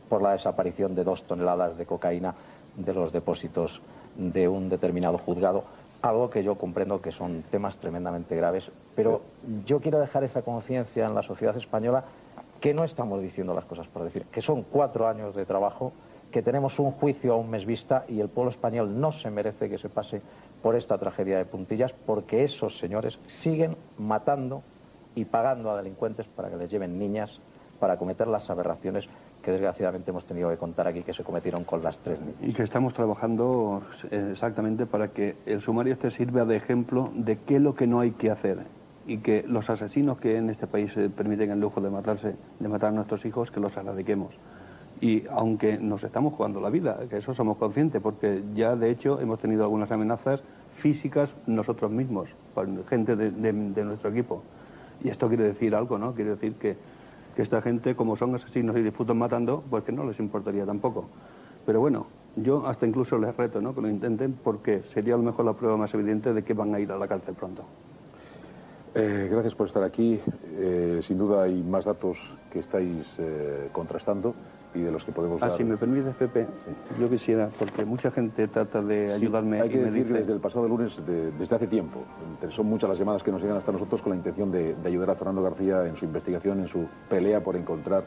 por 0.10 0.22
la 0.22 0.31
desaparición 0.31 0.95
de 0.95 1.03
dos 1.03 1.23
toneladas 1.23 1.77
de 1.77 1.85
cocaína 1.85 2.35
de 2.76 2.94
los 2.94 3.11
depósitos 3.11 3.81
de 4.15 4.48
un 4.48 4.69
determinado 4.69 5.18
juzgado, 5.18 5.64
algo 6.02 6.30
que 6.30 6.44
yo 6.44 6.56
comprendo 6.56 7.02
que 7.02 7.11
son 7.11 7.44
temas 7.49 7.77
tremendamente 7.77 8.35
graves, 8.35 8.72
pero 8.95 9.22
yo 9.65 9.80
quiero 9.80 9.99
dejar 9.99 10.23
esa 10.23 10.44
conciencia 10.44 11.06
en 11.06 11.15
la 11.15 11.23
sociedad 11.23 11.57
española 11.57 12.03
que 12.61 12.73
no 12.73 12.84
estamos 12.84 13.22
diciendo 13.22 13.53
las 13.53 13.65
cosas 13.65 13.88
por 13.88 14.03
decir, 14.03 14.26
que 14.26 14.41
son 14.41 14.64
cuatro 14.64 15.07
años 15.07 15.35
de 15.35 15.45
trabajo, 15.45 15.91
que 16.31 16.41
tenemos 16.41 16.80
un 16.80 16.91
juicio 16.91 17.34
a 17.34 17.38
un 17.38 17.49
mes 17.49 17.65
vista 17.65 18.06
y 18.07 18.19
el 18.19 18.30
pueblo 18.30 18.52
español 18.52 18.99
no 18.99 19.11
se 19.11 19.31
merece 19.31 19.69
que 19.69 19.77
se 19.77 19.89
pase 19.89 20.22
por 20.62 20.76
esta 20.76 20.98
tragedia 20.98 21.38
de 21.38 21.46
puntillas 21.46 21.94
porque 21.94 22.44
esos 22.44 22.78
señores 22.78 23.20
siguen 23.28 23.78
matando 23.98 24.64
y 25.16 25.26
pagando 25.26 25.72
a 25.72 25.78
delincuentes 25.78 26.28
para 26.28 26.50
que 26.50 26.58
les 26.58 26.70
lleven 26.70 27.00
niñas 27.00 27.40
para 27.80 27.98
cometer 27.98 28.28
las 28.28 28.50
aberraciones 28.50 29.08
que 29.42 29.52
desgraciadamente 29.52 30.12
hemos 30.12 30.26
tenido 30.26 30.50
que 30.50 30.58
contar 30.58 30.88
aquí 30.88 31.04
que 31.04 31.14
se 31.14 31.24
cometieron 31.24 31.64
con 31.64 31.84
las 31.84 32.00
tres 32.00 32.20
niñas. 32.20 32.36
Y 32.42 32.54
que 32.54 32.64
estamos 32.64 32.94
trabajando 32.94 33.84
eh, 34.12 34.30
exactamente 34.32 34.86
para 34.86 35.10
que 35.10 35.38
el 35.46 35.62
sumario 35.62 35.94
este 35.94 36.12
sirva 36.12 36.44
de 36.46 36.56
ejemplo 36.56 37.12
de 37.14 37.38
qué 37.38 37.56
es 37.56 37.62
lo 37.62 37.76
que 37.76 37.88
no 37.88 38.00
hay 38.00 38.12
que 38.12 38.32
hacer 38.32 38.60
y 39.06 39.20
que 39.20 39.44
los 39.48 39.70
asesinos 39.70 40.20
que 40.20 40.38
en 40.38 40.50
este 40.50 40.68
país 40.68 40.94
permiten 41.16 41.50
el 41.52 41.62
lujo 41.62 41.80
de 41.80 41.90
matarse, 41.90 42.36
de 42.60 42.68
matar 42.68 42.90
a 42.90 42.92
nuestros 42.92 43.26
hijos, 43.26 43.50
que 43.50 43.62
los 43.62 43.76
erradiquemos. 43.78 44.36
Y 44.99 45.24
aunque 45.30 45.78
nos 45.78 46.03
estamos 46.03 46.34
jugando 46.34 46.60
la 46.60 46.69
vida, 46.69 46.98
que 47.10 47.18
eso 47.18 47.34
somos 47.34 47.57
conscientes, 47.57 48.02
porque 48.02 48.41
ya 48.56 48.76
de 48.76 48.90
hecho 48.90 49.19
hemos 49.19 49.40
tenido 49.40 49.64
algunas 49.64 49.91
amenazas 49.91 50.41
físicas 50.78 51.34
nosotros 51.45 51.91
mismos, 51.91 52.30
gente 52.90 53.15
de, 53.15 53.84
nuestro 53.84 54.10
equipo. 54.10 54.41
Y 55.03 55.10
esto 55.10 55.28
quiere 55.28 55.44
decir 55.44 55.76
algo, 55.76 55.98
¿no? 55.98 56.14
Quiere 56.14 56.32
decir 56.32 56.53
que, 56.53 56.76
que 57.36 57.41
esta 57.41 57.61
gente, 57.61 57.95
como 57.95 58.15
son 58.15 58.34
asesinos 58.34 58.76
y 58.78 58.82
disfrutan 58.82 59.18
matando, 59.18 59.64
pues 59.69 59.84
que 59.84 59.91
no 59.91 60.03
les 60.03 60.19
importaría 60.19 60.65
tampoco. 60.65 61.06
Pero 61.65 61.80
bueno, 61.80 62.07
yo 62.36 62.65
hasta 62.65 62.88
incluso 62.88 63.18
les 63.19 63.36
reto, 63.36 63.61
¿no? 63.61 63.76
Que 63.76 63.82
lo 63.82 63.90
intenten, 63.90 64.34
porque 64.44 64.82
sería 64.84 65.14
a 65.14 65.18
lo 65.18 65.24
mejor 65.24 65.45
la 65.45 65.53
prueba 65.53 65.78
más 65.78 65.94
evidente 65.94 66.34
de 66.34 66.44
que 66.44 66.53
van 66.53 66.74
a 66.74 66.80
ir 66.80 66.91
a 66.91 66.98
la 66.98 67.07
cárcel 67.07 67.36
pronto. 67.36 67.64
Eh, 68.95 69.28
gracias 69.30 69.53
por 69.53 69.68
estar 69.68 69.84
aquí. 69.84 70.19
Eh, 70.56 70.99
sin 71.03 71.18
duda 71.19 71.44
hay 71.44 71.61
más 71.61 71.86
datos 71.86 72.18
que 72.52 72.60
estáis 72.60 73.15
eh, 73.19 73.69
contrastando 73.72 74.34
y 74.78 74.82
de 74.84 74.91
los 74.91 75.04
que 75.04 75.12
podemos 75.12 75.41
Ah, 75.41 75.48
dar. 75.49 75.58
si 75.58 75.64
me 75.64 75.78
permites, 75.78 76.16
Pepe, 76.16 76.48
yo 76.99 77.10
quisiera, 77.10 77.49
porque 77.58 77.84
mucha 77.86 78.12
gente 78.12 78.48
trata 78.48 78.82
de 78.82 79.08
Sí, 79.10 79.14
ayudarme 79.24 79.62
Hay 79.62 79.68
y 79.68 79.72
que 79.72 79.78
me 79.78 79.84
decir 79.86 80.04
que 80.04 80.08
dice... 80.10 80.20
desde 80.20 80.34
el 80.34 80.40
pasado 80.40 80.68
lunes, 80.68 81.04
de- 81.06 81.32
desde 81.32 81.56
hace 81.56 81.68
tiempo, 81.68 82.04
son 82.49 82.68
muchas 82.68 82.90
las 82.90 82.99
llamadas 82.99 83.24
que 83.24 83.32
nos 83.32 83.41
llegan 83.41 83.58
hasta 83.58 83.72
nosotros 83.72 84.02
con 84.02 84.12
la 84.12 84.18
intención 84.18 84.52
de, 84.52 84.76
de 84.76 84.88
ayudar 84.88 85.10
a 85.12 85.16
Fernando 85.16 85.41
García 85.41 85.86
en 85.86 85.95
su 85.95 86.06
investigación, 86.06 86.60
en 86.60 86.68
su 86.68 86.88
pelea 87.10 87.41
por 87.44 87.56
encontrar 87.56 88.04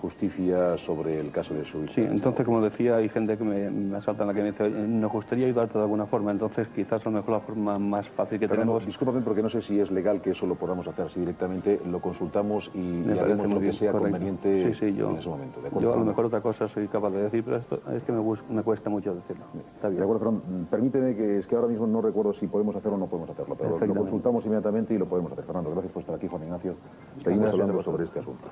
justicia 0.00 0.76
sobre 0.78 1.18
el 1.20 1.30
caso 1.30 1.54
de 1.54 1.64
su. 1.64 1.86
Sí, 1.88 2.02
entonces, 2.02 2.44
como 2.44 2.60
decía, 2.60 2.96
hay 2.96 3.08
gente 3.08 3.36
que 3.36 3.44
me, 3.44 3.70
me 3.70 3.96
asalta 3.96 4.22
en 4.22 4.28
la 4.28 4.34
que 4.34 4.40
me 4.42 4.52
dice, 4.52 4.64
"Oye, 4.64 4.86
nos 4.86 5.10
gustaría 5.12 5.46
ayudarte 5.46 5.78
de 5.78 5.84
alguna 5.84 6.06
forma, 6.06 6.30
entonces 6.30 6.68
quizás 6.68 7.04
a 7.06 7.10
lo 7.10 7.16
mejor 7.16 7.30
la 7.32 7.40
forma 7.40 7.78
más 7.78 8.08
fácil 8.10 8.38
que 8.38 8.46
tenemos... 8.48 8.84
discúlpame 8.86 9.20
porque 9.22 9.42
no 9.42 9.48
sé 9.50 9.62
si 9.62 9.80
es 9.80 9.90
legal 9.90 10.20
que 10.20 10.30
eso 10.30 10.46
lo 10.46 10.54
podamos 10.54 10.86
hacer 10.86 11.06
así 11.06 11.20
directamente, 11.20 11.80
lo 11.90 12.00
consultamos 12.00 12.70
y, 12.74 12.78
Me 12.78 13.16
y 13.16 13.18
haremos 13.18 13.48
lo 13.48 13.60
que 13.60 13.72
sea 13.72 13.92
correcto. 13.92 14.10
conveniente 14.12 14.72
Sí, 14.72 14.74
sí, 14.90 14.94
yo, 14.94 15.10
en 15.10 15.16
ese 15.16 15.28
momento. 15.28 15.60
¿de 15.60 15.70
yo 15.80 15.92
a 15.94 15.96
lo 15.96 16.04
mejor 16.04 16.26
otra 16.26 16.40
cosa 16.40 16.68
soy 16.68 16.88
capaz 16.88 17.10
de 17.10 17.22
decir, 17.22 17.42
pero 17.44 17.56
esto 17.56 17.80
es 17.94 18.02
que 18.02 18.12
me, 18.12 18.22
me 18.50 18.62
cuesta 18.62 18.90
mucho 18.90 19.14
decirlo. 19.14 19.44
Está 19.74 19.88
De 19.88 19.94
bien. 19.94 20.02
acuerdo, 20.02 20.24
Fernando. 20.24 20.44
Mm, 20.46 20.64
Permíteme 20.66 21.14
que 21.16 21.38
es 21.38 21.46
que 21.46 21.56
ahora 21.56 21.68
mismo 21.68 21.86
no 21.86 22.00
recuerdo 22.02 22.32
si 22.34 22.46
podemos 22.46 22.76
hacerlo 22.76 22.96
o 22.96 23.00
no 23.00 23.06
podemos 23.06 23.30
hacerlo, 23.30 23.54
pero 23.56 23.78
lo 23.78 23.94
consultamos 23.94 24.44
inmediatamente 24.44 24.94
y 24.94 24.98
lo 24.98 25.06
podemos 25.06 25.32
hacer. 25.32 25.44
Fernando, 25.44 25.70
gracias 25.70 25.92
por 25.92 26.00
estar 26.00 26.14
aquí, 26.16 26.28
Juan 26.28 26.42
Ignacio. 26.42 26.74
Seguimos 27.22 27.50
hablando 27.50 27.82
sobre 27.82 28.04
este 28.04 28.20
asunto. 28.20 28.46